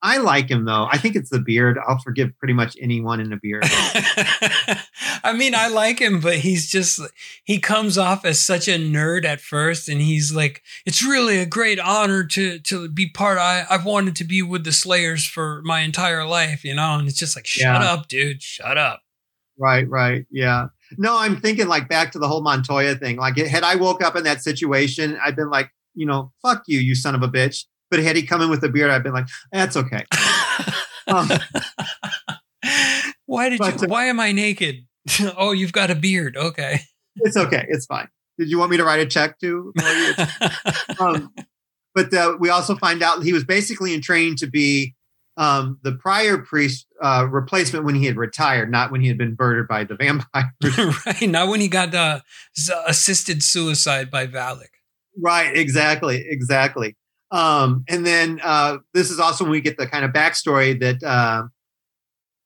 I 0.00 0.18
like 0.18 0.48
him 0.48 0.64
though. 0.64 0.86
I 0.90 0.98
think 0.98 1.16
it's 1.16 1.30
the 1.30 1.40
beard. 1.40 1.78
I'll 1.86 1.98
forgive 1.98 2.36
pretty 2.38 2.54
much 2.54 2.76
anyone 2.80 3.18
in 3.20 3.32
a 3.32 3.36
beard. 3.36 3.64
I 5.24 5.32
mean, 5.36 5.54
I 5.54 5.68
like 5.68 5.98
him, 5.98 6.20
but 6.20 6.36
he's 6.36 6.70
just 6.70 7.00
he 7.44 7.58
comes 7.58 7.98
off 7.98 8.24
as 8.24 8.40
such 8.40 8.68
a 8.68 8.78
nerd 8.78 9.24
at 9.24 9.40
first, 9.40 9.88
and 9.88 10.00
he's 10.00 10.32
like, 10.32 10.62
"It's 10.86 11.02
really 11.04 11.38
a 11.38 11.46
great 11.46 11.80
honor 11.80 12.24
to 12.24 12.60
to 12.60 12.88
be 12.88 13.08
part. 13.08 13.38
I 13.38 13.64
I've 13.68 13.84
wanted 13.84 14.14
to 14.16 14.24
be 14.24 14.40
with 14.42 14.64
the 14.64 14.72
Slayers 14.72 15.26
for 15.26 15.62
my 15.64 15.80
entire 15.80 16.24
life, 16.24 16.64
you 16.64 16.74
know." 16.74 16.96
And 16.98 17.08
it's 17.08 17.18
just 17.18 17.34
like, 17.34 17.46
"Shut 17.46 17.80
Yeah. 17.82 17.92
up, 17.92 18.08
dude! 18.08 18.42
Shut 18.42 18.78
up." 18.78 19.00
right, 19.60 19.88
right, 19.88 20.24
yeah. 20.30 20.68
No, 20.96 21.18
I'm 21.18 21.40
thinking 21.40 21.68
like 21.68 21.88
back 21.88 22.12
to 22.12 22.18
the 22.18 22.28
whole 22.28 22.42
Montoya 22.42 22.94
thing. 22.94 23.16
Like, 23.18 23.36
had 23.36 23.62
I 23.64 23.74
woke 23.74 24.02
up 24.02 24.16
in 24.16 24.24
that 24.24 24.42
situation, 24.42 25.18
I'd 25.22 25.36
been 25.36 25.50
like, 25.50 25.70
you 25.94 26.06
know, 26.06 26.32
fuck 26.40 26.62
you, 26.66 26.78
you 26.78 26.94
son 26.94 27.14
of 27.14 27.22
a 27.22 27.28
bitch. 27.28 27.64
But 27.90 28.00
had 28.00 28.16
he 28.16 28.22
come 28.22 28.40
in 28.42 28.50
with 28.50 28.62
a 28.64 28.68
beard, 28.68 28.90
I'd 28.90 29.02
been 29.02 29.12
like, 29.14 29.28
that's 29.52 29.76
okay. 29.76 30.04
Um, 31.10 31.26
why 33.26 33.48
did 33.48 33.58
But, 33.58 33.80
you? 33.80 33.86
uh, 33.86 33.90
Why 33.90 34.04
am 34.06 34.20
I 34.20 34.32
naked? 34.32 34.86
oh, 35.38 35.52
you've 35.52 35.72
got 35.72 35.90
a 35.90 35.94
beard. 35.94 36.36
Okay. 36.36 36.80
it's 37.16 37.36
okay. 37.36 37.64
It's 37.68 37.86
fine. 37.86 38.08
Did 38.38 38.50
you 38.50 38.58
want 38.58 38.70
me 38.70 38.76
to 38.76 38.84
write 38.84 39.00
a 39.00 39.06
check 39.06 39.38
too? 39.40 39.72
um, 41.00 41.32
but 41.94 42.12
uh, 42.14 42.36
we 42.38 42.50
also 42.50 42.76
find 42.76 43.02
out 43.02 43.22
he 43.22 43.32
was 43.32 43.44
basically 43.44 43.94
in 43.94 44.00
training 44.02 44.36
to 44.36 44.46
be 44.46 44.94
um, 45.36 45.78
the 45.82 45.92
prior 45.92 46.38
priest 46.38 46.86
uh, 47.02 47.26
replacement 47.30 47.84
when 47.84 47.94
he 47.94 48.06
had 48.06 48.16
retired, 48.16 48.70
not 48.70 48.90
when 48.90 49.00
he 49.00 49.08
had 49.08 49.18
been 49.18 49.36
murdered 49.38 49.68
by 49.68 49.84
the 49.84 49.96
vampire. 49.96 50.52
right. 51.06 51.28
Not 51.28 51.48
when 51.48 51.60
he 51.60 51.68
got 51.68 51.94
uh, 51.94 52.20
assisted 52.86 53.42
suicide 53.42 54.10
by 54.10 54.26
Valek. 54.26 54.74
right. 55.20 55.56
Exactly. 55.56 56.24
Exactly. 56.28 56.96
Um, 57.30 57.84
and 57.88 58.06
then 58.06 58.40
uh, 58.42 58.78
this 58.94 59.10
is 59.10 59.20
also 59.20 59.44
when 59.44 59.50
we 59.50 59.60
get 59.60 59.76
the 59.76 59.86
kind 59.86 60.04
of 60.04 60.12
backstory 60.12 60.78
that 60.80 61.02
uh, 61.02 61.44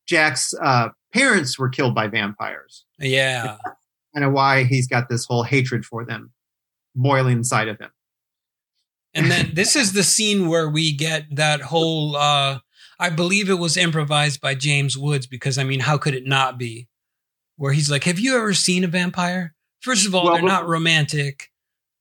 Jack's 0.07 0.53
uh, 0.61 0.89
parents 1.13 1.59
were 1.59 1.69
killed 1.69 1.95
by 1.95 2.09
vampires. 2.09 2.85
Yeah. 2.99 3.59
Kind 4.15 4.27
of 4.27 4.33
why 4.33 4.65
he's 4.65 4.87
got 4.89 5.09
this 5.09 5.25
whole 5.25 5.43
hatred 5.43 5.87
for 5.87 6.05
them 6.05 6.33
boiling 6.95 7.39
inside 7.39 7.69
of 7.69 7.79
him. 7.79 7.91
And 9.15 9.31
then 9.31 9.51
this 9.55 9.77
is 9.77 9.93
the 9.93 10.03
scene 10.03 10.49
where 10.49 10.69
we 10.69 10.95
get 10.95 11.37
that 11.37 11.61
whole 11.61 12.17
uh 12.17 12.59
I 13.03 13.11
believe 13.11 13.51
it 13.51 13.59
was 13.59 13.77
improvised 13.77 14.41
by 14.41 14.55
James 14.55 14.97
Woods 14.97 15.27
because 15.27 15.59
I 15.59 15.65
mean 15.65 15.81
how 15.81 15.99
could 15.99 16.15
it 16.15 16.27
not 16.27 16.57
be? 16.57 16.89
Where 17.57 17.73
he's 17.73 17.91
like, 17.91 18.05
"Have 18.05 18.19
you 18.19 18.37
ever 18.37 18.55
seen 18.55 18.85
a 18.85 18.89
vampire?" 18.89 19.55
First 19.81 20.07
of 20.07 20.15
all, 20.15 20.25
Well, 20.25 20.35
they're 20.35 20.43
not 20.43 20.69
romantic. 20.69 21.51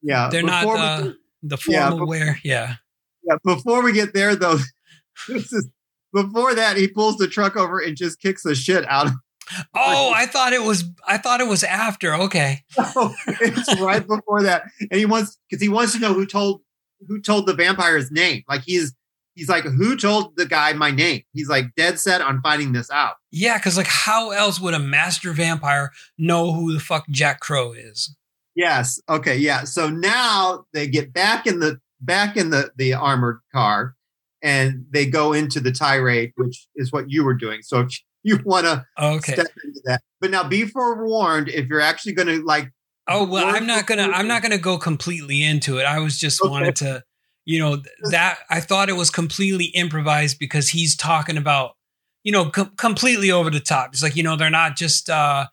Yeah. 0.03 0.29
They're 0.31 0.43
not 0.43 0.65
uh, 0.65 1.13
the 1.41 1.57
formal 1.57 1.99
bef- 1.99 2.07
wear. 2.07 2.39
Yeah. 2.43 2.75
Yeah, 3.23 3.37
before 3.43 3.83
we 3.83 3.91
get 3.91 4.13
there 4.13 4.35
though, 4.35 4.57
this 5.27 5.51
is 5.51 5.67
before 6.13 6.53
that 6.53 6.77
he 6.77 6.87
pulls 6.87 7.17
the 7.17 7.27
truck 7.27 7.55
over 7.55 7.79
and 7.79 7.97
just 7.97 8.21
kicks 8.21 8.43
the 8.43 8.53
shit 8.53 8.87
out 8.87 9.07
of 9.07 9.13
Oh, 9.75 10.13
I 10.15 10.27
thought 10.27 10.53
it 10.53 10.61
was 10.61 10.83
I 11.07 11.17
thought 11.17 11.41
it 11.41 11.47
was 11.47 11.63
after. 11.63 12.13
Okay. 12.13 12.63
it's 12.77 13.81
right 13.81 14.05
before 14.05 14.43
that. 14.43 14.63
And 14.79 14.99
he 14.99 15.05
wants 15.05 15.39
because 15.49 15.61
he 15.61 15.69
wants 15.69 15.93
to 15.93 15.99
know 15.99 16.13
who 16.13 16.25
told 16.25 16.61
who 17.07 17.19
told 17.19 17.47
the 17.47 17.53
vampire's 17.53 18.11
name. 18.11 18.43
Like 18.47 18.61
he's 18.61 18.93
he's 19.35 19.49
like, 19.49 19.63
who 19.63 19.95
told 19.95 20.35
the 20.37 20.45
guy 20.45 20.73
my 20.73 20.91
name? 20.91 21.21
He's 21.33 21.49
like 21.49 21.73
dead 21.75 21.99
set 21.99 22.21
on 22.21 22.41
finding 22.41 22.71
this 22.73 22.89
out. 22.91 23.15
Yeah, 23.31 23.57
because 23.57 23.77
like 23.77 23.87
how 23.87 24.31
else 24.31 24.59
would 24.59 24.73
a 24.73 24.79
master 24.79 25.31
vampire 25.33 25.91
know 26.17 26.51
who 26.53 26.73
the 26.73 26.79
fuck 26.79 27.05
Jack 27.09 27.39
Crow 27.39 27.71
is? 27.73 28.15
Yes. 28.55 28.99
Okay. 29.09 29.37
Yeah. 29.37 29.63
So 29.63 29.89
now 29.89 30.65
they 30.73 30.87
get 30.87 31.13
back 31.13 31.47
in 31.47 31.59
the 31.59 31.79
back 32.01 32.35
in 32.37 32.49
the 32.49 32.71
the 32.75 32.93
armored 32.93 33.39
car, 33.53 33.95
and 34.41 34.85
they 34.91 35.05
go 35.05 35.31
into 35.33 35.59
the 35.59 35.71
tirade, 35.71 36.33
which 36.35 36.67
is 36.75 36.91
what 36.91 37.09
you 37.09 37.23
were 37.23 37.33
doing. 37.35 37.61
So 37.61 37.81
if 37.81 37.99
you 38.23 38.39
want 38.45 38.65
to 38.65 38.85
Okay. 38.99 39.33
step 39.33 39.47
into 39.63 39.81
that, 39.85 40.01
but 40.19 40.29
now 40.31 40.43
be 40.47 40.65
forewarned 40.65 41.47
if 41.49 41.67
you're 41.67 41.79
actually 41.81 42.13
going 42.13 42.27
to 42.27 42.43
like 42.45 42.71
Oh 43.07 43.25
well, 43.25 43.45
I'm 43.47 43.65
not 43.65 43.87
gonna. 43.87 44.03
I'm 44.03 44.27
not 44.27 44.43
gonna 44.43 44.59
go 44.59 44.77
completely 44.77 45.43
into 45.43 45.79
it. 45.79 45.83
I 45.85 45.97
was 45.99 46.19
just 46.19 46.39
Okay. 46.41 46.49
wanted 46.51 46.75
to, 46.77 47.03
you 47.45 47.59
know, 47.59 47.81
that 48.09 48.39
I 48.49 48.59
thought 48.59 48.89
it 48.89 48.95
was 48.95 49.09
completely 49.09 49.65
improvised 49.65 50.39
because 50.39 50.69
he's 50.69 50.95
talking 50.95 51.37
about, 51.37 51.75
you 52.23 52.31
know, 52.31 52.49
com- 52.49 52.73
completely 52.77 53.31
over 53.31 53.49
the 53.49 53.59
top. 53.59 53.89
It's 53.93 54.03
like 54.03 54.15
you 54.15 54.23
know 54.23 54.35
they're 54.35 54.49
not 54.49 54.75
just 54.75 55.09
uh 55.09 55.47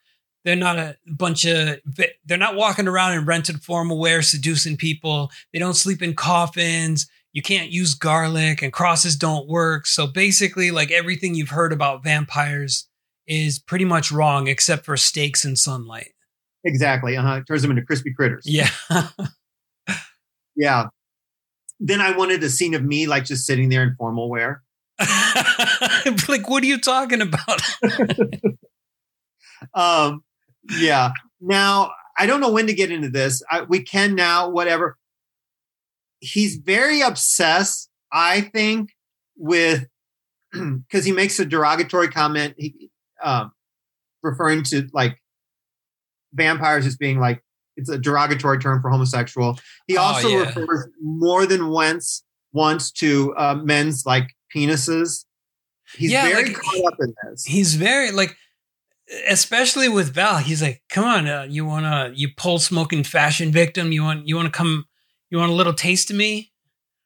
they're 0.45 0.57
not 0.57 0.79
a 0.79 0.97
bunch 1.07 1.45
of 1.45 1.79
they're 2.25 2.39
not 2.39 2.55
walking 2.57 2.89
around 2.89 3.13
in 3.15 3.25
rented 3.25 3.63
formal 3.63 3.99
wear 3.99 4.23
seducing 4.23 4.77
people. 4.77 5.31
They 5.53 5.59
don't 5.59 5.75
sleep 5.75 6.03
in 6.03 6.15
coffins. 6.15 7.07
You 7.33 7.43
can't 7.43 7.71
use 7.71 7.95
garlic 7.95 8.63
and 8.63 8.73
crosses 8.73 9.15
don't 9.17 9.49
work. 9.49 9.87
So 9.87 10.07
basically, 10.07 10.71
like 10.71 10.91
everything 10.91 11.35
you've 11.35 11.51
heard 11.51 11.73
about 11.73 12.03
vampires 12.03 12.89
is 13.27 13.59
pretty 13.59 13.85
much 13.85 14.11
wrong 14.11 14.49
except 14.49 14.85
for 14.87 14.97
steaks 14.97 15.45
and 15.45 15.59
sunlight. 15.59 16.13
exactly. 16.65 17.17
Uh 17.17 17.23
huh. 17.23 17.35
It 17.37 17.47
turns 17.47 17.63
them 17.63 17.71
into 17.71 17.83
crispy 17.85 18.13
critters. 18.15 18.45
Yeah. 18.47 18.71
Yeah. 20.57 20.87
Then 21.81 22.01
I 22.01 22.17
wanted 22.17 22.43
a 22.43 22.51
scene 22.51 22.75
of 22.75 22.83
me 22.83 23.07
like 23.07 23.25
just 23.25 23.47
sitting 23.47 23.69
there 23.69 23.83
in 23.83 23.95
formal 23.97 24.29
wear. 24.29 24.63
like, 26.29 26.49
what 26.49 26.63
are 26.63 26.67
you 26.67 26.79
talking 26.79 27.21
about? 27.21 27.63
Um, 29.75 30.23
yeah. 30.79 31.13
Now 31.41 31.91
I 32.17 32.27
don't 32.27 32.41
know 32.41 32.51
when 32.51 32.67
to 32.67 32.75
get 32.75 32.91
into 32.91 33.09
this. 33.09 33.43
I, 33.51 33.63
we 33.63 33.83
can 33.83 34.15
now, 34.15 34.51
whatever. 34.51 34.97
He's 36.21 36.57
very 36.57 37.01
obsessed, 37.01 37.89
I 38.13 38.41
think, 38.41 38.91
with 39.37 39.87
because 40.53 41.05
he 41.05 41.13
makes 41.13 41.39
a 41.39 41.45
derogatory 41.45 42.09
comment, 42.09 42.55
he, 42.59 42.91
um, 43.23 43.53
referring 44.23 44.65
to 44.65 44.89
like 44.93 45.23
vampires 46.33 46.87
as 46.87 46.97
being 46.97 47.21
like 47.21 47.43
it's 47.79 47.89
a 47.89 47.97
derogatory 47.99 48.59
term 48.59 48.83
for 48.83 48.91
homosexual. 48.91 49.59
He 49.87 49.97
Oh, 49.97 50.03
also 50.03 50.29
yeah. 50.29 50.41
refers 50.47 50.89
more 51.03 51.47
than 51.47 51.69
once 51.69 52.25
once 52.53 52.91
to 52.93 53.35
uh, 53.37 53.55
men's 53.55 54.05
like 54.07 54.35
penises. 54.55 55.25
He's 55.95 56.11
Yeah, 56.13 56.29
very 56.29 56.45
like, 56.45 56.57
caught 56.57 56.93
up 56.93 56.99
in 57.01 57.15
this. 57.31 57.45
He's 57.45 57.75
very 57.77 58.11
like, 58.11 58.37
especially 59.29 59.89
with 59.89 60.13
Val. 60.15 60.39
He's 60.39 60.61
like, 60.63 60.83
"Come 60.91 61.05
on, 61.05 61.27
uh, 61.27 61.47
you 61.49 61.65
want 61.65 61.85
to 61.87 62.13
you 62.19 62.29
pole 62.37 62.59
smoking 62.59 63.05
fashion 63.05 63.51
victim? 63.53 63.93
You 63.93 64.03
want 64.03 64.29
you 64.29 64.37
want 64.37 64.47
to 64.47 64.57
come? 64.57 64.85
You 65.31 65.39
want 65.39 65.51
a 65.51 65.55
little 65.55 65.75
taste 65.75 66.11
of 66.11 66.17
me 66.17 66.53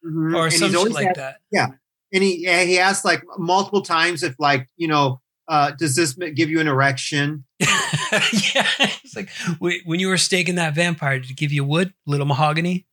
Mhm. 0.05 0.35
or 0.37 0.45
And 0.45 0.53
he's 0.53 0.61
some 0.61 0.71
shit 0.71 0.79
always 0.79 0.95
like 0.95 1.15
that?" 1.15 1.37
Yeah, 1.53 1.69
and 2.13 2.23
he 2.23 2.39
he 2.67 2.79
asked 2.79 3.05
like 3.05 3.23
multiple 3.39 3.83
times 3.83 4.23
if 4.25 4.35
like 4.39 4.69
you 4.77 4.89
know 4.89 5.21
uh, 5.53 5.71
does 5.73 5.95
this 5.95 6.15
give 6.15 6.49
you 6.49 6.61
an 6.61 6.67
erection? 6.67 7.45
yeah, 7.61 8.67
it's 9.05 9.15
like 9.15 9.29
when 9.59 10.01
you 10.01 10.09
were 10.09 10.17
staking 10.17 10.55
that 10.55 10.75
vampire, 10.75 11.19
did 11.19 11.31
it 11.31 11.37
give 11.37 11.53
you 11.53 11.63
wood, 11.63 11.93
little 12.07 12.25
mahogany? 12.25 12.87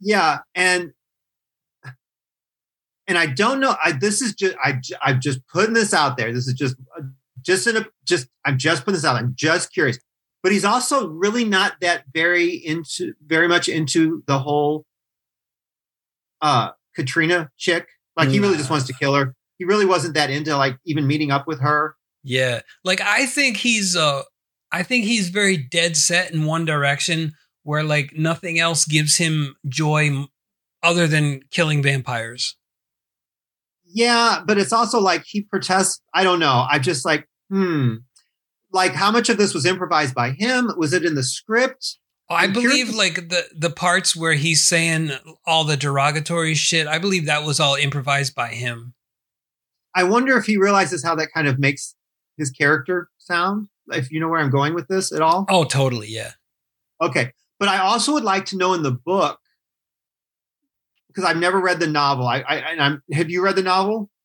Yeah, 0.00 0.38
and 0.54 0.94
and 3.06 3.18
I 3.18 3.26
don't 3.26 3.60
know. 3.60 3.76
I 3.84 3.92
this 3.92 4.22
is 4.22 4.34
just 4.34 4.56
I, 4.64 4.80
I'm 5.02 5.20
just 5.20 5.46
putting 5.48 5.74
this 5.74 5.92
out 5.92 6.16
there. 6.16 6.32
This 6.32 6.48
is 6.48 6.54
just 6.54 6.76
uh, 6.98 7.02
just 7.42 7.66
in 7.66 7.76
a 7.76 7.86
just 8.06 8.28
I'm 8.46 8.56
just 8.56 8.86
putting 8.86 8.94
this 8.94 9.04
out. 9.04 9.16
I'm 9.16 9.34
just 9.36 9.70
curious, 9.70 9.98
but 10.42 10.52
he's 10.52 10.64
also 10.64 11.08
really 11.08 11.44
not 11.44 11.74
that 11.82 12.04
very 12.10 12.54
into 12.54 13.12
very 13.26 13.48
much 13.48 13.68
into 13.68 14.24
the 14.26 14.38
whole 14.38 14.86
uh 16.40 16.70
Katrina 16.94 17.50
chick. 17.58 17.86
Like 18.16 18.30
he 18.30 18.40
really 18.40 18.56
just 18.56 18.70
wants 18.70 18.86
to 18.86 18.94
kill 18.94 19.14
her. 19.14 19.34
He 19.58 19.64
really 19.64 19.86
wasn't 19.86 20.14
that 20.14 20.30
into 20.30 20.56
like 20.56 20.78
even 20.84 21.06
meeting 21.06 21.30
up 21.30 21.46
with 21.46 21.60
her. 21.60 21.96
Yeah. 22.22 22.60
Like 22.84 23.00
I 23.00 23.26
think 23.26 23.58
he's 23.58 23.96
uh 23.96 24.22
I 24.72 24.82
think 24.82 25.04
he's 25.04 25.28
very 25.28 25.56
dead 25.56 25.96
set 25.96 26.32
in 26.32 26.44
one 26.44 26.64
direction 26.64 27.32
where 27.62 27.82
like 27.82 28.12
nothing 28.16 28.58
else 28.58 28.84
gives 28.84 29.16
him 29.16 29.56
joy 29.68 30.26
other 30.82 31.06
than 31.06 31.40
killing 31.50 31.82
vampires. 31.82 32.56
Yeah, 33.84 34.42
but 34.44 34.58
it's 34.58 34.72
also 34.72 35.00
like 35.00 35.24
he 35.24 35.42
protests. 35.42 36.00
I 36.12 36.24
don't 36.24 36.40
know. 36.40 36.66
I 36.68 36.78
just 36.78 37.04
like, 37.04 37.28
hmm. 37.50 37.94
Like, 38.72 38.92
how 38.92 39.10
much 39.10 39.28
of 39.28 39.38
this 39.38 39.54
was 39.54 39.64
improvised 39.64 40.14
by 40.14 40.32
him? 40.32 40.70
Was 40.76 40.92
it 40.92 41.04
in 41.04 41.14
the 41.14 41.22
script? 41.22 41.96
I 42.28 42.44
I'm 42.44 42.52
believe 42.52 42.94
like 42.94 43.28
the 43.28 43.44
the 43.56 43.70
parts 43.70 44.16
where 44.16 44.34
he's 44.34 44.66
saying 44.66 45.12
all 45.46 45.64
the 45.64 45.76
derogatory 45.76 46.54
shit, 46.54 46.88
I 46.88 46.98
believe 46.98 47.26
that 47.26 47.44
was 47.44 47.60
all 47.60 47.76
improvised 47.76 48.34
by 48.34 48.48
him. 48.48 48.94
I 49.96 50.04
wonder 50.04 50.36
if 50.36 50.44
he 50.44 50.58
realizes 50.58 51.02
how 51.02 51.14
that 51.14 51.32
kind 51.32 51.48
of 51.48 51.58
makes 51.58 51.96
his 52.36 52.50
character 52.50 53.08
sound. 53.16 53.68
If 53.88 54.12
you 54.12 54.20
know 54.20 54.28
where 54.28 54.40
I'm 54.40 54.50
going 54.50 54.74
with 54.74 54.88
this 54.88 55.10
at 55.10 55.22
all. 55.22 55.46
Oh, 55.48 55.64
totally, 55.64 56.08
yeah. 56.08 56.32
Okay. 57.00 57.32
But 57.58 57.68
I 57.68 57.78
also 57.78 58.12
would 58.12 58.24
like 58.24 58.44
to 58.46 58.58
know 58.58 58.74
in 58.74 58.82
the 58.82 58.92
book 58.92 59.40
because 61.08 61.24
I've 61.24 61.38
never 61.38 61.58
read 61.58 61.80
the 61.80 61.86
novel. 61.86 62.26
I, 62.26 62.40
I 62.40 62.56
and 62.56 62.82
I'm 62.82 63.02
have 63.10 63.30
you 63.30 63.42
read 63.42 63.56
the 63.56 63.62
novel? 63.62 64.10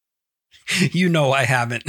You 0.92 1.08
know 1.08 1.32
I 1.32 1.44
haven't. 1.44 1.84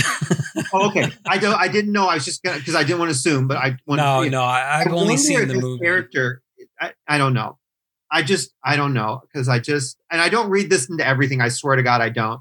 Oh, 0.72 0.88
okay. 0.88 1.10
I 1.26 1.38
don't 1.38 1.54
I 1.54 1.66
didn't 1.68 1.92
know. 1.92 2.06
I 2.06 2.14
was 2.14 2.24
just 2.24 2.42
gonna 2.42 2.58
because 2.58 2.74
I 2.74 2.84
didn't 2.84 3.00
want 3.00 3.08
to 3.10 3.12
assume, 3.12 3.48
but 3.48 3.56
I 3.56 3.76
wanted 3.86 4.02
no, 4.02 4.24
to, 4.24 4.30
no, 4.30 4.42
I, 4.42 4.80
I've 4.80 4.88
I 4.88 4.90
only 4.90 5.16
seen 5.16 5.48
the 5.48 5.54
movie. 5.54 5.82
Character, 5.82 6.42
I, 6.80 6.92
I 7.08 7.18
don't 7.18 7.34
know. 7.34 7.58
I 8.10 8.22
just 8.22 8.54
I 8.64 8.76
don't 8.76 8.94
know 8.94 9.22
because 9.22 9.48
I 9.48 9.58
just 9.58 9.98
and 10.10 10.20
I 10.20 10.28
don't 10.28 10.50
read 10.50 10.70
this 10.70 10.88
into 10.88 11.06
everything. 11.06 11.40
I 11.40 11.48
swear 11.48 11.76
to 11.76 11.82
God, 11.82 12.00
I 12.00 12.10
don't. 12.10 12.40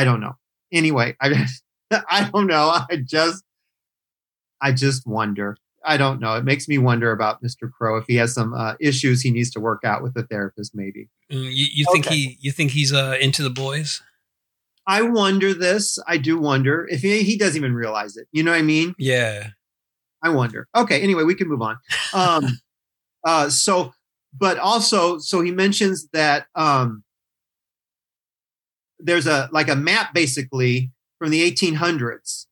I, 0.00 0.04
don't 0.04 0.20
know. 0.20 0.36
Anyway, 0.72 1.16
I 1.20 1.46
I 2.10 2.30
don't 2.30 2.46
know. 2.46 2.68
I 2.90 2.96
just 3.04 3.42
I 4.60 4.72
just 4.72 5.06
wonder. 5.06 5.56
I 5.84 5.96
don't 5.96 6.20
know. 6.20 6.34
It 6.34 6.44
makes 6.44 6.68
me 6.68 6.76
wonder 6.78 7.12
about 7.12 7.42
Mr. 7.42 7.70
Crow 7.70 7.96
if 7.96 8.04
he 8.08 8.16
has 8.16 8.34
some 8.34 8.52
uh, 8.52 8.74
issues 8.80 9.22
he 9.22 9.30
needs 9.30 9.50
to 9.52 9.60
work 9.60 9.84
out 9.84 10.02
with 10.02 10.14
the 10.14 10.24
therapist. 10.24 10.72
Maybe 10.74 11.08
Mm, 11.30 11.44
You, 11.44 11.66
you 11.72 11.84
think 11.92 12.06
Okay. 12.06 12.14
he 12.16 12.38
you 12.40 12.52
think 12.52 12.70
he's 12.72 12.92
uh 12.92 13.16
into 13.20 13.42
the 13.42 13.50
boys? 13.50 14.02
I 14.86 15.02
wonder 15.02 15.52
this. 15.52 15.98
I 16.06 16.16
do 16.16 16.38
wonder 16.38 16.86
if 16.90 17.02
he, 17.02 17.22
he 17.22 17.36
doesn't 17.36 17.56
even 17.58 17.74
realize 17.74 18.16
it. 18.16 18.26
You 18.32 18.42
know 18.42 18.52
what 18.52 18.58
I 18.58 18.62
mean? 18.62 18.94
Yeah. 18.98 19.48
I 20.22 20.30
wonder. 20.30 20.66
Okay, 20.74 21.00
anyway, 21.02 21.24
we 21.24 21.34
can 21.34 21.46
move 21.48 21.60
on. 21.60 21.78
Um, 22.14 22.58
uh, 23.24 23.50
so, 23.50 23.92
but 24.32 24.58
also, 24.58 25.18
so 25.18 25.42
he 25.42 25.50
mentions 25.50 26.08
that 26.14 26.46
um, 26.54 27.04
there's 29.00 29.26
a 29.26 29.48
like 29.52 29.68
a 29.68 29.76
map 29.76 30.12
basically 30.14 30.90
from 31.18 31.30
the 31.30 31.50
1800s. 31.50 32.46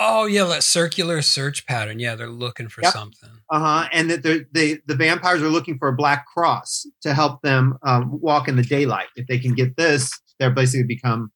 Oh 0.00 0.26
yeah, 0.26 0.44
that 0.44 0.62
circular 0.62 1.22
search 1.22 1.66
pattern. 1.66 1.98
Yeah, 1.98 2.14
they're 2.14 2.28
looking 2.28 2.68
for 2.68 2.82
Yep. 2.82 2.92
something. 2.92 3.30
Uh 3.50 3.58
huh. 3.58 3.88
And 3.92 4.10
that 4.10 4.22
they're- 4.22 4.46
they 4.52 4.78
the 4.86 4.94
vampires 4.94 5.42
are 5.42 5.48
looking 5.48 5.76
for 5.78 5.88
a 5.88 5.92
black 5.92 6.26
cross 6.26 6.86
to 7.02 7.14
help 7.14 7.42
them 7.42 7.78
um, 7.82 8.20
walk 8.20 8.46
in 8.48 8.54
the 8.56 8.62
daylight. 8.62 9.08
If 9.16 9.26
they 9.26 9.38
can 9.40 9.54
get 9.54 9.76
this, 9.76 10.12
they're 10.38 10.50
basically 10.52 10.86
become 10.86 11.32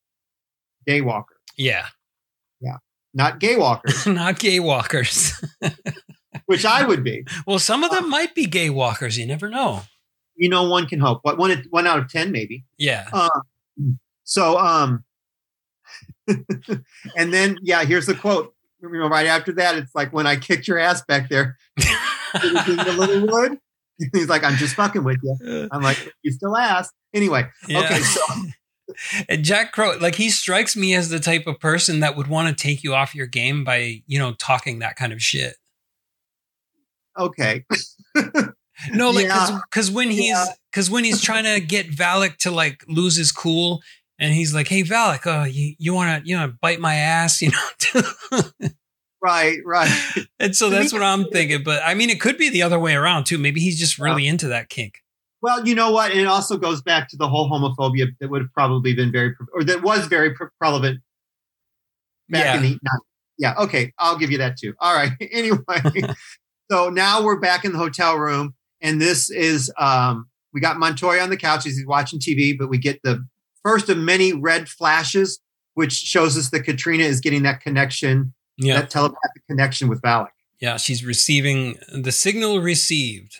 daywalkers, 0.88 1.40
Yeah. 1.56 1.86
Yeah. 2.60 2.76
Not 3.14 3.40
gay 3.40 3.56
walkers, 3.56 4.06
Not 4.06 4.38
gay 4.38 4.60
walkers. 4.60 5.32
which 6.46 6.64
I 6.64 6.86
would 6.86 7.02
be. 7.04 7.24
well, 7.46 7.58
some 7.58 7.82
of 7.84 7.90
them 7.90 8.08
might 8.08 8.34
be 8.34 8.46
gay 8.46 8.70
walkers. 8.70 9.18
You 9.18 9.26
never 9.26 9.48
know. 9.50 9.82
You 10.36 10.48
know, 10.48 10.68
one 10.68 10.86
can 10.86 10.98
hope. 11.00 11.20
What 11.22 11.36
one 11.36 11.64
one 11.70 11.86
out 11.86 11.98
of 11.98 12.08
ten 12.08 12.30
maybe. 12.32 12.64
Yeah. 12.78 13.08
Uh, 13.12 13.28
so, 14.24 14.58
um, 14.58 15.04
and 16.28 17.32
then, 17.32 17.58
yeah, 17.62 17.84
here's 17.84 18.06
the 18.06 18.14
quote. 18.14 18.54
You 18.80 18.90
know, 18.90 19.08
right 19.08 19.26
after 19.26 19.52
that, 19.54 19.76
it's 19.76 19.94
like 19.94 20.12
when 20.12 20.26
I 20.26 20.36
kicked 20.36 20.66
your 20.66 20.78
ass 20.78 21.04
back 21.04 21.28
there, 21.28 21.56
did 21.76 21.86
it 22.34 22.66
give 22.66 22.86
you 22.86 22.92
a 22.92 22.98
little 22.98 23.26
wood? 23.28 23.58
He's 24.12 24.28
like, 24.28 24.42
I'm 24.42 24.56
just 24.56 24.74
fucking 24.74 25.04
with 25.04 25.18
you. 25.22 25.68
I'm 25.70 25.82
like, 25.82 26.12
you 26.22 26.32
still 26.32 26.56
ass. 26.56 26.90
Anyway, 27.14 27.48
Yeah. 27.68 27.80
okay, 27.80 28.00
so 28.00 28.20
And 29.28 29.44
Jack 29.44 29.70
Crow, 29.72 29.96
like 30.00 30.16
he 30.16 30.30
strikes 30.30 30.74
me 30.76 30.94
as 30.94 31.10
the 31.10 31.20
type 31.20 31.46
of 31.46 31.60
person 31.60 32.00
that 32.00 32.16
would 32.16 32.26
want 32.26 32.48
to 32.48 32.60
take 32.60 32.82
you 32.82 32.94
off 32.94 33.14
your 33.14 33.26
game 33.26 33.62
by, 33.64 34.02
you 34.06 34.18
know, 34.18 34.32
talking 34.34 34.80
that 34.80 34.96
kind 34.96 35.12
of 35.12 35.22
shit. 35.22 35.54
okay, 37.18 37.64
No, 38.92 39.10
like 39.10 39.26
Yeah. 39.26 39.60
because 39.70 39.90
when 39.90 40.10
he's 40.10 40.30
Yeah. 40.30 40.46
because 40.70 40.90
when 40.90 41.04
he's 41.04 41.20
trying 41.20 41.44
to 41.44 41.60
get 41.60 41.90
Valek 41.90 42.36
to 42.38 42.50
like 42.50 42.84
lose 42.88 43.16
his 43.16 43.30
cool, 43.32 43.82
and 44.18 44.32
he's 44.34 44.54
like, 44.54 44.68
"Hey 44.68 44.82
Valek, 44.82 45.26
uh, 45.26 45.44
you 45.44 45.74
you 45.78 45.94
want 45.94 46.22
to 46.24 46.28
you 46.28 46.36
know 46.36 46.52
bite 46.60 46.80
my 46.80 46.94
ass, 46.94 47.42
you 47.42 47.50
know?" 47.50 48.40
right, 49.22 49.58
right. 49.64 49.90
and 50.38 50.54
so 50.56 50.70
that's 50.70 50.92
what 50.92 51.02
I'm 51.02 51.26
thinking. 51.26 51.62
But 51.64 51.82
I 51.84 51.94
mean, 51.94 52.10
it 52.10 52.20
could 52.20 52.38
be 52.38 52.48
the 52.48 52.62
other 52.62 52.78
way 52.78 52.94
around 52.94 53.24
too. 53.24 53.38
Maybe 53.38 53.60
he's 53.60 53.78
just 53.78 53.98
really 53.98 54.26
into 54.26 54.48
that 54.48 54.68
kink. 54.68 54.94
Well, 55.42 55.66
you 55.66 55.74
know 55.74 55.90
what? 55.90 56.12
And 56.12 56.20
it 56.20 56.26
also 56.28 56.56
goes 56.56 56.82
back 56.82 57.08
to 57.08 57.16
the 57.16 57.28
whole 57.28 57.50
homophobia 57.50 58.06
that 58.20 58.30
would 58.30 58.42
have 58.42 58.52
probably 58.52 58.94
been 58.94 59.10
very, 59.10 59.34
or 59.52 59.64
that 59.64 59.82
was 59.82 60.06
very 60.06 60.34
prevalent 60.60 61.00
back 62.28 62.44
Yeah. 62.44 62.56
in 62.56 62.62
the 62.62 62.68
90s. 62.74 62.78
Yeah. 63.38 63.54
Okay. 63.58 63.92
I'll 63.98 64.16
give 64.16 64.30
you 64.30 64.38
that 64.38 64.56
too. 64.56 64.74
All 64.78 64.94
right. 64.94 65.10
anyway, 65.32 65.58
so 66.70 66.90
now 66.90 67.24
we're 67.24 67.40
back 67.40 67.64
in 67.64 67.72
the 67.72 67.78
hotel 67.78 68.16
room, 68.18 68.54
and 68.82 69.00
this 69.00 69.30
is 69.30 69.72
um, 69.78 70.26
we 70.52 70.60
got 70.60 70.78
Montoya 70.78 71.20
on 71.22 71.30
the 71.30 71.36
couch 71.36 71.66
as 71.66 71.76
he's 71.76 71.86
watching 71.86 72.18
TV, 72.18 72.56
but 72.58 72.68
we 72.68 72.78
get 72.78 73.00
the 73.02 73.26
first 73.62 73.88
of 73.88 73.96
many 73.96 74.32
red 74.32 74.68
flashes, 74.68 75.40
which 75.74 75.92
shows 75.92 76.36
us 76.36 76.50
that 76.50 76.60
Katrina 76.60 77.04
is 77.04 77.20
getting 77.20 77.42
that 77.44 77.60
connection, 77.60 78.34
Yeah, 78.58 78.80
that 78.80 78.90
telepathic 78.90 79.46
connection 79.48 79.88
with 79.88 80.02
Valek. 80.02 80.28
yeah. 80.60 80.76
She's 80.76 81.04
receiving 81.04 81.78
the 81.92 82.12
signal 82.12 82.60
received. 82.60 83.38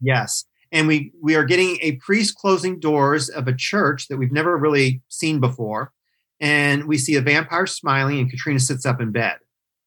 Yes. 0.00 0.44
And 0.72 0.86
we 0.88 1.12
we 1.20 1.34
are 1.34 1.44
getting 1.44 1.78
a 1.82 1.92
priest 1.96 2.36
closing 2.36 2.78
doors 2.80 3.28
of 3.28 3.46
a 3.48 3.54
church 3.54 4.08
that 4.08 4.16
we've 4.16 4.32
never 4.32 4.56
really 4.56 5.02
seen 5.08 5.40
before. 5.40 5.92
And 6.40 6.84
we 6.86 6.96
see 6.96 7.16
a 7.16 7.20
vampire 7.20 7.66
smiling 7.66 8.18
and 8.18 8.30
Katrina 8.30 8.60
sits 8.60 8.86
up 8.86 9.00
in 9.00 9.10
bed. 9.12 9.36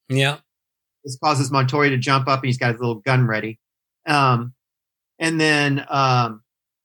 Yeah, 0.09 0.37
This 1.03 1.17
causes 1.23 1.49
Montoya 1.49 1.89
to 1.89 1.97
jump 1.97 2.27
up 2.27 2.41
and 2.41 2.47
he's 2.47 2.57
got 2.59 2.73
his 2.73 2.79
little 2.79 2.95
gun 3.01 3.25
ready. 3.25 3.59
Um, 4.05 4.53
and 5.23 5.39
then 5.39 5.85
um, 5.89 6.43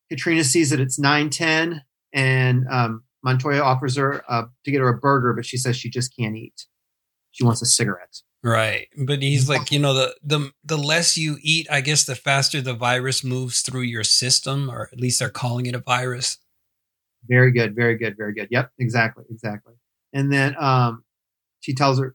Katrina 0.09 0.45
sees 0.45 0.71
that 0.71 0.79
it's 0.79 0.97
910 0.97 1.83
and 2.13 2.65
um, 2.71 3.03
Montoya 3.25 3.61
offers 3.61 3.97
her 3.97 4.23
uh, 4.29 4.45
to 4.65 4.71
get 4.71 4.79
her 4.81 4.89
a 4.89 4.97
burger, 4.97 5.33
but 5.33 5.45
she 5.45 5.57
says 5.57 5.77
she 5.77 5.91
just 5.91 6.17
can't 6.17 6.37
eat. 6.37 6.67
She 7.33 7.45
wants 7.45 7.63
a 7.63 7.67
cigarette. 7.67 8.17
right. 8.45 8.87
But 8.97 9.23
he's 9.23 9.49
like, 9.49 9.73
you 9.73 9.81
know, 9.81 9.93
the 9.93 10.15
the 10.23 10.53
the 10.65 10.79
less 10.79 11.17
you 11.19 11.39
eat, 11.43 11.67
I 11.69 11.81
guess, 11.81 12.05
the 12.05 12.15
faster 12.15 12.61
the 12.61 12.75
virus 12.75 13.25
moves 13.25 13.61
through 13.61 13.83
your 13.83 14.05
system, 14.05 14.71
or 14.71 14.89
at 14.93 15.01
least 15.01 15.19
they're 15.19 15.31
calling 15.31 15.67
it 15.67 15.75
a 15.75 15.81
virus. 15.81 16.39
Very 17.29 17.51
good, 17.51 17.75
very 17.75 17.99
good, 17.99 18.17
very 18.17 18.35
good. 18.35 18.47
Yep, 18.53 18.71
exactly, 18.79 19.25
exactly. 19.29 19.75
And 20.13 20.33
then 20.33 20.55
um, 20.61 21.03
she 21.59 21.75
tells 21.75 21.99
her 21.99 22.15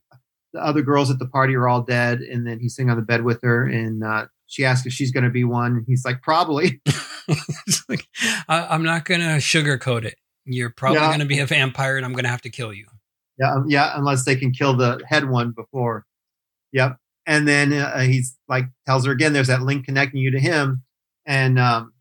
the 0.54 0.64
other 0.64 0.80
girls 0.80 1.10
at 1.10 1.18
the 1.18 1.28
party 1.28 1.54
are 1.54 1.68
all 1.68 1.82
dead, 1.82 2.20
and 2.20 2.46
then 2.46 2.60
he's 2.60 2.74
sitting 2.74 2.88
on 2.88 2.96
the 2.96 3.02
bed 3.02 3.24
with 3.24 3.40
her, 3.42 3.66
and 3.66 4.02
uh, 4.02 4.26
she 4.46 4.64
asks 4.64 4.86
if 4.86 4.92
she's 4.92 5.10
going 5.10 5.24
to 5.24 5.30
be 5.30 5.44
one. 5.44 5.84
He's 5.86 6.04
like, 6.04 6.22
probably. 6.22 6.80
Like, 7.88 8.06
I, 8.48 8.66
I'm 8.66 8.82
not 8.82 9.06
gonna 9.06 9.38
sugarcoat 9.38 10.04
it. 10.04 10.16
You're 10.44 10.68
probably 10.68 11.00
Yeah. 11.00 11.10
gonna 11.10 11.24
be 11.24 11.38
a 11.38 11.46
vampire, 11.46 11.96
and 11.96 12.04
I'm 12.04 12.12
gonna 12.12 12.28
have 12.28 12.42
to 12.42 12.50
kill 12.50 12.70
you. 12.74 12.86
yeah, 13.38 13.54
um, 13.54 13.64
yeah, 13.66 13.92
unless 13.96 14.26
they 14.26 14.36
can 14.36 14.52
kill 14.52 14.76
the 14.76 15.00
head 15.08 15.30
one 15.30 15.52
before. 15.52 16.04
Yep. 16.72 16.98
And 17.26 17.48
then 17.48 17.72
uh, 17.72 18.00
he's 18.00 18.36
like, 18.46 18.66
tells 18.84 19.06
her 19.06 19.12
again, 19.12 19.32
there's 19.32 19.46
that 19.46 19.62
link 19.62 19.86
connecting 19.86 20.20
you 20.20 20.32
to 20.32 20.38
him, 20.38 20.82
and 21.24 21.58
um, 21.58 21.94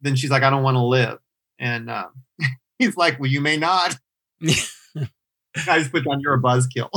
then 0.00 0.16
she's 0.16 0.30
like, 0.30 0.42
I 0.42 0.50
don't 0.50 0.64
want 0.64 0.74
to 0.74 0.82
live, 0.82 1.18
and 1.60 1.88
um, 1.88 2.10
he's 2.80 2.96
like, 2.96 3.20
well, 3.20 3.30
you 3.30 3.40
may 3.40 3.56
not. 3.56 3.96
I 4.42 5.78
just 5.78 5.92
put 5.92 6.04
down 6.04 6.18
you're 6.20 6.34
a 6.34 6.40
buzzkill. 6.42 6.90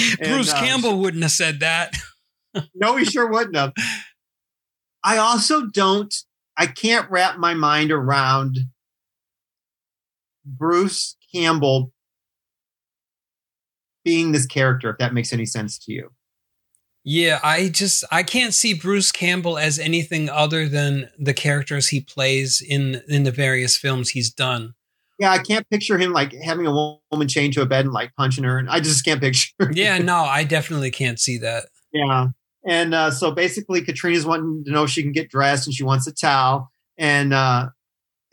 Bruce 0.18 0.52
uh, 0.52 0.58
Campbell 0.58 0.98
wouldn't 0.98 1.22
have 1.22 1.32
said 1.32 1.60
that. 1.60 1.94
no, 2.74 2.96
he 2.96 3.04
sure 3.04 3.28
wouldn't 3.28 3.56
have. 3.56 3.72
I 5.04 5.18
also 5.18 5.66
don't, 5.66 6.14
I 6.56 6.66
can't 6.66 7.10
wrap 7.10 7.38
my 7.38 7.54
mind 7.54 7.90
around 7.90 8.58
Bruce 10.44 11.16
Campbell 11.34 11.92
being 14.04 14.32
this 14.32 14.46
character, 14.46 14.90
if 14.90 14.98
that 14.98 15.14
makes 15.14 15.32
any 15.32 15.46
sense 15.46 15.78
to 15.78 15.92
you. 15.92 16.10
Yeah, 17.04 17.40
I 17.42 17.68
just 17.68 18.04
I 18.12 18.22
can't 18.22 18.54
see 18.54 18.74
Bruce 18.74 19.10
Campbell 19.10 19.58
as 19.58 19.78
anything 19.78 20.28
other 20.28 20.68
than 20.68 21.10
the 21.18 21.34
characters 21.34 21.88
he 21.88 22.00
plays 22.00 22.60
in 22.60 23.02
in 23.08 23.24
the 23.24 23.32
various 23.32 23.76
films 23.76 24.10
he's 24.10 24.32
done. 24.32 24.74
Yeah, 25.22 25.30
I 25.30 25.38
can't 25.38 25.70
picture 25.70 25.98
him 25.98 26.12
like 26.12 26.34
having 26.42 26.66
a 26.66 26.72
woman 27.12 27.28
chained 27.28 27.52
to 27.52 27.62
a 27.62 27.66
bed 27.66 27.84
and 27.84 27.94
like 27.94 28.12
punching 28.16 28.42
her. 28.42 28.58
And 28.58 28.68
I 28.68 28.80
just 28.80 29.04
can't 29.04 29.20
picture. 29.20 29.52
Yeah, 29.72 29.98
no, 29.98 30.16
I 30.16 30.42
definitely 30.42 30.90
can't 30.90 31.20
see 31.20 31.38
that. 31.38 31.66
Yeah. 31.92 32.30
And 32.66 32.92
uh, 32.92 33.12
so 33.12 33.30
basically, 33.30 33.82
Katrina's 33.82 34.26
wanting 34.26 34.64
to 34.64 34.72
know 34.72 34.82
if 34.82 34.90
she 34.90 35.00
can 35.00 35.12
get 35.12 35.30
dressed 35.30 35.68
and 35.68 35.74
she 35.74 35.84
wants 35.84 36.08
a 36.08 36.12
towel. 36.12 36.72
And 36.98 37.32
uh, 37.32 37.68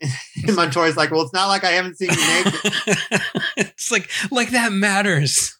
and 0.00 0.56
Montoya's 0.56 0.96
like, 0.96 1.12
well, 1.12 1.22
it's 1.22 1.32
not 1.32 1.46
like 1.46 1.62
I 1.62 1.70
haven't 1.70 1.96
seen 1.96 2.10
you 2.10 2.16
naked. 2.16 2.54
it's 3.56 3.92
like 3.92 4.10
like 4.32 4.50
that 4.50 4.72
matters. 4.72 5.56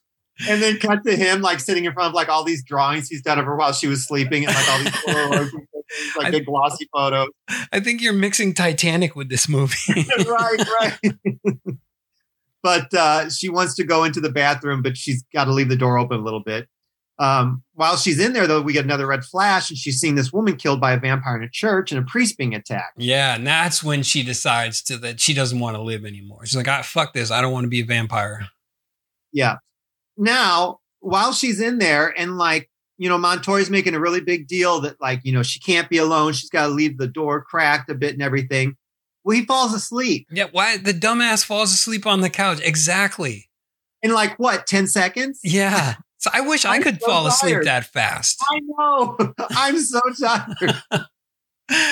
And 0.49 0.61
then 0.61 0.78
cut 0.78 1.05
to 1.05 1.14
him 1.14 1.43
like 1.43 1.61
sitting 1.61 1.85
in 1.85 1.93
front 1.93 2.09
of 2.09 2.14
like 2.14 2.28
all 2.28 2.43
these 2.43 2.64
drawings 2.64 3.09
he's 3.09 3.22
done 3.22 3.39
of 3.39 3.45
her 3.45 3.55
while 3.55 3.72
she 3.72 3.87
was 3.87 4.05
sleeping 4.05 4.47
and 4.47 4.55
like 4.55 4.68
all 4.68 4.78
these 4.81 5.55
like 6.16 6.28
I- 6.28 6.30
big 6.30 6.47
glossy 6.47 6.88
photos. 6.93 7.28
I 7.72 7.80
think 7.80 8.01
you're 8.01 8.12
mixing 8.12 8.55
Titanic 8.55 9.16
with 9.16 9.28
this 9.28 9.49
movie. 9.49 9.76
right, 9.97 10.64
right. 10.80 10.99
but 12.62 12.93
uh, 12.95 13.30
she 13.30 13.49
wants 13.49 13.74
to 13.76 13.84
go 13.84 14.05
into 14.05 14.20
the 14.20 14.30
bathroom, 14.30 14.82
but 14.82 14.97
she's 14.97 15.24
got 15.32 15.45
to 15.45 15.53
leave 15.53 15.68
the 15.68 15.76
door 15.76 15.99
open 15.99 16.20
a 16.20 16.22
little 16.22 16.43
bit. 16.43 16.68
Um, 17.18 17.62
while 17.74 17.99
she's 17.99 18.18
in 18.18 18.32
there, 18.32 18.47
though, 18.47 18.62
we 18.62 18.72
get 18.72 18.86
another 18.86 19.07
red 19.07 19.24
flash, 19.24 19.68
and 19.68 19.78
she's 19.78 19.99
seeing 20.01 20.14
this 20.14 20.32
woman 20.32 20.57
killed 20.57 20.80
by 20.80 20.93
a 20.93 20.99
vampire 20.99 21.36
in 21.36 21.43
a 21.43 21.51
church 21.51 21.93
and 21.93 22.01
a 22.01 22.03
priest 22.11 22.38
being 22.38 22.55
attacked. 22.55 22.95
yeah, 22.97 23.34
and 23.34 23.47
that's 23.47 23.84
when 23.84 24.03
she 24.03 24.22
decides 24.22 24.82
to 24.84 24.97
that 24.99 25.20
she 25.20 25.34
doesn't 25.34 25.59
want 25.59 25.76
to 25.76 25.82
live 25.82 26.07
anymore. 26.07 26.47
She's 26.47 26.57
like, 26.57 26.66
"I 26.66 26.80
fuck 26.80 27.12
this. 27.12 27.30
I 27.30 27.43
don't 27.43 27.53
want 27.53 27.64
to 27.64 27.68
be 27.68 27.80
a 27.80 27.84
vampire. 27.84 28.49
Yeah. 29.32 29.57
Now, 30.16 30.78
while 31.01 31.32
she's 31.34 31.61
in 31.61 31.78
there, 31.78 32.09
and 32.18 32.38
like, 32.38 32.70
you 33.01 33.09
know, 33.09 33.17
Montoya's 33.17 33.71
making 33.71 33.95
a 33.95 33.99
really 33.99 34.21
big 34.21 34.47
deal 34.47 34.79
that, 34.83 35.01
like, 35.01 35.23
you 35.25 35.33
know, 35.33 35.43
she 35.43 35.59
can't 35.59 35.89
be 35.89 35.97
alone. 35.97 36.35
She's 36.35 36.51
got 36.51 36.67
to 36.67 36.69
leave 36.69 36.99
the 36.99 37.07
door 37.09 37.41
cracked 37.41 37.89
a 37.89 37.95
bit 37.95 38.13
and 38.13 38.21
everything. 38.21 38.77
Well, 39.25 39.39
he 39.39 39.47
falls 39.47 39.73
asleep 39.73 40.27
Yeah, 40.31 40.49
why 40.53 40.77
the 40.77 40.93
dumbass 40.93 41.43
falls 41.43 41.73
asleep 41.73 42.07
on 42.07 42.21
the 42.21 42.29
couch? 42.29 42.61
Exactly. 42.63 43.49
in 44.03 44.13
like 44.13 44.39
what, 44.39 44.67
10 44.67 44.87
seconds? 44.87 45.41
Yeah. 45.43 45.95
So 46.19 46.29
I 46.35 46.43
wish 46.43 46.67
I 46.67 46.83
could 46.83 47.01
so 47.01 47.07
fall 47.07 47.27
asleep 47.27 47.63
that 47.63 47.87
fast. 47.87 48.45
I 48.51 48.61
know. 48.61 49.17
I'm 49.53 49.79
so 49.79 50.03
tired. 50.21 50.75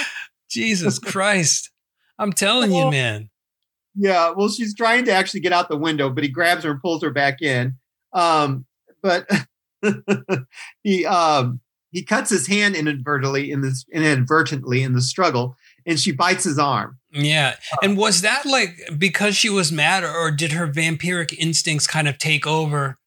Jesus 0.51 0.99
Christ. 0.99 1.71
I'm 2.19 2.35
telling 2.35 2.71
you, 2.71 2.91
man. 2.91 3.31
Yeah, 3.95 4.33
well, 4.33 4.51
she's 4.51 4.75
trying 4.75 5.07
to 5.07 5.13
actually 5.13 5.41
get 5.41 5.55
out 5.55 5.71
the 5.71 5.79
window, 5.79 6.11
but 6.11 6.25
he 6.25 6.29
grabs 6.29 6.65
her 6.65 6.73
and 6.73 6.81
pulls 6.83 7.03
her 7.03 7.11
back 7.11 7.41
in. 7.41 7.79
Um, 8.13 8.67
but 9.03 9.27
he 10.83 11.07
um, 11.07 11.61
he 11.91 12.03
cuts 12.03 12.31
his 12.31 12.47
hand 12.47 12.77
inadvertently 12.77 13.51
in 13.51 13.63
this 13.63 13.85
inadvertently 13.93 14.83
in 14.83 14.93
the 14.93 15.01
struggle, 15.01 15.57
and 15.87 15.99
she 15.99 16.13
bites 16.13 16.45
his 16.45 16.59
arm. 16.59 16.99
Yeah. 17.11 17.57
And 17.83 17.97
was 17.97 18.21
that 18.21 18.45
like 18.45 18.79
because 18.99 19.37
she 19.37 19.49
was 19.49 19.73
mad 19.73 20.05
or 20.05 20.31
did 20.31 20.53
her 20.53 20.67
vampiric 20.67 21.35
instincts 21.39 21.87
kind 21.87 22.07
of 22.07 22.19
take 22.19 22.47
over 22.47 22.99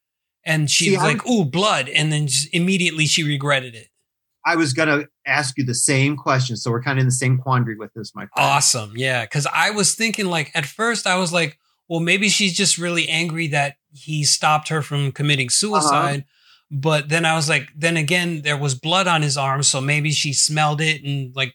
and 0.44 0.70
she's 0.72 0.98
like, 0.98 1.26
ooh, 1.28 1.46
blood. 1.46 1.88
And 1.88 2.12
then 2.12 2.28
immediately 2.52 3.06
she 3.06 3.24
regretted 3.24 3.76
it. 3.76 3.90
I 4.44 4.56
was 4.56 4.74
gonna 4.74 5.06
ask 5.28 5.56
you 5.58 5.64
the 5.64 5.76
same 5.76 6.18
question, 6.18 6.58
so 6.58 6.72
we're 6.72 6.82
kind 6.82 6.98
of 6.98 7.02
in 7.02 7.08
the 7.08 7.12
same 7.12 7.38
quandary 7.38 7.76
with 7.76 7.94
this, 7.94 8.16
my 8.16 8.22
friend. 8.22 8.32
Awesome. 8.50 8.94
Yeah. 8.96 9.24
Cause 9.28 9.46
I 9.54 9.70
was 9.70 9.94
thinking 9.94 10.26
like 10.26 10.50
at 10.56 10.66
first 10.66 11.06
I 11.06 11.18
was 11.18 11.32
like, 11.32 11.60
well, 11.88 12.00
maybe 12.00 12.30
she's 12.30 12.58
just 12.58 12.80
really 12.80 13.08
angry 13.08 13.48
that 13.48 13.76
he 13.94 14.24
stopped 14.24 14.70
her 14.70 14.82
from 14.82 15.12
committing 15.12 15.50
suicide. 15.50 16.26
But 16.74 17.10
then 17.10 17.26
I 17.26 17.36
was 17.36 17.50
like, 17.50 17.68
then 17.76 17.98
again, 17.98 18.44
there 18.44 18.58
was 18.58 18.76
blood 18.76 19.06
on 19.06 19.22
his 19.22 19.36
arm. 19.38 19.62
So 19.64 19.82
maybe 19.82 20.12
she 20.12 20.32
smelled 20.32 20.80
it 20.80 21.04
and 21.04 21.36
like 21.36 21.54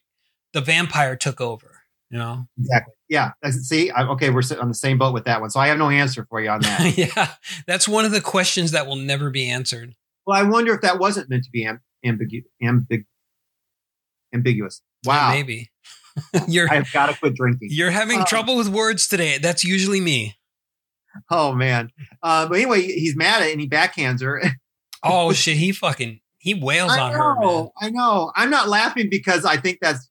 the 0.52 0.60
vampire 0.60 1.16
took 1.16 1.40
over, 1.40 1.80
you 2.10 2.18
know? 2.18 2.46
Exactly. 2.58 2.92
Yeah. 3.08 3.30
See, 3.50 3.90
I, 3.90 4.02
okay, 4.08 4.28
we're 4.30 4.42
sitting 4.42 4.60
on 4.62 4.68
the 4.68 4.74
same 4.74 4.98
boat 4.98 5.14
with 5.14 5.24
that 5.24 5.40
one, 5.40 5.48
so 5.48 5.58
I 5.60 5.68
have 5.68 5.78
no 5.78 5.88
answer 5.88 6.26
for 6.28 6.40
you 6.40 6.50
on 6.50 6.60
that. 6.60 6.98
yeah. 7.16 7.32
That's 7.66 7.88
one 7.88 8.04
of 8.04 8.10
the 8.12 8.20
questions 8.20 8.72
that 8.72 8.86
will 8.86 8.96
never 8.96 9.30
be 9.30 9.48
answered. 9.48 9.94
well, 10.26 10.38
I 10.38 10.42
wonder 10.42 10.74
if 10.74 10.82
that 10.82 10.98
wasn't 10.98 11.30
meant 11.30 11.44
to 11.44 11.50
be 11.50 11.64
am- 11.64 11.80
ambigu- 12.04 12.44
ambig- 12.62 13.06
ambiguous. 14.34 14.82
Wow. 15.04 15.30
Yeah, 15.30 15.34
maybe. 15.36 15.70
you're 16.48 16.68
I've 16.70 16.90
got 16.92 17.06
to 17.06 17.18
quit 17.18 17.34
drinking. 17.36 17.68
you're 17.70 17.90
having 17.90 18.20
Uh, 18.20 18.24
trouble 18.26 18.56
with 18.56 18.68
words 18.68 19.06
today. 19.06 19.38
That's 19.38 19.64
usually 19.64 20.00
me. 20.00 20.36
Oh 21.30 21.52
man. 21.52 21.90
Uh, 22.22 22.46
but 22.48 22.56
anyway, 22.56 22.82
he's 22.82 23.16
mad 23.16 23.42
at 23.42 23.48
it 23.48 23.52
and 23.52 23.60
he 23.60 23.68
backhands 23.68 24.22
her. 24.22 24.42
Oh 25.08 25.32
shit, 25.34 25.56
he 25.56 25.72
fucking 25.72 26.20
he 26.38 26.54
wails 26.54 26.92
I 26.92 27.00
on 27.00 27.12
her. 27.12 27.34
Man. 27.34 27.40
know, 27.40 27.72
I 27.80 27.90
know. 27.90 28.32
I'm 28.36 28.50
not 28.50 28.68
laughing 28.68 29.08
because 29.10 29.44
I 29.44 29.56
think 29.56 29.78
that's 29.80 30.08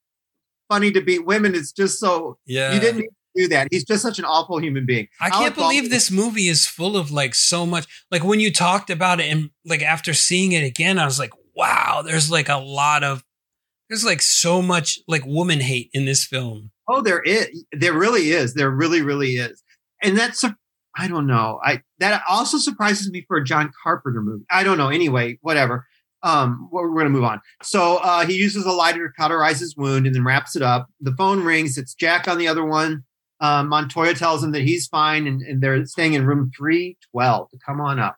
funny 0.69 0.91
to 0.91 1.01
beat 1.01 1.25
women. 1.25 1.55
It's 1.55 1.71
just 1.71 1.99
so 1.99 2.37
Yeah. 2.45 2.73
you 2.73 2.79
didn't 2.79 3.01
need 3.01 3.07
to 3.07 3.43
do 3.43 3.47
that. 3.49 3.67
He's 3.71 3.83
just 3.85 4.01
such 4.01 4.19
an 4.19 4.25
awful 4.25 4.57
human 4.59 4.85
being. 4.85 5.07
I 5.21 5.27
Alec 5.27 5.39
can't 5.39 5.55
believe 5.55 5.83
Baldwin- 5.83 5.91
this 5.91 6.11
movie 6.11 6.47
is 6.47 6.65
full 6.65 6.97
of 6.97 7.11
like 7.11 7.35
so 7.35 7.65
much 7.65 7.85
like 8.11 8.23
when 8.23 8.39
you 8.39 8.51
talked 8.51 8.89
about 8.89 9.19
it 9.19 9.25
and 9.31 9.49
like 9.65 9.81
after 9.81 10.13
seeing 10.13 10.51
it 10.53 10.63
again, 10.63 10.97
I 10.99 11.05
was 11.05 11.19
like, 11.19 11.31
wow, 11.55 12.01
there's 12.05 12.29
like 12.31 12.49
a 12.49 12.57
lot 12.57 13.03
of 13.03 13.23
there's 13.89 14.03
like 14.03 14.21
so 14.21 14.61
much 14.61 14.99
like 15.07 15.25
woman 15.25 15.59
hate 15.59 15.89
in 15.93 16.05
this 16.05 16.25
film. 16.25 16.71
Oh, 16.87 17.01
there 17.01 17.21
is. 17.21 17.63
There 17.71 17.93
really 17.93 18.31
is. 18.31 18.53
There 18.55 18.69
really, 18.71 19.01
really 19.01 19.37
is. 19.37 19.61
And 20.03 20.17
that's 20.17 20.43
I 20.97 21.07
don't 21.07 21.27
know. 21.27 21.59
I 21.63 21.81
that 21.99 22.23
also 22.29 22.57
surprises 22.57 23.11
me 23.11 23.25
for 23.27 23.37
a 23.37 23.43
John 23.43 23.71
Carpenter 23.83 24.21
movie. 24.21 24.45
I 24.49 24.63
don't 24.63 24.77
know. 24.77 24.89
Anyway, 24.89 25.37
whatever. 25.41 25.85
Um, 26.23 26.69
we're, 26.71 26.89
we're 26.89 27.01
gonna 27.01 27.09
move 27.09 27.23
on. 27.23 27.41
So 27.61 27.97
uh, 27.97 28.25
he 28.25 28.35
uses 28.35 28.65
a 28.65 28.71
lighter 28.71 29.07
to 29.07 29.13
cauterize 29.13 29.59
his 29.59 29.75
wound 29.75 30.05
and 30.05 30.15
then 30.15 30.23
wraps 30.23 30.55
it 30.55 30.61
up. 30.61 30.87
The 31.01 31.13
phone 31.13 31.43
rings. 31.43 31.77
It's 31.77 31.93
Jack 31.93 32.27
on 32.27 32.37
the 32.37 32.47
other 32.47 32.65
one. 32.65 33.03
Um, 33.41 33.67
Montoya 33.67 34.13
tells 34.13 34.43
him 34.43 34.53
that 34.53 34.61
he's 34.61 34.87
fine 34.87 35.27
and, 35.27 35.41
and 35.41 35.61
they're 35.61 35.85
staying 35.85 36.13
in 36.13 36.25
room 36.25 36.51
three 36.57 36.97
twelve 37.11 37.49
to 37.51 37.57
come 37.65 37.81
on 37.81 37.99
up. 37.99 38.15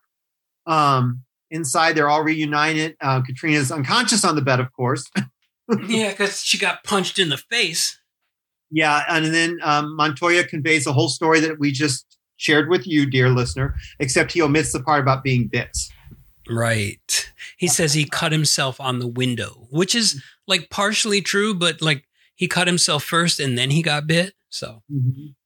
Um, 0.66 1.24
inside, 1.50 1.94
they're 1.94 2.08
all 2.08 2.22
reunited. 2.22 2.96
Uh, 3.00 3.22
Katrina's 3.22 3.72
unconscious 3.72 4.24
on 4.24 4.36
the 4.36 4.42
bed, 4.42 4.60
of 4.60 4.72
course. 4.72 5.10
yeah, 5.86 6.10
because 6.10 6.42
she 6.42 6.58
got 6.58 6.84
punched 6.84 7.18
in 7.18 7.28
the 7.28 7.36
face. 7.36 7.98
Yeah, 8.70 9.02
and 9.08 9.26
then 9.26 9.58
um, 9.62 9.96
Montoya 9.96 10.44
conveys 10.44 10.84
the 10.84 10.92
whole 10.92 11.08
story 11.08 11.40
that 11.40 11.58
we 11.58 11.72
just 11.72 12.07
shared 12.38 12.70
with 12.70 12.86
you, 12.86 13.08
dear 13.08 13.28
listener, 13.28 13.74
except 14.00 14.32
he 14.32 14.40
omits 14.40 14.72
the 14.72 14.80
part 14.80 15.00
about 15.00 15.22
being 15.22 15.48
bits. 15.48 15.90
Right. 16.48 17.30
He 17.58 17.68
says 17.68 17.92
he 17.92 18.06
cut 18.06 18.32
himself 18.32 18.80
on 18.80 19.00
the 19.00 19.06
window, 19.06 19.68
which 19.70 19.94
is 19.94 20.22
like 20.46 20.70
partially 20.70 21.20
true, 21.20 21.54
but 21.54 21.82
like 21.82 22.04
he 22.34 22.48
cut 22.48 22.66
himself 22.66 23.04
first 23.04 23.38
and 23.38 23.58
then 23.58 23.70
he 23.70 23.82
got 23.82 24.06
bit. 24.06 24.32
So 24.48 24.82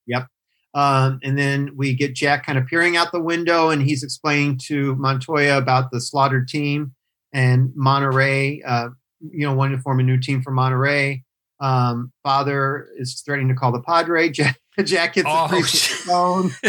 Yep. 0.06 0.26
Um, 0.74 1.20
and 1.22 1.36
then 1.36 1.72
we 1.76 1.94
get 1.94 2.14
Jack 2.14 2.46
kind 2.46 2.58
of 2.58 2.66
peering 2.66 2.96
out 2.96 3.12
the 3.12 3.20
window, 3.20 3.68
and 3.68 3.82
he's 3.82 4.02
explaining 4.02 4.58
to 4.68 4.94
Montoya 4.96 5.58
about 5.58 5.90
the 5.90 6.00
slaughtered 6.00 6.48
team 6.48 6.94
and 7.32 7.70
Monterey. 7.74 8.62
Uh, 8.66 8.88
you 9.20 9.46
know, 9.46 9.54
wanting 9.54 9.76
to 9.76 9.82
form 9.82 10.00
a 10.00 10.02
new 10.02 10.18
team 10.18 10.42
for 10.42 10.50
Monterey. 10.50 11.22
Um, 11.62 12.12
father 12.24 12.88
is 12.98 13.22
threatening 13.24 13.48
to 13.48 13.54
call 13.54 13.70
the 13.70 13.80
Padre. 13.80 14.28
Jack, 14.32 14.58
Jack 14.84 15.14
hits 15.14 15.28
Oh, 15.30 15.46
the 15.48 15.62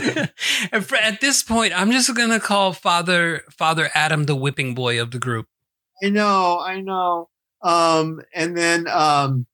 phone. 0.71 0.93
At 1.01 1.19
this 1.19 1.41
point, 1.41 1.73
I'm 1.75 1.91
just 1.91 2.13
gonna 2.15 2.39
call 2.39 2.73
Father 2.73 3.43
Father 3.49 3.89
Adam 3.95 4.25
the 4.25 4.35
whipping 4.35 4.75
boy 4.75 5.01
of 5.01 5.09
the 5.11 5.19
group. 5.19 5.47
I 6.03 6.09
know, 6.09 6.59
I 6.59 6.79
know. 6.79 7.29
Um, 7.63 8.21
and 8.35 8.55
then 8.55 8.87
um, 8.87 9.47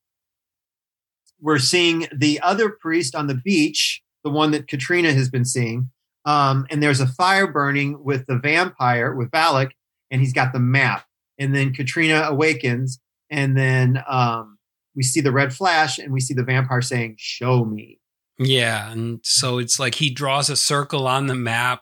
we're 1.39 1.59
seeing 1.59 2.07
the 2.13 2.41
other 2.41 2.69
priest 2.69 3.15
on 3.15 3.27
the 3.27 3.35
beach, 3.35 4.01
the 4.23 4.29
one 4.29 4.51
that 4.51 4.67
Katrina 4.67 5.13
has 5.13 5.29
been 5.29 5.45
seeing. 5.45 5.89
Um, 6.25 6.67
and 6.69 6.83
there's 6.83 6.99
a 6.99 7.07
fire 7.07 7.47
burning 7.47 8.03
with 8.03 8.25
the 8.27 8.37
vampire, 8.37 9.15
with 9.15 9.31
Valek, 9.31 9.71
and 10.11 10.19
he's 10.21 10.33
got 10.33 10.51
the 10.53 10.59
map. 10.59 11.05
And 11.37 11.55
then 11.55 11.73
Katrina 11.73 12.23
awakens, 12.27 12.99
and 13.29 13.55
then 13.55 14.03
um, 14.07 14.57
we 14.95 15.03
see 15.03 15.21
the 15.21 15.31
red 15.31 15.53
flash, 15.53 15.97
and 15.99 16.11
we 16.13 16.19
see 16.19 16.33
the 16.33 16.43
vampire 16.43 16.81
saying, 16.81 17.15
Show 17.17 17.65
me. 17.65 17.99
Yeah, 18.37 18.91
and 18.91 19.19
so 19.23 19.57
it's 19.57 19.79
like 19.79 19.95
he 19.95 20.09
draws 20.09 20.49
a 20.49 20.55
circle 20.55 21.07
on 21.07 21.27
the 21.27 21.35
map, 21.35 21.81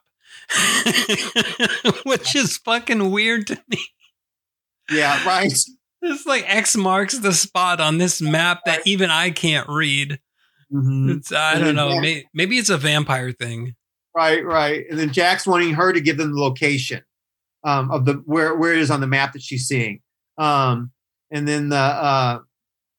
which 2.05 2.35
is 2.35 2.57
fucking 2.57 3.11
weird 3.11 3.47
to 3.47 3.61
me. 3.69 3.79
Yeah, 4.91 5.23
right. 5.25 5.53
It's 6.01 6.25
like 6.25 6.45
X 6.47 6.75
marks 6.75 7.17
the 7.19 7.34
spot 7.34 7.81
on 7.81 7.97
this 7.97 8.21
map 8.21 8.61
that 8.65 8.85
even 8.88 9.09
I 9.09 9.31
can't 9.31 9.67
read. 9.67 10.19
Mhm. 10.73 11.17
It's 11.17 11.31
I 11.31 11.59
don't 11.59 11.75
know. 11.75 11.91
Jack- 11.91 12.01
May, 12.01 12.25
maybe 12.34 12.57
it's 12.57 12.69
a 12.69 12.77
vampire 12.77 13.31
thing. 13.31 13.75
Right, 14.15 14.43
right. 14.45 14.85
And 14.89 14.97
then 14.97 15.11
Jack's 15.11 15.45
wanting 15.45 15.73
her 15.75 15.93
to 15.93 16.01
give 16.01 16.17
them 16.17 16.31
the 16.34 16.39
location 16.39 17.01
um, 17.63 17.91
of 17.91 18.05
the 18.05 18.13
where 18.25 18.55
where 18.55 18.73
it 18.73 18.79
is 18.79 18.89
on 18.91 19.01
the 19.01 19.07
map 19.07 19.34
that 19.34 19.41
she's 19.41 19.65
seeing. 19.67 20.01
Um, 20.38 20.91
and 21.31 21.47
then 21.47 21.69
the 21.69 21.75
uh, 21.77 22.39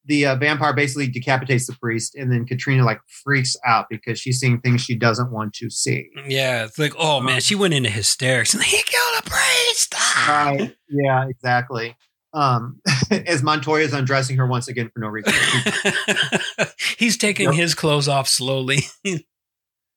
the 0.09 0.27
uh, 0.27 0.35
vampire 0.37 0.73
basically 0.73 1.07
decapitates 1.07 1.67
the 1.67 1.75
priest, 1.81 2.15
and 2.17 2.33
then 2.33 2.45
Katrina 2.47 2.85
like 2.85 3.01
freaks 3.23 3.55
out 3.65 3.87
because 3.89 4.19
she's 4.19 4.41
seeing 4.41 4.61
things 4.61 4.81
she 4.81 4.97
doesn't 4.97 5.31
want 5.31 5.53
to 5.55 5.71
see. 5.71 6.09
Yeah, 6.27 6.65
it's 6.65 6.79
like 6.79 6.95
oh 6.99 7.21
man, 7.21 7.41
she 7.41 7.55
went 7.55 7.75
into 7.75 7.91
hysterics. 7.91 8.55
And 8.59 8.63
he 8.65 8.83
killed 8.83 9.21
a 9.21 9.23
priest. 9.31 9.95
Ah! 9.97 10.47
Right. 10.59 10.77
Yeah. 10.89 11.29
Exactly. 11.29 11.97
Um, 12.35 12.81
as 13.11 13.43
Montoya's 13.43 13.93
undressing 13.93 14.37
her 14.37 14.47
once 14.47 14.69
again 14.69 14.91
for 14.93 15.01
no 15.01 15.09
reason. 15.09 15.33
He's 16.99 17.17
taking 17.17 17.47
Yep. 17.47 17.55
his 17.55 17.75
clothes 17.75 18.09
off 18.09 18.29
slowly. 18.29 18.81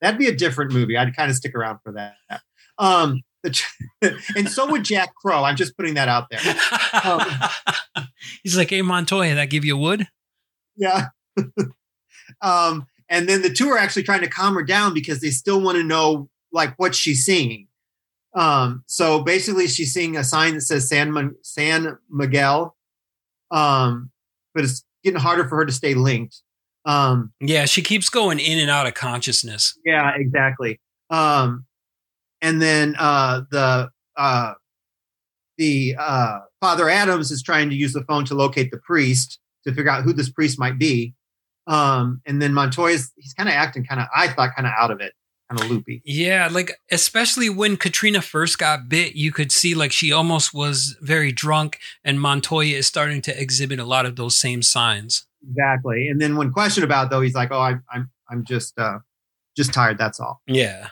That'd 0.01 0.17
be 0.19 0.27
a 0.27 0.35
different 0.35 0.71
movie. 0.71 0.97
I'd 0.97 1.15
kind 1.15 1.29
of 1.29 1.35
stick 1.35 1.55
around 1.55 1.79
for 1.83 1.91
that. 1.93 2.15
Um, 2.77 3.21
and 4.35 4.49
so 4.49 4.69
would 4.69 4.83
Jack 4.83 5.15
Crow. 5.15 5.43
I'm 5.43 5.55
just 5.55 5.75
putting 5.75 5.95
that 5.95 6.07
out 6.07 6.27
there. 6.29 6.39
Um, 7.03 7.21
He's 8.43 8.57
like, 8.57 8.69
hey 8.69 8.81
Montoya, 8.81 9.35
that 9.35 9.49
give 9.49 9.65
you 9.65 9.77
wood? 9.77 10.07
Yeah. 10.75 11.07
um, 12.41 12.85
and 13.09 13.27
then 13.27 13.41
the 13.41 13.49
two 13.49 13.69
are 13.69 13.77
actually 13.77 14.03
trying 14.03 14.21
to 14.21 14.29
calm 14.29 14.53
her 14.55 14.63
down 14.63 14.93
because 14.93 15.19
they 15.21 15.31
still 15.31 15.61
want 15.61 15.77
to 15.77 15.83
know 15.83 16.29
like 16.51 16.77
what 16.77 16.95
she's 16.95 17.25
seeing. 17.25 17.67
Um, 18.33 18.83
so 18.85 19.21
basically, 19.21 19.67
she's 19.67 19.93
seeing 19.93 20.15
a 20.15 20.23
sign 20.23 20.53
that 20.55 20.61
says 20.61 20.87
San 20.87 21.35
San 21.41 21.97
Miguel, 22.09 22.77
um, 23.51 24.09
but 24.53 24.63
it's 24.63 24.85
getting 25.03 25.19
harder 25.19 25.47
for 25.47 25.57
her 25.57 25.65
to 25.65 25.71
stay 25.73 25.93
linked. 25.93 26.41
Um, 26.85 27.33
Yeah, 27.41 27.65
she 27.65 27.81
keeps 27.81 28.07
going 28.09 28.39
in 28.39 28.57
and 28.57 28.69
out 28.69 28.87
of 28.87 28.93
consciousness. 28.93 29.77
yeah, 29.85 30.13
exactly. 30.15 30.79
Um, 31.09 31.65
and 32.41 32.61
then 32.61 32.95
uh, 32.97 33.41
the 33.51 33.89
uh, 34.17 34.53
the 35.57 35.95
uh, 35.97 36.39
Father 36.59 36.89
Adams 36.89 37.31
is 37.31 37.43
trying 37.43 37.69
to 37.69 37.75
use 37.75 37.93
the 37.93 38.03
phone 38.03 38.25
to 38.25 38.35
locate 38.35 38.71
the 38.71 38.77
priest 38.79 39.39
to 39.65 39.73
figure 39.73 39.91
out 39.91 40.03
who 40.03 40.13
this 40.13 40.29
priest 40.29 40.59
might 40.59 40.79
be. 40.79 41.13
Um, 41.67 42.21
and 42.25 42.41
then 42.41 42.53
Montoya's 42.53 43.11
he's 43.17 43.33
kind 43.33 43.47
of 43.47 43.53
acting 43.53 43.85
kind 43.85 44.01
of 44.01 44.07
I 44.15 44.27
thought 44.27 44.55
kind 44.55 44.67
of 44.67 44.73
out 44.77 44.91
of 44.91 44.99
it, 44.99 45.13
kind 45.49 45.61
of 45.61 45.69
loopy. 45.69 46.01
Yeah, 46.03 46.49
like 46.51 46.75
especially 46.91 47.49
when 47.49 47.77
Katrina 47.77 48.21
first 48.21 48.57
got 48.57 48.89
bit, 48.89 49.15
you 49.15 49.31
could 49.31 49.51
see 49.51 49.75
like 49.75 49.91
she 49.91 50.11
almost 50.11 50.53
was 50.53 50.97
very 51.01 51.31
drunk, 51.31 51.79
and 52.03 52.19
Montoya 52.19 52.77
is 52.77 52.87
starting 52.87 53.21
to 53.23 53.39
exhibit 53.39 53.79
a 53.79 53.85
lot 53.85 54.05
of 54.05 54.15
those 54.15 54.35
same 54.35 54.63
signs. 54.63 55.25
Exactly. 55.47 56.07
And 56.07 56.19
then 56.19 56.35
when 56.35 56.51
questioned 56.51 56.83
about 56.83 57.05
it, 57.05 57.09
though, 57.11 57.21
he's 57.21 57.35
like, 57.35 57.51
"Oh, 57.51 57.59
I, 57.59 57.75
I'm 57.91 58.09
I'm 58.29 58.43
just 58.43 58.77
uh, 58.79 58.99
just 59.55 59.73
tired. 59.73 59.97
That's 59.97 60.19
all." 60.19 60.41
Yeah. 60.47 60.87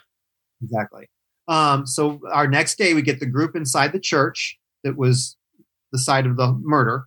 Exactly. 0.61 1.09
Um, 1.49 1.87
so 1.87 2.21
our 2.31 2.47
next 2.47 2.77
day, 2.77 2.93
we 2.93 3.01
get 3.01 3.19
the 3.19 3.25
group 3.25 3.55
inside 3.55 3.91
the 3.91 3.99
church 3.99 4.57
that 4.83 4.95
was 4.95 5.35
the 5.91 5.99
site 5.99 6.27
of 6.27 6.37
the 6.37 6.53
murder 6.61 7.05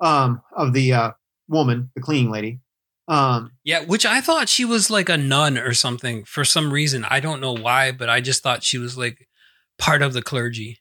um, 0.00 0.40
of 0.56 0.72
the 0.72 0.92
uh, 0.92 1.10
woman, 1.48 1.90
the 1.94 2.00
cleaning 2.00 2.30
lady. 2.30 2.60
Um, 3.08 3.50
Yeah, 3.64 3.80
which 3.84 4.06
I 4.06 4.20
thought 4.20 4.48
she 4.48 4.64
was 4.64 4.88
like 4.88 5.08
a 5.08 5.16
nun 5.16 5.58
or 5.58 5.74
something 5.74 6.24
for 6.24 6.44
some 6.44 6.72
reason. 6.72 7.04
I 7.04 7.18
don't 7.18 7.40
know 7.40 7.52
why, 7.52 7.90
but 7.90 8.08
I 8.08 8.20
just 8.20 8.42
thought 8.42 8.62
she 8.62 8.78
was 8.78 8.96
like 8.96 9.26
part 9.78 10.00
of 10.00 10.12
the 10.12 10.22
clergy. 10.22 10.78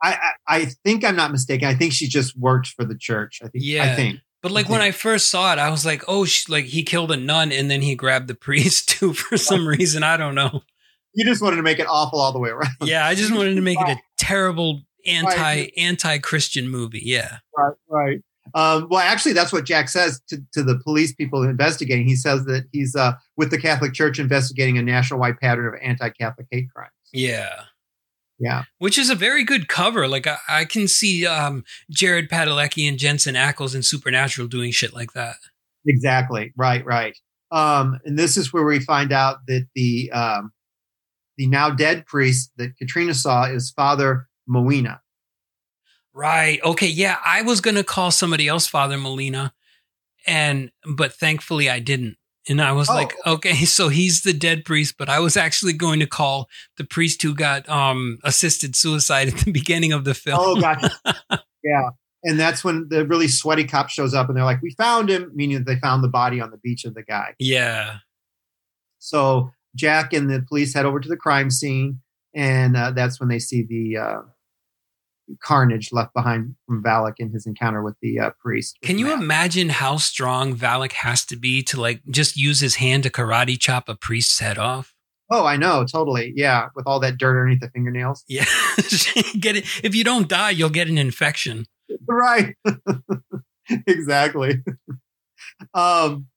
I, 0.00 0.12
I 0.12 0.56
I 0.56 0.64
think 0.84 1.04
I'm 1.04 1.16
not 1.16 1.32
mistaken. 1.32 1.66
I 1.66 1.74
think 1.74 1.92
she 1.92 2.06
just 2.06 2.38
worked 2.38 2.68
for 2.68 2.84
the 2.84 2.96
church. 2.96 3.40
I 3.42 3.48
think. 3.48 3.64
Yeah. 3.64 3.90
I 3.90 3.96
think. 3.96 4.20
But 4.40 4.52
like 4.52 4.68
when 4.68 4.80
I 4.80 4.92
first 4.92 5.30
saw 5.30 5.52
it, 5.52 5.58
I 5.58 5.68
was 5.68 5.84
like, 5.84 6.04
oh, 6.06 6.24
she, 6.24 6.50
like 6.50 6.66
he 6.66 6.84
killed 6.84 7.10
a 7.10 7.16
nun 7.16 7.50
and 7.50 7.68
then 7.68 7.82
he 7.82 7.96
grabbed 7.96 8.28
the 8.28 8.36
priest 8.36 8.88
too 9.00 9.12
for 9.12 9.36
some 9.36 9.66
reason. 9.78 10.04
I 10.04 10.16
don't 10.16 10.36
know. 10.36 10.62
You 11.14 11.24
just 11.24 11.42
wanted 11.42 11.56
to 11.56 11.62
make 11.62 11.78
it 11.78 11.86
awful 11.88 12.20
all 12.20 12.32
the 12.32 12.38
way 12.38 12.50
around. 12.50 12.70
Yeah, 12.82 13.06
I 13.06 13.14
just 13.14 13.34
wanted 13.34 13.54
to 13.54 13.60
make 13.60 13.80
it 13.80 13.88
a 13.88 13.96
terrible 14.18 14.82
anti 15.06 15.68
anti 15.76 16.18
Christian 16.18 16.68
movie. 16.68 17.02
Yeah. 17.04 17.38
Right. 17.56 17.74
Right. 17.88 18.22
Um, 18.54 18.88
well, 18.90 19.00
actually, 19.00 19.34
that's 19.34 19.52
what 19.52 19.66
Jack 19.66 19.88
says 19.88 20.20
to, 20.28 20.38
to 20.52 20.62
the 20.62 20.78
police 20.78 21.14
people 21.14 21.42
investigating. 21.42 22.06
He 22.06 22.16
says 22.16 22.44
that 22.46 22.64
he's 22.72 22.96
uh, 22.96 23.12
with 23.36 23.50
the 23.50 23.58
Catholic 23.58 23.92
Church 23.92 24.18
investigating 24.18 24.78
a 24.78 24.82
nationwide 24.82 25.38
pattern 25.38 25.66
of 25.66 25.74
anti-Catholic 25.82 26.46
hate 26.50 26.70
crimes. 26.74 26.92
Yeah. 27.12 27.64
Yeah. 28.38 28.62
Which 28.78 28.98
is 28.98 29.10
a 29.10 29.14
very 29.14 29.44
good 29.44 29.68
cover. 29.68 30.06
Like 30.08 30.26
I, 30.26 30.38
I 30.48 30.64
can 30.64 30.88
see 30.88 31.26
um, 31.26 31.64
Jared 31.90 32.30
Padalecki 32.30 32.88
and 32.88 32.98
Jensen 32.98 33.34
Ackles 33.34 33.74
in 33.74 33.82
Supernatural 33.82 34.48
doing 34.48 34.70
shit 34.70 34.94
like 34.94 35.12
that. 35.12 35.36
Exactly. 35.86 36.52
Right. 36.56 36.84
Right. 36.86 37.18
Um, 37.50 37.98
and 38.04 38.18
this 38.18 38.36
is 38.36 38.52
where 38.52 38.64
we 38.64 38.78
find 38.80 39.12
out 39.12 39.38
that 39.46 39.66
the 39.74 40.10
um, 40.12 40.52
the 41.38 41.46
now 41.46 41.70
dead 41.70 42.04
priest 42.04 42.52
that 42.58 42.76
Katrina 42.76 43.14
saw 43.14 43.44
is 43.44 43.70
Father 43.70 44.28
Molina. 44.46 45.00
Right. 46.12 46.60
Okay. 46.64 46.88
Yeah. 46.88 47.16
I 47.24 47.42
was 47.42 47.60
going 47.60 47.76
to 47.76 47.84
call 47.84 48.10
somebody 48.10 48.48
else 48.48 48.66
Father 48.66 48.98
Molina 48.98 49.54
and, 50.26 50.70
but 50.96 51.12
thankfully 51.14 51.70
I 51.70 51.78
didn't. 51.78 52.16
And 52.48 52.60
I 52.62 52.72
was 52.72 52.88
Oh. 52.90 52.94
like, 52.94 53.14
okay, 53.26 53.54
so 53.64 53.88
he's 53.88 54.22
the 54.22 54.32
dead 54.32 54.64
priest, 54.64 54.96
but 54.98 55.08
I 55.08 55.20
was 55.20 55.36
actually 55.36 55.74
going 55.74 56.00
to 56.00 56.06
call 56.06 56.48
the 56.76 56.84
priest 56.84 57.22
who 57.22 57.34
got 57.34 57.68
um 57.68 58.18
assisted 58.24 58.74
suicide 58.74 59.28
at 59.28 59.34
the 59.36 59.52
beginning 59.60 59.92
of 59.92 60.04
the 60.04 60.14
film. 60.14 60.38
Oh, 60.40 60.60
gotcha. 60.60 60.90
yeah. 61.62 61.90
And 62.24 62.40
that's 62.40 62.64
when 62.64 62.88
the 62.88 63.06
really 63.06 63.28
sweaty 63.28 63.64
cop 63.64 63.90
shows 63.90 64.12
up 64.12 64.28
and 64.28 64.36
they're 64.36 64.44
like, 64.44 64.60
we 64.60 64.74
found 64.76 65.08
him, 65.08 65.30
meaning 65.34 65.58
that 65.58 65.66
they 65.66 65.78
found 65.78 66.02
the 66.02 66.08
body 66.08 66.40
on 66.40 66.50
the 66.50 66.58
beach 66.58 66.84
of 66.84 66.94
the 66.94 67.02
guy. 67.04 67.34
yeah. 67.38 67.98
So 68.98 69.52
Jack 69.74 70.12
and 70.12 70.30
the 70.30 70.44
police 70.48 70.74
head 70.74 70.86
over 70.86 71.00
to 71.00 71.08
the 71.08 71.16
crime 71.16 71.50
scene, 71.50 72.00
and 72.34 72.76
uh, 72.76 72.90
that's 72.90 73.20
when 73.20 73.28
they 73.28 73.38
see 73.38 73.62
the 73.62 73.96
uh, 73.96 74.20
carnage 75.42 75.92
left 75.92 76.14
behind 76.14 76.54
from 76.66 76.82
Valek 76.82 77.14
in 77.18 77.30
his 77.30 77.46
encounter 77.46 77.82
with 77.82 77.96
the 78.00 78.18
uh, 78.18 78.30
priest. 78.40 78.78
Can 78.82 78.98
you 78.98 79.06
mask. 79.06 79.22
imagine 79.22 79.68
how 79.68 79.96
strong 79.96 80.54
Valek 80.56 80.92
has 80.92 81.24
to 81.26 81.36
be 81.36 81.62
to 81.64 81.80
like 81.80 82.02
just 82.10 82.36
use 82.36 82.60
his 82.60 82.76
hand 82.76 83.02
to 83.04 83.10
karate 83.10 83.58
chop 83.58 83.88
a 83.88 83.94
priest's 83.94 84.38
head 84.40 84.58
off? 84.58 84.94
Oh, 85.30 85.44
I 85.44 85.56
know, 85.56 85.84
totally. 85.84 86.32
Yeah, 86.34 86.68
with 86.74 86.86
all 86.86 87.00
that 87.00 87.18
dirt 87.18 87.38
underneath 87.38 87.60
the 87.60 87.68
fingernails. 87.68 88.24
Yeah. 88.28 88.46
get 89.38 89.56
it. 89.56 89.66
If 89.84 89.94
you 89.94 90.02
don't 90.02 90.26
die, 90.26 90.50
you'll 90.50 90.70
get 90.70 90.88
an 90.88 90.96
infection. 90.96 91.66
Right. 92.06 92.56
exactly. 93.86 94.62
um, 95.74 96.28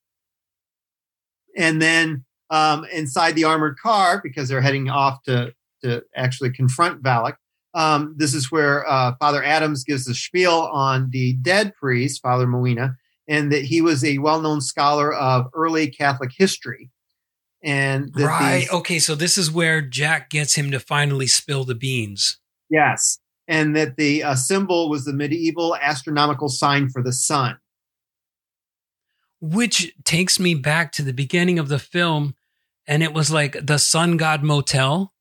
and 1.56 1.82
then 1.82 2.26
um, 2.52 2.86
inside 2.94 3.34
the 3.34 3.46
armored 3.46 3.78
car, 3.80 4.22
because 4.24 4.48
they're 4.48 4.62
heading 4.62 4.90
off 4.90 5.24
to 5.24 5.54
to 5.84 6.04
actually 6.16 6.52
confront 6.52 7.02
Valek. 7.02 7.34
Um, 7.74 8.14
this 8.18 8.36
is 8.36 8.52
where 8.52 8.88
uh, 8.88 9.16
Father 9.20 9.44
Adams 9.44 9.84
gives 9.84 10.06
the 10.06 10.14
spiel 10.14 10.70
on 10.72 11.10
the 11.12 11.34
dead 11.42 11.74
priest, 11.76 12.22
Father 12.22 12.46
Molina, 12.46 12.96
and 13.28 13.52
that 13.52 13.64
he 13.64 13.82
was 13.82 14.04
a 14.04 14.18
well-known 14.20 14.62
scholar 14.62 15.12
of 15.14 15.48
early 15.56 15.88
Catholic 15.88 16.32
history. 16.38 16.92
And 17.64 18.14
that 18.16 18.26
Right. 18.28 18.60
these- 18.60 18.70
Okay. 18.72 19.00
So 19.00 19.16
this 19.16 19.38
is 19.38 19.50
where 19.50 19.82
Jack 19.82 20.30
gets 20.30 20.56
him 20.56 20.70
to 20.72 20.80
finally 20.80 21.28
spill 21.28 21.64
the 21.64 21.76
beans. 21.76 22.38
Yes, 22.70 23.20
and 23.48 23.76
that 23.76 23.96
the 23.98 24.24
uh, 24.24 24.36
symbol 24.36 24.90
was 24.90 25.06
the 25.06 25.14
medieval 25.14 25.76
astronomical 25.78 26.50
sign 26.50 26.90
for 26.90 27.02
the 27.02 27.14
sun. 27.14 27.58
which 29.40 29.92
takes 30.04 30.40
me 30.40 30.54
back 30.54 30.92
to 30.92 31.02
the 31.02 31.14
beginning 31.14 31.58
of 31.58 31.68
the 31.68 31.80
film 31.80 32.36
and 32.92 33.02
it 33.02 33.14
was 33.14 33.32
like 33.32 33.56
the 33.66 33.80
sun 33.80 34.18
god 34.18 34.44
motel 34.44 35.14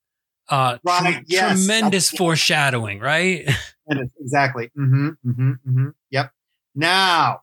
uh 0.49 0.79
Right, 0.85 1.15
tre- 1.15 1.25
yes. 1.27 1.59
tremendous 1.59 2.11
foreshadowing 2.11 2.99
right 2.99 3.49
exactly. 4.21 4.71
Mm-hmm, 4.79 5.09
mm-hmm, 5.27 5.51
mm-hmm. 5.51 5.89
Yep. 6.11 6.33
Now 6.75 7.41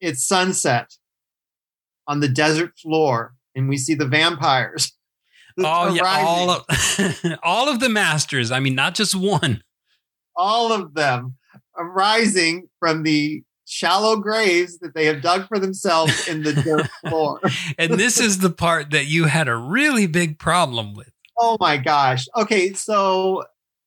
it's 0.00 0.26
sunset 0.26 0.90
on 2.06 2.20
the 2.20 2.28
desert 2.28 2.72
floor, 2.78 3.34
and 3.54 3.68
we 3.68 3.76
see 3.76 3.94
the 3.94 4.06
vampires. 4.06 4.92
oh 5.58 5.94
yeah 5.94 6.02
all 6.04 6.50
of 6.50 6.64
all 7.44 7.68
of 7.68 7.78
the 7.78 7.88
masters 7.88 8.50
i 8.50 8.58
mean 8.58 8.74
not 8.74 8.92
just 8.92 9.14
one 9.14 9.62
all 10.34 10.72
of 10.72 10.94
them 10.94 11.36
arising 11.78 12.68
from 12.80 13.04
the 13.04 13.40
shallow 13.74 14.16
graves 14.16 14.78
that 14.78 14.94
they 14.94 15.04
have 15.06 15.20
dug 15.20 15.48
for 15.48 15.58
themselves 15.58 16.28
in 16.28 16.44
the 16.44 16.52
dirt 16.52 16.88
floor. 17.08 17.40
and 17.76 17.94
this 17.94 18.20
is 18.20 18.38
the 18.38 18.50
part 18.50 18.90
that 18.90 19.06
you 19.06 19.24
had 19.24 19.48
a 19.48 19.56
really 19.56 20.06
big 20.06 20.38
problem 20.38 20.94
with 20.94 21.10
Oh 21.38 21.56
my 21.58 21.76
gosh. 21.76 22.28
Okay, 22.36 22.72
so 22.74 23.42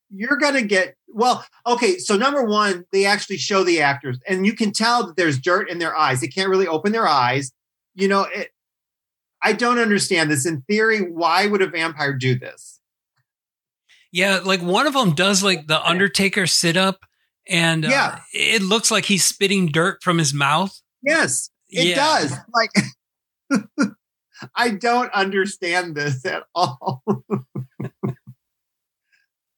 you're 0.09 0.37
gonna 0.37 0.63
get 0.63 0.95
well. 1.07 1.45
Okay, 1.65 1.97
so 1.97 2.17
number 2.17 2.43
one, 2.43 2.85
they 2.91 3.05
actually 3.05 3.37
show 3.37 3.63
the 3.63 3.81
actors, 3.81 4.19
and 4.27 4.45
you 4.45 4.53
can 4.53 4.73
tell 4.73 5.07
that 5.07 5.15
there's 5.15 5.39
dirt 5.39 5.69
in 5.69 5.79
their 5.79 5.95
eyes. 5.95 6.19
They 6.19 6.27
can't 6.27 6.49
really 6.49 6.67
open 6.67 6.91
their 6.91 7.07
eyes. 7.07 7.53
You 7.95 8.09
know, 8.09 8.23
it, 8.23 8.49
I 9.41 9.53
don't 9.53 9.79
understand 9.79 10.29
this. 10.29 10.45
In 10.45 10.61
theory, 10.63 10.99
why 10.99 11.47
would 11.47 11.61
a 11.61 11.67
vampire 11.67 12.13
do 12.13 12.37
this? 12.37 12.77
yeah 14.11 14.39
like 14.43 14.61
one 14.61 14.87
of 14.87 14.93
them 14.93 15.13
does 15.13 15.43
like 15.43 15.67
the 15.67 15.81
undertaker 15.85 16.47
sit 16.47 16.77
up 16.77 17.05
and 17.49 17.85
uh, 17.85 17.89
Yeah. 17.89 18.19
it 18.33 18.61
looks 18.61 18.91
like 18.91 19.05
he's 19.05 19.25
spitting 19.25 19.67
dirt 19.67 20.01
from 20.03 20.17
his 20.17 20.33
mouth 20.33 20.77
Yes, 21.03 21.49
it 21.69 21.87
Yeah. 21.89 21.95
does. 21.95 22.33
Like, 22.53 22.71
I 24.55 24.69
don't 24.71 25.11
understand 25.13 25.95
this 25.95 26.25
at 26.25 26.43
all. 26.53 27.03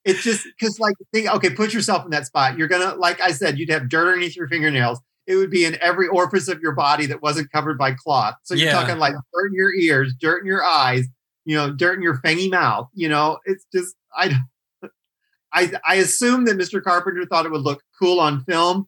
it's 0.06 0.24
just 0.24 0.45
because, 0.60 0.80
like, 0.80 0.95
think, 1.14 1.28
okay, 1.36 1.49
put 1.49 1.74
yourself 1.74 2.06
in 2.06 2.11
that 2.11 2.26
spot. 2.26 2.57
You're 2.57 2.68
gonna, 2.68 2.95
like 2.95 3.20
I 3.22 3.32
said, 3.32 3.57
you'd 3.60 3.70
have 3.70 3.90
dirt 3.90 4.07
underneath 4.07 4.36
your 4.36 4.48
fingernails. 4.48 4.99
It 5.28 5.36
would 5.36 5.52
be 5.52 5.66
in 5.66 5.78
every 5.82 6.07
orifice 6.07 6.48
of 6.48 6.60
your 6.61 6.72
body 6.74 7.06
that 7.07 7.22
wasn't 7.22 7.52
covered 7.52 7.78
by 7.78 7.91
cloth. 7.94 8.36
So 8.44 8.53
you're 8.56 8.68
Yeah. 8.68 8.74
talking 8.74 8.98
like 8.98 9.14
dirt 9.34 9.48
in 9.48 9.53
your 9.53 9.74
ears, 9.74 10.14
dirt 10.20 10.40
in 10.40 10.45
your 10.48 10.64
eyes, 10.64 11.06
you 11.45 11.56
know, 11.56 11.72
dirt 11.72 11.95
in 11.98 12.02
your 12.02 12.18
fangy 12.22 12.49
mouth. 12.49 12.90
You 12.94 13.10
know, 13.10 13.40
it's 13.45 13.66
just 13.74 13.95
I. 14.16 14.34
I, 15.54 15.72
I 15.88 15.96
assume 15.96 16.46
that 16.46 16.58
Mr. 16.58 16.82
Carpenter 16.84 17.26
thought 17.26 17.46
it 17.46 17.52
would 17.52 17.62
look 17.62 17.82
cool 18.00 18.20
on 18.20 18.44
film, 18.44 18.88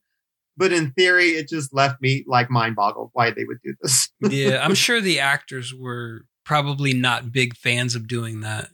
but 0.57 0.71
in 0.71 0.91
theory, 0.91 1.29
it 1.29 1.47
just 1.49 1.73
left 1.73 2.01
me 2.01 2.23
like 2.27 2.49
mind 2.49 2.75
boggled 2.75 3.09
why 3.13 3.31
they 3.31 3.43
would 3.45 3.59
do 3.63 3.73
this. 3.81 4.09
yeah 4.29 4.63
i'm 4.63 4.75
sure 4.75 5.01
the 5.01 5.19
actors 5.19 5.73
were 5.73 6.25
probably 6.45 6.93
not 6.93 7.31
big 7.31 7.55
fans 7.55 7.95
of 7.95 8.07
doing 8.07 8.41
that 8.41 8.69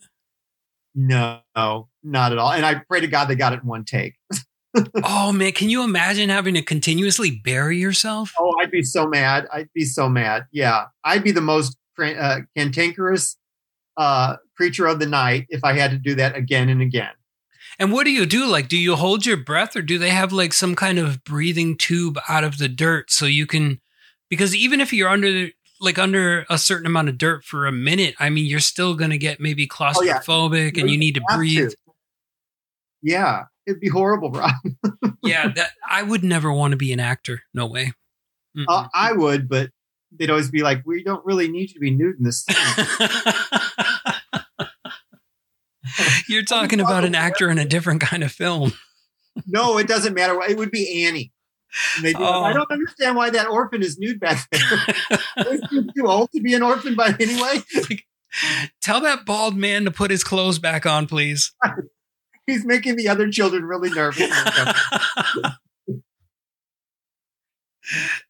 no, 1.00 1.90
not 2.04 2.32
at 2.32 2.40
all. 2.40 2.52
And 2.52 2.66
I 2.66 2.82
pray 2.90 3.02
to 3.02 3.08
God 3.08 3.26
they 3.26 3.36
got 3.36 3.54
it 3.54 3.62
in 3.62 3.68
one 3.68 3.86
take. 3.86 4.16
oh 5.04 5.32
man, 5.32 5.52
can 5.52 5.70
you 5.70 5.84
imagine 5.84 6.30
having 6.30 6.56
to 6.56 6.64
continuously 6.64 7.40
bury 7.44 7.78
yourself? 7.78 8.34
Oh, 8.40 8.52
I'd 8.60 8.72
be 8.72 8.82
so 8.82 9.08
mad. 9.08 9.48
I'd 9.54 9.72
be 9.74 9.86
so 9.86 10.10
mad. 10.10 10.48
Yeah, 10.52 10.86
I'd 11.04 11.24
be 11.24 11.32
the 11.32 11.42
most 11.42 11.78
uh, 12.00 12.40
cantankerous 12.56 13.38
uh, 13.96 14.38
creature 14.56 14.88
of 14.88 15.00
the 15.00 15.06
night 15.06 15.46
if 15.50 15.64
I 15.64 15.74
had 15.74 15.92
to 15.92 16.00
do 16.00 16.16
that 16.16 16.36
again 16.36 16.68
and 16.68 16.82
again. 16.82 17.12
And 17.80 17.92
what 17.92 18.06
do 18.06 18.12
you 18.12 18.26
do? 18.26 18.46
Like, 18.48 18.68
do 18.70 18.78
you 18.78 18.96
hold 18.96 19.26
your 19.26 19.38
breath 19.38 19.76
or 19.76 19.82
do 19.82 19.98
they 20.00 20.10
have 20.10 20.32
like 20.34 20.52
some 20.54 20.76
kind 20.76 20.98
of 20.98 21.24
breathing 21.24 21.78
tube 21.78 22.18
out 22.28 22.44
of 22.44 22.58
the 22.58 22.68
dirt 22.68 23.12
so 23.12 23.26
you 23.26 23.46
can, 23.46 23.80
because 24.30 24.56
even 24.56 24.82
if 24.82 24.92
you're 24.92 25.10
under, 25.10 25.50
like 25.80 26.00
under 26.00 26.46
a 26.50 26.58
certain 26.58 26.88
amount 26.88 27.08
of 27.10 27.18
dirt 27.20 27.44
for 27.44 27.68
a 27.68 27.72
minute, 27.72 28.16
I 28.20 28.30
mean, 28.30 28.46
you're 28.48 28.60
still 28.60 28.96
going 28.96 29.12
to 29.12 29.18
get 29.20 29.40
maybe 29.40 29.70
Oh, 29.80 30.02
yeah. 30.02 30.18
claustrophobic 30.20 30.80
and 30.80 30.90
you 30.90 30.98
need 30.98 31.16
to 31.16 31.22
breathe. 31.36 31.70
to. 31.70 31.76
Yeah, 33.04 33.44
it'd 33.68 33.80
be 33.80 33.90
horrible, 33.90 34.32
Rob. 34.32 34.52
yeah, 35.24 35.50
that 35.50 35.70
I 35.88 36.02
would 36.02 36.24
never 36.24 36.52
want 36.52 36.72
to 36.72 36.78
be 36.78 36.92
an 36.92 37.00
actor. 37.00 37.44
No 37.54 37.68
way. 37.68 37.94
Uh, 38.68 38.88
I 38.92 39.12
would, 39.14 39.48
but 39.48 39.70
they'd 40.12 40.32
always 40.32 40.50
be 40.50 40.64
like, 40.64 40.82
"We 40.84 41.04
don't 41.04 41.24
really 41.24 41.48
need 41.48 41.70
you 41.70 41.76
to 41.76 41.80
be 41.80 41.92
nude 41.92 42.18
in 42.18 42.24
this." 42.24 42.44
scene." 45.98 46.24
You're 46.28 46.44
talking 46.44 46.80
about 46.80 47.04
an 47.06 47.16
actor 47.16 47.50
in 47.50 47.58
a 47.58 47.66
different 47.66 48.02
kind 48.02 48.24
of 48.24 48.32
film. 48.32 48.74
no, 49.48 49.78
it 49.78 49.88
doesn't 49.88 50.14
matter. 50.14 50.40
It 50.44 50.58
would 50.58 50.72
be 50.72 51.06
Annie. 51.06 51.32
And 51.96 52.06
they'd 52.06 52.16
be 52.16 52.24
like, 52.24 52.34
Oh. 52.34 52.44
I 52.44 52.54
don't 52.54 52.72
understand 52.72 53.16
why 53.16 53.30
that 53.30 53.48
orphan 53.48 53.84
is 53.84 53.98
nude 54.00 54.20
back 54.20 54.48
there. 54.52 55.58
Too 55.70 56.08
old 56.08 56.32
to 56.32 56.42
be 56.42 56.54
an 56.54 56.64
orphan, 56.64 56.96
but 56.96 57.20
anyway, 57.22 57.62
Tell 58.82 59.02
that 59.02 59.26
bald 59.26 59.58
man 59.58 59.86
to 59.86 59.92
put 59.92 60.12
his 60.12 60.24
clothes 60.24 60.60
back 60.60 60.86
on, 60.86 61.08
please. 61.08 61.54
he's 62.46 62.66
making 62.66 62.96
the 62.96 63.08
other 63.08 63.30
children 63.30 63.66
really 63.66 63.90
nervous. 63.90 64.30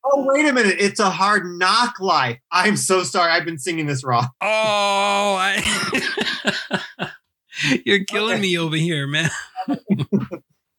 oh, 0.03 0.25
wait 0.25 0.47
a 0.47 0.53
minute! 0.53 0.77
It's 0.79 0.99
a 0.99 1.09
hard 1.09 1.45
knock 1.45 1.99
life. 1.99 2.39
I'm 2.51 2.77
so 2.77 3.03
sorry. 3.03 3.31
I've 3.31 3.45
been 3.45 3.59
singing 3.59 3.87
this 3.87 4.03
wrong. 4.03 4.27
Oh, 4.41 5.35
I... 5.39 5.61
you're 7.85 8.03
killing 8.05 8.33
Okay. 8.33 8.41
me 8.41 8.57
over 8.57 8.75
here, 8.75 9.07
man. 9.07 9.29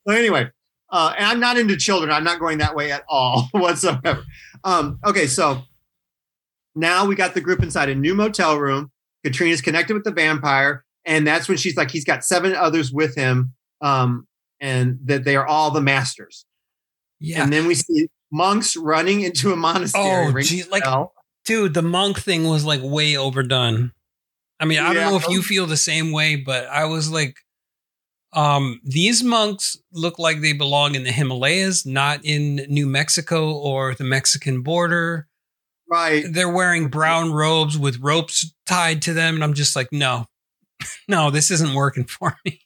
So 0.06 0.14
anyway, 0.14 0.48
uh, 0.90 1.12
and 1.18 1.26
I'm 1.26 1.38
not 1.38 1.58
into 1.58 1.76
children. 1.76 2.10
I'm 2.10 2.24
not 2.24 2.40
going 2.40 2.58
that 2.58 2.74
way 2.74 2.90
at 2.90 3.04
all 3.10 3.48
whatsoever. 3.52 4.24
Um, 4.64 4.98
okay, 5.04 5.26
so 5.26 5.64
now 6.74 7.04
we 7.04 7.14
got 7.14 7.34
the 7.34 7.42
group 7.42 7.62
inside 7.62 7.90
a 7.90 7.94
new 7.94 8.14
motel 8.14 8.56
room. 8.58 8.90
Katrina's 9.22 9.60
connected 9.60 9.92
with 9.92 10.04
the 10.04 10.10
vampire, 10.12 10.84
and 11.04 11.26
that's 11.26 11.46
when 11.46 11.58
she's 11.58 11.76
like, 11.76 11.90
he's 11.90 12.06
got 12.06 12.24
seven 12.24 12.54
others 12.54 12.90
with 12.90 13.14
him, 13.16 13.52
um, 13.82 14.26
and 14.60 14.98
that 15.04 15.24
they 15.24 15.36
are 15.36 15.46
all 15.46 15.70
the 15.72 15.80
masters. 15.82 16.46
Yeah. 17.20 17.42
And 17.42 17.52
then 17.52 17.66
we 17.66 17.74
see 17.74 18.08
monks 18.32 18.76
running 18.78 19.20
into 19.20 19.52
a 19.52 19.56
monastery. 19.56 20.32
Oh, 20.34 20.40
gee, 20.40 20.64
like- 20.70 20.84
Dude, 21.44 21.74
the 21.74 21.82
monk 21.82 22.18
thing 22.18 22.44
was 22.48 22.64
like 22.64 22.80
way 22.82 23.14
overdone. 23.16 23.92
I 24.60 24.64
mean, 24.64 24.80
I 24.80 24.92
don't 24.92 25.10
know 25.10 25.16
if 25.16 25.28
you 25.28 25.42
feel 25.42 25.66
the 25.66 25.76
same 25.76 26.10
way, 26.10 26.36
but 26.36 26.66
I 26.66 26.86
was 26.86 27.10
like, 27.10 27.36
um, 28.32 28.80
these 28.84 29.22
monks 29.22 29.78
look 29.92 30.18
like 30.18 30.40
they 30.40 30.52
belong 30.52 30.94
in 30.94 31.04
the 31.04 31.12
Himalayas, 31.12 31.86
not 31.86 32.20
in 32.24 32.56
New 32.68 32.86
Mexico 32.86 33.52
or 33.52 33.94
the 33.94 34.04
Mexican 34.04 34.62
border. 34.62 35.28
right. 35.88 36.24
They're 36.28 36.52
wearing 36.52 36.88
brown 36.88 37.32
robes 37.32 37.78
with 37.78 38.00
ropes 38.00 38.52
tied 38.66 39.02
to 39.02 39.14
them. 39.14 39.36
And 39.36 39.44
I'm 39.44 39.54
just 39.54 39.74
like, 39.76 39.88
no, 39.92 40.26
no, 41.08 41.30
this 41.30 41.50
isn't 41.50 41.74
working 41.74 42.04
for 42.06 42.36
me. 42.44 42.60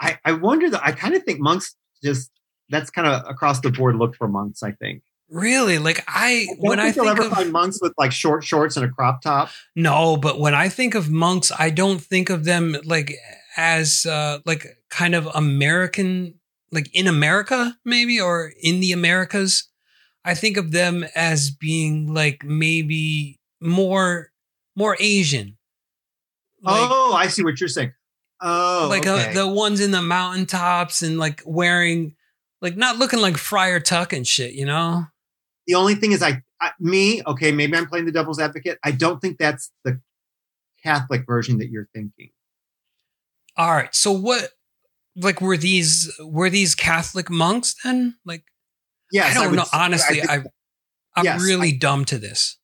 I, 0.00 0.18
I 0.24 0.32
wonder 0.32 0.68
that 0.68 0.84
I 0.84 0.90
kind 0.90 1.14
of 1.14 1.22
think 1.22 1.38
monks 1.38 1.76
just 2.02 2.30
that's 2.68 2.90
kind 2.90 3.06
of 3.06 3.22
across 3.28 3.60
the 3.60 3.70
board 3.70 3.94
look 3.94 4.16
for 4.16 4.26
monks. 4.26 4.62
I 4.64 4.72
think. 4.72 5.02
Really? 5.32 5.78
Like, 5.78 6.04
I, 6.06 6.46
I 6.50 6.54
when 6.58 6.78
I 6.78 6.92
think 6.92 6.96
you'll 6.96 7.06
think 7.06 7.18
ever 7.20 7.28
of, 7.28 7.32
find 7.32 7.52
monks 7.52 7.78
with 7.80 7.94
like 7.96 8.12
short 8.12 8.44
shorts 8.44 8.76
and 8.76 8.84
a 8.84 8.90
crop 8.90 9.22
top. 9.22 9.48
No, 9.74 10.18
but 10.18 10.38
when 10.38 10.54
I 10.54 10.68
think 10.68 10.94
of 10.94 11.10
monks, 11.10 11.50
I 11.58 11.70
don't 11.70 12.00
think 12.00 12.28
of 12.28 12.44
them 12.44 12.76
like 12.84 13.14
as 13.56 14.04
uh 14.04 14.40
like 14.44 14.66
kind 14.90 15.14
of 15.14 15.26
American 15.34 16.34
like 16.70 16.94
in 16.94 17.06
America 17.06 17.76
maybe 17.82 18.20
or 18.20 18.52
in 18.62 18.80
the 18.80 18.92
Americas. 18.92 19.68
I 20.22 20.34
think 20.34 20.58
of 20.58 20.70
them 20.70 21.06
as 21.14 21.50
being 21.50 22.12
like 22.12 22.44
maybe 22.44 23.40
more 23.58 24.32
more 24.76 24.98
Asian. 25.00 25.56
Like, 26.60 26.76
oh, 26.76 27.14
I 27.14 27.28
see 27.28 27.42
what 27.42 27.58
you're 27.58 27.68
saying. 27.68 27.94
Oh, 28.42 28.86
like 28.90 29.06
okay. 29.06 29.30
uh, 29.30 29.32
the 29.32 29.48
ones 29.48 29.80
in 29.80 29.92
the 29.92 30.02
mountaintops 30.02 31.00
and 31.00 31.18
like 31.18 31.42
wearing 31.46 32.16
like 32.60 32.76
not 32.76 32.98
looking 32.98 33.20
like 33.20 33.38
Friar 33.38 33.80
Tuck 33.80 34.12
and 34.12 34.26
shit, 34.26 34.52
you 34.52 34.66
know? 34.66 35.06
The 35.66 35.74
only 35.74 35.94
thing 35.94 36.12
is, 36.12 36.22
I, 36.22 36.42
I 36.60 36.70
me 36.80 37.22
okay, 37.26 37.52
maybe 37.52 37.76
I'm 37.76 37.86
playing 37.86 38.06
the 38.06 38.12
devil's 38.12 38.38
advocate. 38.40 38.78
I 38.84 38.90
don't 38.92 39.20
think 39.20 39.38
that's 39.38 39.70
the 39.84 40.00
Catholic 40.82 41.26
version 41.26 41.58
that 41.58 41.68
you're 41.70 41.88
thinking. 41.94 42.30
All 43.56 43.70
right. 43.72 43.94
So 43.94 44.12
what 44.12 44.50
like 45.16 45.40
were 45.40 45.56
these 45.56 46.10
were 46.20 46.50
these 46.50 46.74
Catholic 46.74 47.30
monks 47.30 47.74
then? 47.84 48.16
Like 48.24 48.44
yeah, 49.12 49.26
I 49.26 49.34
don't 49.34 49.50
would 49.50 49.56
know. 49.56 49.64
Honestly, 49.72 50.20
think- 50.20 50.30
I, 50.30 50.42
I'm 51.16 51.24
Yes, 51.24 51.42
really 51.42 51.72
dumb 51.72 52.04
to 52.06 52.18
this. 52.18 52.56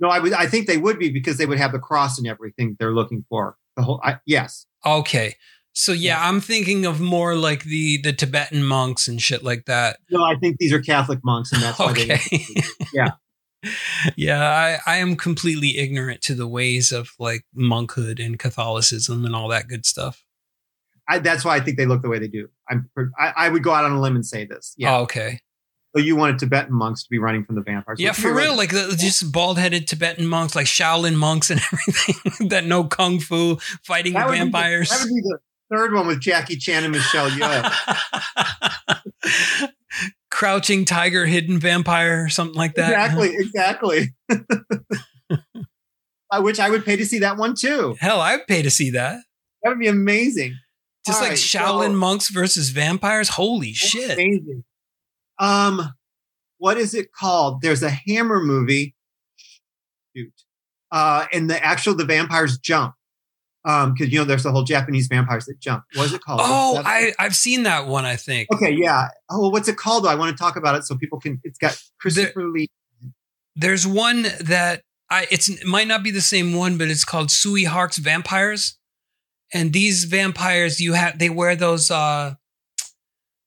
no, 0.00 0.08
I 0.08 0.18
would. 0.18 0.32
I 0.32 0.46
think 0.46 0.66
they 0.66 0.78
would 0.78 0.98
be 0.98 1.10
because 1.10 1.36
they 1.36 1.44
would 1.46 1.58
have 1.58 1.72
the 1.72 1.78
cross 1.78 2.18
and 2.18 2.26
everything 2.26 2.76
they're 2.78 2.94
looking 2.94 3.24
for. 3.28 3.56
The 3.76 3.82
whole, 3.82 4.00
I, 4.02 4.16
yes, 4.26 4.66
Okay. 4.84 5.36
So 5.74 5.92
yeah, 5.92 6.18
I'm 6.28 6.40
thinking 6.40 6.84
of 6.84 7.00
more 7.00 7.34
like 7.34 7.64
the 7.64 7.96
the 8.02 8.12
Tibetan 8.12 8.62
monks 8.64 9.08
and 9.08 9.20
shit 9.20 9.42
like 9.42 9.64
that. 9.66 9.98
no, 10.10 10.22
I 10.22 10.36
think 10.36 10.58
these 10.58 10.72
are 10.72 10.80
Catholic 10.80 11.20
monks, 11.24 11.52
and 11.52 11.62
that's 11.62 11.78
why 11.78 11.90
Okay. 11.92 12.06
they. 12.30 12.46
Yeah. 12.92 13.12
yeah, 14.16 14.42
I, 14.42 14.78
I 14.94 14.96
am 14.98 15.16
completely 15.16 15.78
ignorant 15.78 16.20
to 16.22 16.34
the 16.34 16.48
ways 16.48 16.90
of 16.92 17.12
like 17.18 17.44
monkhood 17.56 18.18
and 18.24 18.38
Catholicism 18.38 19.24
and 19.24 19.34
all 19.36 19.48
that 19.48 19.68
good 19.68 19.86
stuff. 19.86 20.24
I, 21.08 21.18
that's 21.20 21.44
why 21.44 21.56
I 21.56 21.60
think 21.60 21.76
they 21.78 21.86
look 21.86 22.02
the 22.02 22.08
way 22.08 22.18
they 22.18 22.28
do. 22.28 22.48
I'm. 22.68 22.90
I, 23.18 23.32
I 23.36 23.48
would 23.48 23.62
go 23.62 23.72
out 23.72 23.84
on 23.84 23.92
a 23.92 24.00
limb 24.00 24.14
and 24.16 24.26
say 24.26 24.44
this. 24.44 24.74
Yeah. 24.76 24.96
Oh, 24.96 25.02
okay. 25.02 25.40
So 25.94 26.00
you 26.02 26.16
wanted 26.16 26.38
Tibetan 26.38 26.74
monks 26.74 27.02
to 27.04 27.10
be 27.10 27.18
running 27.18 27.44
from 27.44 27.54
the 27.54 27.60
vampires? 27.62 28.00
Yeah, 28.00 28.12
for 28.12 28.32
real. 28.34 28.56
Like 28.56 28.70
the, 28.70 28.96
just 28.98 29.30
bald 29.30 29.58
headed 29.58 29.86
Tibetan 29.86 30.26
monks, 30.26 30.56
like 30.56 30.66
Shaolin 30.66 31.14
monks 31.16 31.50
and 31.50 31.60
everything 31.72 32.48
that 32.48 32.64
know 32.64 32.84
kung 32.84 33.20
fu, 33.20 33.56
fighting 33.82 34.14
would 34.14 34.30
be 34.32 34.38
vampires. 34.38 34.88
that 34.90 35.00
would 35.02 35.08
be 35.14 35.20
the 35.20 35.38
third 35.72 35.94
one 35.94 36.06
with 36.06 36.20
Jackie 36.20 36.56
Chan 36.56 36.84
and 36.84 36.92
Michelle 36.92 37.30
Yeoh. 37.30 37.72
Crouching 40.30 40.84
tiger, 40.84 41.26
hidden 41.26 41.58
vampire, 41.58 42.24
or 42.24 42.28
something 42.28 42.56
like 42.56 42.74
that. 42.74 42.90
Exactly, 42.90 43.34
exactly. 43.36 44.14
I 46.30 46.40
which 46.40 46.58
I 46.58 46.70
would 46.70 46.84
pay 46.84 46.96
to 46.96 47.04
see 47.04 47.20
that 47.20 47.36
one 47.36 47.54
too. 47.54 47.96
Hell, 48.00 48.20
I'd 48.20 48.46
pay 48.46 48.62
to 48.62 48.70
see 48.70 48.90
that. 48.90 49.22
That 49.62 49.70
would 49.70 49.78
be 49.78 49.88
amazing. 49.88 50.56
Just 51.06 51.18
All 51.18 51.22
like 51.22 51.32
right, 51.32 51.38
Shaolin 51.38 51.88
so- 51.88 51.96
monks 51.96 52.28
versus 52.28 52.70
vampires. 52.70 53.28
Holy 53.28 53.72
shit. 53.72 54.12
Amazing. 54.12 54.64
Um, 55.38 55.92
what 56.58 56.78
is 56.78 56.94
it 56.94 57.12
called? 57.12 57.60
There's 57.60 57.82
a 57.82 57.90
Hammer 57.90 58.40
movie. 58.40 58.94
Shoot. 60.16 60.32
Uh, 60.90 61.26
and 61.32 61.50
the 61.50 61.62
actual 61.64 61.94
the 61.94 62.04
vampires 62.04 62.58
jump. 62.58 62.94
Um, 63.64 63.94
because 63.94 64.12
you 64.12 64.18
know 64.18 64.24
there's 64.24 64.42
the 64.42 64.50
whole 64.50 64.64
Japanese 64.64 65.06
vampires 65.06 65.44
that 65.46 65.60
jump. 65.60 65.84
What 65.94 66.06
is 66.06 66.14
it 66.14 66.20
called? 66.20 66.40
Oh, 66.42 66.82
I, 66.84 67.12
I've 67.18 67.36
seen 67.36 67.62
that 67.62 67.86
one, 67.86 68.04
I 68.04 68.16
think. 68.16 68.48
Okay, 68.52 68.72
yeah. 68.72 69.08
Oh, 69.30 69.40
well, 69.40 69.52
what's 69.52 69.68
it 69.68 69.76
called 69.76 70.04
though? 70.04 70.08
I 70.08 70.16
want 70.16 70.36
to 70.36 70.40
talk 70.40 70.56
about 70.56 70.74
it 70.74 70.84
so 70.84 70.96
people 70.96 71.20
can. 71.20 71.40
It's 71.44 71.58
got 71.58 71.80
Christopher 72.00 72.48
Lee. 72.48 72.68
There's 73.54 73.86
one 73.86 74.22
that 74.40 74.82
I 75.10 75.26
it's 75.30 75.48
it 75.48 75.66
might 75.66 75.86
not 75.86 76.02
be 76.02 76.10
the 76.10 76.20
same 76.20 76.54
one, 76.54 76.78
but 76.78 76.88
it's 76.88 77.04
called 77.04 77.28
Tsui 77.28 77.66
Hark's 77.66 77.98
Vampires. 77.98 78.78
And 79.54 79.72
these 79.72 80.04
vampires, 80.04 80.80
you 80.80 80.94
have 80.94 81.18
they 81.18 81.30
wear 81.30 81.54
those 81.54 81.90
uh 81.90 82.34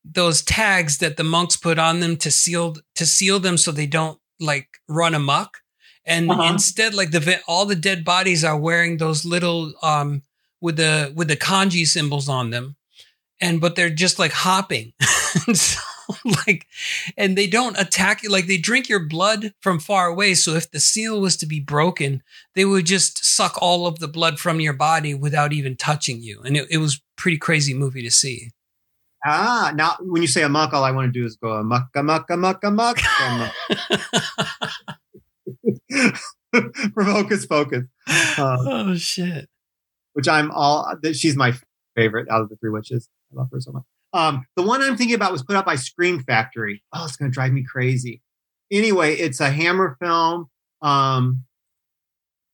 those 0.05 0.43
tags 0.43 0.99
that 0.99 1.17
the 1.17 1.23
monks 1.23 1.57
put 1.57 1.79
on 1.79 1.99
them 1.99 2.17
to 2.17 2.29
seal 2.29 2.75
to 2.93 3.05
seal 3.05 3.39
them 3.39 3.57
so 3.57 3.71
they 3.71 3.87
don't 3.87 4.19
like 4.39 4.67
run 4.87 5.15
amok. 5.15 5.57
And 6.05 6.29
Uh-huh. 6.31 6.53
instead, 6.53 6.93
like 6.93 7.11
the 7.11 7.41
all 7.47 7.65
the 7.65 7.75
dead 7.75 8.03
bodies 8.05 8.43
are 8.43 8.57
wearing 8.57 8.97
those 8.97 9.25
little 9.25 9.73
um 9.81 10.21
with 10.61 10.77
the 10.77 11.11
with 11.15 11.27
the 11.27 11.37
kanji 11.37 11.85
symbols 11.85 12.29
on 12.29 12.49
them, 12.51 12.75
and 13.41 13.59
but 13.61 13.75
they're 13.75 13.89
just 13.89 14.19
like 14.19 14.31
hopping. 14.31 14.93
And 15.47 15.57
so, 15.57 15.81
like 16.45 16.65
and 17.17 17.37
they 17.37 17.45
don't 17.47 17.77
attack 17.77 18.23
you 18.23 18.29
like 18.29 18.47
they 18.47 18.57
drink 18.57 18.87
your 18.87 19.01
blood 19.05 19.53
from 19.59 19.79
far 19.79 20.07
away 20.07 20.33
so 20.35 20.53
if 20.53 20.71
the 20.71 20.79
seal 20.79 21.19
was 21.19 21.35
to 21.37 21.45
be 21.45 21.59
broken 21.59 22.23
they 22.53 22.63
would 22.63 22.85
just 22.85 23.25
suck 23.25 23.57
all 23.61 23.85
of 23.85 23.99
the 23.99 24.07
blood 24.07 24.39
from 24.39 24.61
your 24.61 24.71
body 24.73 25.13
without 25.13 25.51
even 25.51 25.75
touching 25.75 26.21
you 26.21 26.41
and 26.45 26.55
it, 26.55 26.67
it 26.71 26.77
was 26.77 27.01
pretty 27.17 27.37
crazy 27.37 27.73
movie 27.73 28.01
to 28.03 28.09
see 28.11 28.51
Ah, 29.25 29.73
now 29.75 29.97
when 29.99 30.21
you 30.21 30.27
say 30.27 30.43
amok, 30.43 30.71
all 30.73 30.83
I 30.83 30.91
want 30.91 31.11
to 31.11 31.19
do 31.19 31.25
is 31.25 31.35
go 31.35 31.53
amok, 31.53 31.87
amok, 31.95 32.29
amok, 32.29 32.63
amok. 32.63 32.97
amok. 33.21 33.51
For 36.93 37.03
Hocus 37.03 37.45
Pocus, 37.45 37.83
uh, 38.07 38.57
oh 38.61 38.95
shit 38.95 39.49
which 40.15 40.29
I'm 40.29 40.49
all. 40.51 40.91
that 41.03 41.15
She's 41.15 41.35
my 41.35 41.53
favorite 41.95 42.27
out 42.29 42.41
of 42.41 42.49
the 42.49 42.55
three 42.55 42.71
witches. 42.71 43.09
I 43.31 43.39
love 43.39 43.49
her 43.51 43.59
so 43.59 43.73
much. 43.73 43.83
Um, 44.13 44.45
the 44.55 44.63
one 44.63 44.81
I'm 44.81 44.95
thinking 44.95 45.15
about 45.15 45.33
was 45.33 45.43
put 45.43 45.57
out 45.57 45.65
by 45.65 45.75
Scream 45.75 46.23
Factory. 46.23 46.81
Oh, 46.93 47.03
it's 47.03 47.17
going 47.17 47.29
to 47.29 47.33
drive 47.33 47.51
me 47.51 47.65
crazy. 47.69 48.21
Anyway, 48.71 49.15
it's 49.15 49.41
a 49.41 49.49
Hammer 49.49 49.97
film. 50.01 50.47
Um, 50.81 51.43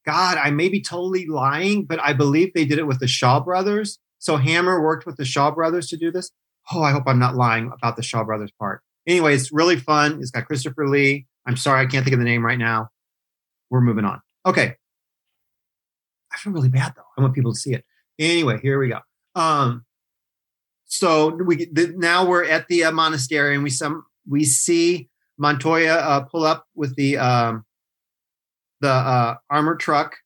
God, 0.07 0.39
I 0.39 0.49
may 0.49 0.69
be 0.69 0.81
totally 0.81 1.27
lying, 1.27 1.85
but 1.85 1.99
I 2.01 2.13
believe 2.13 2.53
they 2.53 2.65
did 2.65 2.79
it 2.79 2.87
with 2.87 2.99
the 2.99 3.07
Shaw 3.07 3.39
brothers. 3.39 3.99
So 4.17 4.37
Hammer 4.37 4.81
worked 4.81 5.05
with 5.05 5.17
the 5.17 5.25
Shaw 5.25 5.51
brothers 5.51 5.87
to 5.89 5.97
do 5.97 6.11
this. 6.11 6.31
Oh, 6.73 6.81
I 6.81 6.91
hope 6.91 7.03
I'm 7.05 7.19
not 7.19 7.35
lying 7.35 7.71
about 7.71 7.95
the 7.95 8.03
Shaw 8.03 8.23
brothers 8.23 8.51
part. 8.57 8.81
Anyway, 9.07 9.35
it's 9.35 9.51
really 9.51 9.77
fun. 9.77 10.19
It's 10.19 10.31
got 10.31 10.47
Christopher 10.47 10.87
Lee. 10.87 11.27
I'm 11.45 11.57
sorry, 11.57 11.81
I 11.81 11.85
can't 11.85 12.03
think 12.03 12.13
of 12.13 12.19
the 12.19 12.25
name 12.25 12.43
right 12.43 12.57
now. 12.57 12.89
We're 13.71 13.81
moving 13.81 14.05
on. 14.05 14.21
Okay. 14.45 14.75
I 16.31 16.37
feel 16.37 16.53
really 16.53 16.69
bad 16.69 16.93
though. 16.95 17.03
I 17.17 17.21
want 17.21 17.33
people 17.33 17.53
to 17.53 17.59
see 17.59 17.73
it. 17.73 17.83
Anyway, 18.19 18.59
here 18.61 18.77
we 18.79 18.89
go. 18.89 18.99
Um, 19.33 19.85
so 20.85 21.29
we 21.29 21.65
the, 21.71 21.93
now 21.97 22.25
we're 22.25 22.43
at 22.43 22.67
the 22.67 22.83
uh, 22.83 22.91
monastery 22.91 23.55
and 23.55 23.63
we 23.63 23.69
some 23.69 24.03
we 24.29 24.43
see 24.43 25.09
Montoya 25.37 25.95
uh, 25.95 26.19
pull 26.21 26.43
up 26.43 26.67
with 26.75 26.95
the 26.95 27.17
um, 27.17 27.65
the 28.81 28.91
uh, 28.91 29.35
armored 29.49 29.79
truck, 29.79 30.17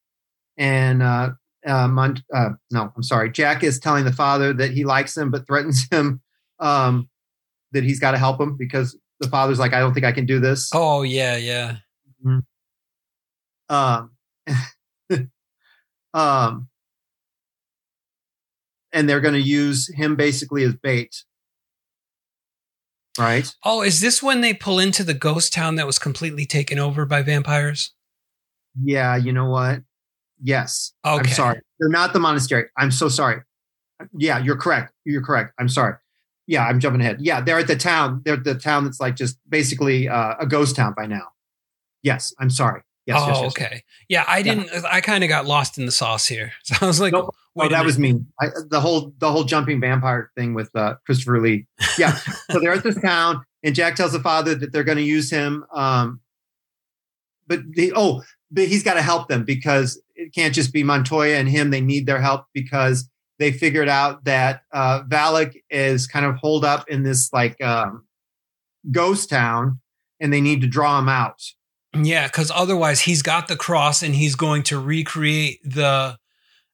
and 0.58 1.04
uh, 1.04 1.32
uh, 1.66 1.88
Mont- 1.88 2.24
uh, 2.34 2.50
no, 2.72 2.92
I'm 2.96 3.04
sorry. 3.04 3.32
Jack 3.32 3.64
is 3.64 3.80
telling 3.80 4.06
the 4.06 4.12
father 4.12 4.54
that 4.54 4.72
he 4.72 4.84
likes 4.86 5.16
him, 5.16 5.32
but 5.32 5.46
threatens 5.48 5.86
him 5.92 6.22
um, 6.60 7.10
that 7.72 7.84
he's 7.84 8.00
got 8.00 8.12
to 8.12 8.18
help 8.18 8.42
him 8.42 8.58
because 8.58 8.98
the 9.20 9.30
father's 9.30 9.60
like, 9.60 9.74
I 9.74 9.80
don't 9.80 9.94
think 9.94 10.06
I 10.06 10.12
can 10.12 10.26
do 10.26 10.40
this. 10.40 10.70
Oh 10.74 11.04
yeah, 11.04 11.38
yeah. 11.38 11.78
Um, 13.70 14.12
um, 16.14 16.70
and 18.94 19.10
they're 19.10 19.22
going 19.22 19.34
to 19.34 19.42
use 19.42 19.94
him 19.94 20.16
basically 20.16 20.64
as 20.64 20.74
bait. 20.76 21.24
Right. 23.18 23.54
Oh, 23.64 23.82
is 23.82 24.02
this 24.02 24.22
when 24.22 24.42
they 24.42 24.54
pull 24.54 24.80
into 24.80 25.04
the 25.04 25.14
ghost 25.14 25.54
town 25.54 25.76
that 25.76 25.86
was 25.88 25.98
completely 26.00 26.46
taken 26.46 26.80
over 26.80 27.06
by 27.06 27.22
vampires? 27.22 27.94
Yeah, 28.82 29.16
you 29.16 29.32
know 29.32 29.50
what? 29.50 29.82
Yes. 30.42 30.92
I'm 31.04 31.22
Okay. 31.22 31.32
sorry. 31.32 31.62
They're 31.80 31.90
not 31.90 32.12
the 32.12 32.20
monastery. 32.20 32.66
I'm 32.78 32.92
so 32.92 33.08
sorry. 33.08 33.42
Yeah, 34.18 34.40
you're 34.40 34.58
correct. 34.58 34.94
You're 35.06 35.24
correct. 35.24 35.54
I'm 35.58 35.70
sorry. 35.70 35.96
Yeah, 36.48 36.66
I'm 36.66 36.80
jumping 36.80 37.02
ahead. 37.02 37.18
Yeah, 37.22 37.40
they're 37.42 37.60
at 37.60 37.68
the 37.68 37.78
town. 37.78 38.22
They're 38.26 38.36
at 38.36 38.44
the 38.44 38.56
town 38.56 38.84
that's 38.84 39.00
like 39.00 39.16
just 39.16 39.40
basically 39.48 40.10
uh, 40.10 40.36
a 40.40 40.46
ghost 40.46 40.76
town 40.76 40.94
by 40.96 41.06
now. 41.06 41.30
Yes, 42.04 42.34
I'm 42.38 42.50
sorry. 42.50 42.82
Yes, 43.06 43.22
oh, 43.22 43.28
yes, 43.28 43.38
yes. 43.42 43.52
okay. 43.52 43.84
Yeah, 44.10 44.26
I 44.28 44.42
didn't. 44.42 44.70
I 44.90 45.00
kind 45.02 45.24
of 45.24 45.30
got 45.30 45.46
lost 45.46 45.78
in 45.78 45.86
the 45.86 45.92
sauce 45.92 46.28
here. 46.28 46.54
So 46.64 46.76
I 46.82 46.86
was 46.86 47.00
like, 47.00 47.14
Nope. 47.14 47.36
wait 47.54 47.68
Oh, 47.68 47.70
that 47.70 47.86
was 47.86 48.00
me. 48.00 48.20
I, 48.42 48.48
the 48.70 48.82
whole 48.82 49.14
the 49.20 49.32
whole 49.32 49.44
jumping 49.44 49.80
vampire 49.80 50.32
thing 50.36 50.54
with 50.56 50.76
uh, 50.76 50.96
Christopher 51.06 51.40
Lee. 51.40 51.68
Yeah. 51.98 52.16
so 52.52 52.60
they're 52.60 52.74
at 52.74 52.84
this 52.84 53.00
town, 53.00 53.44
and 53.64 53.76
Jack 53.76 53.96
tells 53.96 54.12
the 54.14 54.20
father 54.20 54.56
that 54.56 54.72
they're 54.72 54.84
going 54.84 54.98
to 54.98 55.04
use 55.04 55.30
him. 55.30 55.66
Um, 55.72 56.20
but 57.48 57.60
the 57.74 57.94
oh, 57.96 58.24
but 58.52 58.68
he's 58.68 58.84
got 58.84 58.96
to 58.96 59.02
help 59.02 59.28
them 59.28 59.44
because 59.44 60.02
it 60.16 60.34
can't 60.34 60.54
just 60.54 60.74
be 60.74 60.84
Montoya 60.84 61.38
and 61.38 61.48
him. 61.48 61.70
They 61.70 61.82
need 61.82 62.08
their 62.08 62.22
help 62.22 62.46
because 62.54 63.10
they 63.38 63.52
figured 63.52 63.90
out 63.90 64.24
that 64.24 64.62
uh, 64.72 65.04
Valek 65.04 65.62
is 65.70 66.08
kind 66.08 66.26
of 66.26 66.36
holed 66.38 66.66
up 66.66 66.90
in 66.90 67.04
this 67.04 67.32
like 67.32 67.62
um, 67.62 68.06
ghost 68.92 69.30
town, 69.30 69.80
and 70.20 70.34
they 70.34 70.42
need 70.42 70.62
to 70.62 70.68
draw 70.68 70.98
him 70.98 71.10
out. 71.10 71.42
Yeah, 71.96 72.28
because 72.28 72.52
otherwise 72.54 73.02
he's 73.02 73.22
got 73.22 73.48
the 73.48 73.56
cross 73.56 74.04
and 74.04 74.16
he's 74.16 74.36
going 74.36 74.64
to 74.64 74.80
recreate 74.80 75.60
the 75.64 76.18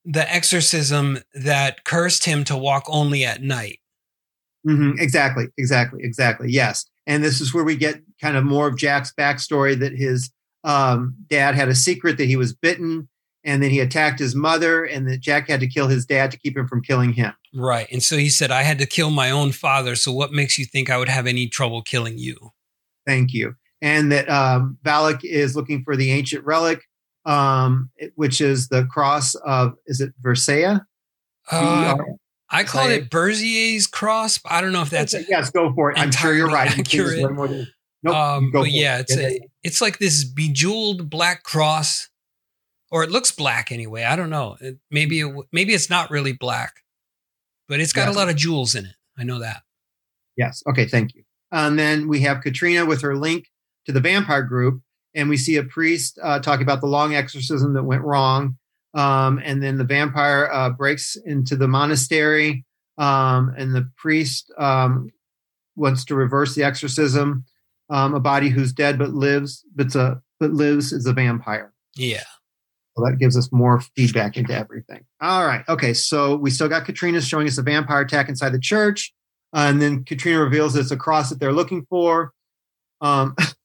the 0.04 0.32
exorcism 0.34 1.20
that 1.34 1.84
cursed 1.84 2.26
him 2.26 2.44
to 2.46 2.58
walk 2.58 2.86
only 2.88 3.24
at 3.24 3.44
night. 3.44 3.80
Mm-hmm. 4.68 5.00
Exactly, 5.00 5.48
exactly, 5.58 6.04
exactly. 6.04 6.50
Yes. 6.50 6.86
And 7.08 7.24
this 7.24 7.42
is 7.42 7.54
where 7.54 7.64
we 7.64 7.76
get 7.76 8.02
kind 8.20 8.38
of 8.38 8.44
more 8.44 8.68
of 8.68 8.78
Jack's 8.78 9.14
backstory 9.14 9.78
that 9.80 9.94
his 9.94 10.32
um, 10.64 11.16
dad 11.30 11.56
had 11.56 11.68
a 11.68 11.76
secret 11.76 12.18
that 12.18 12.26
he 12.26 12.36
was 12.36 12.54
bitten 12.54 13.10
and 13.44 13.62
then 13.62 13.72
he 13.72 13.80
attacked 13.80 14.20
his 14.20 14.36
mother 14.36 14.84
and 14.84 15.08
that 15.08 15.20
Jack 15.20 15.50
had 15.50 15.60
to 15.62 15.68
kill 15.68 15.88
his 15.88 16.06
dad 16.06 16.32
to 16.32 16.38
keep 16.38 16.56
him 16.56 16.68
from 16.68 16.82
killing 16.82 17.14
him. 17.14 17.34
Right. 17.54 17.88
And 17.92 18.04
so 18.04 18.18
he 18.18 18.30
said, 18.30 18.52
I 18.52 18.64
had 18.64 18.78
to 18.80 18.86
kill 18.86 19.10
my 19.10 19.32
own 19.32 19.52
father. 19.52 19.96
So 19.96 20.12
what 20.12 20.32
makes 20.32 20.58
you 20.58 20.66
think 20.66 20.90
I 20.90 20.98
would 20.98 21.10
have 21.10 21.26
any 21.26 21.48
trouble 21.48 21.82
killing 21.82 22.18
you? 22.18 22.52
Thank 23.06 23.34
you. 23.34 23.56
And 23.82 24.12
that 24.12 24.30
um, 24.30 24.78
Valek 24.84 25.24
is 25.24 25.56
looking 25.56 25.84
for 25.84 25.96
the 25.96 26.12
ancient 26.12 26.46
relic, 26.46 26.82
um, 27.26 27.90
which 28.16 28.40
is 28.42 28.68
the 28.68 28.86
cross 28.86 29.34
of, 29.36 29.74
is 29.88 30.02
it 30.02 30.14
Versailles? 30.22 30.80
Uh, 31.52 31.96
I 32.50 32.64
call 32.64 32.90
it 32.90 33.10
Berzier's 33.10 33.88
cross. 33.88 34.38
but 34.38 34.52
I 34.52 34.62
don't 34.62 34.72
know 34.72 34.82
if 34.84 34.90
that's 34.92 35.16
yes, 35.28 35.50
go 35.50 35.74
for 35.74 35.92
it. 35.92 35.98
I'm 35.98 36.12
sure 36.12 36.34
you're 36.34 36.48
right. 36.50 36.72
You 36.76 36.82
accurate. 36.82 37.22
than- 37.22 37.68
Nope, 38.04 38.16
um, 38.16 38.52
but 38.52 38.72
yeah, 38.72 38.98
it. 38.98 39.02
it's 39.10 39.18
a, 39.18 39.40
it's 39.64 39.82
like 39.82 40.00
this 40.00 40.24
bejeweled 40.24 41.08
black 41.08 41.44
cross, 41.44 42.10
or 42.90 43.04
it 43.04 43.12
looks 43.12 43.30
black 43.32 43.72
anyway. 43.72 44.04
I 44.04 44.16
don't 44.16 44.32
know. 44.32 44.58
It, 44.60 44.80
maybe 44.90 45.20
it, 45.20 45.32
maybe 45.52 45.74
it's 45.76 45.88
not 45.88 46.10
really 46.10 46.34
black, 46.34 46.82
but 47.68 47.80
it's 47.80 47.94
got 47.94 48.08
Yes. 48.08 48.16
a 48.16 48.18
lot 48.18 48.30
of 48.30 48.36
jewels 48.36 48.74
in 48.74 48.86
it. 48.86 48.96
I 49.20 49.24
know 49.24 49.38
that. 49.40 49.62
Yes. 50.36 50.64
Okay. 50.68 50.88
Thank 50.88 51.14
you. 51.14 51.22
And 51.52 51.78
then 51.78 52.08
we 52.08 52.22
have 52.22 52.42
Katrina 52.42 52.88
with 52.88 53.02
her 53.04 53.16
link 53.16 53.51
to 53.86 53.92
the 53.92 54.00
vampire 54.00 54.44
group, 54.44 54.82
and 55.16 55.30
we 55.30 55.38
see 55.38 55.56
a 55.58 55.64
priest 55.64 56.20
uh, 56.22 56.40
talking 56.40 56.64
about 56.64 56.82
the 56.82 56.88
long 56.88 57.16
exorcism 57.16 57.74
that 57.74 57.84
went 57.84 58.04
wrong. 58.04 58.58
Um, 58.94 59.42
and 59.44 59.64
then 59.64 59.78
the 59.78 59.84
vampire 59.84 60.50
uh, 60.52 60.70
breaks 60.70 61.16
into 61.26 61.56
the 61.56 61.68
monastery, 61.68 62.66
um, 62.98 63.54
and 63.58 63.74
the 63.74 63.90
priest 63.98 64.52
um, 64.58 65.10
wants 65.76 66.06
to 66.06 66.16
reverse 66.16 66.56
the 66.56 66.64
exorcism. 66.64 67.46
Um, 67.90 68.14
a 68.14 68.22
body 68.22 68.50
who's 68.50 68.72
dead 68.72 68.98
but 68.98 69.10
lives, 69.10 69.66
but's 69.76 69.96
a 69.96 70.22
but 70.40 70.52
lives 70.52 70.94
is 70.94 71.06
a 71.06 71.14
vampire. 71.14 71.74
Yeah. 71.96 72.24
So 72.96 73.06
that 73.06 73.18
gives 73.20 73.38
us 73.38 73.50
more 73.52 73.82
feedback 73.96 74.38
into 74.38 74.54
everything. 74.54 75.06
All 75.22 75.46
right. 75.46 75.64
Okay. 75.70 75.94
So 75.94 76.36
we 76.36 76.50
still 76.50 76.68
got 76.68 76.86
Katrina 76.86 77.22
showing 77.22 77.48
us 77.48 77.58
a 77.58 77.62
vampire 77.62 78.02
attack 78.02 78.28
inside 78.28 78.50
the 78.50 78.60
church. 78.60 79.14
Uh, 79.54 79.68
and 79.70 79.82
then 79.82 80.04
Katrina 80.04 80.40
reveals 80.40 80.76
it's 80.76 80.92
a 80.92 80.98
cross 80.98 81.30
that 81.30 81.40
they're 81.40 81.54
looking 81.54 81.86
for. 81.90 82.34
Um, 83.00 83.36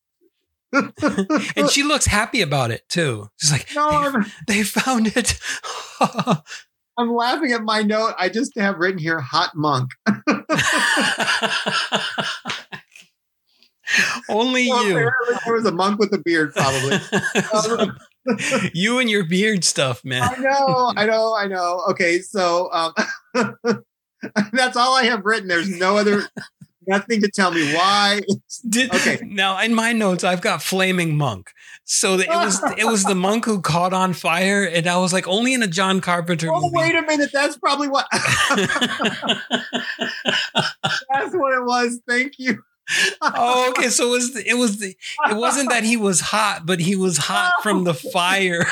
and 1.56 1.70
she 1.70 1.82
looks 1.82 2.06
happy 2.06 2.42
about 2.42 2.70
it 2.70 2.88
too. 2.88 3.28
She's 3.36 3.52
like, 3.52 3.68
no, 3.74 3.88
I'm, 3.88 4.26
they 4.46 4.62
found 4.62 5.12
it. 5.14 5.38
I'm 6.98 7.12
laughing 7.12 7.52
at 7.52 7.62
my 7.62 7.82
note. 7.82 8.14
I 8.18 8.28
just 8.28 8.56
have 8.58 8.78
written 8.78 8.98
here 8.98 9.20
hot 9.20 9.50
monk. 9.54 9.90
Only 14.28 14.68
Well, 14.68 14.84
you. 14.84 14.94
There 14.94 15.54
was 15.54 15.66
a 15.66 15.72
monk 15.72 15.98
with 15.98 16.12
a 16.12 16.18
beard, 16.18 16.54
probably. 16.54 16.98
You 18.72 18.98
and 18.98 19.08
your 19.08 19.24
beard 19.24 19.64
stuff, 19.64 20.04
man. 20.04 20.22
I 20.22 20.36
know, 20.38 20.92
I 20.96 21.06
know, 21.06 21.34
I 21.34 21.46
know. 21.46 21.84
Okay, 21.90 22.18
so 22.18 22.68
um, 22.72 22.92
that's 24.52 24.76
all 24.76 24.96
I 24.96 25.04
have 25.04 25.24
written. 25.24 25.46
There's 25.48 25.68
no 25.78 25.96
other, 25.96 26.24
nothing 26.86 27.20
to 27.22 27.30
tell 27.30 27.50
me 27.50 27.74
why. 27.74 28.20
Did, 28.68 28.92
Okay. 28.94 29.18
Now 29.24 29.58
in 29.60 29.74
my 29.74 29.92
notes, 29.92 30.24
I've 30.24 30.40
got 30.40 30.62
flaming 30.62 31.16
monk. 31.16 31.50
So 31.84 32.14
it 32.14 32.28
was 32.28 32.62
it 32.76 32.84
was 32.86 33.04
the 33.04 33.14
monk 33.26 33.44
who 33.44 33.60
caught 33.60 33.92
on 33.92 34.12
fire, 34.12 34.64
and 34.64 34.86
I 34.86 34.96
was 34.98 35.12
like, 35.12 35.26
only 35.28 35.54
in 35.54 35.62
a 35.62 35.66
John 35.68 36.00
Carpenter 36.00 36.48
Oh, 36.52 36.60
movie. 36.60 36.76
wait 36.76 36.94
a 36.96 37.02
minute. 37.02 37.30
That's 37.32 37.56
probably 37.58 37.88
what. 37.88 38.06
that's 38.12 38.24
what 41.34 41.52
it 41.54 41.64
was. 41.64 42.00
Thank 42.08 42.34
you. 42.38 42.62
oh, 43.22 43.70
okay. 43.70 43.88
So 43.88 44.08
it 44.08 44.10
was 44.10 44.34
the, 44.34 44.48
it 44.48 44.54
was 44.54 44.78
the 44.78 44.96
it 45.30 45.36
wasn't 45.36 45.70
that 45.70 45.84
he 45.84 45.96
was 45.96 46.20
hot, 46.20 46.62
but 46.66 46.80
he 46.80 46.96
was 46.96 47.18
hot 47.18 47.52
from 47.62 47.84
the 47.84 47.94
fire. 47.94 48.64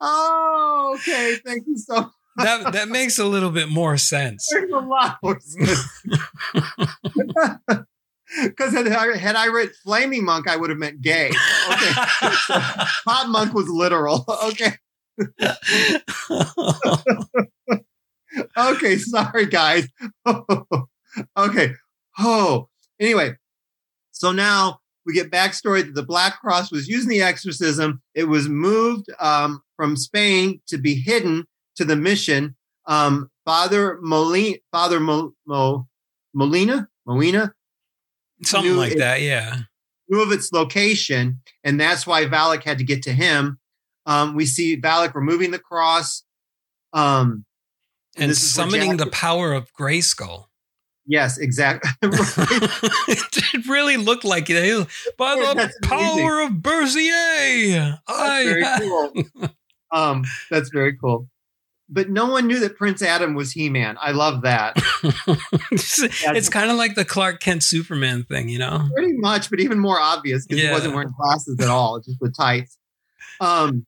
oh, 0.00 0.96
okay. 0.96 1.36
Thank 1.44 1.66
you 1.66 1.78
so 1.78 1.94
much. 2.02 2.10
That 2.36 2.72
that 2.72 2.88
makes 2.88 3.18
a 3.18 3.24
little 3.24 3.50
bit 3.50 3.68
more 3.68 3.96
sense. 3.96 4.48
There's 4.50 4.70
a 4.70 4.78
lot 4.78 5.18
more 5.22 5.38
sense. 5.40 5.88
Because 8.42 8.72
had, 8.72 8.88
I- 8.88 9.16
had 9.16 9.36
I 9.36 9.46
written 9.46 9.74
flaming 9.84 10.24
monk, 10.24 10.48
I 10.48 10.56
would 10.56 10.70
have 10.70 10.78
meant 10.78 11.00
gay. 11.02 11.26
Okay. 11.26 11.34
Hot 13.06 13.28
monk 13.28 13.54
was 13.54 13.68
literal. 13.68 14.24
Okay. 14.44 14.72
Okay. 18.56 18.96
Sorry, 18.96 19.46
guys. 19.46 19.86
okay. 21.36 21.72
Oh, 22.18 22.68
anyway. 22.98 23.36
So 24.10 24.32
now 24.32 24.80
we 25.06 25.12
get 25.12 25.30
backstory 25.30 25.84
that 25.84 25.94
the 25.94 26.02
Black 26.02 26.40
Cross 26.40 26.72
was 26.72 26.88
using 26.88 27.10
the 27.10 27.22
exorcism. 27.22 28.02
It 28.14 28.24
was 28.24 28.48
moved 28.48 29.06
um, 29.20 29.62
from 29.76 29.96
Spain 29.96 30.60
to 30.68 30.78
be 30.78 30.94
hidden 30.94 31.44
to 31.76 31.84
the 31.84 31.96
mission. 31.96 32.54
Um, 32.86 33.30
Father 33.44 33.98
Molina, 34.02 34.56
Father 34.72 35.00
Mo, 35.00 35.32
Mo, 35.46 35.86
Molina, 36.34 36.88
Molina 37.06 37.54
Something 38.42 38.76
like 38.76 38.92
it- 38.92 38.98
that, 38.98 39.20
yeah. 39.22 39.60
knew 40.08 40.20
of 40.22 40.32
its 40.32 40.52
location, 40.52 41.40
and 41.62 41.80
that's 41.80 42.06
why 42.06 42.24
Valek 42.26 42.62
had 42.62 42.78
to 42.78 42.84
get 42.84 43.02
to 43.04 43.12
him. 43.12 43.58
Um, 44.06 44.34
we 44.34 44.44
see 44.46 44.76
Valek 44.80 45.14
removing 45.14 45.50
the 45.50 45.58
cross. 45.58 46.22
Um, 46.92 47.44
And 48.16 48.28
where 48.28 48.34
summoning 48.34 48.96
the 48.98 49.06
power 49.06 49.52
of 49.52 49.72
Grayskull. 49.72 50.46
Yes, 51.06 51.36
exactly. 51.38 51.90
it 52.02 53.66
really 53.66 53.96
looked 53.96 54.24
like 54.24 54.48
it. 54.50 54.86
By 55.18 55.36
the 55.36 55.54
That's 55.54 55.76
amazing. 55.82 56.18
power 56.18 56.40
of 56.42 56.62
Berzier, 56.62 57.98
I 58.08 58.44
very 58.44 58.64
cool. 58.80 59.48
um, 59.90 60.24
that's 60.50 60.70
very 60.70 60.96
cool. 60.96 61.28
But 61.94 62.10
no 62.10 62.26
one 62.26 62.48
knew 62.48 62.58
that 62.58 62.76
Prince 62.76 63.02
Adam 63.02 63.34
was 63.34 63.52
He-Man. 63.52 63.96
I 64.00 64.10
love 64.10 64.42
that. 64.42 64.74
it's 65.70 66.02
it's 66.24 66.48
kind 66.48 66.70
of 66.70 66.76
like 66.76 66.96
the 66.96 67.04
Clark 67.04 67.40
Kent 67.40 67.62
Superman 67.62 68.24
thing, 68.24 68.48
you 68.48 68.58
know? 68.58 68.88
Pretty 68.96 69.12
much, 69.12 69.48
but 69.48 69.60
even 69.60 69.78
more 69.78 70.00
obvious 70.00 70.44
because 70.44 70.60
Yeah. 70.60 70.70
he 70.70 70.74
wasn't 70.74 70.94
wearing 70.94 71.12
glasses 71.16 71.56
at 71.60 71.68
all, 71.68 72.00
just 72.00 72.20
with 72.20 72.36
tights. 72.36 72.76
Um, 73.40 73.86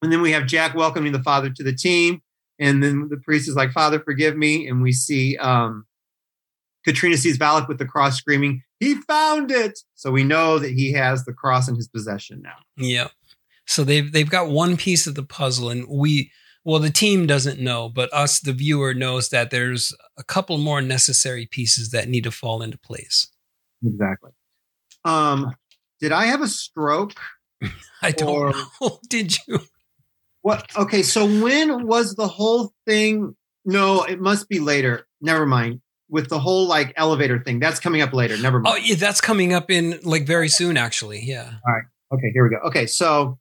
and 0.00 0.10
then 0.10 0.22
we 0.22 0.32
have 0.32 0.46
Jack 0.46 0.74
welcoming 0.74 1.12
the 1.12 1.22
father 1.22 1.50
to 1.50 1.62
the 1.62 1.74
team, 1.74 2.22
and 2.58 2.82
then 2.82 3.08
the 3.10 3.18
priest 3.18 3.48
is 3.48 3.54
like, 3.54 3.70
"Father, 3.72 4.00
forgive 4.00 4.34
me," 4.36 4.66
and 4.66 4.82
we 4.82 4.92
see 4.92 5.36
um, 5.36 5.84
Katrina 6.84 7.16
sees 7.18 7.38
Valek 7.38 7.68
with 7.68 7.78
the 7.78 7.86
cross, 7.86 8.16
screaming, 8.16 8.62
"He 8.80 8.94
found 8.94 9.50
it!" 9.50 9.78
So 9.94 10.10
we 10.10 10.24
know 10.24 10.58
that 10.58 10.70
he 10.72 10.92
has 10.92 11.24
the 11.24 11.32
cross 11.32 11.68
in 11.68 11.76
his 11.76 11.86
possession 11.88 12.40
now. 12.42 12.56
Yeah. 12.76 13.08
So 13.66 13.84
they've 13.84 14.10
they've 14.10 14.28
got 14.28 14.48
one 14.48 14.76
piece 14.76 15.06
of 15.06 15.14
the 15.14 15.22
puzzle, 15.22 15.68
and 15.70 15.86
we 15.88 16.30
well, 16.64 16.78
the 16.80 16.90
team 16.90 17.26
doesn't 17.26 17.60
know, 17.60 17.88
but 17.88 18.12
us, 18.12 18.40
the 18.40 18.52
viewer, 18.52 18.94
knows 18.94 19.30
that 19.30 19.50
there's 19.50 19.94
a 20.18 20.24
couple 20.24 20.58
more 20.58 20.80
necessary 20.80 21.46
pieces 21.46 21.90
that 21.90 22.08
need 22.08 22.24
to 22.24 22.30
fall 22.30 22.62
into 22.62 22.78
place. 22.78 23.28
Exactly. 23.84 24.30
Um, 25.04 25.54
did 26.00 26.12
I 26.12 26.26
have 26.26 26.40
a 26.40 26.48
stroke? 26.48 27.14
I 28.02 28.12
don't 28.12 28.28
Or- 28.28 28.52
know. 28.80 28.98
Did 29.08 29.36
you? 29.46 29.60
What? 30.42 30.68
Okay, 30.76 31.02
so 31.02 31.24
when 31.24 31.86
was 31.86 32.14
the 32.14 32.26
whole 32.26 32.72
thing? 32.86 33.36
No, 33.64 34.02
it 34.02 34.20
must 34.20 34.48
be 34.48 34.58
later. 34.58 35.06
Never 35.20 35.46
mind. 35.46 35.80
With 36.08 36.28
the 36.28 36.40
whole 36.40 36.66
like 36.66 36.92
elevator 36.96 37.40
thing, 37.42 37.60
that's 37.60 37.78
coming 37.80 38.02
up 38.02 38.12
later. 38.12 38.36
Never 38.36 38.58
mind. 38.60 38.74
Oh, 38.74 38.76
yeah, 38.84 38.96
that's 38.96 39.20
coming 39.20 39.52
up 39.52 39.70
in 39.70 39.98
like 40.02 40.26
very 40.26 40.48
soon, 40.48 40.76
actually. 40.76 41.20
Yeah. 41.24 41.44
All 41.66 41.72
right. 41.72 41.84
Okay, 42.12 42.30
here 42.34 42.42
we 42.44 42.50
go. 42.50 42.56
Okay, 42.66 42.86
so 42.86 43.38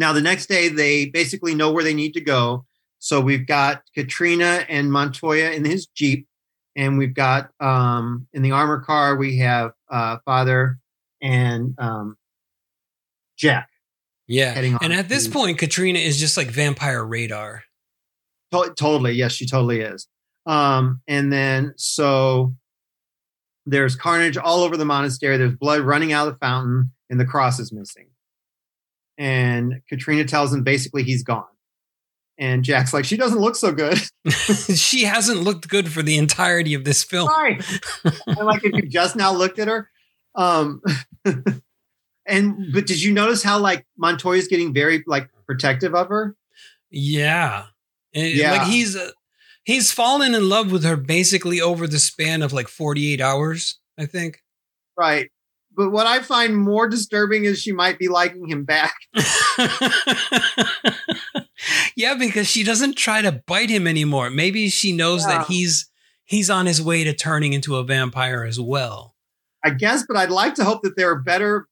now 0.00 0.12
the 0.12 0.20
next 0.20 0.46
day 0.46 0.68
they 0.68 1.06
basically 1.06 1.54
know 1.54 1.70
where 1.70 1.84
they 1.84 1.94
need 1.94 2.14
to 2.14 2.20
go. 2.20 2.64
So 2.98 3.20
we've 3.20 3.46
got 3.46 3.82
Katrina 3.94 4.64
and 4.68 4.92
Montoya 4.92 5.50
in 5.50 5.64
his 5.64 5.86
jeep, 5.86 6.26
and 6.76 6.98
we've 6.98 7.14
got 7.14 7.50
um, 7.60 8.26
in 8.32 8.42
the 8.42 8.50
armor 8.50 8.80
car 8.80 9.16
we 9.16 9.38
have 9.38 9.72
uh, 9.90 10.18
Father 10.24 10.78
and 11.22 11.74
um, 11.78 12.16
Jack. 13.36 13.68
Yeah. 14.26 14.52
Heading 14.52 14.78
And 14.80 14.92
at 14.92 15.08
this 15.08 15.26
point, 15.26 15.58
Katrina 15.58 15.98
is 15.98 16.20
just 16.20 16.36
like 16.36 16.48
vampire 16.48 17.04
radar. 17.04 17.64
To- 18.52 18.72
totally, 18.76 19.12
yes, 19.12 19.32
she 19.32 19.46
totally 19.46 19.80
is. 19.80 20.06
Um, 20.46 21.00
and 21.08 21.32
then 21.32 21.74
so 21.76 22.54
there's 23.66 23.96
carnage 23.96 24.36
all 24.36 24.62
over 24.62 24.76
the 24.76 24.84
monastery. 24.84 25.36
There's 25.36 25.56
blood 25.56 25.80
running 25.80 26.12
out 26.12 26.28
of 26.28 26.34
the 26.34 26.38
fountain, 26.38 26.92
and 27.08 27.18
the 27.18 27.24
cross 27.24 27.58
is 27.58 27.72
missing. 27.72 28.09
And 29.20 29.82
Katrina 29.86 30.24
tells 30.24 30.52
him 30.52 30.64
basically 30.64 31.02
he's 31.02 31.22
gone. 31.22 31.44
And 32.38 32.64
Jack's 32.64 32.94
like, 32.94 33.04
she 33.04 33.18
doesn't 33.18 33.38
look 33.38 33.54
so 33.54 33.70
good. 33.70 33.98
she 34.32 35.04
hasn't 35.04 35.42
looked 35.42 35.68
good 35.68 35.92
for 35.92 36.02
the 36.02 36.16
entirety 36.16 36.72
of 36.72 36.84
this 36.84 37.04
film. 37.04 37.28
Sorry. 37.28 37.60
I'm 38.26 38.46
like, 38.46 38.64
if 38.64 38.74
you 38.74 38.82
just 38.88 39.16
now 39.16 39.30
looked 39.34 39.58
at 39.58 39.68
her. 39.68 39.90
Um, 40.34 40.80
and 42.26 42.72
but 42.72 42.86
did 42.86 43.02
you 43.02 43.12
notice 43.12 43.42
how 43.42 43.58
like 43.58 43.84
Montoya's 43.98 44.48
getting 44.48 44.72
very 44.72 45.04
like 45.06 45.28
protective 45.46 45.94
of 45.94 46.08
her? 46.08 46.34
Yeah. 46.90 47.66
And, 48.14 48.26
Yeah. 48.26 48.52
Like 48.52 48.68
he's 48.68 48.96
uh, 48.96 49.10
he's 49.64 49.92
fallen 49.92 50.34
in 50.34 50.48
love 50.48 50.72
with 50.72 50.84
her 50.84 50.96
basically 50.96 51.60
over 51.60 51.86
the 51.86 51.98
span 51.98 52.40
of 52.40 52.54
like 52.54 52.68
48 52.68 53.20
hours, 53.20 53.78
I 53.98 54.06
think. 54.06 54.42
Right. 54.96 55.30
But 55.80 55.92
what 55.92 56.06
I 56.06 56.20
find 56.20 56.54
more 56.58 56.86
disturbing 56.90 57.44
is 57.44 57.58
she 57.58 57.72
might 57.72 57.98
be 57.98 58.08
liking 58.08 58.46
him 58.46 58.66
back. 58.66 58.92
yeah, 61.96 62.14
because 62.18 62.46
she 62.46 62.62
doesn't 62.62 62.98
try 62.98 63.22
to 63.22 63.32
bite 63.46 63.70
him 63.70 63.86
anymore. 63.86 64.28
Maybe 64.28 64.68
she 64.68 64.92
knows 64.92 65.22
Yeah. 65.22 65.38
that 65.38 65.46
he's 65.46 65.88
he's 66.26 66.50
on 66.50 66.66
his 66.66 66.82
way 66.82 67.02
to 67.04 67.14
turning 67.14 67.54
into 67.54 67.76
a 67.76 67.82
vampire 67.82 68.44
as 68.44 68.60
well. 68.60 69.14
I 69.64 69.70
guess, 69.70 70.04
but 70.06 70.18
I'd 70.18 70.30
like 70.30 70.54
to 70.56 70.64
hope 70.64 70.82
that 70.82 70.96
there 70.98 71.08
are 71.10 71.18
better 71.18 71.66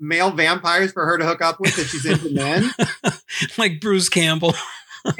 male 0.00 0.32
vampires 0.32 0.90
for 0.90 1.06
her 1.06 1.16
to 1.18 1.24
hook 1.24 1.40
up 1.40 1.60
with 1.60 1.78
if 1.78 1.88
she's 1.90 2.04
into 2.04 2.30
men. 2.30 2.68
like 3.58 3.80
Bruce 3.80 4.08
Campbell. 4.08 4.54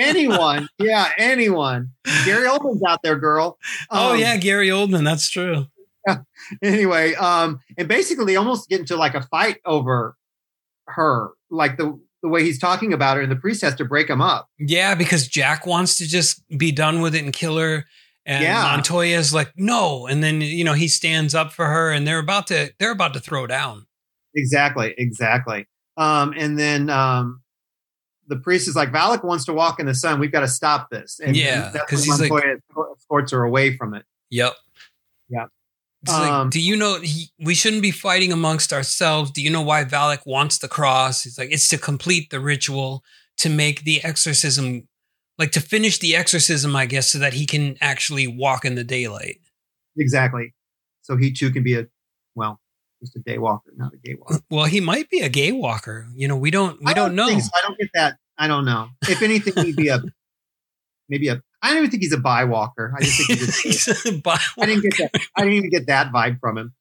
anyone. 0.00 0.68
Yeah, 0.78 1.10
anyone. 1.16 1.90
Gary 2.24 2.48
Oldman's 2.48 2.82
out 2.88 2.98
there, 3.04 3.20
girl. 3.20 3.56
oh 3.90 4.14
Um, 4.14 4.18
yeah, 4.18 4.36
Gary 4.36 4.68
Oldman, 4.68 5.04
that's 5.04 5.28
true. 5.30 5.66
Anyway, 6.62 7.14
um, 7.14 7.60
and 7.78 7.88
basically 7.88 8.24
they 8.26 8.36
almost 8.36 8.68
get 8.68 8.80
into 8.80 8.96
like 8.96 9.14
a 9.14 9.22
fight 9.22 9.58
over 9.64 10.16
her, 10.88 11.30
like 11.50 11.76
the 11.76 11.98
the 12.22 12.28
way 12.28 12.44
he's 12.44 12.58
talking 12.58 12.92
about 12.92 13.16
her, 13.16 13.22
and 13.22 13.32
the 13.32 13.36
priest 13.36 13.62
has 13.62 13.74
to 13.76 13.84
break 13.84 14.08
him 14.08 14.20
up. 14.20 14.48
Yeah, 14.58 14.94
because 14.94 15.26
Jack 15.26 15.66
wants 15.66 15.98
to 15.98 16.06
just 16.06 16.42
be 16.56 16.70
done 16.70 17.00
with 17.00 17.14
it 17.16 17.24
and 17.24 17.32
kill 17.32 17.58
her. 17.58 17.84
And 18.24 18.44
Yeah. 18.44 18.62
Montoya's 18.62 19.34
like, 19.34 19.52
no. 19.56 20.06
And 20.06 20.22
then, 20.22 20.40
you 20.40 20.62
know, 20.62 20.74
he 20.74 20.86
stands 20.86 21.34
up 21.34 21.52
for 21.52 21.66
her 21.66 21.90
and 21.90 22.06
they're 22.06 22.20
about 22.20 22.46
to 22.48 22.72
they're 22.78 22.92
about 22.92 23.14
to 23.14 23.20
throw 23.20 23.48
down. 23.48 23.86
Exactly, 24.36 24.94
exactly. 24.96 25.66
Um, 25.96 26.32
and 26.38 26.56
then 26.56 26.88
um, 26.90 27.42
the 28.28 28.36
priest 28.36 28.68
is 28.68 28.76
like, 28.76 28.92
Valek 28.92 29.24
wants 29.24 29.44
to 29.46 29.52
walk 29.52 29.80
in 29.80 29.86
the 29.86 29.94
sun. 29.94 30.20
We've 30.20 30.30
got 30.30 30.40
to 30.40 30.48
stop 30.48 30.90
this. 30.90 31.18
And 31.18 31.36
Yeah, 31.36 31.70
that's 31.72 31.90
'cause 31.90 32.06
when 32.06 32.20
he's 32.20 32.30
like- 32.30 32.30
Montoya 32.30 32.92
escorts 32.96 33.32
her 33.32 33.42
away 33.42 33.76
from 33.76 33.94
it. 33.94 34.04
Yep. 34.30 34.52
Yeah. 35.28 35.46
It's 36.02 36.12
like, 36.12 36.30
Um, 36.32 36.50
do 36.50 36.60
you 36.60 36.76
know 36.76 37.00
he, 37.00 37.30
we 37.38 37.54
shouldn't 37.54 37.82
be 37.82 37.92
fighting 37.92 38.32
amongst 38.32 38.72
ourselves? 38.72 39.30
Do 39.30 39.40
you 39.40 39.50
know 39.50 39.62
why 39.62 39.84
Valek 39.84 40.26
wants 40.26 40.58
the 40.58 40.68
cross? 40.68 41.22
He's 41.22 41.38
like, 41.38 41.52
it's 41.52 41.68
to 41.68 41.78
complete 41.78 42.30
the 42.30 42.40
ritual, 42.40 43.04
to 43.38 43.48
make 43.48 43.84
the 43.84 44.02
exorcism, 44.02 44.88
like 45.38 45.52
to 45.52 45.60
finish 45.60 45.98
the 45.98 46.16
exorcism, 46.16 46.74
I 46.74 46.86
guess, 46.86 47.10
so 47.12 47.18
that 47.18 47.34
he 47.34 47.46
can 47.46 47.76
actually 47.80 48.26
walk 48.26 48.64
in 48.64 48.74
the 48.74 48.84
daylight. 48.84 49.38
Exactly. 49.96 50.54
So 51.02 51.16
he 51.16 51.32
too 51.32 51.50
can 51.50 51.62
be 51.62 51.78
a 51.78 51.86
well, 52.34 52.60
just 53.00 53.14
a 53.16 53.20
day 53.20 53.38
walker, 53.38 53.70
not 53.76 53.92
a 53.92 53.96
gay 53.98 54.14
walker. 54.14 54.40
Well, 54.50 54.64
he 54.64 54.80
might 54.80 55.08
be 55.10 55.20
a 55.20 55.28
gay 55.28 55.52
walker. 55.52 56.08
You 56.14 56.28
know, 56.28 56.36
we 56.36 56.50
don't 56.50 56.80
we 56.82 56.90
I 56.90 56.94
don't, 56.94 57.14
know. 57.14 57.26
think 57.28 57.42
so. 57.42 57.50
I 57.56 57.60
don't 57.66 57.78
get 57.78 57.90
that. 57.94 58.16
I 58.38 58.48
don't 58.48 58.64
know. 58.64 58.88
If 59.02 59.22
anything, 59.22 59.64
he'd 59.64 59.76
be 59.76 59.88
a 59.88 60.02
maybe 61.08 61.28
a. 61.28 61.42
I 61.62 61.68
don't 61.68 61.78
even 61.78 61.90
think 61.90 62.02
he's 62.02 62.12
a 62.12 62.18
bi 62.18 62.44
walker. 62.44 62.92
I 62.96 63.02
just 63.02 63.26
think 63.26 63.38
he's 63.62 63.88
a. 63.88 63.94
He's 63.94 64.06
a 64.06 64.18
bi- 64.18 64.38
I 64.60 64.66
didn't 64.66 64.82
get 64.82 64.98
that. 64.98 65.22
I 65.36 65.42
didn't 65.42 65.54
even 65.54 65.70
get 65.70 65.86
that 65.86 66.12
vibe 66.12 66.40
from 66.40 66.58
him. 66.58 66.74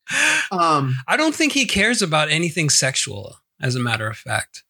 Um. 0.51 0.95
I 1.07 1.17
don't 1.17 1.35
think 1.35 1.53
he 1.53 1.65
cares 1.65 2.01
about 2.01 2.29
anything 2.29 2.69
sexual, 2.69 3.37
as 3.61 3.75
a 3.75 3.79
matter 3.79 4.07
of 4.07 4.17
fact. 4.17 4.63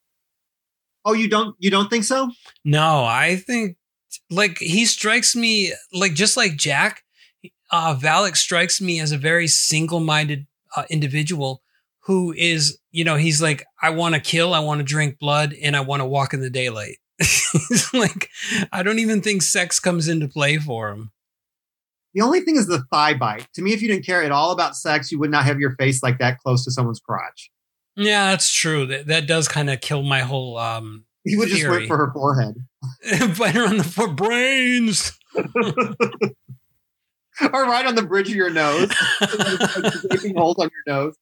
Oh, 1.05 1.13
you 1.13 1.29
don't. 1.29 1.55
You 1.59 1.71
don't 1.71 1.89
think 1.89 2.03
so? 2.03 2.31
No, 2.65 3.03
I 3.05 3.37
think 3.37 3.77
like 4.29 4.57
he 4.59 4.85
strikes 4.85 5.35
me 5.35 5.73
like 5.93 6.13
just 6.13 6.35
like 6.37 6.57
Jack, 6.57 7.03
uh 7.71 7.95
Valek 7.95 8.35
strikes 8.35 8.81
me 8.81 8.99
as 8.99 9.11
a 9.11 9.17
very 9.17 9.47
single-minded 9.47 10.45
uh, 10.75 10.83
individual 10.89 11.61
who 12.05 12.33
is, 12.33 12.79
you 12.91 13.03
know, 13.03 13.15
he's 13.15 13.41
like 13.41 13.65
I 13.81 13.91
want 13.91 14.15
to 14.15 14.21
kill, 14.21 14.53
I 14.53 14.59
want 14.59 14.79
to 14.79 14.83
drink 14.83 15.19
blood 15.19 15.53
and 15.61 15.75
I 15.75 15.81
want 15.81 16.01
to 16.01 16.05
walk 16.05 16.33
in 16.33 16.41
the 16.41 16.49
daylight. 16.49 16.97
He's 17.69 17.93
like 17.93 18.29
I 18.71 18.83
don't 18.83 18.99
even 18.99 19.21
think 19.21 19.41
sex 19.41 19.79
comes 19.79 20.07
into 20.07 20.27
play 20.27 20.57
for 20.57 20.89
him. 20.89 21.11
The 22.13 22.21
only 22.21 22.41
thing 22.41 22.57
is 22.57 22.67
the 22.67 22.83
thigh 22.91 23.13
bite. 23.13 23.47
To 23.53 23.61
me, 23.61 23.73
if 23.73 23.81
you 23.81 23.87
didn't 23.87 24.05
care 24.05 24.21
at 24.21 24.31
all 24.31 24.51
about 24.51 24.75
sex, 24.75 25.11
you 25.11 25.19
would 25.19 25.31
not 25.31 25.45
have 25.45 25.59
your 25.59 25.75
face 25.77 26.03
like 26.03 26.19
that 26.19 26.39
close 26.39 26.65
to 26.65 26.71
someone's 26.71 26.99
crotch. 26.99 27.49
Yeah, 27.95 28.31
that's 28.31 28.51
true. 28.51 28.85
That 28.85 29.07
that 29.07 29.27
does 29.27 29.47
kind 29.47 29.69
of 29.69 29.81
kill 29.81 30.03
my 30.03 30.21
whole 30.21 30.57
um 30.57 31.05
He 31.23 31.37
would 31.37 31.49
just 31.49 31.61
Theory. 31.61 31.77
went 31.77 31.87
for 31.87 31.97
her 31.97 32.11
forehead, 32.13 32.55
bite 33.37 33.55
her 33.55 33.67
on 33.67 33.77
the 33.77 33.83
foot 33.83 34.15
brains. 34.15 35.17
or 35.35 35.43
right 37.65 37.85
on 37.85 37.95
the 37.95 38.03
bridge 38.03 38.29
of 38.29 38.35
your 38.35 38.49
nose, 38.49 38.91
gaping 40.09 40.35
holes 40.35 40.57
on 40.59 40.69
your 40.85 40.95
nose. 40.95 41.15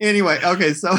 Anyway, 0.00 0.38
okay, 0.44 0.72
so 0.72 0.94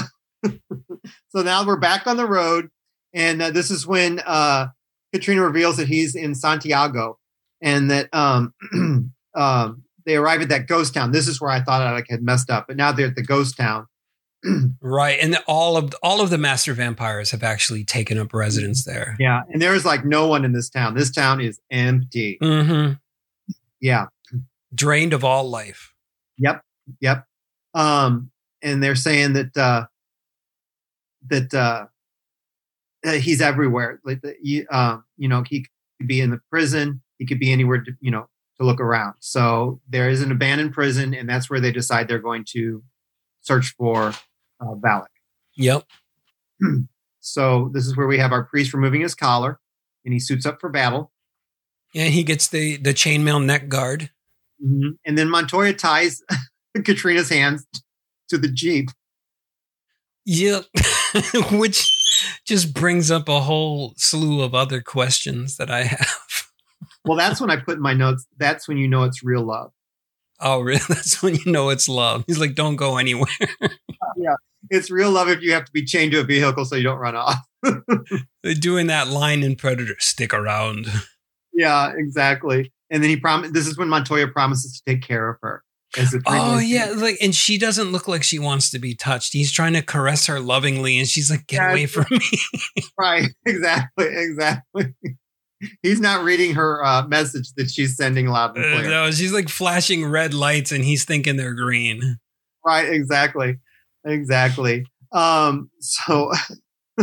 so 1.29 1.41
now 1.41 1.65
we're 1.65 1.77
back 1.77 2.07
on 2.07 2.17
the 2.17 2.27
road, 2.27 2.69
and 3.13 3.41
uh, 3.41 3.51
this 3.51 3.71
is 3.71 3.85
when 3.87 4.19
uh, 4.25 4.67
Katrina 5.13 5.43
reveals 5.43 5.77
that 5.77 5.87
he's 5.87 6.15
in 6.15 6.35
Santiago, 6.35 7.17
and 7.61 7.89
that 7.91 8.09
um, 8.13 8.53
um, 9.35 9.83
they 10.05 10.15
arrive 10.15 10.41
at 10.41 10.49
that 10.49 10.67
ghost 10.67 10.93
town. 10.93 11.11
This 11.11 11.27
is 11.27 11.39
where 11.41 11.51
I 11.51 11.61
thought 11.61 11.81
I 11.81 11.91
like 11.91 12.07
had 12.09 12.21
messed 12.23 12.49
up, 12.49 12.67
but 12.67 12.77
now 12.77 12.91
they're 12.91 13.07
at 13.07 13.15
the 13.15 13.23
ghost 13.23 13.57
town. 13.57 13.87
Right, 14.81 15.19
and 15.21 15.37
all 15.47 15.75
of 15.75 15.93
all 16.01 16.21
of 16.21 16.29
the 16.29 16.37
master 16.37 16.73
vampires 16.73 17.31
have 17.31 17.43
actually 17.43 17.83
taken 17.83 18.17
up 18.17 18.33
residence 18.33 18.85
there. 18.85 19.17
Yeah, 19.19 19.41
and 19.51 19.61
there 19.61 19.75
is 19.75 19.85
like 19.85 20.05
no 20.05 20.27
one 20.27 20.45
in 20.45 20.53
this 20.53 20.69
town. 20.69 20.95
This 20.95 21.11
town 21.11 21.41
is 21.41 21.59
empty. 21.69 22.37
hmm 22.41 22.91
Yeah. 23.81 24.05
Drained 24.73 25.13
of 25.13 25.25
all 25.25 25.49
life. 25.49 25.93
Yep. 26.37 26.61
Yep. 27.01 27.25
Um, 27.73 28.31
and 28.61 28.81
they're 28.81 28.95
saying 28.95 29.33
that 29.33 29.57
uh, 29.57 29.85
that 31.27 31.53
uh, 31.53 31.85
uh, 33.05 33.13
he's 33.13 33.41
everywhere. 33.41 33.99
Like 34.03 34.21
the, 34.21 34.35
you, 34.41 34.65
uh, 34.71 34.97
you 35.17 35.27
know, 35.27 35.43
he 35.47 35.65
could 35.99 36.07
be 36.07 36.21
in 36.21 36.29
the 36.29 36.39
prison. 36.49 37.01
He 37.17 37.25
could 37.25 37.39
be 37.39 37.51
anywhere. 37.51 37.83
To, 37.83 37.91
you 37.99 38.11
know, 38.11 38.27
to 38.59 38.65
look 38.65 38.79
around. 38.79 39.15
So 39.19 39.79
there 39.89 40.09
is 40.09 40.21
an 40.21 40.31
abandoned 40.31 40.73
prison, 40.73 41.13
and 41.13 41.27
that's 41.29 41.49
where 41.49 41.59
they 41.59 41.71
decide 41.71 42.07
they're 42.07 42.19
going 42.19 42.45
to 42.51 42.83
search 43.41 43.73
for 43.77 44.13
uh, 44.59 44.75
Valek. 44.75 45.07
Yep. 45.55 45.85
So 47.21 47.69
this 47.73 47.85
is 47.85 47.97
where 47.97 48.07
we 48.07 48.17
have 48.17 48.31
our 48.31 48.45
priest 48.45 48.73
removing 48.73 49.01
his 49.01 49.13
collar, 49.13 49.59
and 50.05 50.13
he 50.13 50.19
suits 50.19 50.45
up 50.45 50.59
for 50.61 50.69
battle. 50.69 51.11
And 51.93 52.13
he 52.13 52.23
gets 52.23 52.47
the 52.47 52.77
the 52.77 52.93
chainmail 52.93 53.43
neck 53.43 53.67
guard. 53.67 54.09
And 54.61 55.17
then 55.17 55.29
Montoya 55.29 55.73
ties 55.73 56.21
Katrina's 56.83 57.29
hands 57.29 57.67
to 58.29 58.37
the 58.37 58.47
jeep. 58.47 58.89
Yep. 60.25 60.65
Which 61.51 61.89
just 62.45 62.73
brings 62.73 63.11
up 63.11 63.29
a 63.29 63.41
whole 63.41 63.93
slew 63.97 64.41
of 64.41 64.53
other 64.55 64.81
questions 64.81 65.57
that 65.57 65.69
I 65.69 65.83
have. 65.83 66.07
Well, 67.05 67.17
that's 67.17 67.39
when 67.41 67.49
I 67.49 67.55
put 67.55 67.75
in 67.77 67.81
my 67.81 67.93
notes. 67.93 68.25
That's 68.37 68.67
when 68.67 68.77
you 68.77 68.87
know 68.87 69.03
it's 69.03 69.23
real 69.23 69.41
love. 69.41 69.71
Oh, 70.39 70.59
really? 70.59 70.81
That's 70.89 71.21
when 71.23 71.35
you 71.35 71.51
know 71.51 71.69
it's 71.69 71.89
love. 71.89 72.23
He's 72.27 72.39
like, 72.39 72.55
don't 72.55 72.75
go 72.75 72.97
anywhere. 72.97 73.27
Yeah, 74.17 74.35
it's 74.69 74.89
real 74.91 75.11
love 75.11 75.29
if 75.29 75.41
you 75.41 75.53
have 75.53 75.63
to 75.65 75.71
be 75.71 75.85
chained 75.85 76.11
to 76.11 76.19
a 76.19 76.23
vehicle 76.23 76.65
so 76.65 76.75
you 76.75 76.83
don't 76.83 76.97
run 76.97 77.15
off. 77.15 77.37
They're 78.43 78.53
doing 78.53 78.87
that 78.87 79.07
line 79.07 79.43
in 79.43 79.55
Predator 79.55 79.95
stick 79.99 80.33
around. 80.33 80.87
yeah, 81.53 81.93
exactly. 81.95 82.73
And 82.89 83.01
then 83.01 83.09
he 83.09 83.15
promised. 83.17 83.53
This 83.53 83.67
is 83.67 83.77
when 83.77 83.87
Montoya 83.87 84.27
promises 84.27 84.73
to 84.73 84.91
take 84.93 85.01
care 85.03 85.29
of 85.29 85.37
her. 85.41 85.63
As 85.97 86.11
the 86.11 86.21
Oh 86.27 86.59
yeah, 86.59 86.93
like 86.95 87.17
and 87.21 87.33
she 87.33 87.57
doesn't 87.57 87.91
look 87.91 88.07
like 88.07 88.23
she 88.23 88.37
wants 88.39 88.69
to 88.71 88.79
be 88.79 88.95
touched. 88.95 89.33
He's 89.33 89.51
trying 89.51 89.73
to 89.73 89.81
caress 89.81 90.27
her 90.27 90.39
lovingly, 90.39 90.99
and 90.99 91.07
she's 91.07 91.31
like, 91.31 91.47
"Get 91.47 91.57
Yeah, 91.61 91.71
away 91.71 91.85
from 91.87 92.05
me!" 92.11 92.39
right. 92.99 93.29
Exactly. 93.45 94.05
Exactly. 94.07 94.93
He's 95.81 95.99
not 95.99 96.23
reading 96.23 96.53
her 96.55 96.85
uh, 96.85 97.07
message 97.07 97.51
that 97.57 97.69
she's 97.69 97.97
sending 97.97 98.27
loud 98.27 98.55
and 98.55 98.65
Uh, 98.65 98.81
no, 98.89 99.11
she's 99.11 99.33
like 99.33 99.49
flashing 99.49 100.05
red 100.05 100.33
lights, 100.33 100.71
and 100.71 100.85
he's 100.85 101.05
thinking 101.05 101.37
they're 101.37 101.53
green. 101.55 102.17
Right, 102.65 102.87
exactly. 102.87 103.57
Exactly. 104.05 104.85
Um, 105.11 105.69
so 105.79 106.31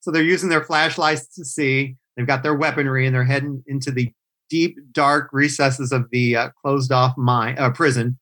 so 0.00 0.10
they're 0.10 0.22
using 0.22 0.48
their 0.48 0.64
flashlights 0.64 1.34
to 1.34 1.44
see. 1.44 1.96
They've 2.16 2.26
got 2.26 2.42
their 2.42 2.54
weaponry 2.54 3.06
and 3.06 3.14
they're 3.14 3.24
heading 3.24 3.62
into 3.66 3.90
the 3.90 4.12
deep, 4.50 4.76
dark 4.92 5.30
recesses 5.32 5.92
of 5.92 6.10
the 6.10 6.36
uh, 6.36 6.48
closed 6.62 6.92
off 6.92 7.16
mine 7.16 7.56
uh, 7.58 7.70
prison. 7.70 8.18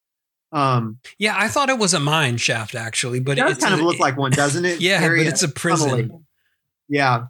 Um, 0.52 0.98
Yeah, 1.18 1.34
I 1.36 1.48
thought 1.48 1.68
it 1.68 1.78
was 1.78 1.92
a 1.94 2.00
mine 2.00 2.36
shaft 2.36 2.74
actually, 2.74 3.20
but 3.20 3.32
it 3.32 3.40
does 3.42 3.52
it's 3.52 3.62
kind 3.64 3.74
of 3.74 3.80
a- 3.80 3.84
look 3.84 3.98
like 3.98 4.16
one, 4.16 4.30
doesn't 4.30 4.64
it? 4.64 4.80
Yeah, 4.80 5.00
Very 5.00 5.24
but 5.24 5.32
it's 5.32 5.42
a 5.42 5.48
prison. 5.48 5.88
tunnely. 5.90 6.10
Yeah. 6.88 7.24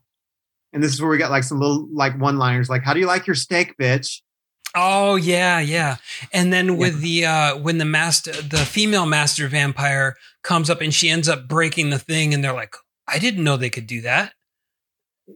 And 0.72 0.82
this 0.82 0.92
is 0.92 1.00
where 1.00 1.10
we 1.10 1.16
got 1.18 1.30
like 1.30 1.44
some 1.44 1.58
little 1.58 1.88
like 1.92 2.20
one 2.20 2.36
liners 2.38 2.68
like, 2.68 2.82
How 2.84 2.92
do 2.94 3.00
you 3.00 3.06
like 3.06 3.26
your 3.26 3.34
steak, 3.34 3.74
bitch? 3.80 4.20
Oh 4.74 5.16
yeah, 5.16 5.58
yeah. 5.60 5.96
And 6.32 6.52
then 6.52 6.76
with 6.76 7.00
the 7.00 7.24
uh 7.24 7.56
when 7.56 7.78
the 7.78 7.84
master 7.86 8.32
the 8.32 8.58
female 8.58 9.06
master 9.06 9.48
vampire 9.48 10.14
comes 10.44 10.68
up 10.68 10.80
and 10.82 10.92
she 10.92 11.08
ends 11.08 11.28
up 11.28 11.48
breaking 11.48 11.88
the 11.90 11.98
thing 11.98 12.34
and 12.34 12.44
they're 12.44 12.52
like, 12.52 12.74
I 13.08 13.18
didn't 13.18 13.42
know 13.44 13.56
they 13.56 13.70
could 13.70 13.86
do 13.86 14.02
that. 14.02 14.34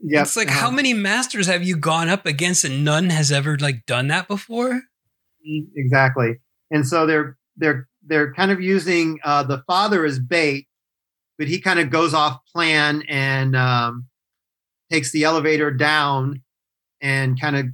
Yep. 0.05 0.23
It's 0.23 0.37
like 0.37 0.49
Uh-huh. 0.49 0.61
how 0.61 0.71
many 0.71 0.95
masters 0.95 1.47
have 1.47 1.63
you 1.63 1.77
gone 1.77 2.09
up 2.09 2.25
against 2.27 2.65
and 2.65 2.85
none 2.85 3.11
has 3.11 3.31
ever 3.31 3.59
like 3.59 3.85
done 3.87 4.09
that 4.09 4.27
before? 4.29 4.83
exactly 5.75 6.37
and 6.71 6.87
so 6.87 7.05
they're 7.05 7.37
they're 7.57 7.89
they're 8.07 8.33
kind 8.33 8.53
of 8.53 8.61
using 8.61 9.19
uh 9.25 9.43
the 9.43 9.61
father 9.67 10.05
as 10.05 10.21
bait 10.21 10.69
but 11.37 11.49
he 11.49 11.61
kind 11.61 11.81
of 11.81 11.91
goes 11.91 12.15
off 12.15 12.39
plan 12.55 13.03
and 13.09 13.57
um 13.57 14.07
takes 14.89 15.11
the 15.11 15.25
elevator 15.25 15.73
down 15.73 16.41
and 17.01 17.41
kind 17.41 17.57
of 17.57 17.67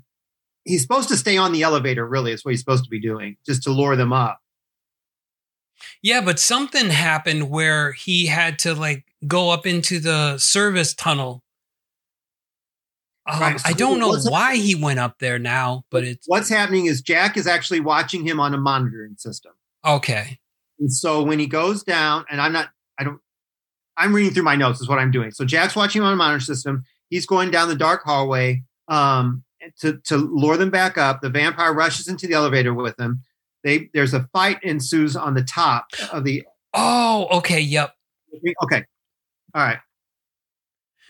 he's 0.65 0.81
supposed 0.81 1.11
to 1.11 1.17
stay 1.17 1.37
on 1.37 1.53
the 1.53 1.61
elevator 1.63 2.07
really 2.09 2.33
is 2.33 2.43
what 2.43 2.53
he's 2.53 2.61
supposed 2.61 2.85
to 2.85 2.91
be 2.91 2.99
doing 3.01 3.37
just 3.45 3.63
to 3.63 3.71
lure 3.71 3.95
them 3.97 4.13
up 4.15 4.39
Yeah, 6.03 6.23
but 6.23 6.39
something 6.39 6.89
happened 6.91 7.51
where 7.51 7.93
he 7.93 8.27
had 8.27 8.59
to 8.61 8.75
like 8.75 9.05
go 9.27 9.51
up 9.51 9.67
into 9.67 10.01
the 10.01 10.39
service 10.39 10.95
tunnel. 10.95 11.43
Um, 13.31 13.57
I 13.65 13.75
don't 13.75 13.99
know 13.99 14.17
why 14.23 14.57
he 14.57 14.75
went 14.75 14.99
up 14.99 15.19
there 15.19 15.39
now, 15.39 15.85
but 15.91 16.03
it's 16.03 16.27
what's 16.27 16.49
happening 16.49 16.87
is 16.87 17.03
jack 17.03 17.37
is 17.37 17.47
actually 17.47 17.81
watching 17.81 18.27
him 18.27 18.41
on 18.41 18.55
a 18.55 18.59
monitoring 18.59 19.17
system 19.19 19.53
okay. 19.85 20.39
And 20.79 20.93
so 20.93 21.23
when 21.23 21.39
he 21.39 21.47
goes 21.47 21.83
down, 21.83 22.25
and 22.31 22.41
I'm 22.41 22.53
not, 22.53 22.71
I 22.99 23.05
don't, 23.05 23.21
I'm 23.97 24.15
reading 24.15 24.33
through 24.33 24.45
my 24.45 24.57
notes, 24.57 24.81
is 24.81 24.89
what 24.89 24.99
I'm 24.99 25.11
doing. 25.11 25.33
So 25.33 25.45
Jack's 25.45 25.75
watching 25.75 26.03
him 26.03 26.07
on 26.07 26.13
a 26.13 26.17
monitor 26.17 26.45
system. 26.45 26.85
He's 27.11 27.27
going 27.27 27.51
down 27.51 27.69
the 27.69 27.75
dark 27.75 28.03
hallway 28.05 28.63
um, 28.87 29.43
to, 29.81 29.99
to 30.05 30.17
lure 30.17 30.57
them 30.57 30.71
back 30.71 30.97
up. 30.97 31.21
The 31.21 31.31
vampire 31.31 31.75
rushes 31.75 32.07
into 32.07 32.27
the 32.27 32.35
elevator 32.35 32.73
with 32.73 32.99
him. 32.99 33.23
They 33.65 33.91
There's 33.93 34.15
a 34.15 34.29
fight 34.33 34.63
ensues 34.63 35.17
on 35.17 35.35
the 35.35 35.43
top 35.43 35.89
of 36.13 36.23
the. 36.23 36.45
Oh, 36.75 37.27
okay. 37.39 37.61
Yep. 37.61 37.93
Okay. 38.63 38.85
All 39.55 39.63
right. 39.63 39.79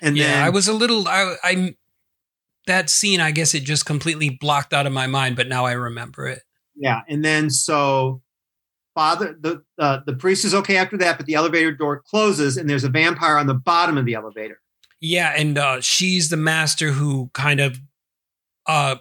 And 0.01 0.17
yeah, 0.17 0.29
then 0.29 0.45
I 0.45 0.49
was 0.49 0.69
a 0.69 0.73
little. 0.73 1.07
I, 1.09 1.35
I 1.43 1.77
that 2.69 2.89
scene. 2.89 3.21
I 3.21 3.33
guess 3.33 3.55
it 3.55 3.65
just 3.65 3.85
completely 3.85 4.31
blocked 4.31 4.73
out 4.73 4.87
of 4.87 4.93
my 4.93 5.07
mind, 5.07 5.37
but 5.37 5.49
now 5.49 5.67
I 5.67 5.73
remember 5.73 6.27
it. 6.27 6.43
Yeah, 6.77 7.01
and 7.09 7.25
then 7.25 7.51
so 7.51 8.23
father 8.95 9.37
the 9.39 9.63
uh, 9.79 10.01
the 10.07 10.15
priest 10.15 10.45
is 10.45 10.55
okay 10.55 10.77
after 10.77 10.97
that, 10.99 11.19
but 11.19 11.27
the 11.27 11.35
elevator 11.35 11.73
door 11.73 12.03
closes, 12.07 12.57
and 12.57 12.71
there's 12.71 12.85
a 12.85 12.89
vampire 12.89 13.37
on 13.37 13.47
the 13.47 13.55
bottom 13.55 13.99
of 13.99 14.05
the 14.05 14.15
elevator. 14.15 14.61
Yeah, 15.01 15.35
and 15.37 15.59
uh, 15.59 15.81
she's 15.81 16.31
the 16.31 16.37
master 16.37 16.93
who 16.93 17.31
kind 17.35 17.61
of 17.61 17.81
uh 18.67 18.97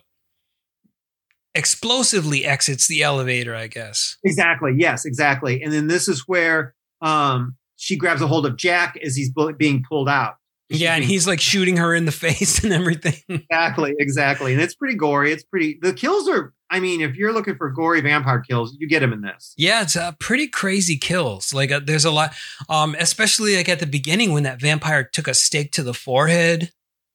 explosively 1.56 2.46
exits 2.46 2.88
the 2.88 3.04
elevator. 3.04 3.56
I 3.56 3.68
guess. 3.68 4.18
Exactly. 4.24 4.74
Yes, 4.78 5.06
exactly. 5.06 5.62
And 5.62 5.72
then 5.72 5.88
this 5.88 6.08
is 6.08 6.24
where 6.28 6.76
um, 7.02 7.56
she 7.76 7.96
grabs 7.96 8.22
a 8.22 8.28
hold 8.28 8.46
of 8.46 8.58
Jack 8.58 8.98
as 9.04 9.16
he's 9.16 9.32
being 9.58 9.84
pulled 9.88 10.10
out. 10.10 10.36
Yeah, 10.70 10.96
and 10.96 11.04
he's 11.04 11.26
like 11.28 11.40
shooting 11.40 11.78
her 11.78 11.96
in 11.96 12.06
the 12.06 12.12
face 12.12 12.64
and 12.64 12.74
everything. 12.74 13.14
Exactly, 13.50 13.96
exactly. 14.00 14.54
And 14.54 14.62
it's 14.62 14.76
pretty 14.76 14.96
gory. 14.96 15.32
It's 15.32 15.44
pretty. 15.44 15.78
The 15.82 15.94
kills 15.94 16.28
are. 16.28 16.54
I 16.70 16.80
mean, 16.82 17.00
if 17.02 17.16
you're 17.16 17.32
looking 17.32 17.56
for 17.56 17.70
gory 17.70 18.02
vampire 18.02 18.42
kills, 18.42 18.76
you 18.78 18.88
get 18.90 19.00
them 19.00 19.14
in 19.14 19.22
this. 19.22 19.54
Yeah, 19.58 19.82
it's 19.84 19.96
uh, 19.96 20.12
pretty 20.20 20.48
crazy 20.48 20.98
kills. 20.98 21.54
Like 21.54 21.72
uh, 21.72 21.80
there's 21.84 22.04
a 22.04 22.12
lot, 22.12 22.34
um, 22.70 22.96
especially 23.00 23.56
like 23.56 23.70
at 23.70 23.80
the 23.80 23.86
beginning 23.88 24.34
when 24.34 24.44
that 24.44 24.60
vampire 24.60 25.04
took 25.04 25.28
a 25.30 25.34
stake 25.34 25.72
to 25.74 25.84
the 25.84 25.94
forehead. 25.94 26.72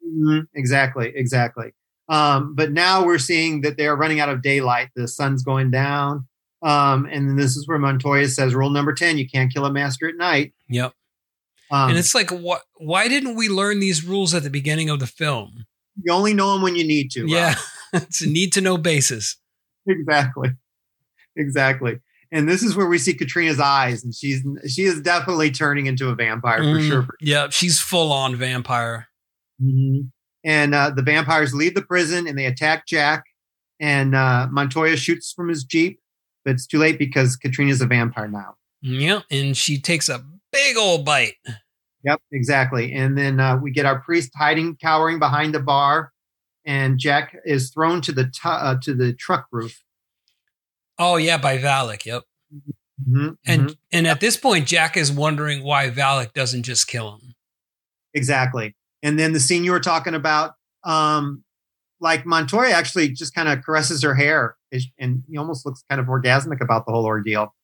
Mhm, 0.06 0.46
Exactly, 0.54 1.12
exactly. 1.14 1.72
Um, 2.08 2.54
but 2.54 2.72
now 2.72 3.04
we're 3.04 3.18
seeing 3.18 3.60
that 3.62 3.76
they're 3.76 3.96
running 3.96 4.20
out 4.20 4.28
of 4.28 4.42
daylight. 4.42 4.88
The 4.96 5.06
sun's 5.08 5.42
going 5.42 5.70
down. 5.70 6.26
Um, 6.62 7.06
and 7.10 7.28
then 7.28 7.36
this 7.36 7.56
is 7.56 7.66
where 7.66 7.78
Montoya 7.78 8.28
says, 8.28 8.54
rule 8.54 8.70
number 8.70 8.92
10, 8.94 9.18
you 9.18 9.28
can't 9.28 9.52
kill 9.52 9.64
a 9.64 9.72
master 9.72 10.08
at 10.08 10.16
night. 10.16 10.52
Yep. 10.68 10.92
Um, 11.72 11.88
and 11.90 11.98
it's 11.98 12.14
like, 12.14 12.30
what? 12.30 12.62
Why 12.76 13.08
didn't 13.08 13.34
we 13.34 13.48
learn 13.48 13.80
these 13.80 14.04
rules 14.04 14.34
at 14.34 14.42
the 14.44 14.50
beginning 14.50 14.90
of 14.90 15.00
the 15.00 15.06
film? 15.06 15.64
you 16.02 16.12
only 16.12 16.32
know 16.34 16.52
them 16.52 16.62
when 16.62 16.76
you 16.76 16.84
need 16.86 17.10
to. 17.12 17.26
Yeah, 17.26 17.54
it's 17.92 18.20
a 18.22 18.28
need 18.28 18.52
to 18.54 18.60
know 18.60 18.76
basis. 18.78 19.36
exactly 19.86 20.50
exactly 21.36 21.98
and 22.30 22.46
this 22.48 22.62
is 22.62 22.76
where 22.76 22.86
we 22.86 22.98
see 22.98 23.14
katrina's 23.14 23.58
eyes 23.58 24.04
and 24.04 24.14
she's 24.14 24.42
she 24.68 24.82
is 24.82 25.00
definitely 25.00 25.50
turning 25.50 25.86
into 25.86 26.08
a 26.08 26.14
vampire 26.14 26.58
for 26.62 26.78
Mm, 26.78 26.86
sure 26.88 27.06
Yeah, 27.20 27.48
she's 27.50 27.80
full 27.80 28.12
on 28.12 28.36
vampire. 28.36 29.08
and 29.60 30.74
uh, 30.74 30.90
the 30.90 31.02
vampires 31.02 31.54
leave 31.54 31.74
the 31.74 31.82
prison 31.82 32.26
and 32.26 32.38
they 32.38 32.46
attack 32.46 32.86
jack 32.86 33.24
and 33.80 34.14
uh, 34.14 34.46
montoya 34.50 34.96
shoots 34.96 35.32
from 35.32 35.48
his 35.48 35.64
jeep 35.64 36.00
but 36.44 36.52
it's 36.52 36.66
too 36.66 36.78
late 36.78 36.98
because 36.98 37.36
katrina's 37.36 37.80
a 37.80 37.86
vampire 37.86 38.28
now 38.28 38.54
Yeah, 38.82 39.20
and 39.30 39.56
she 39.56 39.80
takes 39.80 40.08
a 40.08 40.24
big 40.52 40.76
old 40.76 41.04
bite. 41.04 41.34
Yep 42.04 42.20
exactly 42.32 42.92
and 42.92 43.16
then 43.16 43.38
uh, 43.40 43.56
we 43.56 43.70
get 43.70 43.86
our 43.86 44.00
priest 44.00 44.30
hiding 44.36 44.76
cowering 44.76 45.18
behind 45.18 45.54
the 45.54 45.60
bar 45.60 46.12
and 46.64 46.98
jack 46.98 47.36
is 47.44 47.70
thrown 47.70 48.00
to 48.02 48.12
the 48.12 48.24
tu- 48.24 48.48
uh, 48.48 48.76
to 48.82 48.94
the 48.94 49.12
truck 49.12 49.46
roof 49.52 49.82
Oh 50.98 51.16
yeah, 51.16 51.38
by 51.38 51.58
Valek. 51.58 52.04
Yep. 52.04 52.22
Mhm, 53.08 53.36
And 53.46 53.62
mhm. 53.70 53.76
and 53.92 54.06
at 54.06 54.20
this 54.20 54.36
point, 54.36 54.68
Jack 54.68 54.96
is 54.96 55.10
wondering 55.10 55.64
why 55.64 55.90
Valek 55.90 56.32
doesn't 56.34 56.62
just 56.64 56.86
kill 56.86 57.14
him. 57.16 57.34
Exactly. 58.14 58.76
And 59.02 59.18
then 59.18 59.32
the 59.32 59.40
scene 59.40 59.64
you 59.64 59.72
were 59.72 59.80
talking 59.80 60.14
about, 60.14 60.52
um, 60.84 61.42
like 61.98 62.26
Montoya 62.26 62.70
actually 62.72 63.08
just 63.08 63.34
kind 63.34 63.48
of 63.48 63.64
caresses 63.64 64.02
her 64.02 64.14
hair 64.14 64.56
and 64.98 65.24
he 65.28 65.36
almost 65.38 65.64
looks 65.66 65.82
kind 65.88 66.00
of 66.00 66.06
orgasmic 66.06 66.60
about 66.60 66.86
the 66.86 66.92
whole 66.92 67.06
ordeal. 67.06 67.54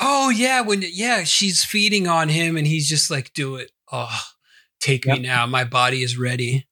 Oh 0.00 0.30
yeah, 0.30 0.62
when 0.62 0.82
yeah, 0.82 1.24
she's 1.24 1.64
feeding 1.64 2.08
on 2.08 2.28
him, 2.30 2.56
and 2.56 2.66
he's 2.66 2.88
just 2.88 3.10
like, 3.10 3.32
"Do 3.34 3.56
it. 3.56 3.70
Oh, 3.92 4.20
take 4.80 5.06
me 5.06 5.18
now. 5.20 5.46
My 5.46 5.64
body 5.64 6.02
is 6.02 6.18
ready." 6.18 6.66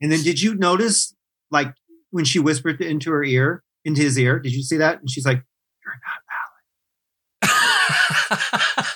And 0.00 0.10
then 0.10 0.22
did 0.22 0.40
you 0.40 0.54
notice 0.54 1.14
like 1.50 1.74
when 2.10 2.24
she 2.24 2.38
whispered 2.38 2.80
into 2.80 3.10
her 3.10 3.22
ear, 3.24 3.62
into 3.84 4.00
his 4.02 4.18
ear, 4.18 4.38
did 4.38 4.52
you 4.52 4.62
see 4.62 4.76
that? 4.78 5.00
And 5.00 5.10
she's 5.10 5.26
like, 5.26 5.42
You're 5.84 6.00
not 6.04 6.20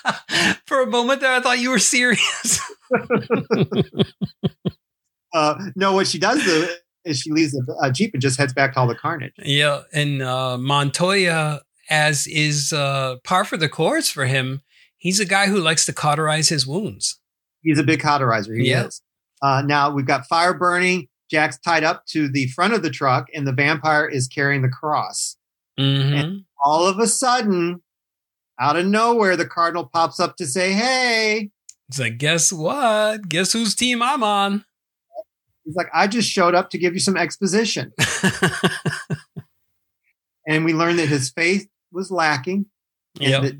valid. 0.06 0.60
For 0.66 0.80
a 0.82 0.86
moment 0.86 1.20
there, 1.20 1.32
I 1.32 1.40
thought 1.40 1.58
you 1.58 1.70
were 1.70 1.78
serious. 1.78 2.60
uh, 5.34 5.54
no, 5.76 5.92
what 5.92 6.06
she 6.06 6.18
does 6.18 6.44
though 6.44 6.68
as 7.06 7.20
she 7.20 7.30
leaves 7.30 7.52
the 7.52 7.78
uh, 7.82 7.90
jeep 7.90 8.14
and 8.14 8.22
just 8.22 8.38
heads 8.38 8.54
back 8.54 8.72
to 8.74 8.80
all 8.80 8.86
the 8.86 8.94
carnage. 8.94 9.34
Yeah, 9.38 9.82
and 9.92 10.22
uh, 10.22 10.56
Montoya, 10.56 11.60
as 11.90 12.26
is 12.26 12.72
uh, 12.72 13.16
par 13.24 13.44
for 13.44 13.58
the 13.58 13.68
course 13.68 14.08
for 14.08 14.24
him, 14.24 14.62
he's 15.04 15.20
a 15.20 15.24
guy 15.24 15.46
who 15.46 15.60
likes 15.60 15.86
to 15.86 15.92
cauterize 15.92 16.48
his 16.48 16.66
wounds. 16.66 17.20
He's 17.62 17.78
a 17.78 17.84
big 17.84 18.00
cauterizer. 18.00 18.58
He 18.58 18.70
Yeah. 18.70 18.86
is. 18.86 19.00
Uh, 19.42 19.62
now 19.64 19.90
we've 19.90 20.06
got 20.06 20.26
fire 20.26 20.54
burning. 20.54 21.08
Jack's 21.30 21.58
tied 21.58 21.84
up 21.84 22.04
to 22.06 22.28
the 22.28 22.46
front 22.48 22.74
of 22.74 22.82
the 22.82 22.90
truck, 22.90 23.26
and 23.34 23.46
the 23.46 23.52
vampire 23.52 24.06
is 24.06 24.28
carrying 24.28 24.62
the 24.62 24.68
cross. 24.68 25.36
Mm-hmm. 25.78 26.38
All 26.64 26.86
of 26.86 26.98
a 26.98 27.06
sudden, 27.06 27.82
out 28.60 28.76
of 28.76 28.86
nowhere, 28.86 29.36
the 29.36 29.46
cardinal 29.46 29.88
pops 29.92 30.20
up 30.20 30.36
to 30.36 30.46
say, 30.46 30.72
"Hey." 30.72 31.50
It's 31.88 31.98
like, 31.98 32.18
guess 32.18 32.52
what? 32.52 33.28
Guess 33.28 33.52
whose 33.52 33.74
team 33.74 34.02
I'm 34.02 34.22
on? 34.22 34.64
He's 35.64 35.74
like, 35.74 35.88
"I 35.92 36.06
just 36.06 36.30
showed 36.30 36.54
up 36.54 36.70
to 36.70 36.78
give 36.78 36.94
you 36.94 37.00
some 37.00 37.16
exposition." 37.16 37.92
and 40.46 40.64
we 40.64 40.74
learned 40.74 40.98
that 40.98 41.08
his 41.08 41.30
faith 41.30 41.66
was 41.92 42.10
lacking, 42.10 42.66
and 43.20 43.30
Yep. 43.30 43.42
that 43.42 43.54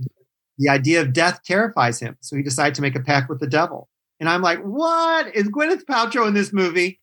the 0.59 0.68
idea 0.68 1.01
of 1.01 1.12
death 1.12 1.40
terrifies 1.44 2.01
him. 2.01 2.16
So 2.20 2.36
he 2.36 2.43
decided 2.43 2.74
to 2.76 2.82
make 2.82 2.97
a 2.97 3.01
pact 3.01 3.28
with 3.28 3.40
the 3.40 3.47
devil. 3.47 3.89
And 4.20 4.28
I'm 4.28 4.43
like, 4.43 4.60
"What 4.60 5.35
is 5.35 5.48
Gwyneth 5.48 5.85
Paltrow 5.85 6.26
in 6.28 6.35
this 6.35 6.52
movie?" 6.52 7.01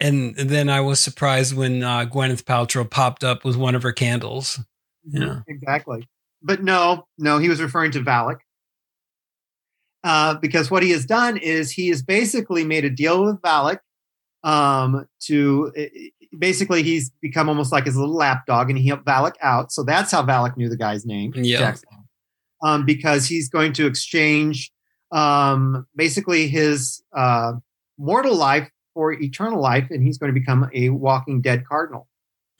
And 0.00 0.34
then 0.36 0.68
I 0.68 0.80
was 0.80 1.00
surprised 1.00 1.56
when 1.56 1.82
uh, 1.82 2.06
Gwyneth 2.06 2.44
Paltrow 2.44 2.88
popped 2.88 3.22
up 3.22 3.44
with 3.44 3.56
one 3.56 3.74
of 3.74 3.82
her 3.82 3.92
candles. 3.92 4.60
Yeah. 5.04 5.40
exactly. 5.46 6.08
But 6.42 6.62
no, 6.62 7.06
no, 7.18 7.38
he 7.38 7.48
was 7.48 7.60
referring 7.60 7.92
to 7.92 8.00
Valek. 8.00 8.38
Uh, 10.02 10.34
because 10.34 10.70
what 10.70 10.82
he 10.82 10.90
has 10.90 11.06
done 11.06 11.38
is 11.38 11.70
he 11.70 11.88
has 11.88 12.02
basically 12.02 12.64
made 12.64 12.84
a 12.84 12.90
deal 12.90 13.24
with 13.24 13.40
Valek 13.40 13.78
um, 14.42 15.06
to 15.20 15.72
basically 16.38 16.82
he's 16.82 17.10
become 17.22 17.48
almost 17.48 17.72
like 17.72 17.86
his 17.86 17.96
little 17.96 18.14
lapdog 18.14 18.68
and 18.68 18.78
he 18.78 18.86
helped 18.86 19.06
Valek 19.06 19.34
out. 19.40 19.72
So 19.72 19.82
that's 19.82 20.12
how 20.12 20.22
Valek 20.22 20.56
knew 20.58 20.68
the 20.68 20.76
guy's 20.76 21.06
name. 21.06 21.32
Yeah. 21.34 21.58
Jackson. 21.58 21.88
Um, 22.64 22.84
because 22.86 23.26
he's 23.26 23.48
going 23.48 23.74
to 23.74 23.86
exchange 23.86 24.72
um, 25.12 25.86
basically 25.94 26.48
his 26.48 27.04
uh, 27.16 27.52
mortal 27.98 28.34
life 28.34 28.68
for 28.94 29.12
eternal 29.12 29.60
life 29.60 29.86
and 29.90 30.02
he's 30.02 30.18
going 30.18 30.32
to 30.32 30.40
become 30.40 30.68
a 30.72 30.88
walking 30.88 31.42
dead 31.42 31.66
cardinal. 31.66 32.08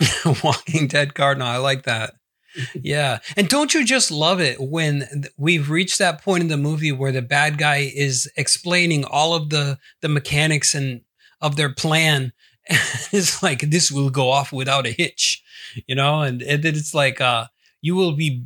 Walking 0.43 0.87
Dead 0.87 1.15
Cardinal. 1.15 1.49
I 1.49 1.59
like 1.59 1.85
that. 1.85 2.15
Yeah. 2.81 3.19
And 3.37 3.49
don't 3.49 3.75
you 3.75 3.85
just 3.85 4.13
love 4.13 4.41
it 4.41 4.61
when 4.61 5.25
we've 5.37 5.71
reached 5.71 5.99
that 5.99 6.23
point 6.23 6.41
in 6.41 6.49
the 6.49 6.57
movie 6.57 6.93
where 6.93 7.11
the 7.11 7.21
bad 7.21 7.59
guy 7.59 7.91
is 7.93 8.31
explaining 8.37 9.05
all 9.05 9.35
of 9.35 9.51
the 9.51 9.77
the 10.03 10.09
mechanics 10.09 10.73
and 10.73 11.01
of 11.41 11.57
their 11.57 11.75
plan. 11.75 12.33
it's 12.69 13.43
like 13.43 13.59
this 13.59 13.91
will 13.91 14.09
go 14.09 14.31
off 14.31 14.53
without 14.53 14.87
a 14.87 14.93
hitch, 14.93 15.43
you 15.89 15.97
know, 15.97 16.21
and, 16.23 16.43
and 16.43 16.63
then 16.63 16.77
it's 16.77 16.95
like 16.95 17.21
uh 17.21 17.47
you 17.81 17.97
will 17.97 18.13
be 18.13 18.45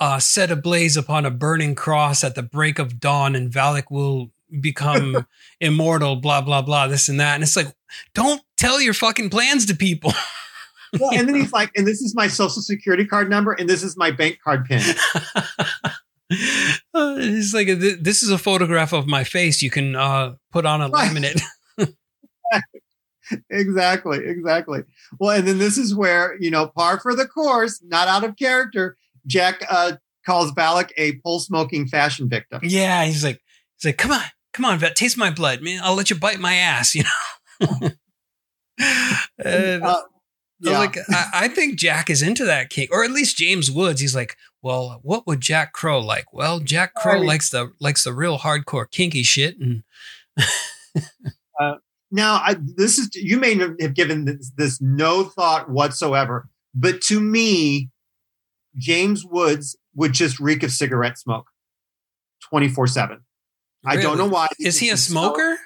uh 0.00 0.18
set 0.18 0.50
ablaze 0.50 0.96
upon 0.96 1.24
a 1.26 1.30
burning 1.30 1.74
cross 1.74 2.24
at 2.24 2.34
the 2.34 2.42
break 2.42 2.78
of 2.78 2.98
dawn 2.98 3.36
and 3.36 3.52
Valek 3.52 3.90
will 3.90 4.30
become 4.60 5.26
immortal, 5.60 6.16
blah 6.16 6.40
blah 6.40 6.62
blah, 6.62 6.86
this 6.88 7.08
and 7.08 7.20
that. 7.20 7.34
And 7.34 7.42
it's 7.42 7.56
like, 7.56 7.68
don't 8.14 8.42
tell 8.56 8.80
your 8.80 8.94
fucking 8.94 9.30
plans 9.30 9.66
to 9.66 9.76
people. 9.76 10.12
Well, 10.98 11.10
and 11.12 11.28
then 11.28 11.34
he's 11.40 11.52
like, 11.52 11.70
and 11.76 11.86
this 11.86 12.00
is 12.00 12.14
my 12.16 12.26
social 12.26 12.62
security 12.62 13.04
card 13.04 13.30
number, 13.30 13.52
and 13.52 13.68
this 13.68 13.82
is 13.84 13.96
my 13.96 14.10
bank 14.10 14.38
card 14.42 14.64
pin. 14.64 14.82
Uh, 16.94 17.16
it's 17.18 17.52
like 17.52 17.66
this 17.66 18.22
is 18.22 18.30
a 18.30 18.38
photograph 18.38 18.92
of 18.92 19.08
my 19.08 19.24
face. 19.24 19.62
You 19.62 19.70
can 19.70 19.96
uh, 19.96 20.34
put 20.52 20.64
on 20.64 20.80
a 20.80 20.88
Right. 20.88 21.10
laminate. 21.10 21.42
exactly, 23.50 24.18
exactly. 24.24 24.80
Well, 25.18 25.36
and 25.36 25.46
then 25.46 25.58
this 25.58 25.76
is 25.78 25.94
where, 25.94 26.36
you 26.40 26.50
know, 26.50 26.68
par 26.68 27.00
for 27.00 27.14
the 27.14 27.26
course, 27.26 27.82
not 27.84 28.08
out 28.08 28.22
of 28.22 28.36
character, 28.36 28.96
Jack 29.26 29.64
uh, 29.68 29.92
calls 30.26 30.52
Valek 30.52 30.90
a 30.96 31.18
pole 31.24 31.40
smoking 31.40 31.86
fashion 31.86 32.28
victim. 32.28 32.60
yeah, 32.62 33.04
he's 33.04 33.24
like, 33.24 33.40
he's 33.76 33.88
like, 33.88 33.98
come 33.98 34.10
on, 34.12 34.22
come 34.52 34.64
on, 34.64 34.78
vet, 34.78 34.96
taste 34.96 35.16
my 35.18 35.30
blood, 35.30 35.62
man. 35.62 35.80
I'll 35.82 35.94
let 35.94 36.10
you 36.10 36.16
bite 36.16 36.40
my 36.40 36.54
ass, 36.54 36.94
you 36.94 37.04
know. 37.04 37.90
And 39.44 39.82
Uh, 39.84 40.02
I 40.66 40.70
yeah. 40.70 40.78
like, 40.78 40.96
I, 41.10 41.30
I 41.34 41.48
think 41.48 41.78
Jack 41.78 42.10
is 42.10 42.22
into 42.22 42.44
that 42.44 42.68
kink, 42.70 42.90
or 42.92 43.02
at 43.04 43.10
least 43.10 43.36
James 43.36 43.70
Woods. 43.70 44.00
He's 44.00 44.14
like, 44.14 44.36
well, 44.62 45.00
what 45.02 45.26
would 45.26 45.40
Jack 45.40 45.72
Crow 45.72 46.00
like? 46.00 46.32
Well, 46.34 46.60
Jack 46.60 46.94
Crow 46.94 47.14
Right. 47.14 47.26
likes 47.26 47.48
the 47.50 47.72
likes 47.80 48.04
the 48.04 48.12
real 48.12 48.38
hardcore 48.38 48.90
kinky 48.90 49.22
shit, 49.22 49.56
and 49.58 49.82
Now, 52.12 52.42
I, 52.44 52.56
this 52.58 52.98
is 52.98 53.08
you 53.14 53.38
may 53.38 53.54
have 53.80 53.94
given 53.94 54.24
this, 54.24 54.50
this 54.56 54.80
no 54.80 55.24
thought 55.24 55.70
whatsoever, 55.70 56.48
but 56.74 57.00
to 57.02 57.20
me, 57.20 57.88
James 58.76 59.24
Woods 59.24 59.76
would 59.94 60.12
just 60.12 60.38
reek 60.40 60.62
of 60.62 60.70
cigarette 60.70 61.18
smoke, 61.18 61.46
twenty 62.48 62.68
four 62.68 62.86
seven. 62.86 63.20
I 63.84 63.96
don't 63.96 64.18
know 64.18 64.26
why. 64.28 64.48
Is 64.58 64.78
he 64.78 64.88
a 64.88 64.92
He's 64.92 65.04
smoker? 65.04 65.56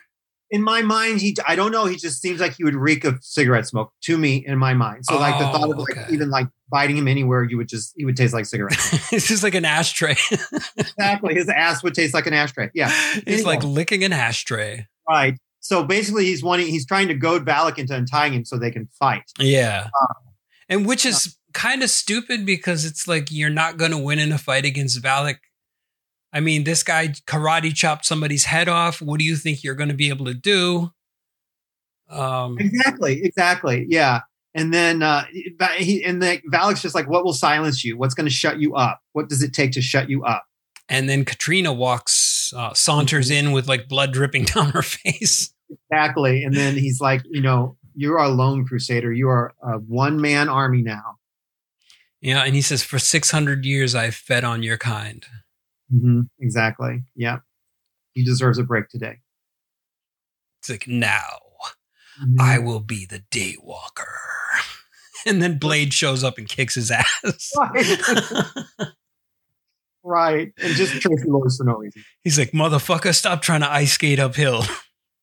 In 0.51 0.63
my 0.63 0.83
mind, 0.83 1.21
he 1.21 1.37
I 1.49 1.57
don't 1.57 1.73
know. 1.73 1.87
He 1.87 1.97
just 1.97 2.21
seems 2.23 2.39
like 2.41 2.55
he 2.55 2.63
would 2.65 2.77
reek 2.77 3.05
of 3.05 3.19
cigarette 3.23 3.67
smoke 3.67 3.91
to 4.03 4.17
me 4.17 4.45
in 4.47 4.57
my 4.59 4.73
mind. 4.75 5.05
So, 5.05 5.19
like 5.19 5.37
the 5.39 5.47
thought 5.47 5.69
of 5.71 5.79
Oh, 5.79 5.83
like 5.83 5.97
okay. 5.99 6.13
even 6.15 6.31
like 6.31 6.47
biting 6.71 6.97
him 6.97 7.09
anywhere, 7.09 7.43
you 7.43 7.57
would 7.57 7.69
just 7.69 7.93
he 7.97 8.05
would 8.05 8.17
taste 8.17 8.33
like 8.35 8.47
cigarette. 8.47 8.79
it's 9.11 9.27
just 9.29 9.43
like 9.43 9.55
an 9.57 9.65
ashtray. 9.65 10.15
exactly, 10.77 11.35
his 11.35 11.49
ass 11.49 11.83
would 11.83 11.95
taste 11.95 12.15
like 12.15 12.27
an 12.27 12.35
ashtray. 12.35 12.71
Yeah, 12.75 12.91
It's 13.27 13.45
like 13.45 13.65
licking 13.65 14.05
an 14.05 14.13
ashtray. 14.13 14.87
right. 15.09 15.37
So 15.61 15.83
basically, 15.83 16.27
he's 16.27 16.43
wanting 16.43 16.67
he's 16.69 16.87
trying 16.87 17.09
to 17.09 17.15
goad 17.15 17.45
Valek 17.47 17.79
into 17.79 17.95
untying 17.97 18.35
him 18.35 18.45
so 18.45 18.57
they 18.59 18.71
can 18.71 18.87
fight. 18.99 19.25
Yeah. 19.41 19.89
Uh, 20.03 20.15
and 20.69 20.87
which 20.87 21.07
is 21.07 21.27
uh, 21.27 21.31
kind 21.55 21.83
of 21.83 21.91
stupid 21.91 22.45
because 22.45 22.85
it's 22.85 23.09
like 23.09 23.31
you're 23.31 23.51
not 23.51 23.79
going 23.79 23.93
to 23.93 23.99
win 23.99 24.19
in 24.19 24.33
a 24.33 24.39
fight 24.39 24.65
against 24.65 25.03
Valek. 25.03 25.39
I 26.33 26.41
mean, 26.41 26.65
this 26.65 26.83
guy 26.83 27.09
karate 27.27 27.75
chopped 27.75 28.05
somebody's 28.05 28.45
head 28.45 28.69
off. 28.69 29.01
What 29.01 29.19
do 29.19 29.25
you 29.25 29.37
think 29.37 29.65
you're 29.65 29.75
going 29.77 29.89
to 29.89 29.95
be 29.95 30.09
able 30.09 30.27
to 30.27 30.35
do? 30.35 30.93
Um, 32.11 32.59
Exactly, 32.59 33.25
exactly. 33.25 33.87
Yeah. 33.89 34.21
And 34.53 34.73
then 34.73 35.03
uh 35.03 35.25
he 35.79 36.05
and 36.05 36.23
then 36.23 36.41
Valek's 36.53 36.83
just 36.83 36.95
like, 36.95 37.09
what 37.09 37.25
will 37.25 37.33
silence 37.33 37.85
you? 37.85 37.97
What's 37.97 38.15
going 38.15 38.27
to 38.27 38.35
shut 38.35 38.61
you 38.61 38.75
up? 38.75 39.01
What 39.13 39.29
does 39.29 39.43
it 39.43 39.53
take 39.53 39.73
to 39.73 39.81
shut 39.81 40.11
you 40.11 40.25
up? 40.25 40.45
and 40.89 41.09
then 41.09 41.25
Katrina 41.25 41.73
walks, 41.73 42.53
uh, 42.55 42.75
saunters 42.75 43.31
in 43.31 43.53
with 43.53 43.69
like 43.69 43.89
blood 43.89 44.13
dripping 44.13 44.45
down 44.55 44.71
her 44.71 44.83
face. 44.83 45.53
Exactly. 45.91 46.45
And 46.45 46.55
then 46.55 46.75
he's 46.75 47.01
like, 47.01 47.23
you 47.31 47.41
know, 47.41 47.77
you 47.95 48.13
are 48.13 48.25
a 48.25 48.29
lone 48.29 48.67
crusader. 48.67 49.13
You 49.13 49.29
are 49.29 49.55
a 49.63 49.79
one 49.79 50.21
man 50.21 50.49
army 50.49 50.83
now. 50.83 51.19
Yeah. 52.25 52.43
And 52.43 52.55
he 52.55 52.63
says, 52.63 52.83
For 52.83 52.99
600 52.99 53.67
years, 53.67 53.95
I've 53.95 54.15
fed 54.15 54.45
on 54.45 54.63
your 54.63 54.79
kind. 54.79 55.25
Exactly. 56.41 57.05
Yeah. 57.15 57.41
He 58.15 58.25
deserves 58.25 58.59
a 58.59 58.65
break 58.65 58.89
today. 58.89 59.19
It's 60.61 60.71
like, 60.71 60.89
now 60.89 61.39
I 62.41 62.59
will 62.59 62.81
be 62.81 63.07
the 63.07 63.23
daywalker. 63.31 64.07
And 65.27 65.41
then 65.41 65.59
Blade 65.59 65.95
shows 65.95 66.23
up 66.23 66.37
and 66.37 66.47
kicks 66.47 66.75
his 66.75 66.91
ass. 66.91 67.51
Right. 67.57 67.99
right. 70.05 70.53
And 70.63 70.75
just 70.75 70.93
Traci 70.97 71.27
Lords 71.27 71.57
for 71.57 71.65
no 71.65 71.77
reason. 71.77 72.05
He's 72.23 72.39
like, 72.39 72.51
motherfucker, 72.51 73.15
stop 73.15 73.41
trying 73.41 73.63
to 73.63 73.73
ice 73.73 73.93
skate 73.93 74.21
uphill. 74.21 74.65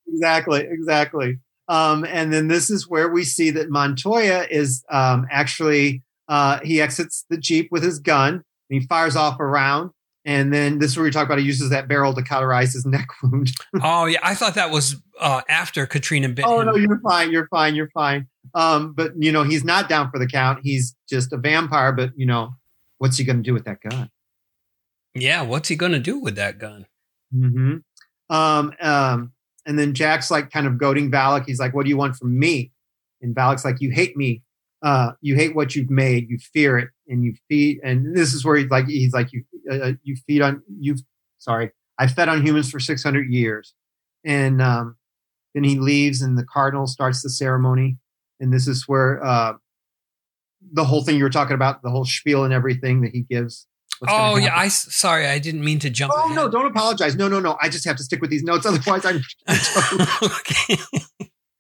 Exactly. 0.07 0.65
Exactly. 0.67 1.37
Um, 1.67 2.03
and 2.03 2.33
then 2.33 2.47
this 2.47 2.71
is 2.71 2.89
where 2.89 3.09
we 3.09 3.23
see 3.23 3.51
that 3.51 3.69
Montoya 3.69 4.47
is 4.49 4.83
um, 4.89 5.27
actually 5.29 6.01
uh, 6.31 6.59
he 6.63 6.81
exits 6.81 7.25
the 7.29 7.37
jeep 7.37 7.67
with 7.71 7.83
his 7.83 7.99
gun 7.99 8.33
and 8.35 8.43
he 8.69 8.87
fires 8.87 9.15
off 9.15 9.39
a 9.39 9.45
round. 9.45 9.91
And 10.23 10.53
then 10.53 10.79
this 10.79 10.91
is 10.91 10.97
where 10.97 11.03
we 11.03 11.11
talk 11.11 11.25
about 11.25 11.39
he 11.39 11.45
uses 11.45 11.71
that 11.71 11.87
barrel 11.87 12.13
to 12.13 12.21
cauterize 12.23 12.73
his 12.73 12.85
neck 12.95 13.07
wound. 13.21 13.51
oh 13.83 14.05
yeah, 14.05 14.19
I 14.23 14.33
thought 14.35 14.55
that 14.55 14.71
was 14.71 14.95
uh, 15.19 15.41
after 15.49 15.85
Katrina 15.85 16.29
bit 16.29 16.45
oh 16.47 16.61
him. 16.61 16.67
no, 16.67 16.75
you're 16.75 16.99
fine, 17.01 17.31
you're 17.31 17.47
fine, 17.49 17.75
you're 17.75 17.89
fine. 17.89 18.27
Um, 18.55 18.93
but 18.93 19.11
you 19.17 19.31
know 19.31 19.43
he's 19.43 19.63
not 19.63 19.89
down 19.89 20.09
for 20.09 20.19
the 20.19 20.27
count. 20.27 20.59
He's 20.63 20.95
just 21.09 21.33
a 21.33 21.37
vampire. 21.37 21.91
But 21.91 22.11
you 22.15 22.25
know 22.25 22.53
what's 22.99 23.17
he 23.17 23.23
going 23.23 23.37
to 23.37 23.43
do 23.43 23.53
with 23.53 23.65
that 23.65 23.81
gun? 23.81 24.09
Yeah, 25.15 25.41
what's 25.41 25.67
he 25.67 25.75
gonna 25.75 25.99
do 25.99 26.19
with 26.19 26.35
that 26.37 26.57
gun? 26.57 26.85
hmm 27.33 27.77
Um, 28.29 28.73
um, 28.79 29.33
and 29.65 29.77
then 29.77 29.93
Jack's 29.93 30.31
like 30.31 30.51
kind 30.51 30.67
of 30.67 30.77
goading 30.77 31.11
Valek. 31.11 31.45
He's 31.47 31.59
like, 31.59 31.73
"What 31.73 31.83
do 31.83 31.89
you 31.89 31.97
want 31.97 32.15
from 32.15 32.37
me?" 32.39 32.71
And 33.21 33.35
Valek's 33.35 33.65
like, 33.65 33.81
"You 33.81 33.91
hate 33.91 34.15
me. 34.15 34.41
Uh, 34.83 35.11
you 35.21 35.35
hate 35.35 35.55
what 35.55 35.75
you've 35.75 35.89
made. 35.89 36.29
You 36.29 36.37
fear 36.53 36.77
it, 36.77 36.89
and 37.07 37.23
you 37.23 37.35
feed." 37.47 37.79
And 37.83 38.15
this 38.15 38.33
is 38.33 38.43
where 38.43 38.55
he's 38.57 38.69
like, 38.69 38.87
"He's 38.87 39.13
like 39.13 39.31
you. 39.31 39.43
Uh, 39.69 39.93
you 40.03 40.15
feed 40.27 40.41
on 40.41 40.61
you. 40.79 40.95
Sorry, 41.37 41.71
I 41.97 42.07
fed 42.07 42.29
on 42.29 42.45
humans 42.45 42.69
for 42.69 42.79
six 42.79 43.03
hundred 43.03 43.31
years." 43.31 43.73
And 44.23 44.61
um, 44.61 44.97
then 45.53 45.63
he 45.63 45.79
leaves, 45.79 46.21
and 46.21 46.37
the 46.37 46.45
cardinal 46.45 46.87
starts 46.87 47.21
the 47.21 47.29
ceremony. 47.29 47.97
And 48.39 48.51
this 48.51 48.67
is 48.67 48.85
where 48.87 49.23
uh, 49.23 49.53
the 50.73 50.83
whole 50.83 51.03
thing 51.03 51.17
you 51.17 51.23
were 51.23 51.29
talking 51.29 51.55
about, 51.55 51.81
the 51.83 51.89
whole 51.89 52.05
spiel 52.05 52.43
and 52.43 52.53
everything 52.53 53.01
that 53.01 53.11
he 53.11 53.21
gives. 53.21 53.67
Oh 54.07 54.35
yeah. 54.35 54.57
I 54.57 54.67
sorry, 54.69 55.27
I 55.27 55.37
didn't 55.37 55.63
mean 55.63 55.79
to 55.79 55.89
jump. 55.89 56.11
Oh 56.15 56.25
ahead. 56.25 56.35
no! 56.35 56.49
Don't 56.49 56.65
apologize. 56.65 57.15
No, 57.15 57.27
no, 57.27 57.39
no. 57.39 57.57
I 57.61 57.69
just 57.69 57.85
have 57.85 57.97
to 57.97 58.03
stick 58.03 58.19
with 58.19 58.31
these 58.31 58.43
notes, 58.43 58.65
otherwise 58.65 59.05
I'm. 59.05 59.21
okay. 60.23 60.77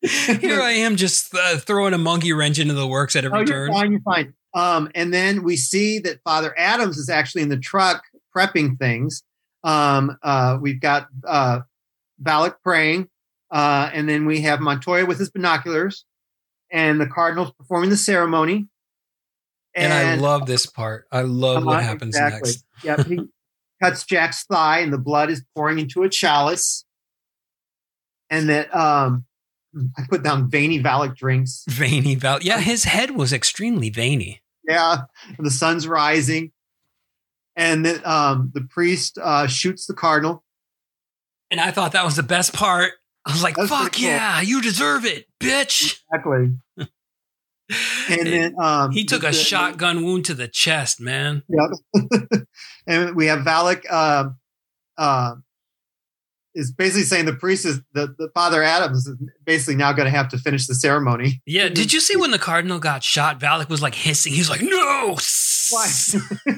Here 0.41 0.61
I 0.61 0.71
am 0.71 0.95
just 0.95 1.33
uh, 1.33 1.57
throwing 1.57 1.93
a 1.93 1.97
monkey 1.97 2.33
wrench 2.33 2.59
into 2.59 2.73
the 2.73 2.87
works 2.87 3.15
at 3.15 3.25
every 3.25 3.39
oh, 3.39 3.45
turn. 3.45 3.71
You're 3.71 3.79
fine, 3.79 3.91
you're 3.91 4.01
fine. 4.01 4.33
Um, 4.53 4.89
and 4.95 5.13
then 5.13 5.43
we 5.43 5.55
see 5.55 5.99
that 5.99 6.21
Father 6.23 6.53
Adams 6.57 6.97
is 6.97 7.09
actually 7.09 7.43
in 7.43 7.49
the 7.49 7.57
truck 7.57 8.03
prepping 8.35 8.77
things. 8.77 9.23
Um, 9.63 10.17
uh, 10.23 10.57
we've 10.59 10.81
got 10.81 11.07
uh, 11.25 11.61
Valek 12.21 12.55
praying, 12.63 13.09
uh, 13.51 13.89
and 13.93 14.09
then 14.09 14.25
we 14.25 14.41
have 14.41 14.59
Montoya 14.59 15.05
with 15.05 15.19
his 15.19 15.29
binoculars, 15.29 16.03
and 16.71 16.99
the 16.99 17.07
Cardinals 17.07 17.51
performing 17.51 17.91
the 17.91 17.97
ceremony. 17.97 18.67
And, 19.73 19.93
I 19.93 20.15
love 20.15 20.47
this 20.47 20.65
part. 20.65 21.07
I 21.11 21.21
love 21.21 21.63
what 21.63 21.77
Uh-huh, 21.77 21.87
happens 21.87 22.15
exactly. 22.15 22.51
next. 22.51 22.65
Yep, 22.83 23.05
he 23.05 23.19
cuts 23.81 24.03
Jack's 24.05 24.43
thigh, 24.45 24.79
and 24.79 24.91
the 24.91 24.97
blood 24.97 25.29
is 25.29 25.43
pouring 25.55 25.79
into 25.79 26.03
a 26.03 26.09
chalice. 26.09 26.83
And 28.29 28.49
that 28.49 28.73
um, 28.75 29.25
I 29.97 30.03
put 30.09 30.23
down 30.23 30.49
veiny 30.49 30.81
Valek 30.81 31.15
drinks. 31.15 31.63
Veiny 31.69 32.15
Val. 32.15 32.39
Yeah, 32.41 32.59
his 32.59 32.83
head 32.83 33.11
was 33.11 33.31
extremely 33.33 33.89
veiny. 33.89 34.41
Yeah, 34.67 35.03
the 35.39 35.49
sun's 35.51 35.87
rising, 35.87 36.51
and 37.55 37.85
then 37.85 38.01
um, 38.05 38.51
the 38.53 38.61
priest 38.61 39.17
uh, 39.21 39.47
shoots 39.47 39.85
the 39.87 39.93
cardinal. 39.93 40.43
And 41.49 41.59
I 41.59 41.71
thought 41.71 41.91
that 41.93 42.05
was 42.05 42.15
the 42.15 42.23
best 42.23 42.53
part. 42.53 42.93
I 43.25 43.31
was 43.31 43.43
like, 43.43 43.55
fuck 43.55 43.93
cool. 43.93 44.03
yeah, 44.03 44.41
you 44.41 44.61
deserve 44.61 45.05
it, 45.05 45.25
bitch. 45.39 45.99
Exactly. 46.11 46.55
And 48.09 48.27
then 48.27 48.55
um, 48.59 48.91
He 48.91 49.05
took 49.05 49.23
a 49.23 49.27
the- 49.27 49.33
shotgun 49.33 50.03
wound 50.03 50.25
to 50.25 50.33
the 50.33 50.49
chest, 50.49 50.99
man. 50.99 51.43
Yep. 51.47 52.03
and 52.87 53.15
we 53.15 53.27
have 53.27 53.39
Valek 53.45 53.89
um, 53.89 54.35
uh, 54.97 55.35
is 56.53 56.71
basically 56.71 57.03
saying 57.03 57.25
the 57.25 57.33
priest 57.33 57.65
is 57.65 57.81
the, 57.93 58.13
the 58.17 58.29
Father 58.33 58.61
Adams 58.63 59.07
is 59.07 59.17
basically 59.45 59.75
now 59.75 59.93
going 59.93 60.05
to 60.05 60.11
have 60.15 60.27
to 60.29 60.37
finish 60.37 60.67
the 60.67 60.75
ceremony. 60.75 61.41
Yeah, 61.45 61.69
did 61.69 61.93
you 61.93 61.99
see 61.99 62.15
when 62.17 62.31
the 62.31 62.39
cardinal 62.39 62.79
got 62.79 63.03
shot? 63.03 63.39
Valek 63.39 63.69
was 63.69 63.81
like 63.81 63.95
hissing. 63.95 64.33
He 64.33 64.39
was 64.39 64.49
like, 64.49 64.61
"No!" 64.61 65.17
Why? 65.71 65.87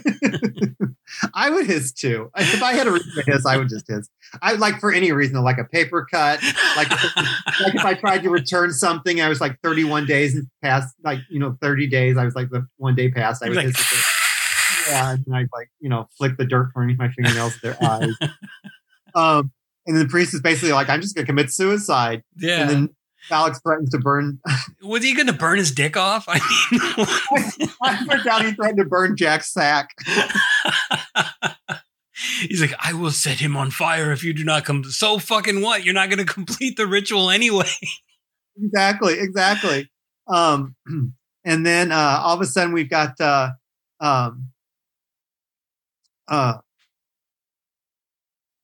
I 1.34 1.50
would 1.50 1.68
hiss 1.68 1.92
too. 1.92 2.32
If 2.36 2.64
I 2.64 2.74
had 2.74 2.88
a 2.88 2.92
reason 2.92 3.12
to 3.16 3.32
hiss, 3.32 3.46
I 3.46 3.58
would 3.58 3.70
just 3.70 3.86
hiss. 3.88 4.10
I 4.42 4.54
like 4.54 4.80
for 4.80 4.92
any 4.92 5.12
reason, 5.12 5.40
like 5.44 5.60
a 5.60 5.64
paper 5.64 6.08
cut, 6.10 6.42
like 6.76 6.90
like 7.16 7.76
if 7.76 7.86
I 7.86 7.94
tried 7.94 8.24
to 8.24 8.30
return 8.30 8.72
something, 8.74 9.22
I 9.22 9.30
was 9.30 9.40
like 9.40 9.60
31 9.62 10.06
days 10.08 10.36
past, 10.64 10.96
like 11.04 11.20
you 11.30 11.40
know, 11.40 11.58
30 11.62 11.88
days. 11.88 12.18
I 12.18 12.26
was 12.26 12.36
like 12.36 12.50
the 12.50 12.68
one 12.78 12.96
day 12.96 13.12
past. 13.12 13.44
I 13.44 13.50
would 13.50 13.58
Like- 13.58 13.68
hiss. 13.68 14.20
yeah, 14.90 15.12
and 15.14 15.36
I'd 15.36 15.48
like 15.54 15.70
you 15.80 15.90
know 15.90 16.10
flick 16.18 16.38
the 16.38 16.46
dirt 16.46 16.72
from 16.74 16.96
my 16.98 17.10
fingernails 17.10 17.60
their 17.62 17.78
eyes. 17.84 18.16
Um, 19.16 19.52
and 19.86 19.98
the 19.98 20.08
priest 20.08 20.34
is 20.34 20.42
basically 20.42 20.72
like, 20.72 20.90
I'm 20.90 21.02
just 21.02 21.16
going 21.16 21.26
to 21.26 21.32
commit 21.32 21.52
suicide. 21.52 22.24
Yeah. 22.38 22.62
And 22.62 22.70
then 22.70 22.90
Alex 23.32 23.60
threatens 23.62 23.90
to 23.92 23.98
burn. 23.98 24.40
was 24.82 25.04
he 25.04 25.14
going 25.14 25.28
to 25.28 25.34
burn 25.34 25.58
his 25.58 25.72
dick 25.72 25.98
off? 25.98 26.26
I 26.28 26.36
mean, 26.36 26.80
I 27.84 28.24
down 28.24 28.46
he 28.46 28.54
threatened 28.54 28.80
to 28.80 28.86
burn 28.86 29.16
Jack's 29.16 29.52
sack. 29.52 29.90
he's 32.42 32.62
like, 32.62 32.74
"I 32.80 32.94
will 32.94 33.12
set 33.12 33.40
him 33.40 33.56
on 33.56 33.72
fire 33.72 34.12
if 34.12 34.24
you 34.24 34.34
do 34.34 34.44
not 34.44 34.66
come." 34.66 34.84
So 34.86 35.20
fucking 35.20 35.62
what? 35.62 35.84
You're 35.84 35.94
not 35.94 36.10
going 36.10 36.26
to 36.26 36.32
complete 36.32 36.78
the 36.78 36.88
ritual 36.88 37.30
anyway. 37.30 37.70
exactly, 38.62 39.20
exactly. 39.20 39.90
Um, 40.28 40.76
and 41.46 41.66
then 41.66 41.92
uh, 41.92 42.22
all 42.24 42.36
of 42.36 42.42
a 42.42 42.46
sudden 42.46 42.74
we've 42.74 42.90
got 42.90 43.20
uh, 43.20 43.52
um, 44.00 44.50
uh, 46.28 46.58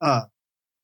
uh, 0.02 0.22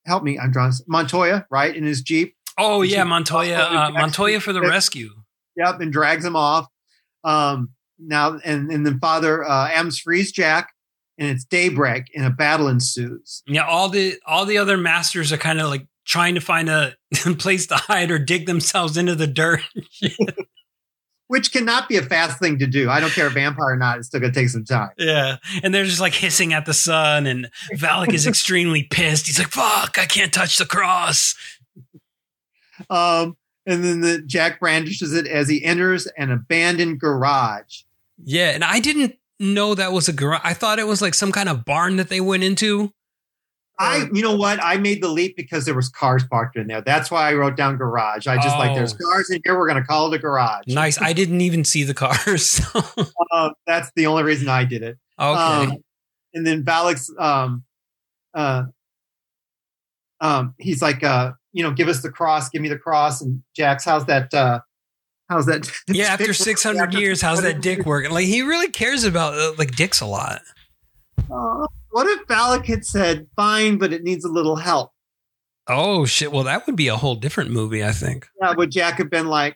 help 0.06 0.24
me, 0.24 0.38
I'm 0.40 0.52
drawing 0.52 0.74
Montoya, 0.88 1.46
right, 1.50 1.76
in 1.76 1.84
his 1.84 2.02
jeep. 2.02 2.36
Oh 2.58 2.82
yeah, 2.82 3.04
he- 3.04 3.10
Montoya, 3.10 3.58
uh, 3.58 3.92
Montoya 3.92 4.40
for 4.40 4.54
the 4.54 4.62
rescue. 4.62 5.10
Yep, 5.58 5.82
and 5.82 5.92
drags 5.92 6.24
him 6.26 6.36
off. 6.36 6.68
Um, 7.24 7.70
now 8.00 8.40
and 8.44 8.72
and 8.72 8.86
then 8.86 9.00
Father 9.00 9.44
uh, 9.44 9.70
Adams 9.70 10.00
frees 10.00 10.32
Jack, 10.32 10.74
and 11.18 11.30
it's 11.30 11.44
daybreak, 11.44 12.06
and 12.16 12.26
a 12.26 12.30
battle 12.30 12.68
ensues. 12.68 13.42
Yeah, 13.48 13.66
all 13.66 13.90
the 13.90 14.16
all 14.26 14.46
the 14.46 14.58
other 14.58 14.78
masters 14.78 15.32
are 15.32 15.38
kind 15.38 15.60
of 15.60 15.70
like 15.70 15.88
trying 16.06 16.36
to 16.36 16.42
find 16.42 16.70
a 16.70 16.96
place 17.38 17.68
to 17.68 17.76
hide 17.76 18.12
or 18.12 18.20
dig 18.20 18.46
themselves 18.46 18.98
into 18.98 19.16
the 19.16 19.28
dirt. 19.28 19.62
Which 21.28 21.52
cannot 21.52 21.90
be 21.90 21.98
a 21.98 22.04
fast 22.04 22.40
thing 22.40 22.60
to 22.60 22.68
do. 22.68 22.90
I 22.90 23.00
don't 23.00 23.10
care 23.10 23.26
if 23.28 23.34
vampire 23.34 23.72
or 23.72 23.76
not; 23.76 23.98
it's 23.98 24.08
still 24.08 24.20
going 24.20 24.32
to 24.32 24.40
take 24.40 24.50
some 24.50 24.64
time. 24.64 24.92
Yeah. 24.98 25.38
And 25.64 25.74
they're 25.74 25.86
just 25.86 26.00
like 26.00 26.14
hissing 26.14 26.54
at 26.54 26.66
the 26.66 26.74
sun, 26.74 27.26
and 27.26 27.50
Valek 27.74 28.14
is 28.14 28.28
extremely 28.28 28.84
pissed. 28.84 29.26
He's 29.26 29.40
like, 29.40 29.48
fuck, 29.48 29.98
I 29.98 30.06
can't 30.06 30.32
touch 30.32 30.58
the 30.58 30.66
cross. 30.66 31.34
Um, 32.90 33.38
and 33.66 33.84
then 33.84 34.02
the 34.02 34.22
Jack 34.22 34.60
brandishes 34.60 35.14
it 35.14 35.26
as 35.26 35.50
he 35.50 35.64
enters 35.64 36.08
an 36.18 36.30
abandoned 36.30 37.00
garage. 37.00 37.82
Yeah. 38.24 38.52
And 38.52 38.64
I 38.64 38.80
didn't 38.80 39.16
know 39.40 39.76
that 39.76 39.92
was 39.92 40.08
a 40.08 40.14
garage. 40.14 40.42
I 40.44 40.54
thought 40.54 40.80
it 40.80 40.88
was 40.88 41.02
like 41.02 41.14
some 41.14 41.32
kind 41.32 41.50
of 41.50 41.66
barn 41.66 41.96
that 41.98 42.10
they 42.10 42.22
went 42.22 42.44
into. 42.44 42.94
I, 43.78 44.08
you 44.14 44.22
know 44.22 44.36
what? 44.36 44.60
I 44.64 44.78
made 44.78 45.04
the 45.04 45.10
leap 45.10 45.36
because 45.36 45.66
there 45.66 45.74
was 45.76 45.90
cars 45.90 46.24
parked 46.24 46.56
in 46.56 46.68
there. 46.68 46.82
That's 46.82 47.12
why 47.12 47.30
I 47.30 47.34
wrote 47.34 47.58
down 47.58 47.76
garage. 47.78 48.26
I 48.26 48.36
just 48.38 48.58
like 48.58 48.74
there's 48.76 48.94
Oh. 48.94 48.98
cars 49.12 49.30
in 49.30 49.42
here. 49.44 49.58
We're 49.58 49.68
going 49.68 49.82
to 49.82 49.86
call 49.86 50.12
it 50.14 50.16
a 50.16 50.20
garage. 50.20 50.64
Nice. 50.68 51.02
I 51.02 51.12
didn't 51.14 51.42
even 51.42 51.66
see 51.66 51.84
the 51.84 51.94
cars. 51.94 52.62
Uh, 53.32 53.50
that's 53.68 53.92
the 53.96 54.08
only 54.08 54.24
reason 54.24 54.48
I 54.48 54.64
did 54.64 54.82
it. 54.82 54.98
okay. 55.20 55.72
Um, 55.72 55.78
and 56.34 56.48
then 56.48 56.64
Valek's, 56.64 57.10
um, 57.20 57.64
uh, 58.34 58.64
um, 60.22 60.54
he's 60.58 60.82
like, 60.82 61.04
uh, 61.04 61.34
you 61.52 61.64
know, 61.64 61.72
give 61.72 61.88
us 61.88 62.02
the 62.02 62.10
cross, 62.10 62.50
give 62.50 62.62
me 62.62 62.70
the 62.70 62.78
cross. 62.78 63.22
And 63.22 63.44
Jack's, 63.56 63.84
how's 63.86 64.06
that? 64.06 64.34
Uh, 64.34 64.60
how's 65.30 65.46
that? 65.48 65.70
yeah. 65.88 66.06
After 66.06 66.34
600 66.34 66.94
years, 66.94 67.22
how's 67.22 67.42
that 67.42 67.62
dick 67.62 67.86
working? 67.86 68.12
Like, 68.12 68.26
he 68.26 68.42
really 68.42 68.70
cares 68.70 69.04
about 69.04 69.34
uh, 69.34 69.54
like 69.58 69.76
dicks 69.76 70.02
a 70.02 70.06
lot. 70.06 70.42
Uh, 71.32 71.68
what 71.96 72.08
if 72.08 72.28
Valek 72.28 72.66
had 72.66 72.84
said, 72.84 73.26
fine, 73.38 73.78
but 73.78 73.94
it 73.94 74.04
needs 74.04 74.26
a 74.26 74.30
little 74.30 74.58
help? 74.58 74.92
Oh, 75.70 76.04
shit. 76.04 76.30
Well, 76.30 76.44
that 76.44 76.68
would 76.68 76.76
be 76.76 76.90
a 76.90 76.98
whole 76.98 77.16
different 77.16 77.52
movie, 77.52 77.86
I 77.86 77.94
think. 77.94 78.28
Yeah, 78.42 78.52
would 78.52 78.70
Jack 78.70 78.96
have 78.96 79.10
been 79.10 79.28
like, 79.28 79.56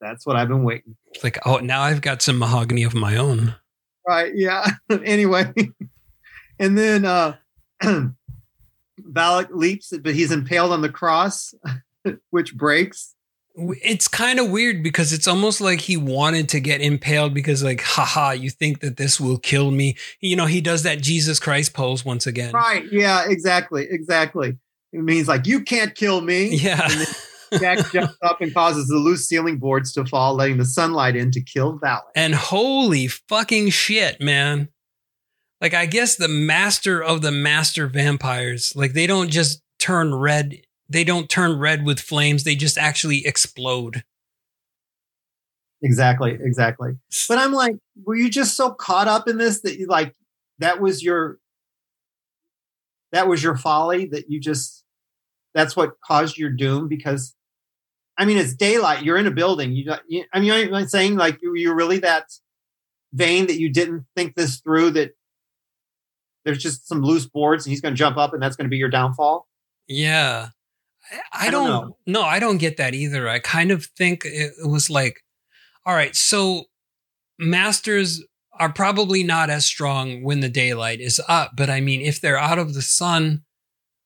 that's 0.00 0.24
what 0.24 0.36
I've 0.36 0.46
been 0.46 0.62
waiting. 0.62 0.94
It's 1.10 1.24
like, 1.24 1.36
oh, 1.44 1.56
now 1.56 1.82
I've 1.82 2.00
got 2.00 2.22
some 2.22 2.38
mahogany 2.38 2.84
of 2.84 2.94
my 2.94 3.16
own. 3.16 3.56
Right. 4.06 4.32
Yeah. 4.36 4.70
anyway. 5.04 5.52
And 6.60 6.78
then 6.78 7.04
uh 7.04 7.34
Valek 7.82 9.48
leaps, 9.50 9.92
but 10.00 10.14
he's 10.14 10.30
impaled 10.30 10.70
on 10.70 10.82
the 10.82 10.88
cross, 10.88 11.54
which 12.30 12.54
breaks. 12.54 13.16
It's 13.82 14.06
kind 14.06 14.38
of 14.38 14.50
weird 14.50 14.82
because 14.82 15.12
it's 15.12 15.26
almost 15.26 15.60
like 15.60 15.80
he 15.80 15.96
wanted 15.96 16.48
to 16.50 16.60
get 16.60 16.80
impaled 16.80 17.34
because, 17.34 17.64
like, 17.64 17.80
haha, 17.80 18.30
you 18.30 18.50
think 18.50 18.80
that 18.80 18.96
this 18.96 19.20
will 19.20 19.38
kill 19.38 19.70
me. 19.70 19.96
You 20.20 20.36
know, 20.36 20.46
he 20.46 20.60
does 20.60 20.84
that 20.84 21.00
Jesus 21.00 21.40
Christ 21.40 21.74
pose 21.74 22.04
once 22.04 22.26
again. 22.26 22.52
Right. 22.52 22.84
Yeah, 22.92 23.28
exactly. 23.28 23.86
Exactly. 23.90 24.56
It 24.92 25.02
means 25.02 25.28
like 25.28 25.46
you 25.46 25.62
can't 25.62 25.94
kill 25.94 26.20
me. 26.20 26.54
Yeah. 26.54 26.88
Jack 27.58 27.78
jumps 27.92 28.16
up 28.22 28.40
and 28.40 28.52
causes 28.54 28.88
the 28.88 28.96
loose 28.96 29.26
ceiling 29.26 29.58
boards 29.58 29.92
to 29.92 30.04
fall, 30.04 30.34
letting 30.34 30.58
the 30.58 30.64
sunlight 30.64 31.16
in 31.16 31.30
to 31.32 31.40
kill 31.40 31.78
Valek. 31.78 32.02
And 32.14 32.34
holy 32.34 33.08
fucking 33.08 33.70
shit, 33.70 34.20
man. 34.20 34.68
Like, 35.60 35.74
I 35.74 35.86
guess 35.86 36.16
the 36.16 36.28
master 36.28 37.02
of 37.02 37.22
the 37.22 37.32
master 37.32 37.88
vampires, 37.88 38.72
like, 38.76 38.92
they 38.92 39.06
don't 39.06 39.30
just 39.30 39.62
turn 39.78 40.14
red. 40.14 40.60
They 40.88 41.04
don't 41.04 41.28
turn 41.28 41.58
red 41.58 41.84
with 41.84 42.00
flames. 42.00 42.44
They 42.44 42.56
just 42.56 42.78
actually 42.78 43.26
explode. 43.26 44.04
Exactly, 45.82 46.36
exactly. 46.40 46.96
But 47.28 47.38
I'm 47.38 47.52
like, 47.52 47.76
were 48.04 48.16
you 48.16 48.30
just 48.30 48.56
so 48.56 48.72
caught 48.72 49.06
up 49.06 49.28
in 49.28 49.38
this 49.38 49.60
that 49.60 49.78
you 49.78 49.86
like 49.86 50.14
that 50.58 50.80
was 50.80 51.02
your 51.02 51.38
that 53.12 53.28
was 53.28 53.42
your 53.42 53.56
folly 53.56 54.06
that 54.06 54.30
you 54.30 54.40
just 54.40 54.84
that's 55.54 55.76
what 55.76 56.00
caused 56.04 56.36
your 56.36 56.50
doom 56.50 56.88
because 56.88 57.34
I 58.16 58.24
mean 58.24 58.38
it's 58.38 58.54
daylight. 58.54 59.04
You're 59.04 59.18
in 59.18 59.26
a 59.26 59.32
building. 59.32 59.72
You, 59.72 59.94
you 60.08 60.24
I 60.32 60.40
mean 60.40 60.50
I'm 60.50 60.70
not 60.70 60.90
saying 60.90 61.16
like 61.16 61.38
you 61.42 61.54
you're 61.54 61.76
really 61.76 61.98
that 62.00 62.24
vain 63.12 63.46
that 63.46 63.58
you 63.58 63.70
didn't 63.70 64.04
think 64.16 64.34
this 64.34 64.60
through 64.60 64.90
that 64.90 65.12
there's 66.44 66.62
just 66.62 66.88
some 66.88 67.02
loose 67.02 67.26
boards 67.26 67.66
and 67.66 67.70
he's 67.70 67.80
going 67.80 67.94
to 67.94 67.98
jump 67.98 68.16
up 68.16 68.32
and 68.32 68.42
that's 68.42 68.56
going 68.56 68.66
to 68.66 68.70
be 68.70 68.76
your 68.78 68.88
downfall. 68.88 69.46
Yeah. 69.86 70.48
I, 71.32 71.50
don't 71.50 71.66
don't, 71.66 71.88
know. 71.88 71.96
no, 72.06 72.22
I 72.22 72.38
don't 72.38 72.58
get 72.58 72.76
that 72.76 72.94
either. 72.94 73.28
I 73.28 73.38
kind 73.38 73.70
of 73.70 73.86
think 73.96 74.24
it, 74.24 74.52
it 74.62 74.68
was 74.68 74.90
like, 74.90 75.22
all 75.86 75.94
right, 75.94 76.14
so 76.14 76.64
masters 77.38 78.22
are 78.58 78.72
probably 78.72 79.22
not 79.22 79.50
as 79.50 79.64
strong 79.64 80.22
when 80.22 80.40
the 80.40 80.48
daylight 80.48 81.00
is 81.00 81.20
up, 81.28 81.52
but 81.56 81.70
I 81.70 81.80
mean, 81.80 82.00
if 82.00 82.20
they're 82.20 82.38
out 82.38 82.58
of 82.58 82.74
the 82.74 82.82
sun, 82.82 83.42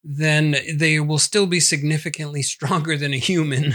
then 0.05 0.57
they 0.75 1.01
will 1.01 1.19
still 1.19 1.47
be 1.47 1.61
significantly 1.61 2.43
stronger 2.43 2.97
than 2.97 3.13
a 3.13 3.19
human. 3.19 3.75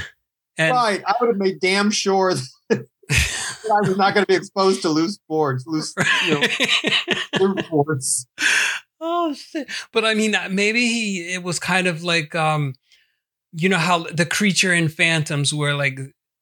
And 0.57 0.71
right. 0.71 1.03
I 1.05 1.13
would 1.19 1.27
have 1.27 1.37
made 1.37 1.59
damn 1.59 1.91
sure 1.91 2.33
that 2.69 2.85
I 3.09 3.87
was 3.87 3.97
not 3.97 4.13
going 4.13 4.25
to 4.25 4.27
be 4.27 4.35
exposed 4.35 4.81
to 4.83 4.89
loose 4.89 5.19
boards, 5.27 5.65
loose, 5.67 5.93
you 6.25 6.33
know, 6.33 6.47
loose 7.39 7.67
boards. 7.69 8.27
oh 9.01 9.33
shit! 9.33 9.69
But 9.91 10.03
I 10.03 10.15
mean, 10.15 10.35
maybe 10.49 10.87
he 10.87 11.33
it 11.33 11.43
was 11.43 11.59
kind 11.59 11.85
of 11.85 12.03
like 12.03 12.33
um 12.33 12.73
you 13.53 13.69
know 13.69 13.77
how 13.77 14.03
the 14.03 14.25
creature 14.25 14.73
in 14.73 14.89
Phantoms, 14.89 15.53
where 15.53 15.75
like 15.75 15.99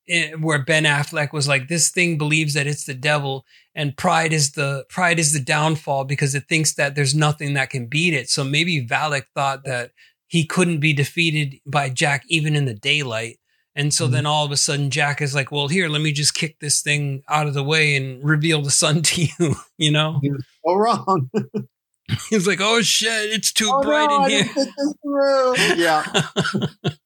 eh, 0.09 0.31
where 0.33 0.63
Ben 0.63 0.83
Affleck 0.83 1.33
was 1.33 1.47
like, 1.47 1.67
this 1.67 1.89
thing 1.89 2.17
believes 2.17 2.53
that 2.53 2.67
it's 2.67 2.85
the 2.85 2.93
devil, 2.93 3.45
and 3.73 3.97
pride 3.97 4.33
is 4.33 4.51
the 4.51 4.85
pride 4.89 5.19
is 5.19 5.33
the 5.33 5.39
downfall 5.39 6.05
because 6.05 6.35
it 6.35 6.47
thinks 6.47 6.73
that 6.75 6.95
there's 6.95 7.15
nothing 7.15 7.53
that 7.53 7.69
can 7.69 7.87
beat 7.87 8.13
it. 8.13 8.29
So 8.29 8.43
maybe 8.43 8.85
Valek 8.85 9.25
thought 9.33 9.63
that 9.65 9.91
he 10.27 10.45
couldn't 10.45 10.79
be 10.79 10.93
defeated 10.93 11.59
by 11.65 11.89
Jack 11.89 12.23
even 12.27 12.55
in 12.55 12.65
the 12.65 12.73
daylight. 12.73 13.39
And 13.77 13.93
so 13.93 14.07
then 14.07 14.25
all 14.25 14.45
of 14.45 14.51
a 14.51 14.57
sudden 14.57 14.89
Jack 14.89 15.21
is 15.21 15.35
like, 15.35 15.51
well, 15.51 15.67
here, 15.67 15.89
let 15.89 16.01
me 16.01 16.13
just 16.13 16.33
kick 16.33 16.59
this 16.59 16.81
thing 16.81 17.23
out 17.29 17.45
of 17.45 17.53
the 17.53 17.63
way 17.63 17.95
and 17.95 18.23
reveal 18.23 18.61
the 18.61 18.71
sun 18.71 19.01
to 19.03 19.21
you, 19.21 19.55
you 19.77 19.91
know? 19.91 20.19
Was 20.23 20.45
so 20.65 20.73
wrong. 20.73 21.29
He's 22.29 22.47
like, 22.47 22.59
oh 22.61 22.81
shit, 22.81 23.31
it's 23.33 23.51
too 23.51 23.69
oh, 23.71 23.81
bright 23.81 24.09
no, 24.09 24.17
I 24.19 24.23
in 24.25 24.29
didn't 24.29 24.45
here. 24.47 24.53
think 24.65 24.75
this 24.77 24.93
through. 25.03 25.55
Yeah. 25.83 26.91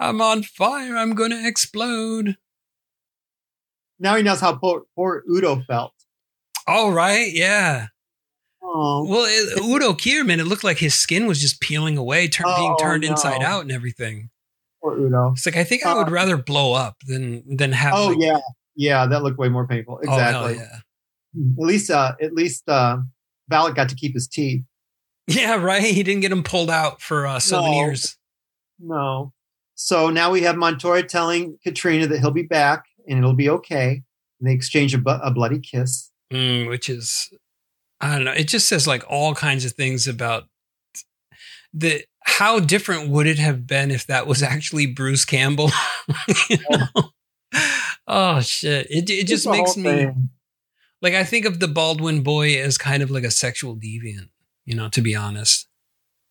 I'm 0.00 0.20
on 0.20 0.42
fire. 0.42 0.96
I'm 0.96 1.14
going 1.14 1.30
to 1.30 1.46
explode. 1.46 2.36
Now 3.98 4.16
he 4.16 4.22
knows 4.22 4.40
how 4.40 4.54
poor, 4.56 4.84
poor 4.94 5.22
Udo 5.28 5.62
felt. 5.62 5.92
All 6.66 6.92
right. 6.92 7.32
Yeah. 7.32 7.86
Oh, 8.62 9.06
Well, 9.08 9.24
it, 9.26 9.58
Udo 9.64 9.92
Kier 9.94 10.24
man, 10.26 10.40
it 10.40 10.46
looked 10.46 10.64
like 10.64 10.78
his 10.78 10.94
skin 10.94 11.26
was 11.26 11.40
just 11.40 11.60
peeling 11.60 11.96
away, 11.96 12.28
turn, 12.28 12.46
being 12.56 12.72
Oh, 12.78 12.82
turned 12.82 13.04
inside 13.04 13.42
out 13.42 13.62
and 13.62 13.72
everything. 13.72 14.30
poor 14.82 14.98
Udo. 14.98 15.32
It's 15.32 15.46
like 15.46 15.56
I 15.56 15.64
think 15.64 15.84
I 15.86 15.94
would 15.94 16.08
Uh, 16.08 16.12
rather 16.12 16.36
blow 16.36 16.72
up 16.74 16.96
than 17.06 17.56
than 17.56 17.72
have. 17.72 17.94
Oh 17.94 18.08
like- 18.08 18.18
yeah, 18.20 18.38
yeah. 18.74 19.06
That 19.06 19.22
looked 19.22 19.38
way 19.38 19.48
more 19.48 19.66
painful. 19.66 20.00
Oh, 20.06 20.10
hell 20.18 20.46
Exactly. 20.46 20.54
yeah. 20.56 20.78
At 21.58 21.66
least, 21.66 21.90
uh, 21.90 22.14
at 22.20 22.32
least, 22.34 22.68
uh, 22.68 22.98
Valek 23.50 23.74
got 23.74 23.88
to 23.88 23.94
keep 23.94 24.14
his 24.14 24.28
teeth. 24.28 24.62
Yeah, 25.26 25.56
right. 25.56 25.82
He 25.82 26.02
didn't 26.02 26.20
get 26.20 26.32
him 26.32 26.42
pulled 26.42 26.70
out 26.70 27.00
for 27.00 27.26
uh, 27.26 27.38
souvenirs. 27.38 28.16
No. 28.78 29.32
So 29.74 30.10
now 30.10 30.30
we 30.30 30.42
have 30.42 30.56
Montoya 30.56 31.02
telling 31.02 31.58
Katrina 31.62 32.06
that 32.06 32.20
he'll 32.20 32.30
be 32.30 32.42
back 32.42 32.84
and 33.08 33.18
it'll 33.18 33.34
be 33.34 33.50
okay. 33.50 34.02
And 34.40 34.48
they 34.48 34.52
exchange 34.52 34.94
a, 34.94 34.98
bu- 34.98 35.20
a 35.22 35.30
bloody 35.30 35.58
kiss. 35.58 36.10
Mm, 36.32 36.68
which 36.68 36.88
is, 36.88 37.30
I 38.00 38.16
don't 38.16 38.24
know. 38.24 38.32
It 38.32 38.48
just 38.48 38.68
says 38.68 38.86
like 38.86 39.04
all 39.08 39.34
kinds 39.34 39.64
of 39.64 39.72
things 39.72 40.06
about 40.06 40.44
the 41.72 42.04
how 42.24 42.58
different 42.58 43.10
would 43.10 43.26
it 43.26 43.38
have 43.38 43.66
been 43.66 43.90
if 43.90 44.06
that 44.06 44.26
was 44.26 44.42
actually 44.42 44.86
Bruce 44.86 45.24
Campbell? 45.24 45.70
Oh 48.08 48.40
shit! 48.40 48.86
It 48.88 49.10
it 49.10 49.26
just 49.26 49.48
makes 49.48 49.76
me 49.76 49.82
thing. 49.82 50.28
Like 51.06 51.14
I 51.14 51.24
think 51.24 51.44
of 51.46 51.60
the 51.60 51.68
Baldwin 51.68 52.22
boy 52.22 52.56
as 52.60 52.76
kind 52.78 53.02
of 53.02 53.10
like 53.10 53.24
a 53.24 53.30
sexual 53.30 53.76
deviant. 53.76 54.28
You 54.64 54.74
know, 54.74 54.88
to 54.88 55.00
be 55.00 55.14
honest. 55.14 55.68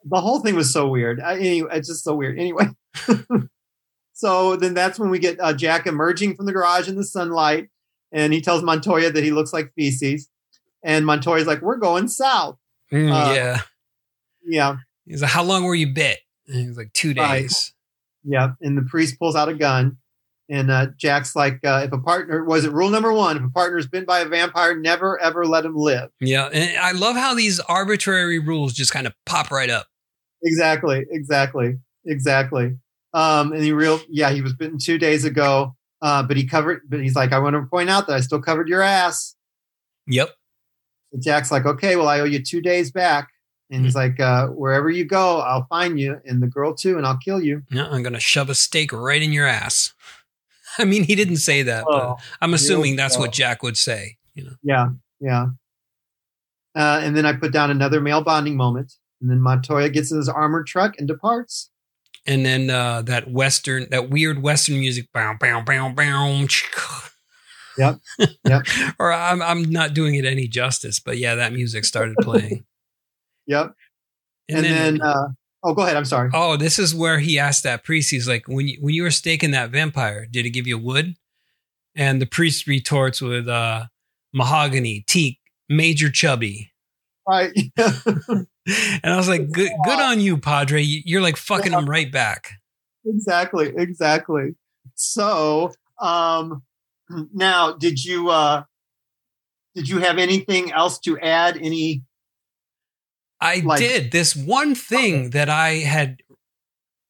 The 0.04 0.20
whole 0.22 0.42
thing 0.42 0.56
was 0.56 0.72
so 0.72 0.88
weird. 0.90 1.22
I, 1.22 1.38
anyway, 1.40 1.70
it's 1.74 1.88
just 1.88 2.04
so 2.04 2.14
weird. 2.14 2.38
Anyway. 2.38 2.66
so 4.14 4.56
then 4.56 4.74
that's 4.74 5.00
when 5.00 5.10
we 5.10 5.20
get 5.20 5.40
uh, 5.40 5.54
Jack 5.54 5.88
emerging 5.88 6.36
from 6.36 6.46
the 6.46 6.52
garage 6.54 6.88
in 6.88 6.96
the 6.96 7.04
sunlight. 7.04 7.70
And 8.12 8.34
he 8.34 8.42
tells 8.42 8.62
Montoya 8.64 9.12
that 9.12 9.24
he 9.24 9.32
looks 9.32 9.52
like 9.54 9.74
feces. 9.76 10.30
And 10.84 11.06
Montoya's 11.06 11.48
like, 11.48 11.62
we're 11.62 11.78
going 11.78 12.08
south. 12.08 12.58
Mm, 12.92 13.12
Uh, 13.12 13.34
yeah. 13.34 13.62
Yeah. 14.46 14.76
He's 15.06 15.22
like, 15.22 15.32
"How 15.32 15.44
long 15.44 15.64
were 15.64 15.76
you 15.76 15.94
bit?" 15.94 16.20
And 16.48 16.58
he 16.58 16.68
was 16.68 16.78
like, 16.78 16.92
two 16.94 17.14
Right. 17.14 17.42
days." 17.44 17.74
Yeah, 18.24 18.54
and 18.62 18.76
the 18.78 18.82
priest 18.84 19.18
pulls 19.20 19.36
out 19.36 19.50
a 19.50 19.54
gun, 19.54 19.98
and 20.50 20.70
uh, 20.70 20.88
Jack's 20.98 21.36
like, 21.36 21.60
uh, 21.64 21.84
"If 21.86 21.92
a 21.92 21.98
partner 21.98 22.44
was 22.44 22.66
it 22.66 22.72
rule 22.72 22.90
number 22.90 23.12
one? 23.12 23.38
If 23.38 23.44
a 23.44 23.50
partner 23.50 23.78
is 23.78 23.88
bitten 23.88 24.06
by 24.06 24.20
a 24.20 24.26
vampire, 24.26 24.78
never 24.78 25.20
ever 25.20 25.46
let 25.46 25.66
him 25.66 25.76
live." 25.76 26.10
Yeah, 26.20 26.50
and 26.52 26.78
I 26.78 26.92
love 26.92 27.16
how 27.16 27.34
these 27.34 27.60
arbitrary 27.62 28.40
rules 28.40 28.74
just 28.74 28.92
kind 28.92 29.08
of 29.08 29.14
pop 29.26 29.52
right 29.52 29.70
up. 29.70 29.88
Exactly, 30.44 31.06
exactly, 31.10 31.78
exactly. 32.06 32.78
Um, 33.14 33.54
and 33.54 33.64
he 33.64 33.72
real, 33.72 34.00
yeah, 34.10 34.30
he 34.32 34.42
was 34.42 34.54
bitten 34.54 34.78
two 34.78 34.98
days 34.98 35.24
ago, 35.24 35.76
uh, 36.02 36.22
but 36.22 36.38
he 36.38 36.46
covered. 36.46 36.82
But 36.88 37.00
he's 37.00 37.16
like, 37.16 37.32
"I 37.32 37.40
want 37.40 37.56
to 37.56 37.64
point 37.64 37.90
out 37.90 38.08
that 38.08 38.14
I 38.14 38.20
still 38.20 38.42
covered 38.42 38.68
your 38.68 38.82
ass." 38.82 39.36
Yep. 40.08 40.30
And 41.14 41.24
Jack's 41.24 41.52
like, 41.52 41.66
"Okay, 41.66 41.96
well, 41.96 42.08
I 42.08 42.20
owe 42.20 42.26
you 42.26 42.44
two 42.44 42.62
days 42.62 42.92
back." 42.92 43.30
And 43.72 43.84
he's 43.84 43.96
like, 43.96 44.20
uh, 44.20 44.50
"Wherever 44.50 44.92
you 44.92 45.06
go, 45.06 45.40
I'll 45.40 45.66
find 45.66 46.00
you, 46.00 46.22
and 46.24 46.44
the 46.44 46.48
girl 46.48 46.76
too, 46.76 46.98
and 46.98 47.08
I'll 47.08 47.18
kill 47.18 47.42
you." 47.42 47.64
Yeah, 47.72 47.88
I'm 47.88 48.04
gonna 48.04 48.20
shove 48.20 48.50
a 48.50 48.56
stake 48.56 48.94
right 48.94 49.22
in 49.22 49.34
your 49.34 49.48
ass. 49.48 49.95
I 50.80 50.86
mean, 50.86 51.04
he 51.04 51.16
didn't 51.16 51.38
say 51.38 51.64
that, 51.64 51.86
but 51.88 52.04
Oh, 52.04 52.18
I'm 52.42 52.54
assuming 52.54 52.96
that's 52.96 53.18
what. 53.18 53.32
Jack 53.32 53.64
would 53.64 53.78
say. 53.78 54.18
You 54.34 54.46
know. 54.46 54.54
Yeah, 54.64 54.90
yeah. 55.20 55.48
Uh, 56.76 57.00
and 57.02 57.16
then 57.16 57.26
I 57.26 57.34
put 57.34 57.52
down 57.52 57.72
another 57.72 58.02
male 58.02 58.22
bonding 58.22 58.58
moment. 58.58 58.94
And 59.22 59.30
then 59.30 59.42
Montoya 59.42 59.90
gets 59.90 60.12
in 60.12 60.18
his 60.18 60.30
armored 60.30 60.68
truck 60.68 60.96
and 61.00 61.08
departs. 61.08 61.70
And 62.28 62.46
then 62.46 62.70
uh, 62.70 63.02
that 63.04 63.32
western, 63.32 63.88
that 63.92 64.10
weird 64.10 64.42
western 64.42 64.80
music, 64.80 65.08
bow, 65.14 65.36
bow, 65.40 65.62
bow, 65.62 65.90
bow. 65.90 66.46
Yep. 67.78 68.00
Yep. 68.48 68.62
or 69.00 69.12
I'm 69.12 69.42
I'm 69.42 69.64
not 69.64 69.94
doing 69.94 70.16
it 70.16 70.24
any 70.24 70.48
justice, 70.48 71.02
but 71.02 71.18
yeah, 71.18 71.36
that 71.36 71.52
music 71.52 71.84
started 71.84 72.16
playing. 72.22 72.64
Yep. 73.48 73.74
And, 74.48 74.66
then, 74.66 75.02
uh, 75.02 75.28
oh, 75.66 75.74
go 75.74 75.82
ahead. 75.82 75.98
I'm 75.98 76.06
sorry. 76.06 76.30
Oh, 76.34 76.56
this 76.56 76.80
is 76.80 76.96
where 76.96 77.20
he 77.20 77.38
asked 77.38 77.64
that 77.64 77.84
priest. 77.84 78.10
He's 78.12 78.28
like, 78.28 78.48
when 78.48 78.68
you, 78.70 78.78
when 78.80 78.94
you 78.96 79.04
were 79.04 79.12
staking 79.12 79.52
that 79.52 79.72
vampire, 79.72 80.26
did 80.26 80.46
it 80.46 80.52
give 80.52 80.68
you 80.68 80.78
wood? 80.78 81.16
And 81.96 82.22
the 82.22 82.26
priest 82.26 82.68
retorts 82.68 83.22
with 83.22 83.48
uh, 83.50 83.86
mahogany, 84.34 85.04
teak, 85.08 85.40
major 85.68 86.10
chubby. 86.10 86.72
Right. 87.28 87.52
And 88.68 89.14
I 89.14 89.16
was 89.18 89.28
like, 89.30 89.52
good, 89.52 89.70
good 89.84 90.00
on 90.00 90.20
you, 90.20 90.38
Padre. 90.38 90.82
You- 90.82 91.04
You're 91.06 91.22
like 91.22 91.38
fucking 91.38 91.72
him 91.72 91.88
right 91.88 92.12
back. 92.12 92.54
exactly. 93.06 93.72
Exactly. 93.78 94.56
So, 94.96 95.72
um, 96.02 96.64
now 97.32 97.74
did 97.74 98.04
you, 98.04 98.30
uh, 98.30 98.64
did 99.76 99.88
you 99.88 100.00
have 100.00 100.18
anything 100.18 100.72
else 100.72 100.98
to 101.02 101.20
add? 101.20 101.58
Any, 101.58 102.02
I 103.46 103.62
Like- 103.64 103.80
did 103.80 104.12
this 104.12 104.36
one 104.36 104.76
thing 104.76 105.30
that 105.32 105.50
I 105.50 105.76
had. 105.80 106.22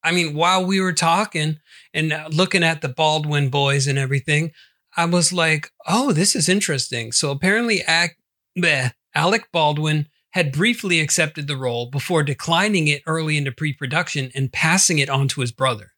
I 0.04 0.12
mean, 0.12 0.36
while 0.36 0.64
we 0.66 0.80
were 0.80 0.94
talking 0.94 1.58
and 1.94 2.14
uh, 2.14 2.28
looking 2.32 2.64
at 2.64 2.82
the 2.82 2.90
Baldwin 2.90 3.50
boys 3.50 3.88
and 3.88 3.98
everything, 3.98 4.52
I 4.96 5.06
was 5.06 5.34
like, 5.34 5.72
oh, 5.88 6.12
this 6.12 6.36
is 6.36 6.48
interesting. 6.48 7.12
So 7.12 7.32
apparently, 7.32 7.82
Ac- 7.88 8.14
bleh, 8.58 8.92
Alec 9.16 9.48
Baldwin 9.52 10.08
had 10.32 10.52
briefly 10.52 11.00
accepted 11.00 11.48
the 11.48 11.58
role 11.58 11.90
before 11.90 12.22
declining 12.22 12.88
it 12.88 13.02
early 13.08 13.36
into 13.38 13.52
pre 13.52 13.74
production 13.74 14.32
and 14.36 14.52
passing 14.54 15.00
it 15.00 15.10
on 15.10 15.28
to 15.30 15.42
his 15.42 15.52
brother. 15.52 15.94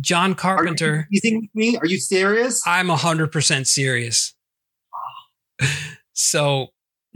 John 0.00 0.32
are 0.32 0.34
Carpenter. 0.36 1.08
you 1.10 1.20
teasing 1.20 1.48
me? 1.54 1.76
Are 1.76 1.86
you 1.86 1.98
serious? 1.98 2.62
I'm 2.66 2.88
100% 2.88 3.66
serious. 3.66 4.34
So, 6.16 6.68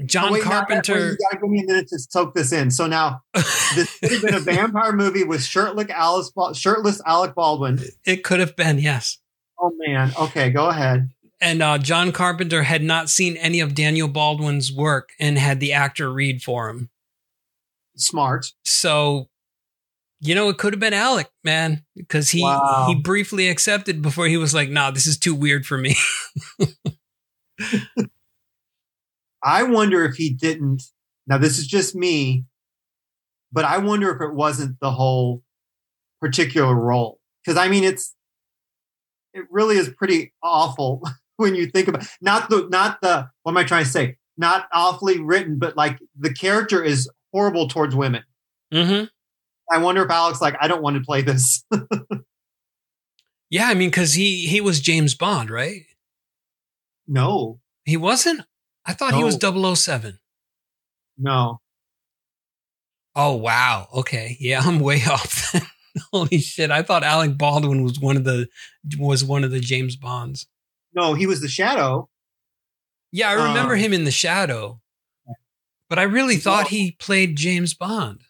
John 0.06 0.28
Oh, 0.28 0.32
wait, 0.34 0.42
Carpenter. 0.44 1.10
you 1.10 1.16
gotta 1.30 1.40
give 1.42 1.50
me 1.50 1.60
a 1.62 1.66
minute 1.66 1.88
to 1.88 1.98
soak 1.98 2.34
this 2.34 2.52
in. 2.52 2.70
So 2.70 2.86
now 2.86 3.22
this 3.34 3.98
could 4.00 4.12
have 4.12 4.22
been 4.22 4.34
a 4.34 4.40
vampire 4.40 4.92
movie 4.92 5.24
with 5.24 5.42
shirtless 5.42 5.88
Alice, 5.90 6.30
shirtless 6.54 7.00
Alec 7.04 7.34
Baldwin. 7.34 7.80
it 8.04 8.22
could 8.22 8.38
have 8.40 8.54
been, 8.56 8.78
yes. 8.78 9.18
Oh 9.60 9.72
man. 9.86 10.12
Okay, 10.18 10.50
go 10.50 10.68
ahead. 10.68 11.10
And 11.40 11.62
uh, 11.62 11.78
John 11.78 12.12
Carpenter 12.12 12.62
had 12.64 12.82
not 12.82 13.08
seen 13.08 13.36
any 13.36 13.60
of 13.60 13.74
Daniel 13.74 14.08
Baldwin's 14.08 14.72
work 14.72 15.10
and 15.20 15.38
had 15.38 15.60
the 15.60 15.72
actor 15.72 16.12
read 16.12 16.42
for 16.42 16.68
him. 16.68 16.90
Smart. 17.96 18.52
So, 18.64 19.28
you 20.20 20.34
know, 20.34 20.48
it 20.48 20.58
could 20.58 20.72
have 20.72 20.80
been 20.80 20.94
Alec, 20.94 21.28
man, 21.44 21.84
because 21.96 22.30
he 22.30 22.42
Wow. 22.42 22.86
he 22.88 22.94
briefly 22.96 23.48
accepted 23.48 24.02
before 24.02 24.26
he 24.26 24.36
was 24.36 24.52
like, 24.54 24.68
"Nah, 24.68 24.90
this 24.92 25.06
is 25.06 25.16
too 25.18 25.34
weird 25.34 25.64
for 25.66 25.78
me." 25.78 25.96
I 29.48 29.62
wonder 29.64 30.04
if 30.04 30.16
he 30.16 30.30
didn't. 30.30 30.82
Now, 31.26 31.38
this 31.38 31.58
is 31.58 31.66
just 31.66 31.94
me, 31.94 32.44
but 33.52 33.64
I 33.64 33.78
wonder 33.78 34.14
if 34.14 34.20
it 34.20 34.34
wasn't 34.34 34.78
the 34.80 34.90
whole 34.90 35.42
particular 36.20 36.74
role. 36.74 37.18
Because 37.44 37.58
I 37.58 37.68
mean, 37.68 37.84
it's 37.84 38.14
it 39.34 39.44
really 39.50 39.76
is 39.76 39.88
pretty 39.88 40.32
awful 40.42 41.02
when 41.36 41.54
you 41.54 41.66
think 41.66 41.88
about 41.88 42.06
not 42.20 42.50
the 42.50 42.68
not 42.70 43.00
the 43.00 43.28
what 43.42 43.52
am 43.52 43.56
I 43.56 43.64
trying 43.64 43.84
to 43.84 43.90
say? 43.90 44.16
Not 44.36 44.68
awfully 44.72 45.20
written, 45.20 45.58
but 45.58 45.76
like 45.76 45.98
the 46.18 46.32
character 46.32 46.82
is 46.82 47.10
horrible 47.32 47.68
towards 47.68 47.94
women. 47.94 48.24
mm-hmm. 48.72 49.04
I 49.70 49.78
wonder 49.78 50.02
if 50.04 50.10
Alex 50.10 50.40
like 50.40 50.56
I 50.60 50.68
don't 50.68 50.82
want 50.82 50.96
to 50.96 51.02
play 51.02 51.22
this. 51.22 51.64
Yeah, 53.50 53.68
I 53.68 53.74
mean, 53.74 53.88
because 53.88 54.14
he 54.14 54.46
he 54.46 54.60
was 54.60 54.80
James 54.80 55.14
Bond, 55.14 55.50
right? 55.50 55.82
no, 57.06 57.60
He 57.84 57.96
wasn't. 57.96 58.42
I 58.88 58.92
thought 58.94 59.14
he 59.14 59.22
was 59.22 59.40
No. 59.40 59.74
007. 59.74 60.18
no. 61.18 61.60
Oh 63.14 63.34
wow. 63.36 63.88
Okay. 63.94 64.36
Yeah, 64.40 64.60
I'm 64.64 64.80
way 64.80 65.02
off. 65.10 65.54
Holy 66.12 66.38
shit! 66.38 66.70
I 66.70 66.82
thought 66.82 67.02
Alec 67.02 67.36
Baldwin 67.36 67.82
was 67.82 67.98
one 67.98 68.16
of 68.16 68.22
the 68.24 68.48
was 68.98 69.24
one 69.24 69.42
of 69.44 69.50
the 69.50 69.58
James 69.60 69.96
Bonds. 69.96 70.46
No, 70.94 71.14
he 71.14 71.26
was 71.26 71.40
the 71.40 71.48
shadow. 71.48 72.08
Yeah, 73.10 73.30
I 73.30 73.32
remember 73.32 73.74
Um, 73.74 73.80
him 73.80 73.92
in 73.92 74.04
The 74.04 74.10
Shadow, 74.10 74.80
but 75.88 75.98
I 75.98 76.02
really 76.02 76.36
thought 76.36 76.68
he 76.68 76.92
played 76.92 77.36
James 77.36 77.72
Bond. 77.74 78.20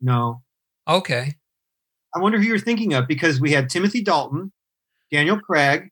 No. 0.00 0.42
Okay. 0.88 1.36
I 2.14 2.18
wonder 2.18 2.38
who 2.38 2.44
you're 2.44 2.58
thinking 2.58 2.92
of 2.94 3.06
because 3.06 3.40
we 3.40 3.52
had 3.52 3.70
Timothy 3.70 4.02
Dalton, 4.02 4.52
Daniel 5.12 5.38
Craig, 5.40 5.90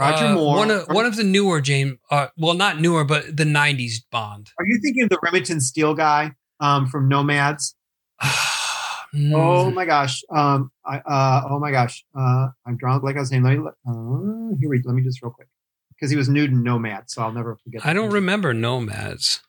Roger 0.00 0.24
Uh, 0.26 0.34
Moore. 0.34 0.56
One 0.56 0.70
of 0.70 0.88
one 0.88 1.06
of 1.06 1.16
the 1.16 1.24
newer 1.24 1.60
James. 1.60 1.98
Uh, 2.10 2.28
well, 2.36 2.54
not 2.54 2.80
newer, 2.80 3.04
but 3.04 3.36
the 3.36 3.44
'90s 3.44 3.96
Bond. 4.10 4.50
Are 4.58 4.66
you 4.66 4.80
thinking 4.82 5.02
of 5.04 5.10
the 5.10 5.18
Remington 5.22 5.60
Steele 5.60 5.94
guy 5.94 6.32
um, 6.58 6.86
from 6.88 7.08
Nomads? 7.08 7.74
Mm. 9.12 9.32
Oh 9.34 9.70
my 9.72 9.84
gosh. 9.86 10.22
Um, 10.32 10.70
I, 10.86 10.98
uh, 10.98 11.42
oh 11.50 11.58
my 11.58 11.72
gosh. 11.72 12.04
Uh, 12.16 12.46
I'm 12.64 12.76
drawing 12.76 13.02
like 13.02 13.16
I 13.16 13.18
his 13.18 13.32
name. 13.32 13.42
Let 13.42 13.58
me, 13.58 13.64
uh, 13.68 14.56
here 14.60 14.68
we 14.70 14.80
Let 14.84 14.94
me 14.94 15.02
just 15.02 15.20
real 15.20 15.32
quick 15.32 15.48
because 15.88 16.12
he 16.12 16.16
was 16.16 16.28
nude 16.28 16.52
in 16.52 16.62
Nomads, 16.62 17.14
so 17.14 17.22
I'll 17.22 17.32
never 17.32 17.56
forget. 17.56 17.84
I 17.84 17.92
don't 17.92 18.04
movie. 18.04 18.14
remember 18.14 18.54
Nomads. 18.54 19.40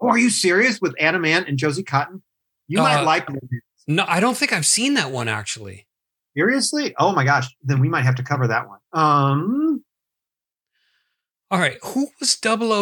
Oh, 0.00 0.06
are 0.10 0.16
you 0.18 0.30
serious 0.30 0.80
with 0.80 0.94
Adam 1.00 1.24
Ant 1.24 1.48
and 1.48 1.58
Josie 1.58 1.82
Cotton? 1.82 2.22
You 2.68 2.78
might 2.78 3.00
Uh, 3.00 3.04
like 3.04 3.28
Nomads. 3.28 3.48
No, 3.88 4.04
I 4.06 4.20
don't 4.20 4.36
think 4.36 4.52
I've 4.52 4.64
seen 4.64 4.94
that 4.94 5.10
one 5.10 5.26
actually. 5.26 5.88
Seriously? 6.36 6.94
Oh 6.96 7.12
my 7.12 7.24
gosh. 7.24 7.48
Then 7.64 7.80
we 7.80 7.88
might 7.88 8.02
have 8.04 8.14
to 8.14 8.22
cover 8.22 8.46
that 8.46 8.68
one. 8.68 8.78
Um, 8.92 9.63
All 11.54 11.60
right, 11.60 11.78
who 11.84 12.08
was 12.18 12.36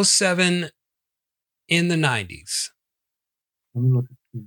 007 0.08 0.70
in 1.68 1.88
the 1.88 1.94
90s? 1.94 2.70
let 3.74 3.84
me 3.84 3.90
look. 3.90 4.06
At 4.34 4.40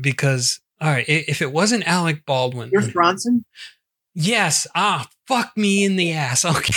because 0.00 0.60
all 0.80 0.88
right, 0.90 1.04
if 1.06 1.42
it 1.42 1.52
wasn't 1.52 1.86
Alec 1.86 2.24
Baldwin, 2.24 2.70
Pierce 2.70 2.90
Brosnan. 2.92 3.44
yes, 4.14 4.66
ah, 4.74 5.06
fuck 5.26 5.54
me 5.56 5.84
in 5.84 5.96
the 5.96 6.12
ass. 6.12 6.44
Okay, 6.56 6.72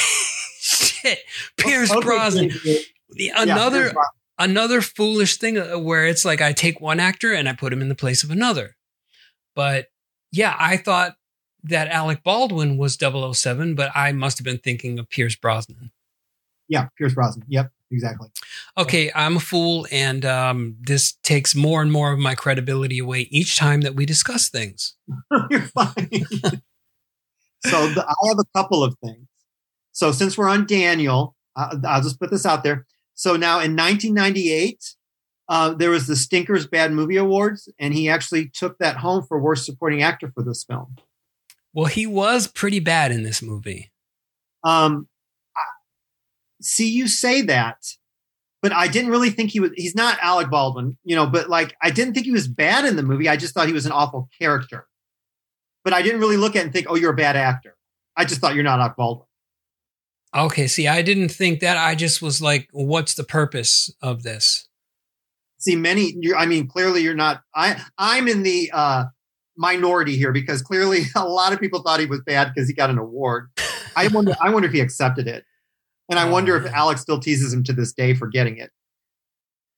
shit, 0.60 1.20
Pierce 1.58 1.90
Okay, 1.92 2.02
Brosnan. 2.02 2.50
good, 2.50 2.62
good. 2.64 2.82
Yeah, 3.16 3.42
another 3.42 3.82
Pierce 3.84 3.94
Brosnan. 3.94 4.50
another 4.52 4.82
foolish 4.82 5.38
thing 5.38 5.58
uh, 5.58 5.78
where 5.80 6.06
it's 6.08 6.26
like 6.26 6.42
I 6.42 6.52
take 6.52 6.82
one 6.82 7.00
actor 7.00 7.34
and 7.34 7.48
I 7.48 7.54
put 7.54 7.72
him 7.72 7.82
in 7.82 7.88
the 7.90 7.96
place 7.96 8.24
of 8.24 8.32
another. 8.32 8.76
But 9.56 9.88
yeah, 10.34 10.56
I 10.60 10.76
thought 10.78 11.16
that 11.64 11.88
Alec 11.90 12.24
Baldwin 12.24 12.78
was 12.78 12.98
007, 13.00 13.76
but 13.76 13.92
I 13.96 14.12
must 14.12 14.38
have 14.38 14.46
been 14.46 14.60
thinking 14.60 15.00
of 15.00 15.10
Pierce 15.10 15.36
Brosnan. 15.36 15.92
Yeah, 16.68 16.88
Pierce 16.98 17.14
Brosnan. 17.14 17.46
Yep, 17.48 17.72
exactly. 17.92 18.30
Okay, 18.78 19.12
I'm 19.14 19.38
a 19.38 19.40
fool, 19.40 19.88
and 19.92 20.24
um, 20.24 20.78
this 20.80 21.14
takes 21.24 21.56
more 21.56 21.82
and 21.82 21.92
more 21.92 22.12
of 22.14 22.20
my 22.20 22.36
credibility 22.36 23.00
away 23.00 23.22
each 23.32 23.58
time 23.58 23.82
that 23.82 23.96
we 23.96 24.06
discuss 24.06 24.50
things. 24.50 24.96
You're 25.50 25.62
fine. 25.62 26.10
so 27.66 27.88
the, 27.90 28.06
I 28.08 28.28
have 28.28 28.40
a 28.40 28.58
couple 28.58 28.84
of 28.84 28.96
things. 29.04 29.28
So 29.92 30.12
since 30.12 30.38
we're 30.38 30.50
on 30.50 30.66
Daniel, 30.66 31.36
uh, 31.56 31.76
I'll 31.86 32.02
just 32.02 32.20
put 32.20 32.32
this 32.32 32.46
out 32.46 32.64
there. 32.64 32.86
So 33.16 33.36
now 33.36 33.60
in 33.60 33.76
1998, 33.76 34.96
uh, 35.50 35.74
there 35.74 35.90
was 35.90 36.06
the 36.06 36.16
Stinkers 36.16 36.68
Bad 36.68 36.92
Movie 36.92 37.18
Awards, 37.18 37.68
and 37.80 37.94
he 37.94 38.08
actually 38.08 38.48
took 38.48 38.78
that 38.78 38.98
home 38.98 39.26
for 39.28 39.42
Worst 39.42 39.66
Supporting 39.66 40.04
Actor 40.04 40.32
for 40.36 40.44
this 40.44 40.64
film. 40.64 40.96
Well, 41.80 41.88
he 41.88 42.06
was 42.06 42.46
pretty 42.46 42.82
bad 42.82 43.14
in 43.14 43.24
this 43.24 43.42
movie. 43.42 43.90
Um, 44.66 45.08
see, 46.62 46.90
you 46.90 47.08
say 47.08 47.42
that, 47.44 47.78
but 48.62 48.74
I 48.74 48.90
didn't 48.90 49.12
really 49.12 49.30
think 49.30 49.52
he 49.52 49.62
was. 49.62 49.72
He's 49.76 49.96
not 49.96 50.18
Alec 50.22 50.50
Baldwin, 50.50 50.98
you 51.06 51.16
know. 51.16 51.26
But 51.26 51.50
like, 51.50 51.78
I 51.82 51.90
didn't 51.90 52.16
think 52.16 52.26
he 52.26 52.34
was 52.34 52.50
bad 52.50 52.84
in 52.84 52.98
the 52.98 53.02
movie. 53.02 53.30
I 53.30 53.38
just 53.38 53.54
thought 53.54 53.68
he 53.68 53.74
was 53.74 53.86
an 53.86 53.94
awful 53.94 54.28
character. 54.42 54.88
But 55.86 55.94
I 55.94 56.02
didn't 56.02 56.20
really 56.20 56.36
look 56.36 56.58
at 56.58 56.60
it 56.60 56.64
and 56.66 56.74
think, 56.74 56.88
"Oh, 56.90 56.96
you're 56.96 57.14
a 57.14 57.16
bad 57.16 57.38
actor." 57.38 57.78
I 58.18 58.26
just 58.26 58.42
thought 58.42 58.56
you're 58.56 58.66
not 58.66 58.82
Alec 58.82 58.98
Baldwin. 58.98 59.28
Okay, 60.36 60.68
see, 60.68 60.86
I 60.86 61.02
didn't 61.02 61.30
think 61.30 61.62
that. 61.62 61.78
I 61.78 61.96
just 61.96 62.22
was 62.22 62.42
like, 62.42 62.68
what's 62.74 63.14
the 63.14 63.24
purpose 63.24 63.90
of 64.02 64.24
this? 64.24 64.68
See, 65.60 65.78
many. 65.78 66.14
You're, 66.20 66.36
I 66.36 66.46
mean, 66.46 66.68
clearly 66.68 67.04
you're 67.04 67.16
not. 67.16 67.42
I 67.56 67.82
I'm 67.98 68.28
in 68.28 68.44
the 68.44 68.70
uh, 68.74 69.06
minority 69.60 70.16
here 70.16 70.32
because 70.32 70.62
clearly 70.64 71.04
a 71.16 71.24
lot 71.28 71.54
of 71.54 71.60
people 71.60 71.84
thought 71.84 72.00
he 72.00 72.06
was 72.08 72.22
bad 72.26 72.52
because 72.56 72.68
he 72.68 72.74
got 72.74 72.90
an 72.90 72.98
award. 72.98 73.50
I 73.96 74.08
wonder. 74.08 74.34
I 74.42 74.50
wonder 74.50 74.68
if 74.68 74.74
he 74.74 74.80
accepted 74.80 75.28
it, 75.28 75.44
and 76.10 76.18
I 76.18 76.28
wonder 76.30 76.56
if 76.56 76.66
Oh. 76.66 76.74
Alex 76.74 77.02
still 77.02 77.20
teases 77.20 77.54
him 77.54 77.64
to 77.66 77.74
this 77.74 77.94
day 77.94 78.14
for 78.16 78.28
getting 78.28 78.58
it. 78.58 78.72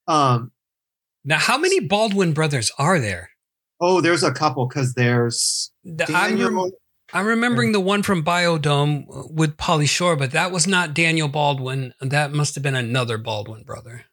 Um. 0.08 0.52
Now, 1.24 1.38
how 1.38 1.58
many 1.58 1.80
Baldwin 1.80 2.34
brothers 2.34 2.72
are 2.80 3.00
there? 3.00 3.30
Oh, 3.80 4.02
there's 4.02 4.24
a 4.24 4.32
couple 4.32 4.68
because 4.68 4.94
there's 4.96 5.72
The- 5.84 6.06
I'm, 6.14 6.40
rem- 6.40 6.72
I'm 7.14 7.26
remembering 7.28 7.72
the 7.74 7.80
one 7.80 8.02
from 8.04 8.24
Biodome 8.24 9.06
with 9.32 9.56
Pauly 9.58 9.88
Shore, 9.88 10.16
but 10.16 10.32
that 10.32 10.52
was 10.52 10.66
not 10.68 10.94
Daniel 10.96 11.28
Baldwin. 11.28 11.94
That 12.02 12.32
must 12.32 12.56
have 12.56 12.64
been 12.64 12.76
another 12.76 13.18
Baldwin 13.20 13.64
brother. 13.64 14.06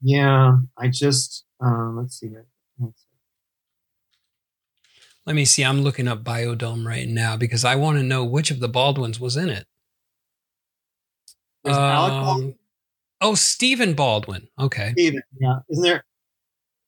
yeah, 0.00 0.56
I 0.78 0.88
just 0.88 1.44
um, 1.60 1.96
let's 1.96 2.18
see 2.20 2.28
here. 2.28 2.46
Let 5.26 5.36
me 5.36 5.44
see. 5.44 5.64
I'm 5.64 5.82
looking 5.82 6.06
up 6.06 6.22
Biodome 6.22 6.86
right 6.86 7.08
now 7.08 7.36
because 7.36 7.64
I 7.64 7.76
want 7.76 7.98
to 7.98 8.02
know 8.02 8.24
which 8.24 8.50
of 8.50 8.60
the 8.60 8.68
Baldwins 8.68 9.18
was 9.18 9.36
in 9.36 9.48
it. 9.48 9.66
There's 11.62 11.76
Alec 11.76 12.12
Um, 12.12 12.24
Baldwin, 12.24 12.54
oh, 13.22 13.34
Stephen 13.34 13.94
Baldwin. 13.94 14.48
Okay. 14.58 14.92
Stephen, 14.92 15.22
yeah, 15.40 15.60
isn't 15.70 15.82
there? 15.82 16.04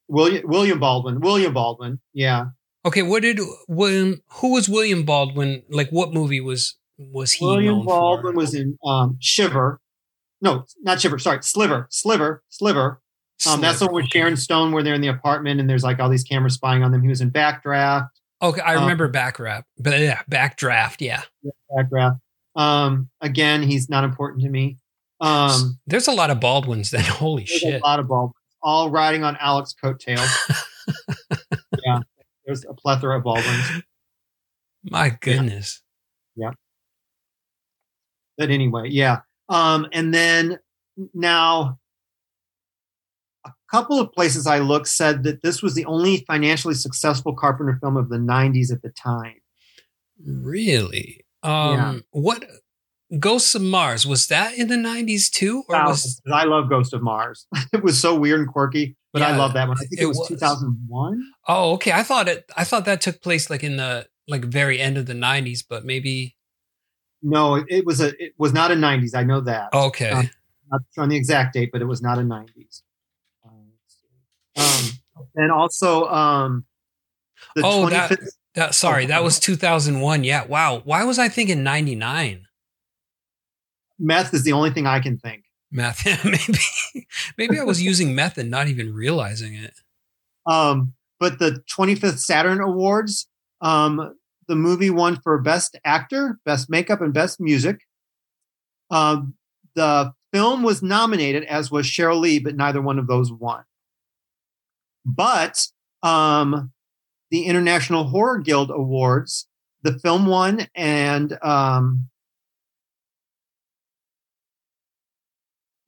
William 0.09 0.47
William 0.47 0.79
Baldwin. 0.79 1.21
William 1.21 1.55
Baldwin. 1.55 1.99
Yeah, 2.13 2.47
Okay. 2.85 3.03
What 3.03 3.23
did 3.23 3.41
William? 3.67 4.23
Who 4.35 4.53
was 4.53 4.69
William 4.69 5.05
Baldwin? 5.05 5.63
Like, 5.69 5.91
what 5.91 6.13
movie 6.13 6.41
was 6.41 6.77
was 6.99 7.33
he? 7.33 7.45
William 7.45 7.85
Baldwin 7.85 8.35
for? 8.35 8.39
was 8.39 8.55
in 8.55 8.79
um, 8.85 9.17
Shiver. 9.21 9.81
No, 10.41 10.65
not 10.83 11.01
Shiver. 11.01 11.19
Sorry, 11.19 11.43
Sliver. 11.43 11.89
Sliver. 11.91 12.43
Sliver. 12.49 13.01
Um, 13.47 13.61
that's 13.61 13.81
the 13.81 13.87
one 13.87 13.97
with 13.97 14.07
Sharon 14.07 14.37
Stone 14.37 14.73
where 14.73 14.83
they're 14.83 14.95
in 14.95 15.03
the 15.03 15.09
apartment 15.09 15.61
and 15.61 15.69
there's 15.69 15.85
like 15.85 15.99
all 15.99 16.09
these 16.09 16.25
cameras 16.25 16.55
spying 16.55 16.83
on 16.83 16.93
them. 16.93 17.03
He 17.03 17.09
was 17.09 17.21
in 17.21 17.31
Backdraft. 17.31 18.09
Okay, 18.47 18.61
I 18.61 18.77
um, 18.77 18.83
remember 18.83 19.11
Backrap, 19.11 19.65
but 19.79 19.99
yeah, 19.99 20.23
Backdraft. 20.31 21.01
Yeah. 21.01 21.23
Backdraft. 21.77 22.21
Um, 22.55 23.11
again, 23.21 23.63
he's 23.63 23.89
not 23.89 24.05
important 24.05 24.43
to 24.43 24.49
me. 24.49 24.79
Um, 25.21 25.79
There's 25.87 26.07
a 26.07 26.13
lot 26.13 26.31
of 26.31 26.39
Baldwins. 26.39 26.91
Then 26.91 27.01
holy 27.05 27.45
shit. 27.45 27.83
a 27.83 27.85
lot 27.85 27.99
of 27.99 28.07
Baldwins, 28.07 28.35
all 28.63 28.91
riding 28.91 29.25
on 29.25 29.37
Alex 29.41 29.75
coattails. 29.75 30.31
yeah, 31.85 32.01
there's 32.45 32.65
a 32.65 32.75
plethora 32.75 33.19
of 33.19 33.25
Baldwins. 33.25 33.83
My 34.85 35.11
goodness. 35.11 35.83
Yeah. 36.37 36.53
But 38.39 38.51
anyway, 38.51 38.91
yeah. 38.91 39.21
Um, 39.49 39.89
and 39.93 40.15
then 40.15 40.59
now 41.15 41.79
couple 43.71 43.99
of 44.01 44.13
places 44.13 44.47
I 44.47 44.59
looked 44.61 44.89
said 44.89 45.23
that 45.25 45.43
this 45.43 45.63
was 45.63 45.75
the 45.75 45.85
only 45.87 46.25
financially 46.27 46.75
successful 46.75 47.35
Carpenter 47.35 47.79
film 47.81 47.97
of 47.97 48.09
the 48.09 48.19
90s 48.19 48.73
at 48.73 48.83
the 48.83 48.91
time. 48.91 49.35
Really? 50.25 51.25
Um 51.43 51.75
Yeah. 51.75 51.99
what 52.11 52.45
Ghosts 53.21 53.55
of 53.55 53.63
Mars 53.63 54.05
was 54.05 54.27
that 54.29 54.55
in 54.59 54.67
the 54.69 54.75
90s 54.77 55.31
too 55.31 55.63
or 55.69 55.77
was 55.85 56.21
I 56.33 56.45
love 56.45 56.69
Ghost 56.69 56.93
of 56.93 57.03
Mars. 57.03 57.47
it 57.73 57.83
was 57.83 57.99
so 57.99 58.15
weird 58.19 58.41
and 58.41 58.49
quirky, 58.49 58.97
but 59.13 59.23
I 59.23 59.37
love 59.37 59.53
that 59.55 59.69
one. 59.69 59.77
I 59.79 59.81
think 59.81 60.01
it, 60.01 60.05
it 60.05 60.07
was, 60.07 60.19
was. 60.19 60.29
2001. 60.29 61.23
Oh, 61.49 61.73
okay. 61.75 61.93
I 61.93 62.03
thought 62.03 62.29
it 62.29 62.51
I 62.57 62.65
thought 62.65 62.85
that 62.87 63.01
took 63.01 63.21
place 63.23 63.49
like 63.51 63.63
in 63.63 63.77
the 63.77 64.07
like 64.29 64.45
very 64.45 64.81
end 64.81 64.97
of 64.99 65.07
the 65.07 65.15
90s, 65.15 65.61
but 65.69 65.85
maybe 65.85 66.37
No, 67.23 67.55
it, 67.69 67.87
was 67.87 68.01
a 68.01 68.09
it 68.23 68.33
was 68.39 68.53
not 68.53 68.71
a 68.73 68.75
90s. 68.75 69.15
I 69.15 69.23
know 69.23 69.41
that. 69.43 69.69
okay. 69.73 70.11
Uh, 70.11 70.23
not 70.73 70.81
showing 70.95 71.11
the 71.11 71.17
exact 71.17 71.55
date, 71.55 71.71
but 71.73 71.81
it 71.81 71.85
was 71.85 72.03
not 72.03 72.19
a 72.19 72.23
90s. 72.23 72.83
Um, 74.57 74.85
and 75.35 75.53
also 75.53 76.07
um, 76.09 76.65
the 77.55 77.63
Oh, 77.65 77.87
25th. 77.87 78.09
that- 78.09 78.21
that 78.55 78.75
sorry, 78.75 79.05
that 79.07 79.23
was 79.23 79.39
2001. 79.39 80.25
Yeah. 80.25 80.47
Wow. 80.47 80.81
Why 80.85 81.05
was 81.05 81.19
I 81.19 81.29
thinking 81.29 81.63
99? 81.63 82.47
meth 83.99 84.33
is 84.35 84.45
the 84.45 84.53
only 84.53 84.71
thing 84.71 84.87
I 84.87 85.01
can 85.01 85.19
think. 85.19 85.45
Meth. 85.71 86.05
maybe 86.25 87.07
maybe 87.37 87.59
I 87.61 87.65
was 87.65 87.83
using 87.83 88.15
meth 88.15 88.39
and 88.39 88.51
not 88.51 88.69
even 88.69 88.95
realizing 88.95 89.55
it. 89.55 89.75
Um, 90.47 90.95
but 91.21 91.39
the 91.39 91.63
25th 91.77 92.19
Saturn 92.19 92.61
Awards, 92.61 93.29
um, 93.61 94.15
the 94.49 94.55
movie 94.57 94.91
won 94.91 95.21
for 95.23 95.39
Best 95.41 95.79
Actor, 95.85 96.39
Best 96.47 96.71
Makeup, 96.71 97.01
and 97.01 97.13
Best 97.13 97.41
Music. 97.41 97.81
Um, 98.91 99.35
the 99.75 100.13
film 100.33 100.63
was 100.63 100.83
nominated, 100.83 101.45
as 101.45 101.71
was 101.71 101.87
Sheryl 101.87 102.21
Lee, 102.21 102.39
but 102.39 102.55
neither 102.57 102.81
one 102.81 102.99
of 102.99 103.07
those 103.07 103.33
won. 103.33 103.65
But 105.07 105.69
um, 106.03 106.73
the 107.31 107.45
International 107.45 108.05
Horror 108.05 108.39
Guild 108.39 108.71
Awards, 108.71 109.47
the 109.83 109.99
film 110.01 110.27
won, 110.27 110.67
and 110.75 111.39
um, 111.43 112.09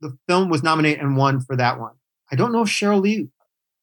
the 0.01 0.17
film 0.29 0.49
was 0.49 0.63
nominated 0.63 1.01
and 1.01 1.17
won 1.17 1.41
for 1.41 1.57
that 1.57 1.81
one. 1.81 1.95
I 2.31 2.37
don't 2.37 2.53
know 2.53 2.63
if 2.63 2.69
Sheryl 2.69 3.03
Lee 3.03 3.29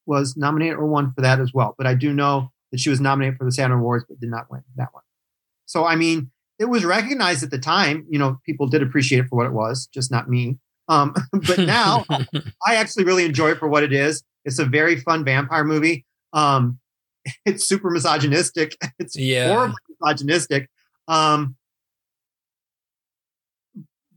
was 0.06 0.38
nominated 0.38 0.78
or 0.78 0.86
won 0.86 1.12
for 1.14 1.22
that 1.22 1.40
as 1.40 1.52
well. 1.53 1.76
But 1.78 1.88
I 1.88 1.95
do 1.95 2.14
know 2.14 2.52
that 2.72 2.80
she 2.80 2.90
was 2.90 3.02
nominated 3.02 3.38
for 3.38 3.45
the 3.45 3.52
Saturn 3.52 3.80
Awards, 3.80 4.06
but 4.07 4.20
did 4.20 4.30
not 4.30 4.49
win 4.49 4.64
that 4.78 4.90
one. 4.94 5.03
So 5.66 5.86
I 5.86 5.95
mean, 5.95 6.32
it 6.60 6.66
was 6.66 6.86
recognized 6.86 7.44
at 7.44 7.52
the 7.52 7.60
time. 7.60 8.06
You 8.10 8.20
know, 8.20 8.40
people 8.45 8.68
did 8.68 8.82
appreciate 8.82 9.20
it 9.20 9.28
for 9.28 9.36
what 9.36 9.48
it 9.48 9.53
was, 9.53 9.88
just 9.94 10.12
not 10.12 10.30
me. 10.30 10.57
Um, 10.88 11.16
but 11.32 11.60
now 11.60 12.06
I 12.66 12.76
actually 12.76 13.03
really 13.03 13.26
enjoy 13.26 13.52
it 13.52 13.57
for 13.57 13.68
what 13.68 13.84
it 13.84 13.91
is. 13.91 14.24
It's 14.45 14.59
a 14.59 14.65
very 14.65 14.97
fun 14.97 15.26
vampire 15.26 15.63
movie. 15.63 16.05
Um, 16.34 16.80
it's 17.45 17.67
super 17.67 17.89
misogynistic. 17.89 18.77
It's 18.99 19.15
Yeah. 19.15 19.53
horribly 19.53 19.76
misogynistic. 19.99 20.69
Um, 21.07 21.55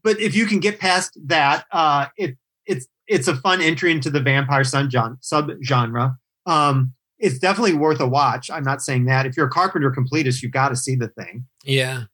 but 0.03 0.21
if 0.21 0.35
you 0.35 0.47
can 0.47 0.61
get 0.61 0.79
past 0.79 1.19
that, 1.27 1.65
uh, 1.73 2.07
it 2.17 2.37
it's 2.67 2.87
it's 3.07 3.29
a 3.29 3.37
fun 3.37 3.61
entry 3.61 3.91
into 3.91 4.11
the 4.11 4.21
vampire 4.21 4.65
sun 4.65 4.91
sub 5.21 5.51
genre. 5.65 6.17
Um, 6.47 6.95
it's 7.19 7.39
definitely 7.39 7.75
worth 7.75 8.01
a 8.01 8.07
watch. 8.07 8.51
I'm 8.51 8.63
not 8.63 8.81
saying 8.81 9.07
that. 9.07 9.27
If 9.27 9.37
you're 9.37 9.47
a 9.47 9.51
Carpenter 9.51 9.91
completist, 9.91 10.43
you've 10.43 10.53
got 10.53 10.69
to 10.69 10.77
see 10.77 10.95
the 10.95 11.09
thing. 11.09 11.47
Yeah. 11.65 12.05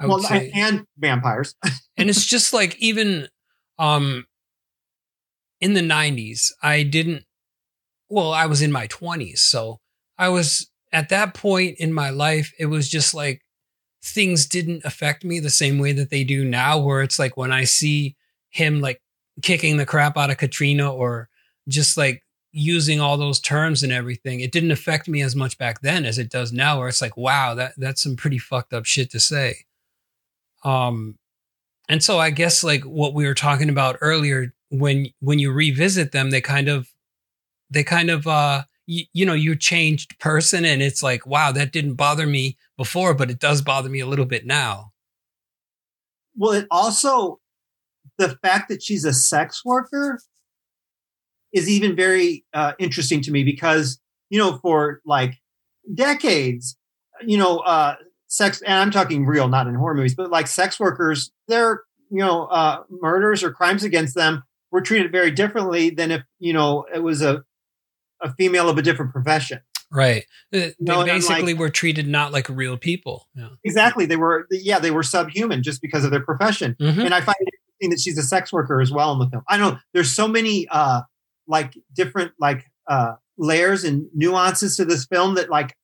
I 0.00 0.06
would 0.06 0.14
well, 0.14 0.22
say. 0.22 0.50
and 0.54 0.84
vampires. 0.98 1.54
and 1.96 2.08
it's 2.08 2.24
just 2.24 2.52
like 2.52 2.76
even 2.78 3.28
um 3.78 4.26
in 5.60 5.74
the 5.74 5.80
90s 5.80 6.52
i 6.62 6.82
didn't 6.82 7.24
well 8.08 8.32
i 8.32 8.46
was 8.46 8.62
in 8.62 8.72
my 8.72 8.86
20s 8.88 9.38
so 9.38 9.78
i 10.18 10.28
was 10.28 10.70
at 10.92 11.08
that 11.08 11.34
point 11.34 11.76
in 11.78 11.92
my 11.92 12.10
life 12.10 12.52
it 12.58 12.66
was 12.66 12.88
just 12.88 13.14
like 13.14 13.42
things 14.02 14.46
didn't 14.46 14.84
affect 14.84 15.24
me 15.24 15.40
the 15.40 15.50
same 15.50 15.78
way 15.78 15.92
that 15.92 16.10
they 16.10 16.24
do 16.24 16.44
now 16.44 16.78
where 16.78 17.02
it's 17.02 17.18
like 17.18 17.36
when 17.36 17.52
i 17.52 17.64
see 17.64 18.16
him 18.50 18.80
like 18.80 19.00
kicking 19.42 19.76
the 19.76 19.86
crap 19.86 20.16
out 20.16 20.30
of 20.30 20.38
katrina 20.38 20.90
or 20.90 21.28
just 21.68 21.96
like 21.96 22.22
using 22.52 23.00
all 23.00 23.16
those 23.16 23.40
terms 23.40 23.82
and 23.82 23.92
everything 23.92 24.40
it 24.40 24.52
didn't 24.52 24.70
affect 24.70 25.06
me 25.06 25.22
as 25.22 25.36
much 25.36 25.58
back 25.58 25.80
then 25.80 26.04
as 26.04 26.18
it 26.18 26.30
does 26.30 26.52
now 26.52 26.78
where 26.78 26.88
it's 26.88 27.02
like 27.02 27.16
wow 27.16 27.54
that 27.54 27.72
that's 27.76 28.02
some 28.02 28.16
pretty 28.16 28.38
fucked 28.38 28.72
up 28.72 28.84
shit 28.84 29.10
to 29.10 29.20
say. 29.20 29.54
Um 30.64 31.16
and 31.88 32.02
so 32.02 32.18
i 32.18 32.30
guess 32.30 32.64
like 32.64 32.82
what 32.84 33.14
we 33.14 33.26
were 33.26 33.34
talking 33.34 33.68
about 33.68 33.96
earlier 34.00 34.54
when 34.70 35.08
when 35.20 35.38
you 35.38 35.52
revisit 35.52 36.12
them 36.12 36.30
they 36.30 36.40
kind 36.40 36.68
of 36.68 36.88
they 37.70 37.84
kind 37.84 38.10
of 38.10 38.26
uh 38.26 38.62
you, 38.86 39.26
know 39.26 39.34
you 39.34 39.54
changed 39.54 40.18
person 40.18 40.64
and 40.64 40.80
it's 40.80 41.02
like 41.02 41.26
wow 41.26 41.52
that 41.52 41.72
didn't 41.72 41.94
bother 41.94 42.26
me 42.26 42.56
before 42.76 43.12
but 43.12 43.30
it 43.30 43.38
does 43.38 43.60
bother 43.60 43.88
me 43.88 44.00
a 44.00 44.06
little 44.06 44.24
bit 44.24 44.46
now. 44.46 44.92
Well, 46.36 46.52
it 46.52 46.66
also 46.70 47.40
the 48.16 48.38
fact 48.42 48.68
that 48.68 48.82
she's 48.82 49.04
a 49.04 49.12
sex 49.12 49.64
worker 49.64 50.20
is 51.52 51.68
even 51.68 51.96
very 51.96 52.44
uh, 52.54 52.72
interesting 52.78 53.20
to 53.22 53.30
me 53.30 53.44
because 53.44 54.00
you 54.30 54.38
know 54.38 54.58
for 54.58 55.00
like 55.04 55.38
decades, 55.94 56.76
you 57.22 57.38
know, 57.38 57.58
uh, 57.58 57.96
sex 58.28 58.62
and 58.62 58.74
I'm 58.74 58.90
talking 58.90 59.26
real, 59.26 59.48
not 59.48 59.66
in 59.66 59.74
horror 59.74 59.94
movies, 59.94 60.14
but 60.14 60.30
like 60.30 60.46
sex 60.46 60.78
workers, 60.78 61.30
their 61.48 61.82
you 62.10 62.18
know 62.18 62.44
uh, 62.46 62.82
murders 62.88 63.42
or 63.42 63.50
crimes 63.50 63.84
against 63.84 64.14
them 64.14 64.44
were 64.70 64.80
treated 64.80 65.10
very 65.10 65.30
differently 65.30 65.90
than 65.90 66.10
if 66.10 66.22
you 66.38 66.52
know 66.52 66.86
it 66.94 67.02
was 67.02 67.22
a 67.22 67.44
a 68.22 68.32
female 68.34 68.68
of 68.68 68.78
a 68.78 68.82
different 68.82 69.12
profession. 69.12 69.60
right 69.90 70.26
they 70.52 70.74
No, 70.78 71.00
and 71.00 71.06
basically 71.08 71.54
like- 71.54 71.60
were 71.60 71.70
treated 71.70 72.06
not 72.06 72.30
like 72.32 72.46
real 72.50 72.76
people 72.76 73.26
yeah 73.34 73.48
Exactly, 73.64 74.04
they 74.06 74.16
were 74.16 74.46
yeah 74.50 74.78
they 74.78 74.90
were 74.90 75.02
subhuman 75.02 75.62
just 75.62 75.80
because 75.80 76.04
of 76.04 76.10
their 76.10 76.24
profession. 76.24 76.76
Mhm. 76.80 77.04
and 77.06 77.14
I 77.14 77.20
find 77.22 77.36
it 77.40 77.54
interesting 77.54 77.90
that 77.90 78.00
she's 78.00 78.18
a 78.18 78.22
sex 78.22 78.52
worker 78.52 78.80
as 78.80 78.90
well 78.90 79.12
in 79.12 79.18
the 79.18 79.28
film. 79.30 79.42
I 79.48 79.56
don't 79.56 79.74
know. 79.74 79.80
There's 79.94 80.12
so 80.14 80.28
many 80.28 80.66
uh 80.68 81.02
like 81.46 81.72
different 81.94 82.32
like 82.38 82.66
uh 82.86 83.12
layers 83.38 83.84
and 83.84 84.06
nuances 84.14 84.76
to 84.76 84.84
this 84.84 85.06
film 85.06 85.36
that 85.36 85.48
like 85.48 85.74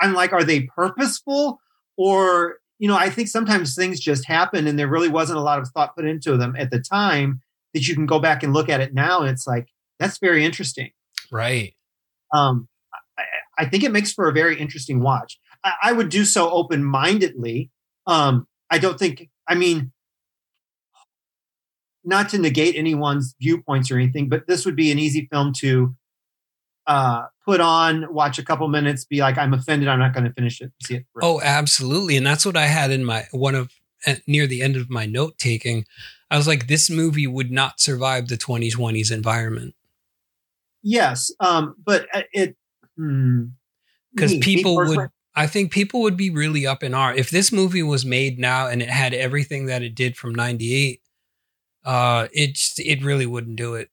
I'm 0.00 0.14
like, 0.14 0.32
are 0.32 0.42
they 0.44 0.62
purposeful 0.62 1.60
or 1.96 2.58
you 2.78 2.88
know? 2.88 2.96
I 2.96 3.10
think 3.10 3.28
sometimes 3.28 3.74
things 3.76 4.00
just 4.00 4.24
happen 4.26 4.66
and 4.66 4.76
there 4.78 4.88
really 4.88 5.08
wasn't 5.08 5.38
a 5.38 5.42
lot 5.42 5.60
of 5.60 5.68
thought 5.68 5.94
put 5.94 6.04
into 6.04 6.36
them 6.36 6.56
at 6.58 6.70
the 6.72 6.80
time 6.80 7.40
that 7.74 7.86
you 7.86 7.94
can 7.94 8.06
go 8.06 8.18
back 8.18 8.42
and 8.42 8.52
look 8.52 8.68
at 8.68 8.80
it 8.80 8.92
now 8.92 9.20
and 9.20 9.30
it's 9.30 9.46
like 9.46 9.68
that's 10.00 10.18
very 10.18 10.44
interesting. 10.44 10.90
Right 11.32 11.74
Um, 12.32 12.68
I, 13.18 13.24
I 13.58 13.64
think 13.66 13.82
it 13.82 13.90
makes 13.92 14.12
for 14.12 14.28
a 14.28 14.32
very 14.32 14.58
interesting 14.58 15.00
watch. 15.00 15.38
I, 15.64 15.72
I 15.82 15.92
would 15.92 16.08
do 16.08 16.24
so 16.24 16.50
open 16.50 16.84
mindedly. 16.84 17.70
Um, 18.06 18.46
I 18.70 18.78
don't 18.78 18.98
think. 18.98 19.28
I 19.48 19.54
mean, 19.54 19.92
not 22.04 22.28
to 22.30 22.38
negate 22.38 22.76
anyone's 22.76 23.34
viewpoints 23.40 23.90
or 23.90 23.96
anything, 23.96 24.28
but 24.28 24.46
this 24.46 24.64
would 24.64 24.76
be 24.76 24.90
an 24.90 24.98
easy 24.98 25.28
film 25.30 25.52
to 25.58 25.94
uh, 26.86 27.26
put 27.44 27.60
on, 27.60 28.12
watch 28.12 28.38
a 28.38 28.44
couple 28.44 28.66
minutes, 28.68 29.04
be 29.04 29.20
like, 29.20 29.38
"I'm 29.38 29.54
offended. 29.54 29.88
I'm 29.88 29.98
not 29.98 30.14
going 30.14 30.24
to 30.24 30.32
finish 30.32 30.60
it." 30.60 30.72
See 30.82 30.96
it. 30.96 31.06
Oh, 31.20 31.40
absolutely. 31.42 32.16
And 32.16 32.26
that's 32.26 32.46
what 32.46 32.56
I 32.56 32.66
had 32.66 32.90
in 32.90 33.04
my 33.04 33.26
one 33.30 33.54
of 33.54 33.70
uh, 34.06 34.14
near 34.26 34.46
the 34.46 34.62
end 34.62 34.76
of 34.76 34.90
my 34.90 35.06
note 35.06 35.38
taking. 35.38 35.84
I 36.30 36.38
was 36.38 36.48
like, 36.48 36.66
this 36.66 36.88
movie 36.88 37.26
would 37.26 37.50
not 37.50 37.78
survive 37.78 38.28
the 38.28 38.38
2020s 38.38 39.12
environment 39.12 39.74
yes. 40.82 41.32
Um, 41.40 41.74
but 41.84 42.06
uh, 42.14 42.22
it 42.32 42.56
hmm, 42.96 43.44
because 44.14 44.32
me 44.32 44.40
people 44.40 44.76
would. 44.76 45.10
I 45.34 45.46
think 45.46 45.72
people 45.72 46.02
would 46.02 46.16
be 46.16 46.28
really 46.28 46.66
up 46.66 46.82
in 46.82 46.92
arms 46.92 47.18
if 47.18 47.30
this 47.30 47.50
movie 47.50 47.82
was 47.82 48.04
made 48.04 48.38
now 48.38 48.66
and 48.66 48.82
it 48.82 48.90
had 48.90 49.14
everything 49.14 49.66
that 49.66 49.82
it 49.82 49.94
did 49.94 50.16
from 50.16 50.34
'98. 50.34 51.00
Uh, 51.84 52.28
it 52.32 52.54
just- 52.54 52.78
it 52.80 53.02
really 53.02 53.26
wouldn't 53.26 53.56
do 53.56 53.74
it. 53.74 53.90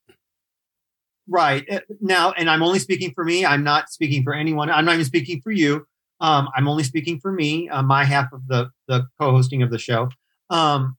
Right 1.26 1.64
Uh, 1.70 1.80
now, 2.00 2.32
and 2.32 2.50
I'm 2.50 2.62
only 2.62 2.78
speaking 2.78 3.12
for 3.14 3.24
me. 3.24 3.46
I'm 3.46 3.64
not 3.64 3.88
speaking 3.90 4.22
for 4.22 4.34
anyone. 4.34 4.68
I'm 4.70 4.84
not 4.84 4.94
even 4.94 5.04
speaking 5.06 5.40
for 5.42 5.50
you. 5.50 5.86
Um, 6.20 6.48
I'm 6.54 6.68
only 6.68 6.82
speaking 6.84 7.18
for 7.20 7.32
me, 7.32 7.68
uh, 7.68 7.82
my 7.82 8.04
half 8.04 8.32
of 8.32 8.46
the 8.46 8.70
the 8.88 9.06
co-hosting 9.18 9.62
of 9.62 9.70
the 9.70 9.78
show. 9.78 10.08
Um, 10.50 10.96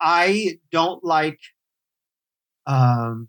I 0.00 0.58
don't 0.72 1.04
like 1.04 1.38
um, 2.66 3.28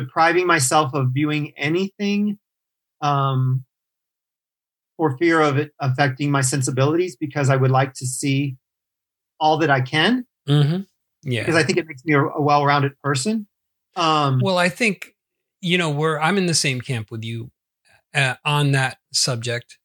depriving 0.00 0.46
myself 0.46 0.94
of 0.94 1.08
viewing 1.12 1.52
anything 1.56 2.38
um, 3.00 3.64
for 4.96 5.16
fear 5.18 5.40
of 5.40 5.56
it 5.56 5.72
affecting 5.80 6.30
my 6.30 6.40
sensibilities 6.40 7.16
because 7.16 7.50
I 7.50 7.56
would 7.56 7.70
like 7.70 7.94
to 7.94 8.06
see 8.06 8.56
all 9.40 9.58
that 9.58 9.70
I 9.70 9.80
can 9.80 10.24
Mm-hmm. 10.48 10.80
Yeah. 11.24 11.42
because 11.42 11.56
I 11.56 11.62
think 11.62 11.78
it 11.78 11.86
makes 11.86 12.04
me 12.04 12.14
a, 12.14 12.24
a 12.24 12.40
well-rounded 12.40 12.92
person. 13.02 13.46
Um, 13.96 14.40
Well, 14.42 14.56
I 14.56 14.68
think 14.68 15.14
you 15.60 15.76
know 15.76 15.90
we're 15.90 16.18
I'm 16.18 16.38
in 16.38 16.46
the 16.46 16.54
same 16.54 16.80
camp 16.80 17.10
with 17.10 17.24
you 17.24 17.50
uh, 18.14 18.36
on 18.44 18.72
that 18.72 18.98
subject 19.12 19.78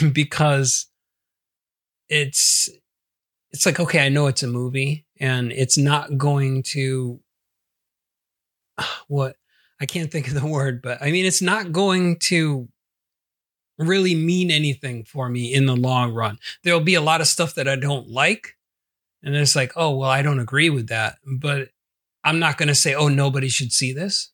because 0.12 0.88
it's 2.08 2.68
it's 3.50 3.64
like 3.64 3.80
okay, 3.80 4.04
I 4.04 4.08
know 4.08 4.26
it's 4.26 4.42
a 4.42 4.48
movie 4.48 5.06
and 5.18 5.52
it's 5.52 5.78
not 5.78 6.18
going 6.18 6.62
to 6.74 7.20
what 9.08 9.36
I 9.80 9.86
can't 9.86 10.10
think 10.10 10.28
of 10.28 10.34
the 10.34 10.46
word, 10.46 10.82
but 10.82 11.02
I 11.02 11.10
mean 11.10 11.26
it's 11.26 11.42
not 11.42 11.72
going 11.72 12.18
to 12.20 12.68
really 13.78 14.14
mean 14.14 14.50
anything 14.50 15.04
for 15.04 15.28
me 15.28 15.52
in 15.52 15.66
the 15.66 15.76
long 15.76 16.12
run. 16.14 16.38
There'll 16.62 16.80
be 16.80 16.94
a 16.94 17.00
lot 17.00 17.20
of 17.20 17.26
stuff 17.26 17.54
that 17.56 17.68
I 17.68 17.76
don't 17.76 18.08
like 18.08 18.54
and 19.24 19.34
it's 19.34 19.56
like, 19.56 19.72
"Oh, 19.74 19.96
well, 19.96 20.10
I 20.10 20.22
don't 20.22 20.38
agree 20.38 20.70
with 20.70 20.88
that." 20.88 21.16
But 21.26 21.70
I'm 22.22 22.38
not 22.38 22.58
going 22.58 22.68
to 22.68 22.74
say, 22.74 22.94
"Oh, 22.94 23.08
nobody 23.08 23.48
should 23.48 23.72
see 23.72 23.92
this." 23.92 24.30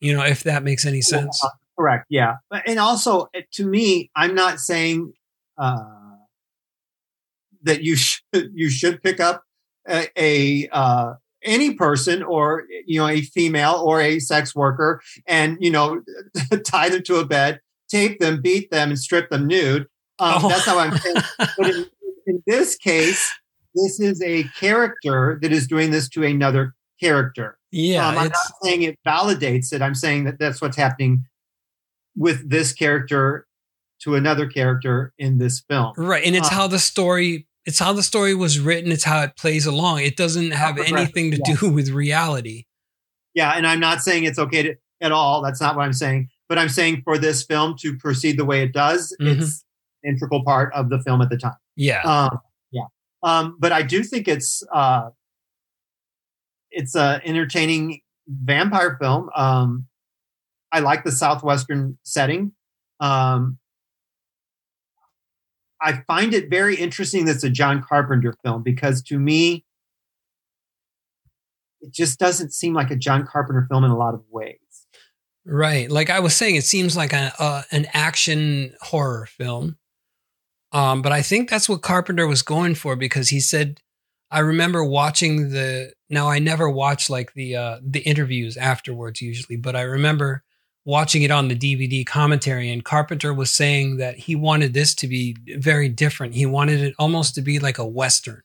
You 0.00 0.16
know, 0.16 0.24
if 0.24 0.44
that 0.44 0.62
makes 0.62 0.86
any 0.86 1.02
sense. 1.02 1.42
Uh, 1.44 1.48
correct. 1.78 2.06
Yeah. 2.08 2.34
But, 2.50 2.62
and 2.66 2.78
also 2.78 3.28
uh, 3.34 3.40
to 3.52 3.66
me, 3.66 4.10
I'm 4.14 4.34
not 4.34 4.60
saying, 4.60 5.12
uh, 5.58 5.84
that 7.62 7.82
you 7.82 7.96
should, 7.96 8.22
you 8.54 8.70
should 8.70 9.02
pick 9.02 9.18
up 9.20 9.42
a, 9.88 10.08
a 10.16 10.68
uh, 10.70 11.14
any 11.44 11.74
person 11.74 12.22
or, 12.22 12.64
you 12.86 12.98
know, 13.00 13.06
a 13.08 13.20
female 13.22 13.82
or 13.84 14.00
a 14.00 14.18
sex 14.18 14.54
worker 14.54 15.00
and, 15.26 15.56
you 15.60 15.70
know, 15.70 16.02
tie 16.64 16.88
them 16.88 17.02
to 17.04 17.16
a 17.16 17.24
bed, 17.26 17.60
tape 17.88 18.18
them, 18.20 18.40
beat 18.42 18.70
them 18.70 18.90
and 18.90 18.98
strip 18.98 19.30
them 19.30 19.46
nude. 19.46 19.82
Um, 20.18 20.40
Oh. 20.44 20.48
That's 20.48 20.64
how 20.64 20.78
I'm 20.78 20.96
saying. 20.96 21.16
But 21.58 21.70
in, 21.70 21.86
in 22.26 22.42
this 22.46 22.76
case, 22.76 23.32
this 23.74 23.98
is 24.00 24.22
a 24.22 24.44
character 24.58 25.38
that 25.42 25.52
is 25.52 25.66
doing 25.66 25.90
this 25.90 26.08
to 26.10 26.22
another 26.22 26.74
character. 27.00 27.58
Yeah, 27.72 28.08
um, 28.08 28.16
I'm 28.18 28.28
not 28.28 28.36
saying 28.62 28.82
it 28.82 28.98
validates 29.06 29.72
it. 29.72 29.82
I'm 29.82 29.96
saying 29.96 30.24
that 30.24 30.38
that's 30.38 30.62
what's 30.62 30.76
happening 30.76 31.24
with 32.16 32.48
this 32.48 32.72
character 32.72 33.46
to 34.02 34.14
another 34.14 34.46
character 34.46 35.12
in 35.18 35.38
this 35.38 35.60
film. 35.68 35.92
right, 35.96 36.24
and 36.24 36.36
it's 36.36 36.46
Uh, 36.48 36.54
how 36.54 36.66
the 36.68 36.78
story. 36.78 37.46
It's 37.66 37.78
how 37.78 37.92
the 37.92 38.02
story 38.02 38.34
was 38.34 38.58
written. 38.60 38.92
It's 38.92 39.04
how 39.04 39.22
it 39.22 39.36
plays 39.36 39.66
along. 39.66 40.00
It 40.00 40.16
doesn't 40.16 40.50
have 40.50 40.78
anything 40.78 41.30
to 41.30 41.40
yeah. 41.46 41.56
do 41.56 41.70
with 41.72 41.88
reality. 41.90 42.64
Yeah, 43.34 43.52
and 43.52 43.66
I'm 43.66 43.80
not 43.80 44.00
saying 44.00 44.24
it's 44.24 44.38
okay 44.38 44.62
to, 44.62 44.74
at 45.00 45.12
all. 45.12 45.42
That's 45.42 45.60
not 45.60 45.74
what 45.76 45.82
I'm 45.84 45.92
saying. 45.92 46.28
But 46.48 46.58
I'm 46.58 46.68
saying 46.68 47.02
for 47.04 47.16
this 47.18 47.42
film 47.42 47.74
to 47.80 47.96
proceed 47.96 48.38
the 48.38 48.44
way 48.44 48.62
it 48.62 48.72
does, 48.72 49.16
Mhm. 49.20 49.38
it's 49.40 49.64
an 50.02 50.10
integral 50.14 50.44
part 50.44 50.72
of 50.74 50.90
the 50.90 51.00
film 51.02 51.22
at 51.22 51.30
the 51.30 51.38
time. 51.38 51.56
Yeah, 51.74 52.02
Um, 52.02 52.38
yeah. 52.70 52.84
Um, 53.22 53.56
but 53.58 53.72
I 53.72 53.82
do 53.82 54.04
think 54.04 54.28
it's 54.28 54.62
uh, 54.72 55.08
it's 56.70 56.94
a 56.94 57.20
entertaining 57.24 58.00
vampire 58.28 58.96
film. 59.00 59.30
Um, 59.34 59.86
I 60.72 60.80
like 60.80 61.04
the 61.04 61.12
southwestern 61.12 61.98
setting. 62.02 62.52
Um, 63.00 63.58
I 65.84 66.02
find 66.06 66.32
it 66.32 66.48
very 66.48 66.76
interesting 66.76 67.26
that 67.26 67.36
it's 67.36 67.44
a 67.44 67.50
John 67.50 67.82
Carpenter 67.82 68.34
film 68.42 68.62
because 68.62 69.02
to 69.02 69.18
me, 69.18 69.66
it 71.82 71.92
just 71.92 72.18
doesn't 72.18 72.54
seem 72.54 72.72
like 72.72 72.90
a 72.90 72.96
John 72.96 73.26
Carpenter 73.26 73.66
film 73.68 73.84
in 73.84 73.90
a 73.90 73.96
lot 73.96 74.14
of 74.14 74.22
ways. 74.30 74.58
Right. 75.44 75.90
Like 75.90 76.08
I 76.08 76.20
was 76.20 76.34
saying, 76.34 76.56
it 76.56 76.64
seems 76.64 76.96
like 76.96 77.12
a, 77.12 77.32
a 77.38 77.64
an 77.70 77.86
action 77.92 78.74
horror 78.80 79.26
film. 79.26 79.76
Um, 80.72 81.02
but 81.02 81.12
I 81.12 81.20
think 81.20 81.50
that's 81.50 81.68
what 81.68 81.82
Carpenter 81.82 82.26
was 82.26 82.40
going 82.40 82.76
for 82.76 82.96
because 82.96 83.28
he 83.28 83.38
said, 83.38 83.80
I 84.30 84.38
remember 84.38 84.82
watching 84.82 85.50
the. 85.50 85.92
Now 86.08 86.30
I 86.30 86.38
never 86.38 86.68
watch 86.68 87.10
like 87.10 87.34
the 87.34 87.56
uh, 87.56 87.78
the 87.82 88.00
interviews 88.00 88.56
afterwards 88.56 89.20
usually, 89.20 89.56
but 89.56 89.76
I 89.76 89.82
remember 89.82 90.42
watching 90.84 91.22
it 91.22 91.30
on 91.30 91.48
the 91.48 91.56
DVD 91.56 92.04
commentary, 92.06 92.70
and 92.70 92.84
Carpenter 92.84 93.32
was 93.32 93.50
saying 93.50 93.96
that 93.98 94.16
he 94.16 94.36
wanted 94.36 94.74
this 94.74 94.94
to 94.96 95.08
be 95.08 95.36
very 95.56 95.88
different. 95.88 96.34
He 96.34 96.46
wanted 96.46 96.80
it 96.80 96.94
almost 96.98 97.34
to 97.36 97.42
be 97.42 97.58
like 97.58 97.78
a 97.78 97.86
western, 97.86 98.42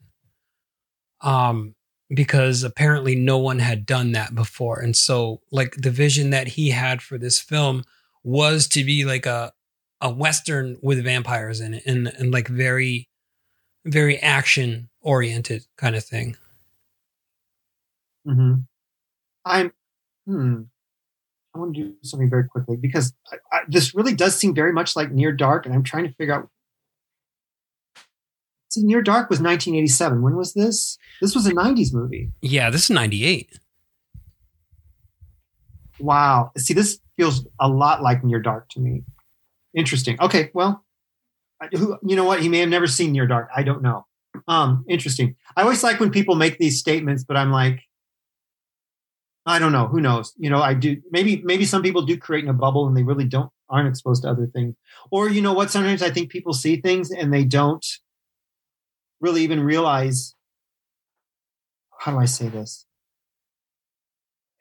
um, 1.21 1.75
because 2.13 2.63
apparently 2.63 3.15
no 3.15 3.37
one 3.37 3.59
had 3.59 3.85
done 3.85 4.13
that 4.13 4.35
before, 4.35 4.79
and 4.79 4.95
so 4.95 5.41
like 5.51 5.75
the 5.75 5.91
vision 5.91 6.29
that 6.31 6.47
he 6.49 6.69
had 6.69 7.01
for 7.01 7.17
this 7.17 7.39
film 7.39 7.83
was 8.23 8.67
to 8.69 8.83
be 8.83 9.05
like 9.05 9.25
a 9.25 9.51
a 10.01 10.09
western 10.09 10.77
with 10.81 11.03
vampires 11.03 11.59
in 11.59 11.73
it, 11.73 11.83
and 11.85 12.07
and 12.07 12.31
like 12.31 12.47
very 12.47 13.09
very 13.85 14.17
action 14.19 14.89
oriented 15.01 15.65
kind 15.77 15.95
of 15.95 16.03
thing. 16.03 16.35
hmm 18.25 18.53
I'm. 19.45 19.71
Hmm. 20.27 20.63
I 21.59 21.61
want 21.61 21.75
to 21.75 21.83
do 21.83 21.93
something 22.03 22.29
very 22.29 22.47
quickly 22.47 22.77
because 22.77 23.13
I, 23.31 23.37
I, 23.51 23.59
this 23.67 23.93
really 23.93 24.13
does 24.13 24.35
seem 24.35 24.55
very 24.55 24.71
much 24.71 24.95
like 24.95 25.11
Near 25.11 25.33
Dark, 25.33 25.65
and 25.65 25.75
I'm 25.75 25.83
trying 25.83 26.07
to 26.07 26.13
figure 26.13 26.33
out. 26.33 26.49
See, 28.69 28.83
Near 28.83 29.01
Dark 29.01 29.29
was 29.29 29.41
1987. 29.41 30.21
When 30.21 30.35
was 30.35 30.53
this? 30.53 30.97
This 31.21 31.35
was 31.35 31.45
a 31.47 31.51
90s 31.51 31.93
movie. 31.93 32.31
Yeah, 32.41 32.69
this 32.69 32.83
is 32.83 32.89
98. 32.91 33.59
Wow. 35.99 36.51
See, 36.57 36.73
this 36.73 36.99
feels 37.17 37.45
a 37.59 37.67
lot 37.67 38.01
like 38.01 38.23
Near 38.23 38.39
Dark 38.39 38.69
to 38.69 38.79
me. 38.79 39.03
Interesting. 39.75 40.17
Okay, 40.21 40.51
well, 40.53 40.85
who 41.73 41.97
you 42.03 42.15
know 42.15 42.23
what? 42.23 42.41
He 42.41 42.47
may 42.47 42.59
have 42.59 42.69
never 42.69 42.87
seen 42.87 43.11
Near 43.11 43.27
Dark. 43.27 43.49
I 43.53 43.63
don't 43.63 43.81
know. 43.81 44.05
Um, 44.47 44.85
interesting. 44.87 45.35
I 45.57 45.63
always 45.63 45.83
like 45.83 45.99
when 45.99 46.11
people 46.11 46.35
make 46.35 46.57
these 46.57 46.79
statements, 46.79 47.23
but 47.23 47.35
I'm 47.35 47.51
like, 47.51 47.81
I 49.49 49.57
don't 49.57 49.71
know. 49.71 49.87
Who 49.87 49.99
knows? 49.99 50.31
You 50.37 50.51
know, 50.51 50.61
I 50.61 50.75
do. 50.75 51.01
Maybe 51.09 51.41
maybe 51.43 51.65
some 51.65 51.81
people 51.81 52.03
do 52.03 52.15
create 52.17 52.43
in 52.43 52.51
a 52.51 52.53
bubble 52.53 52.87
and 52.87 52.95
they 52.95 53.01
really 53.01 53.25
don't 53.25 53.51
aren't 53.67 53.87
exposed 53.87 54.21
to 54.21 54.29
other 54.29 54.45
things. 54.45 54.75
Or 55.09 55.27
you 55.27 55.41
know 55.41 55.53
what? 55.53 55.71
Sometimes 55.71 56.03
I 56.03 56.11
think 56.11 56.29
people 56.29 56.53
see 56.53 56.79
things 56.79 57.09
and 57.09 57.33
they 57.33 57.45
don't 57.45 57.85
really 59.19 59.41
even 59.41 59.61
realize. 59.63 60.35
How 61.99 62.11
do 62.11 62.19
I 62.19 62.25
say 62.25 62.47
this? 62.47 62.85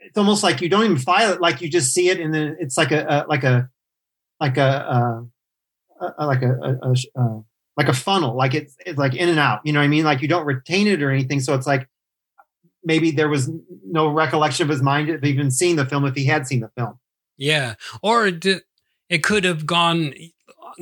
It's 0.01 0.17
almost 0.17 0.43
like 0.43 0.63
you 0.63 0.71
don't 0.71 0.85
even 0.87 0.97
file 0.97 1.35
it. 1.35 1.41
Like 1.43 1.61
you 1.61 1.69
just 1.69 1.93
see 1.93 2.09
it, 2.09 2.19
and 2.19 2.33
then 2.33 2.57
it's 2.59 2.79
like 2.79 2.91
a, 2.91 3.05
a 3.07 3.17
like 3.29 3.45
a 3.45 3.69
like 4.41 4.57
a, 4.57 4.63
uh, 6.01 6.11
a 6.19 6.27
like 6.27 6.43
a, 6.43 6.79
a, 6.83 7.43
like 7.77 7.89
a 7.89 7.93
funnel. 7.93 8.37
Like 8.37 8.55
it's, 8.55 8.75
it's 8.87 8.99
like 8.99 9.15
in 9.15 9.29
and 9.29 9.39
out. 9.39 9.61
You 9.65 9.75
know 9.75 9.81
what 9.81 9.85
I 9.85 9.89
mean? 9.89 10.05
Like 10.05 10.23
you 10.23 10.29
don't 10.29 10.47
retain 10.47 10.87
it 10.87 11.03
or 11.03 11.11
anything. 11.11 11.41
So 11.41 11.55
it's 11.55 11.67
like 11.67 11.89
maybe 12.89 13.13
there 13.13 13.29
was 13.29 13.49
no 13.85 14.09
recollection 14.09 14.65
of 14.65 14.71
his 14.71 14.83
mind 14.83 15.11
of 15.11 15.23
even 15.23 15.53
seeing 15.53 15.77
the 15.77 15.87
film 15.87 16.05
if 16.07 16.15
he 16.15 16.25
had 16.25 16.47
seen 16.47 16.61
the 16.61 16.71
film. 16.77 16.99
Yeah, 17.37 17.75
or 18.03 18.27
it, 18.27 18.45
it 19.09 19.23
could 19.23 19.45
have 19.45 19.67
gone 19.67 20.13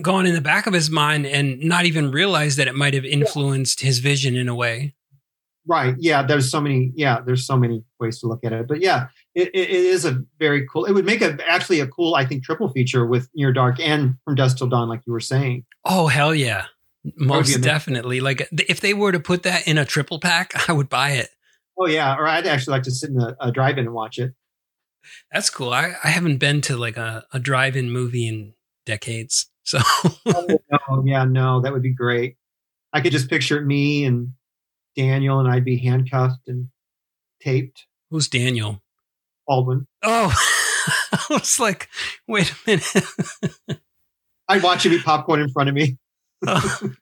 gone 0.00 0.26
in 0.26 0.34
the 0.34 0.40
back 0.40 0.66
of 0.66 0.72
his 0.72 0.90
mind 0.90 1.26
and 1.26 1.60
not 1.60 1.84
even 1.84 2.10
realized 2.10 2.58
that 2.58 2.68
it 2.68 2.74
might 2.74 2.94
have 2.94 3.04
influenced 3.04 3.80
his 3.80 3.98
vision 3.98 4.36
in 4.36 4.48
a 4.48 4.54
way. 4.54 4.94
Right. 5.66 5.96
Yeah. 5.98 6.22
There's 6.22 6.50
so 6.50 6.60
many. 6.60 6.92
Yeah. 6.94 7.20
There's 7.20 7.46
so 7.46 7.56
many 7.56 7.82
ways 7.98 8.20
to 8.20 8.26
look 8.26 8.44
at 8.44 8.52
it. 8.52 8.68
But 8.68 8.80
yeah, 8.80 9.08
it, 9.34 9.48
it, 9.48 9.70
it 9.70 9.70
is 9.70 10.04
a 10.04 10.22
very 10.38 10.66
cool. 10.72 10.84
It 10.84 10.92
would 10.92 11.04
make 11.04 11.22
a 11.22 11.36
actually 11.48 11.80
a 11.80 11.88
cool, 11.88 12.14
I 12.14 12.24
think, 12.24 12.44
triple 12.44 12.68
feature 12.68 13.04
with 13.04 13.28
Near 13.34 13.52
Dark 13.52 13.80
and 13.80 14.16
From 14.24 14.36
Dusk 14.36 14.58
Till 14.58 14.68
Dawn, 14.68 14.88
like 14.88 15.00
you 15.06 15.12
were 15.12 15.20
saying. 15.20 15.64
Oh 15.84 16.06
hell 16.06 16.34
yeah, 16.34 16.66
most 17.16 17.60
definitely. 17.62 18.20
Like 18.20 18.48
if 18.52 18.80
they 18.80 18.94
were 18.94 19.10
to 19.10 19.18
put 19.18 19.42
that 19.42 19.66
in 19.66 19.76
a 19.76 19.84
triple 19.84 20.20
pack, 20.20 20.52
I 20.68 20.72
would 20.72 20.88
buy 20.88 21.12
it. 21.12 21.30
Oh 21.78 21.86
yeah. 21.86 22.16
Or 22.16 22.26
I'd 22.26 22.46
actually 22.46 22.72
like 22.72 22.82
to 22.84 22.90
sit 22.90 23.10
in 23.10 23.20
a, 23.20 23.36
a 23.40 23.52
drive-in 23.52 23.84
and 23.84 23.94
watch 23.94 24.18
it. 24.18 24.32
That's 25.32 25.50
cool. 25.50 25.72
I, 25.72 25.94
I 26.02 26.08
haven't 26.08 26.38
been 26.38 26.60
to 26.62 26.76
like 26.76 26.96
a, 26.96 27.24
a 27.32 27.38
drive-in 27.38 27.90
movie 27.90 28.26
in 28.26 28.54
decades. 28.86 29.50
So 29.64 29.78
oh, 30.26 30.58
no, 30.70 31.04
yeah, 31.04 31.24
no, 31.24 31.60
that 31.60 31.72
would 31.72 31.82
be 31.82 31.92
great. 31.92 32.36
I 32.92 33.00
could 33.00 33.12
just 33.12 33.28
picture 33.28 33.60
me 33.60 34.04
and 34.04 34.32
Daniel, 34.96 35.40
and 35.40 35.48
I'd 35.48 35.64
be 35.64 35.76
handcuffed 35.76 36.48
and 36.48 36.68
taped. 37.40 37.86
who's 38.10 38.28
Daniel? 38.28 38.82
Baldwin. 39.46 39.86
Oh, 40.02 40.32
I 41.12 41.24
was 41.30 41.60
like, 41.60 41.88
wait 42.26 42.50
a 42.50 42.56
minute. 42.66 43.80
I'd 44.48 44.62
watch 44.62 44.86
him 44.86 44.92
eat 44.92 45.04
popcorn 45.04 45.40
in 45.40 45.50
front 45.50 45.68
of 45.68 45.74
me. 45.74 45.98
Oh, 46.46 46.92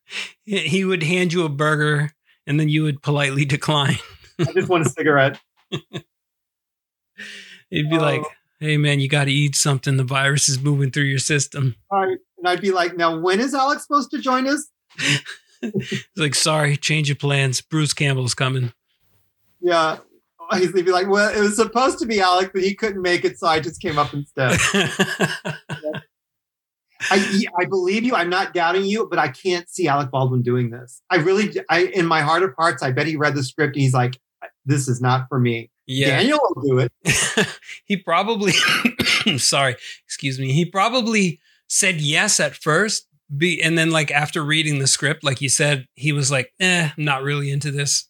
he 0.44 0.58
he 0.60 0.84
would 0.84 1.02
hand 1.02 1.32
you 1.32 1.44
a 1.44 1.48
burger 1.48 2.10
and 2.46 2.58
then 2.58 2.68
you 2.68 2.82
would 2.82 3.02
politely 3.02 3.44
decline. 3.44 3.98
I 4.40 4.52
just 4.52 4.68
want 4.68 4.86
a 4.86 4.88
cigarette. 4.88 5.40
He'd 7.70 7.90
be 7.90 7.98
like, 7.98 8.20
Oh. 8.22 8.30
hey 8.60 8.76
man, 8.76 9.00
you 9.00 9.08
got 9.08 9.24
to 9.24 9.32
eat 9.32 9.54
something. 9.56 9.96
The 9.96 10.04
virus 10.04 10.48
is 10.48 10.60
moving 10.60 10.90
through 10.90 11.04
your 11.04 11.18
system. 11.18 11.76
Right. 11.90 12.18
And 12.38 12.48
I'd 12.48 12.60
be 12.60 12.70
like, 12.72 12.96
now 12.96 13.18
when 13.18 13.40
is 13.40 13.54
Alex 13.54 13.82
supposed 13.82 14.10
to 14.12 14.18
join 14.18 14.46
us? 14.46 14.68
It's 15.62 16.04
like, 16.16 16.34
sorry, 16.34 16.76
change 16.76 17.10
of 17.10 17.18
plans. 17.18 17.60
Bruce 17.60 17.94
Campbell's 17.94 18.34
coming. 18.34 18.72
Yeah. 19.60 19.98
He'd 20.52 20.72
be 20.74 20.82
like, 20.92 21.08
well, 21.08 21.34
it 21.34 21.40
was 21.40 21.56
supposed 21.56 21.98
to 22.00 22.06
be 22.06 22.20
Alex, 22.20 22.50
but 22.52 22.62
he 22.62 22.74
couldn't 22.74 23.00
make 23.00 23.24
it, 23.24 23.38
so 23.38 23.46
I 23.46 23.60
just 23.60 23.80
came 23.80 23.98
up 23.98 24.12
instead. 24.12 24.58
I, 27.10 27.44
I 27.58 27.64
believe 27.64 28.04
you. 28.04 28.14
I'm 28.14 28.30
not 28.30 28.52
doubting 28.54 28.84
you, 28.84 29.06
but 29.08 29.18
I 29.18 29.28
can't 29.28 29.68
see 29.68 29.88
Alec 29.88 30.10
Baldwin 30.10 30.42
doing 30.42 30.70
this. 30.70 31.02
I 31.10 31.16
really, 31.16 31.54
I 31.70 31.86
in 31.86 32.06
my 32.06 32.20
heart 32.20 32.42
of 32.42 32.54
hearts, 32.58 32.82
I 32.82 32.92
bet 32.92 33.06
he 33.06 33.16
read 33.16 33.34
the 33.34 33.42
script 33.42 33.74
and 33.76 33.82
he's 33.82 33.94
like, 33.94 34.18
this 34.64 34.88
is 34.88 35.00
not 35.00 35.26
for 35.28 35.38
me. 35.38 35.70
yeah. 35.86 36.18
Daniel 36.18 36.38
will 36.42 36.62
do 36.62 36.78
it. 36.78 36.92
he 37.84 37.96
probably, 37.96 38.52
sorry, 39.38 39.76
excuse 40.04 40.38
me. 40.38 40.52
He 40.52 40.64
probably 40.64 41.40
said 41.68 42.00
yes 42.00 42.40
at 42.40 42.54
first. 42.54 43.08
Be, 43.36 43.60
and 43.62 43.76
then 43.76 43.90
like 43.90 44.10
after 44.10 44.44
reading 44.44 44.78
the 44.78 44.86
script, 44.86 45.24
like 45.24 45.40
you 45.40 45.48
said, 45.48 45.86
he 45.94 46.12
was 46.12 46.30
like, 46.30 46.52
eh, 46.60 46.90
I'm 46.96 47.04
not 47.04 47.22
really 47.22 47.50
into 47.50 47.70
this. 47.70 48.06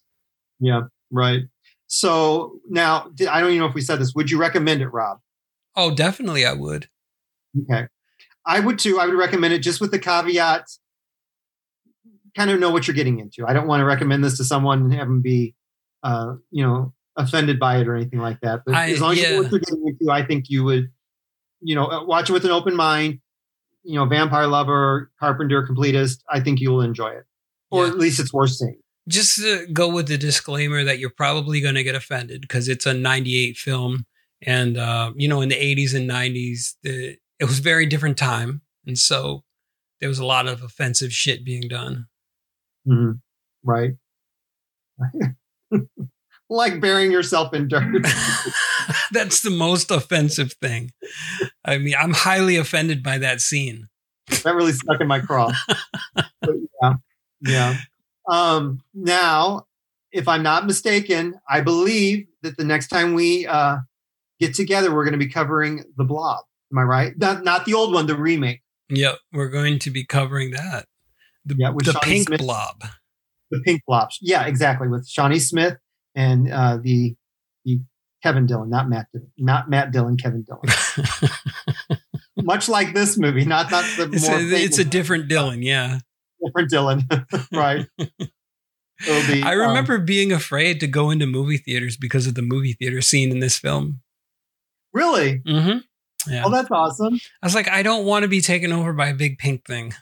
Yeah. 0.59 0.83
Right. 1.11 1.43
So 1.87 2.59
now, 2.69 3.11
I 3.31 3.41
don't 3.41 3.51
even 3.51 3.61
know 3.61 3.67
if 3.67 3.75
we 3.75 3.81
said 3.81 4.01
this. 4.01 4.13
Would 4.15 4.31
you 4.31 4.39
recommend 4.39 4.83
it, 4.83 4.89
Rob? 4.89 5.21
Oh, 5.77 5.95
definitely 5.95 6.45
I 6.45 6.53
would. 6.53 6.89
Okay. 7.63 7.87
I 8.45 8.61
would 8.61 8.79
too. 8.79 8.99
I 8.99 9.07
would 9.07 9.15
recommend 9.15 9.55
it 9.55 9.61
just 9.61 9.81
with 9.81 9.93
the 9.93 9.99
caveat 9.99 10.67
kind 12.35 12.51
of 12.51 12.61
know 12.61 12.71
what 12.71 12.87
you're 12.87 12.95
getting 12.95 13.21
into. 13.21 13.47
I 13.47 13.53
don't 13.53 13.67
want 13.67 13.81
to 13.81 13.85
recommend 13.85 14.25
this 14.25 14.37
to 14.39 14.45
someone 14.45 14.83
and 14.83 14.95
have 14.95 15.07
them 15.07 15.21
be, 15.21 15.55
uh, 16.05 16.35
you 16.53 16.63
know, 16.65 16.93
offended 17.17 17.59
by 17.59 17.79
it 17.79 17.89
or 17.89 17.97
anything 17.97 18.21
like 18.21 18.41
that. 18.43 18.61
But 18.65 18.75
I- 18.77 18.91
as 18.91 19.01
long 19.01 19.13
as 19.13 19.19
you 19.23 19.31
know 19.31 19.43
what 19.43 19.51
you're 19.51 19.61
getting 19.61 19.89
into, 19.89 20.11
I 20.13 20.25
think 20.25 20.45
you 20.49 20.63
would, 20.65 20.91
you 21.61 21.75
know, 21.75 21.87
uh, 21.87 22.05
watch 22.05 22.31
it 22.31 22.33
with 22.33 22.45
an 22.45 22.53
open 22.53 22.77
mind. 22.77 23.19
You 23.87 23.97
know, 23.97 24.07
vampire 24.07 24.47
lover, 24.47 25.11
carpenter, 25.21 25.67
completist. 25.67 26.21
I 26.31 26.41
think 26.41 26.61
you 26.61 26.71
will 26.71 26.81
enjoy 26.81 27.09
it, 27.11 27.25
or 27.71 27.85
Yeah. 27.85 27.91
at 27.93 27.99
least 27.99 28.19
it's 28.21 28.33
worth 28.33 28.51
seeing. 28.53 28.79
just 29.09 29.37
to 29.37 29.67
go 29.73 29.87
with 29.93 30.09
the 30.09 30.17
disclaimer 30.17 30.83
that 30.85 30.99
you're 30.99 31.11
probably 31.11 31.61
going 31.61 31.75
to 31.75 31.83
get 31.85 31.95
offended 31.95 32.41
because 32.41 32.69
it's 32.69 32.87
a 32.87 32.95
98 32.95 33.59
film 33.59 34.07
and 34.41 34.79
uh, 34.79 35.13
you 35.17 35.29
know 35.29 35.43
in 35.43 35.51
the 35.51 35.55
80s 35.55 35.95
and 35.95 36.09
90s 36.09 36.77
the, 36.83 37.19
it 37.39 37.45
was 37.45 37.59
a 37.59 37.63
very 37.63 37.85
different 37.85 38.17
time 38.17 38.63
and 38.87 38.99
so 38.99 39.45
there 40.01 40.09
was 40.09 40.19
a 40.19 40.25
lot 40.25 40.47
of 40.47 40.63
offensive 40.63 41.13
shit 41.13 41.45
being 41.45 41.69
done 41.69 42.07
Mhm. 42.89 43.21
Right. 43.63 43.93
like 46.51 46.81
burying 46.81 47.11
yourself 47.11 47.55
in 47.55 47.69
dirt. 47.69 48.05
that's 49.13 49.43
the 49.43 49.51
most 49.51 49.91
offensive 49.91 50.53
thing 50.55 50.93
i 51.65 51.79
mean 51.79 51.95
i'm 51.99 52.13
highly 52.13 52.57
offended 52.57 53.03
by 53.03 53.17
that 53.19 53.41
scene 53.41 53.89
that 54.43 54.55
really 54.55 54.73
stuck 54.73 55.01
in 55.01 55.07
my 55.07 55.21
craw. 55.21 55.53
Yeah, 56.83 56.95
yeah. 57.41 57.77
Um, 58.29 58.83
now, 58.93 59.67
if 60.13 60.29
I'm 60.29 60.43
not 60.43 60.67
mistaken, 60.67 61.41
I 61.49 61.61
believe 61.63 62.27
that 62.43 62.57
the 62.57 62.65
next 62.65 62.89
time 62.89 63.15
we 63.15 63.47
uh, 63.47 63.79
get 64.41 64.55
together, 64.55 64.95
we're 64.95 65.05
going 65.05 65.13
to 65.13 65.19
be 65.19 65.29
covering 65.29 65.85
the 65.97 66.05
Blob. 66.05 66.45
Am 66.73 66.79
I 66.79 66.83
right? 66.83 67.17
Not 67.19 67.45
not 67.45 67.65
the 67.65 67.75
old 67.75 67.95
one, 67.95 68.07
the 68.07 68.17
remake, 68.17 68.63
yep 68.91 69.19
we're 69.33 69.49
going 69.49 69.79
to 69.81 69.91
be 69.91 70.05
covering 70.05 70.51
that 70.51 70.87
the, 71.45 71.55
Yeah, 71.59 71.71
the 71.73 71.99
pink 72.03 72.29
Smith. 72.29 72.41
blob 72.41 72.85
the 73.57 73.63
Pink 73.65 73.83
Blob. 73.87 74.11
Yeah, 74.21 74.47
exactly. 74.47 74.89
With 74.89 75.09
Shawnee 75.09 75.39
Smith 75.39 75.77
and 76.15 76.51
uh, 76.51 76.79
the 76.83 77.15
the 77.65 77.81
Kevin 78.23 78.47
Dillon, 78.47 78.71
not 78.71 78.89
Matt, 78.89 79.07
Dillon, 79.13 79.31
not 79.39 79.71
Matt 79.71 79.93
Dillon, 79.93 80.17
Kevin 80.17 80.45
Dillon. 80.45 82.01
Much 82.43 82.69
like 82.69 82.95
this 82.95 83.17
movie, 83.17 83.45
not 83.45 83.71
not 83.71 83.85
the 83.97 84.11
it's, 84.13 84.29
more 84.29 84.39
a, 84.39 84.43
it's 84.43 84.79
a 84.79 84.85
different 84.85 85.29
Dillon, 85.29 85.63
yeah 85.63 86.01
different 86.45 86.71
Dillon, 86.71 87.09
right? 87.53 87.87
It'll 89.07 89.33
be, 89.33 89.43
I 89.43 89.55
um, 89.55 89.59
remember 89.59 89.99
being 89.99 90.33
afraid 90.33 90.81
to 90.81 90.87
go 90.87 91.11
into 91.11 91.27
movie 91.27 91.59
theaters 91.59 91.97
because 91.97 92.27
of 92.27 92.35
the 92.37 92.43
movie 92.43 92.75
theater 92.75 93.01
scene 93.01 93.33
in 93.33 93.41
this 93.41 93.59
film. 93.59 94.01
really. 94.93 95.41
Mm-hmm. 95.41 95.79
Yeah. 96.33 96.45
Oh, 96.47 96.51
that's 96.51 96.71
awesome. 96.71 97.21
I 97.43 97.47
was 97.47 97.55
like, 97.55 97.69
I 97.69 97.83
don't 97.83 98.07
want 98.07 98.23
to 98.23 98.29
be 98.29 98.41
taken 98.41 98.73
over 98.73 98.93
by 98.93 99.09
a 99.09 99.15
big 99.15 99.37
pink 99.39 99.67
thing. 99.67 99.93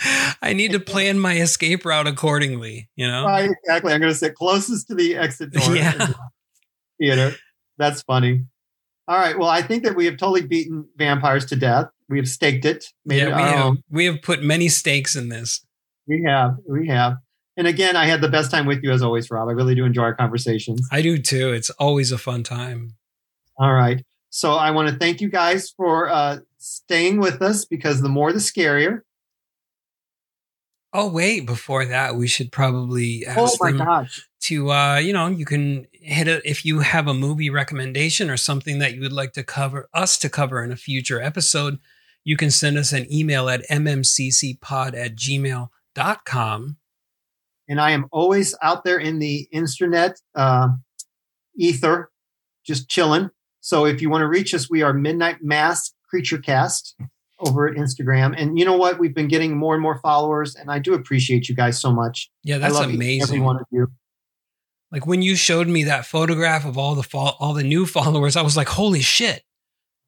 I 0.42 0.52
need 0.52 0.72
to 0.72 0.80
plan 0.80 1.18
my 1.18 1.36
escape 1.36 1.84
route 1.84 2.06
accordingly, 2.06 2.88
you 2.96 3.06
know? 3.06 3.24
Right, 3.24 3.50
exactly. 3.50 3.92
I'm 3.92 4.00
going 4.00 4.12
to 4.12 4.18
sit 4.18 4.34
closest 4.34 4.88
to 4.88 4.94
the 4.94 5.16
exit 5.16 5.52
door. 5.52 5.74
Yeah. 5.74 5.96
the 5.96 6.14
Theater. 6.98 7.34
That's 7.78 8.02
funny. 8.02 8.44
All 9.08 9.18
right. 9.18 9.38
Well, 9.38 9.48
I 9.48 9.62
think 9.62 9.84
that 9.84 9.96
we 9.96 10.04
have 10.04 10.16
totally 10.16 10.42
beaten 10.42 10.86
vampires 10.96 11.46
to 11.46 11.56
death. 11.56 11.86
We 12.08 12.18
have 12.18 12.28
staked 12.28 12.64
it. 12.64 12.84
Made 13.04 13.22
it 13.22 13.28
yeah, 13.28 13.36
we 13.36 13.42
have, 13.42 13.64
own. 13.64 13.82
we 13.90 14.04
have 14.04 14.22
put 14.22 14.42
many 14.42 14.68
stakes 14.68 15.16
in 15.16 15.28
this. 15.28 15.64
We 16.06 16.24
have. 16.26 16.56
We 16.68 16.88
have. 16.88 17.16
And 17.56 17.66
again, 17.66 17.96
I 17.96 18.06
had 18.06 18.20
the 18.20 18.28
best 18.28 18.50
time 18.50 18.66
with 18.66 18.82
you 18.82 18.90
as 18.90 19.02
always, 19.02 19.30
Rob. 19.30 19.48
I 19.48 19.52
really 19.52 19.74
do 19.74 19.84
enjoy 19.84 20.02
our 20.02 20.14
conversations. 20.14 20.86
I 20.90 21.02
do 21.02 21.18
too. 21.18 21.52
It's 21.52 21.70
always 21.70 22.12
a 22.12 22.18
fun 22.18 22.42
time. 22.42 22.96
All 23.58 23.72
right. 23.72 24.04
So 24.30 24.54
I 24.54 24.70
want 24.70 24.88
to 24.88 24.96
thank 24.96 25.20
you 25.20 25.28
guys 25.28 25.70
for 25.76 26.08
uh, 26.08 26.38
staying 26.58 27.18
with 27.18 27.42
us 27.42 27.64
because 27.64 28.00
the 28.00 28.08
more 28.08 28.32
the 28.32 28.38
scarier. 28.38 29.00
Oh, 30.92 31.08
wait, 31.08 31.46
before 31.46 31.84
that, 31.84 32.16
we 32.16 32.26
should 32.26 32.50
probably 32.50 33.24
Oh 33.26 33.44
ask 33.44 33.60
my 33.60 33.72
them 33.72 34.08
to, 34.42 34.72
uh, 34.72 34.96
you 34.96 35.12
know, 35.12 35.28
you 35.28 35.44
can 35.44 35.86
hit 35.92 36.26
it 36.26 36.42
if 36.44 36.64
you 36.64 36.80
have 36.80 37.06
a 37.06 37.14
movie 37.14 37.50
recommendation 37.50 38.28
or 38.28 38.36
something 38.36 38.80
that 38.80 38.94
you 38.94 39.00
would 39.00 39.12
like 39.12 39.32
to 39.34 39.44
cover, 39.44 39.88
us 39.94 40.18
to 40.18 40.28
cover 40.28 40.64
in 40.64 40.72
a 40.72 40.76
future 40.76 41.20
episode. 41.20 41.78
You 42.24 42.36
can 42.36 42.50
send 42.50 42.76
us 42.76 42.92
an 42.92 43.06
email 43.12 43.48
at 43.48 43.62
mmccpod 43.68 44.96
at 44.96 45.14
gmail.com. 45.14 46.76
And 47.68 47.80
I 47.80 47.92
am 47.92 48.06
always 48.10 48.56
out 48.60 48.82
there 48.82 48.98
in 48.98 49.20
the 49.20 49.48
internet 49.52 50.16
uh, 50.34 50.68
ether, 51.56 52.10
just 52.66 52.88
chilling. 52.88 53.30
So 53.60 53.86
if 53.86 54.02
you 54.02 54.10
want 54.10 54.22
to 54.22 54.28
reach 54.28 54.54
us, 54.54 54.68
we 54.68 54.82
are 54.82 54.92
Midnight 54.92 55.36
Mass 55.40 55.92
Creature 56.08 56.38
Cast 56.38 56.96
over 57.40 57.68
at 57.68 57.76
Instagram. 57.76 58.34
And 58.36 58.58
you 58.58 58.64
know 58.64 58.76
what? 58.76 58.98
We've 58.98 59.14
been 59.14 59.28
getting 59.28 59.56
more 59.56 59.74
and 59.74 59.82
more 59.82 59.98
followers, 59.98 60.54
and 60.54 60.70
I 60.70 60.78
do 60.78 60.94
appreciate 60.94 61.48
you 61.48 61.54
guys 61.54 61.80
so 61.80 61.92
much. 61.92 62.30
Yeah, 62.42 62.58
that's 62.58 62.78
amazing. 62.78 63.22
Every 63.22 63.40
one 63.40 63.56
of 63.56 63.66
you. 63.70 63.88
Like 64.92 65.06
when 65.06 65.22
you 65.22 65.36
showed 65.36 65.68
me 65.68 65.84
that 65.84 66.06
photograph 66.06 66.64
of 66.64 66.76
all 66.76 66.94
the 66.94 67.02
fol- 67.02 67.36
all 67.38 67.54
the 67.54 67.62
new 67.62 67.86
followers, 67.98 68.36
I 68.36 68.42
was 68.42 68.56
like, 68.56 68.68
"Holy 68.68 69.00
shit, 69.00 69.42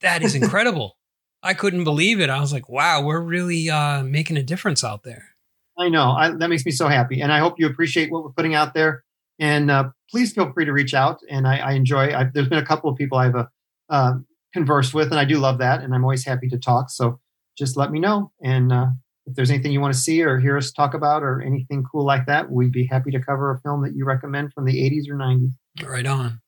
that 0.00 0.22
is 0.22 0.34
incredible!" 0.40 0.96
I 1.42 1.54
couldn't 1.54 1.84
believe 1.84 2.20
it. 2.20 2.30
I 2.30 2.40
was 2.40 2.52
like, 2.52 2.68
"Wow, 2.68 3.02
we're 3.02 3.20
really 3.20 3.70
uh, 3.70 4.02
making 4.02 4.36
a 4.36 4.42
difference 4.42 4.84
out 4.84 5.02
there." 5.02 5.32
I 5.78 5.88
know. 5.88 6.12
I, 6.12 6.30
that 6.30 6.48
makes 6.48 6.64
me 6.64 6.72
so 6.72 6.88
happy. 6.88 7.20
And 7.20 7.32
I 7.32 7.38
hope 7.38 7.58
you 7.58 7.66
appreciate 7.66 8.10
what 8.10 8.24
we're 8.24 8.32
putting 8.32 8.54
out 8.54 8.74
there. 8.74 9.04
And 9.38 9.70
uh, 9.70 9.90
please 10.10 10.32
feel 10.32 10.52
free 10.52 10.64
to 10.64 10.72
reach 10.72 10.94
out. 10.94 11.20
And 11.28 11.46
I, 11.46 11.58
I 11.58 11.72
enjoy, 11.72 12.14
i 12.14 12.24
there's 12.32 12.48
been 12.48 12.58
a 12.58 12.66
couple 12.66 12.90
of 12.90 12.96
people 12.96 13.18
I've 13.18 13.34
uh, 13.34 13.46
uh, 13.88 14.14
conversed 14.52 14.94
with, 14.94 15.10
and 15.10 15.18
I 15.18 15.24
do 15.24 15.38
love 15.38 15.58
that. 15.58 15.82
And 15.82 15.94
I'm 15.94 16.04
always 16.04 16.24
happy 16.24 16.48
to 16.48 16.58
talk. 16.58 16.90
So 16.90 17.18
just 17.58 17.76
let 17.76 17.90
me 17.90 18.00
know. 18.00 18.32
And 18.42 18.72
uh, 18.72 18.86
if 19.26 19.34
there's 19.34 19.50
anything 19.50 19.72
you 19.72 19.80
want 19.80 19.94
to 19.94 20.00
see 20.00 20.22
or 20.22 20.38
hear 20.38 20.56
us 20.56 20.72
talk 20.72 20.94
about 20.94 21.22
or 21.22 21.40
anything 21.42 21.84
cool 21.90 22.04
like 22.04 22.26
that, 22.26 22.50
we'd 22.50 22.72
be 22.72 22.86
happy 22.86 23.10
to 23.12 23.20
cover 23.20 23.50
a 23.52 23.60
film 23.60 23.82
that 23.82 23.94
you 23.94 24.04
recommend 24.04 24.52
from 24.52 24.64
the 24.64 24.74
80s 24.74 25.08
or 25.10 25.16
90s, 25.16 25.50
Right 25.86 26.06
on. 26.06 26.40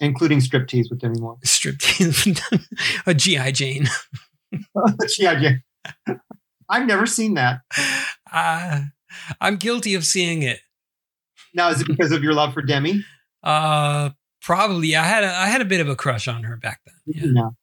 including 0.00 0.38
striptease 0.40 0.86
with 0.90 1.00
Demi 1.00 1.20
Moore. 1.20 1.36
Striptease, 1.44 2.40
a 3.06 3.14
GI 3.14 3.52
Jane. 3.52 3.86
G.I. 5.16 5.34
Jane. 5.40 5.62
I've 6.68 6.86
never 6.86 7.06
seen 7.06 7.34
that. 7.34 7.60
Uh, 8.32 8.80
I'm 9.40 9.56
guilty 9.56 9.94
of 9.94 10.04
seeing 10.04 10.42
it. 10.42 10.60
Now, 11.54 11.70
is 11.70 11.80
it 11.80 11.86
because 11.86 12.12
of 12.12 12.22
your 12.22 12.32
love 12.34 12.52
for 12.54 12.62
Demi? 12.62 13.04
Uh, 13.42 14.10
probably. 14.42 14.94
I 14.96 15.04
had 15.04 15.24
a, 15.24 15.28
I 15.28 15.46
had 15.46 15.60
a 15.60 15.64
bit 15.64 15.80
of 15.80 15.88
a 15.88 15.96
crush 15.96 16.28
on 16.28 16.42
her 16.44 16.56
back 16.56 16.80
then. 16.86 16.94
Yeah. 17.06 17.30
No. 17.32 17.56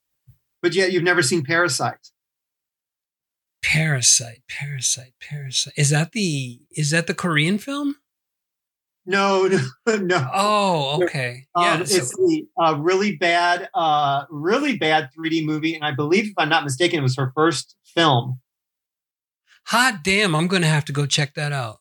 But 0.62 0.74
yet 0.74 0.92
you've 0.92 1.02
never 1.04 1.22
seen 1.22 1.44
Parasite. 1.44 2.08
Parasite, 3.62 4.42
Parasite, 4.48 5.14
Parasite. 5.20 5.74
Is 5.76 5.90
that 5.90 6.12
the 6.12 6.60
is 6.70 6.90
that 6.90 7.06
the 7.06 7.14
Korean 7.14 7.58
film? 7.58 7.96
No, 9.04 9.48
no, 9.86 9.96
no. 9.96 10.30
Oh, 10.34 11.02
okay. 11.02 11.46
Um, 11.54 11.64
Yeah. 11.64 11.84
so- 11.84 11.96
it's 11.96 12.10
the 12.16 12.46
uh, 12.62 12.76
really 12.78 13.16
bad, 13.16 13.68
uh, 13.74 14.24
really 14.30 14.76
bad 14.76 15.08
3D 15.18 15.44
movie, 15.46 15.74
and 15.74 15.84
I 15.84 15.92
believe, 15.92 16.26
if 16.26 16.32
I'm 16.36 16.48
not 16.50 16.64
mistaken, 16.64 16.98
it 17.00 17.02
was 17.02 17.16
her 17.16 17.32
first 17.34 17.74
film. 17.94 18.40
hot 19.66 20.00
damn! 20.04 20.34
I'm 20.34 20.46
gonna 20.46 20.66
have 20.66 20.84
to 20.86 20.92
go 20.92 21.06
check 21.06 21.34
that 21.34 21.52
out. 21.52 21.78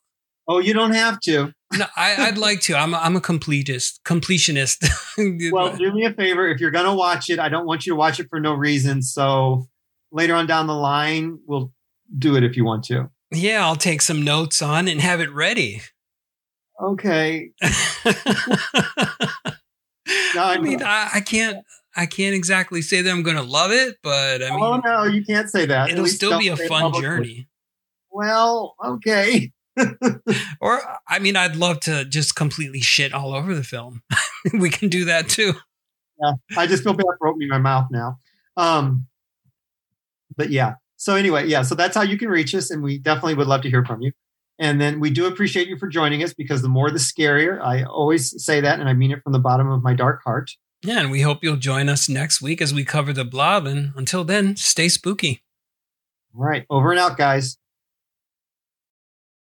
Oh, 0.48 0.60
you 0.60 0.74
don't 0.74 0.94
have 0.94 1.20
to. 1.22 1.54
No, 1.76 1.86
I, 1.98 2.28
I'd 2.28 2.38
like 2.38 2.62
to. 2.62 2.76
I'm 2.76 2.94
a, 2.94 2.98
I'm 2.98 3.16
a 3.16 3.22
completist, 3.22 4.02
completionist. 4.04 4.88
Well, 5.52 5.76
do 5.76 5.92
me 5.94 6.06
a 6.06 6.14
favor. 6.14 6.48
If 6.48 6.60
you're 6.62 6.72
going 6.72 6.86
to 6.86 6.94
watch 6.94 7.30
it, 7.32 7.40
I 7.40 7.50
don't 7.50 7.66
want 7.66 7.88
you 7.88 7.94
to 7.94 7.96
watch 7.96 8.20
it 8.20 8.28
for 8.30 8.40
no 8.40 8.54
reason. 8.54 9.02
So 9.02 9.68
later 10.12 10.36
on 10.36 10.46
down 10.46 10.68
the 10.68 10.76
line, 10.76 11.40
we'll 11.48 11.74
do 12.16 12.36
it 12.36 12.44
if 12.44 12.56
you 12.56 12.64
want 12.64 12.84
to. 12.86 13.10
yeah, 13.32 13.66
I'll 13.66 13.76
take 13.76 14.02
some 14.02 14.24
notes 14.24 14.62
on 14.62 14.88
and 14.88 15.02
have 15.02 15.20
it 15.20 15.34
ready. 15.34 15.82
Okay. 16.80 17.50
no, 17.64 17.70
I 20.36 20.60
mean, 20.60 20.84
I, 20.84 21.10
I 21.16 21.22
can't. 21.22 21.66
I 21.96 22.06
can't 22.06 22.36
exactly 22.36 22.84
say 22.84 23.02
that 23.02 23.10
I'm 23.10 23.24
going 23.24 23.38
to 23.38 23.42
love 23.42 23.72
it, 23.72 23.98
but 24.04 24.44
I 24.44 24.50
oh, 24.50 24.54
mean, 24.54 24.64
oh 24.64 24.78
no, 24.86 25.04
you 25.06 25.26
can't 25.26 25.50
say 25.50 25.66
that. 25.66 25.90
It'll 25.90 26.06
still 26.06 26.38
be 26.38 26.50
a 26.50 26.56
fun 26.56 26.84
publicly. 26.84 27.02
journey. 27.02 27.48
Well, 28.12 28.76
okay. 28.86 29.52
Or, 30.60 30.82
I 31.08 31.20
mean, 31.20 31.36
I'd 31.36 31.56
love 31.56 31.80
to 31.82 32.04
just 32.04 32.36
completely 32.36 32.82
shit 32.82 33.14
all 33.14 33.34
over 33.34 33.54
the 33.54 33.64
film. 33.64 34.02
we 34.54 34.70
can 34.70 34.90
do 34.90 35.06
that 35.06 35.30
too. 35.30 35.54
Yeah, 36.22 36.34
I 36.58 36.68
just 36.68 36.84
feel 36.84 36.94
bad 36.94 37.06
for 37.20 37.28
opening 37.28 37.50
my 37.50 37.60
mouth 37.60 37.88
now. 37.92 38.18
Um, 38.58 39.08
but 40.36 40.50
yeah. 40.50 40.76
So 40.98 41.16
anyway, 41.16 41.48
yeah. 41.48 41.62
So 41.62 41.76
that's 41.76 41.96
how 41.96 42.02
you 42.02 42.18
can 42.18 42.30
reach 42.30 42.56
us, 42.56 42.72
and 42.72 42.82
we 42.82 42.98
definitely 42.98 43.36
would 43.36 43.48
love 43.48 43.62
to 43.62 43.70
hear 43.70 43.86
from 43.86 44.02
you. 44.02 44.12
And 44.60 44.82
then 44.82 45.00
we 45.00 45.12
do 45.12 45.28
appreciate 45.28 45.68
you 45.68 45.78
for 45.78 45.88
joining 45.88 46.24
us 46.24 46.34
because 46.34 46.64
the 46.64 46.70
more 46.70 46.90
the 46.90 46.98
scarier. 46.98 47.62
I 47.62 47.84
always 47.84 48.44
say 48.44 48.60
that, 48.62 48.80
and 48.80 48.90
I 48.90 48.94
mean 48.94 49.12
it 49.12 49.22
from 49.24 49.34
the 49.34 49.40
bottom 49.40 49.70
of 49.70 49.84
my 49.84 49.94
dark 49.94 50.22
heart. 50.24 50.52
Yeah, 50.84 51.00
and 51.00 51.12
we 51.12 51.22
hope 51.22 51.44
you'll 51.44 51.58
join 51.58 51.90
us 51.90 52.10
next 52.10 52.42
week 52.42 52.62
as 52.62 52.74
we 52.74 52.84
cover 52.84 53.14
the 53.14 53.26
blob. 53.26 53.68
And 53.68 53.94
until 53.96 54.24
then, 54.24 54.56
stay 54.56 54.90
spooky. 54.90 55.44
All 56.36 56.44
right, 56.44 56.66
over 56.70 56.92
and 56.92 57.00
out, 57.00 57.18
guys. 57.18 57.58